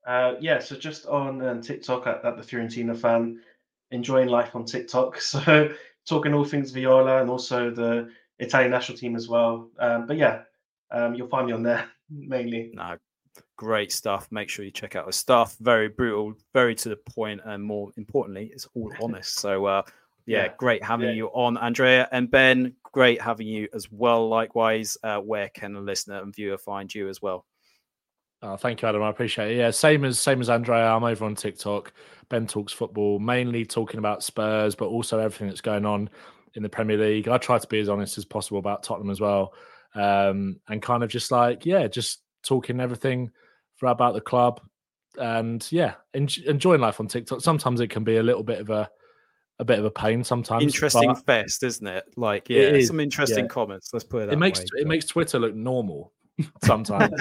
Uh, 0.06 0.36
yeah, 0.40 0.60
so 0.60 0.76
just 0.76 1.08
on 1.08 1.44
um, 1.44 1.62
TikTok 1.62 2.06
at, 2.06 2.24
at 2.24 2.38
the 2.38 2.44
Fiorentina 2.44 2.96
fan, 2.96 3.42
enjoying 3.90 4.30
life 4.30 4.56
on 4.56 4.66
TikTok. 4.66 5.20
So 5.22 5.74
talking 6.08 6.34
all 6.34 6.46
things 6.46 6.72
Viola 6.72 7.22
and 7.22 7.30
also 7.30 7.72
the 7.72 8.10
Italian 8.40 8.72
national 8.72 8.98
team 8.98 9.16
as 9.16 9.28
well. 9.28 9.70
Um, 9.80 10.06
but 10.08 10.18
yeah, 10.18 10.42
um, 10.92 11.14
you'll 11.16 11.28
find 11.28 11.48
me 11.48 11.54
on 11.54 11.64
there 11.64 11.86
mainly. 12.10 12.72
no, 12.74 12.98
great 13.58 13.92
stuff. 13.92 14.28
Make 14.32 14.50
sure 14.50 14.66
you 14.66 14.72
check 14.72 14.96
out 14.96 15.06
the 15.06 15.14
stuff. 15.14 15.56
Very 15.60 15.88
brutal, 15.90 16.34
very 16.54 16.76
to 16.76 16.90
the 16.90 16.96
point, 16.98 17.42
and 17.46 17.64
more 17.64 17.92
importantly, 17.98 18.52
it's 18.54 18.68
all 18.76 18.92
honest. 19.02 19.40
So, 19.40 19.66
uh, 19.66 19.84
yeah, 20.26 20.44
Yeah, 20.44 20.54
great 20.58 20.84
having 20.84 21.10
yeah. 21.10 21.14
you 21.16 21.28
on, 21.30 21.58
Andrea 21.58 22.08
and 22.12 22.30
Ben. 22.30 22.74
Great 22.92 23.22
having 23.22 23.48
you 23.48 23.68
as 23.74 23.92
well. 23.92 24.28
Likewise, 24.28 24.98
uh, 25.04 25.18
where 25.20 25.50
can 25.50 25.76
a 25.76 25.82
listener 25.82 26.22
and 26.22 26.36
viewer 26.36 26.58
find 26.58 26.94
you 26.94 27.10
as 27.10 27.22
well? 27.22 27.46
Oh, 28.44 28.56
thank 28.58 28.82
you, 28.82 28.88
Adam. 28.88 29.04
I 29.04 29.10
appreciate 29.10 29.52
it. 29.52 29.58
Yeah, 29.58 29.70
same 29.70 30.04
as 30.04 30.20
same 30.20 30.42
as 30.42 30.50
Andrea. 30.50 30.88
I'm 30.88 31.04
over 31.04 31.26
on 31.26 31.36
TikTok. 31.36 31.94
Ben 32.30 32.48
talks 32.48 32.74
football, 32.74 33.20
mainly 33.20 33.66
talking 33.66 34.00
about 34.00 34.24
Spurs, 34.24 34.74
but 34.74 34.88
also 34.88 35.20
everything 35.20 35.48
that's 35.48 35.62
going 35.62 35.86
on 35.86 36.10
in 36.56 36.64
the 36.64 36.70
Premier 36.70 36.98
League. 36.98 37.28
I 37.28 37.38
try 37.38 37.58
to 37.60 37.68
be 37.68 37.80
as 37.80 37.88
honest 37.90 38.18
as 38.18 38.26
possible 38.26 38.58
about 38.58 38.84
Tottenham 38.84 39.12
as 39.12 39.22
well, 39.22 39.54
um, 39.96 40.60
and 40.70 40.82
kind 40.82 41.04
of 41.04 41.10
just 41.10 41.32
like 41.32 41.66
yeah, 41.66 41.88
just 41.88 42.22
talking 42.44 42.80
everything 42.80 43.32
for 43.76 43.88
about 43.88 44.14
the 44.14 44.22
club, 44.22 44.62
and 45.18 45.66
yeah, 45.72 45.96
en- 46.14 46.28
enjoying 46.46 46.82
life 46.82 47.00
on 47.00 47.08
TikTok. 47.08 47.42
Sometimes 47.42 47.80
it 47.82 47.90
can 47.90 48.04
be 48.04 48.18
a 48.18 48.24
little 48.24 48.44
bit 48.44 48.60
of 48.60 48.70
a 48.70 48.90
a 49.60 49.66
bit 49.66 49.78
of 49.80 49.86
a 49.86 49.92
pain. 49.92 50.24
Sometimes 50.24 50.64
Interesting 50.64 51.14
fest, 51.16 51.62
isn't 51.62 51.86
it? 51.86 52.04
Like, 52.18 52.50
It 52.50 52.56
yeah, 52.56 52.78
is, 52.80 52.88
some 52.88 53.00
interesting 53.00 53.46
yeah. 53.46 53.50
comments. 53.50 53.92
Let's 53.94 54.04
put 54.04 54.24
it 54.24 54.26
that 54.28 54.34
It 54.34 54.40
makes 54.40 54.60
way. 54.60 54.66
it 54.82 54.88
makes 54.88 55.06
Twitter 55.06 55.38
look 55.38 55.54
normal 55.54 56.14
sometimes. 56.64 57.14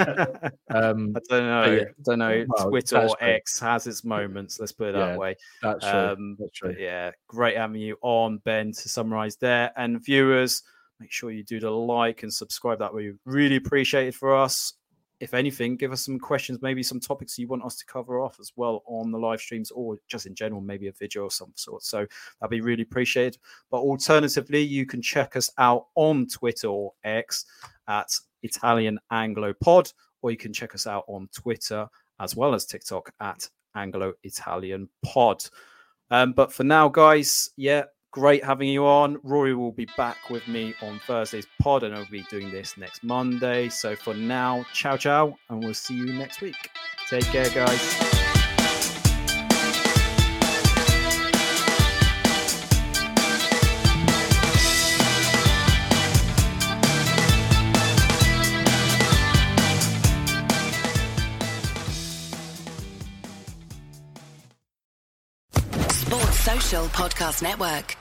um, 0.70 1.14
I 1.16 1.20
don't 1.28 1.47
know. 1.47 1.64
yeah. 1.70 1.84
don't 2.05 2.18
know. 2.18 2.47
Well, 2.48 2.68
Twitter 2.70 2.97
or 2.98 3.16
true. 3.16 3.28
X 3.28 3.59
has 3.60 3.86
its 3.86 4.05
moments. 4.05 4.59
Let's 4.59 4.72
put 4.72 4.88
it 4.88 4.92
that 4.92 5.10
Yeah, 5.10 5.16
way. 5.18 5.36
that's 5.60 5.84
true. 5.84 5.98
Um, 5.98 6.36
that's 6.38 6.52
true. 6.52 6.74
yeah, 6.78 7.10
great 7.28 7.59
having 7.59 7.82
you 7.82 7.97
on, 8.01 8.38
Ben, 8.38 8.72
to 8.72 8.88
summarize 8.88 9.36
there. 9.36 9.72
And 9.76 10.02
viewers, 10.02 10.62
make 11.01 11.10
sure 11.10 11.31
you 11.31 11.43
do 11.43 11.59
the 11.59 11.70
like 11.70 12.22
and 12.22 12.32
subscribe. 12.32 12.78
That 12.78 12.94
we 12.94 13.14
really 13.24 13.56
appreciate 13.56 14.09
it 14.09 14.14
for 14.14 14.36
us. 14.36 14.74
If 15.18 15.35
anything, 15.35 15.77
give 15.77 15.93
us 15.93 16.05
some 16.05 16.18
questions, 16.18 16.62
maybe 16.62 16.82
some 16.82 16.98
topics 16.98 17.39
you 17.39 17.47
want 17.47 17.62
us 17.62 17.77
to 17.77 17.85
cover 17.85 18.20
off 18.20 18.40
as 18.40 18.52
well 18.56 18.82
on 18.86 19.10
the 19.10 19.18
live 19.18 19.40
streams 19.40 19.70
or 19.70 19.98
just 20.09 20.24
in 20.24 20.35
general, 20.35 20.62
maybe 20.62 20.89
a 20.89 20.93
video 20.93 21.27
of 21.27 21.32
some 21.35 21.52
sort. 21.56 21.82
So 21.82 22.06
that'd 22.40 22.51
be 22.51 22.62
really 22.62 22.85
appreciated. 22.85 23.36
But 23.70 23.81
alternatively, 23.81 24.62
you 24.62 24.86
can 24.86 25.02
check 25.02 25.36
us 25.36 25.51
out 25.59 25.89
on 25.94 26.27
Twitter 26.27 26.68
or 26.68 26.93
X 27.05 27.44
at 27.86 28.10
Italian 28.43 28.98
Anglo 29.10 29.52
Pod, 29.52 29.93
or 30.22 30.31
you 30.31 30.39
can 30.39 30.55
check 30.55 30.74
us 30.74 30.86
out 30.86 31.05
on 31.06 31.28
Twitter 31.35 31.86
as 32.18 32.35
well 32.35 32.55
as 32.55 32.64
TikTok 32.64 33.12
at 33.20 33.47
Anglo 33.74 34.14
Italian 34.22 34.89
Pod. 35.05 35.44
Um, 36.10 36.32
but 36.32 36.51
for 36.51 36.64
now, 36.64 36.89
guys, 36.89 37.51
yeah, 37.56 37.85
great 38.11 38.45
having 38.45 38.69
you 38.69 38.87
on. 38.87 39.19
Ruairi 39.19 39.57
will 39.57 39.73
be 39.73 39.89
back 39.97 40.31
with 40.31 40.47
me 40.49 40.74
on 40.82 41.01
Thursday's 41.07 41.47
pod, 41.61 41.82
and 41.82 41.95
I'll 41.95 42.07
be 42.11 42.23
doing 42.31 42.51
this 42.51 42.77
next 42.77 43.03
Monday. 43.03 43.69
So 43.69 43.97
for 43.97 44.15
now, 44.15 44.65
ciao, 44.73 44.97
ciao, 44.97 45.37
and 45.49 45.62
we'll 45.62 45.74
see 45.74 45.95
you 45.95 46.12
next 46.12 46.41
week. 46.41 46.70
Take 47.09 47.24
care, 47.24 47.51
guys. 47.51 48.30
Podcast 66.92 67.42
Network. 67.42 67.96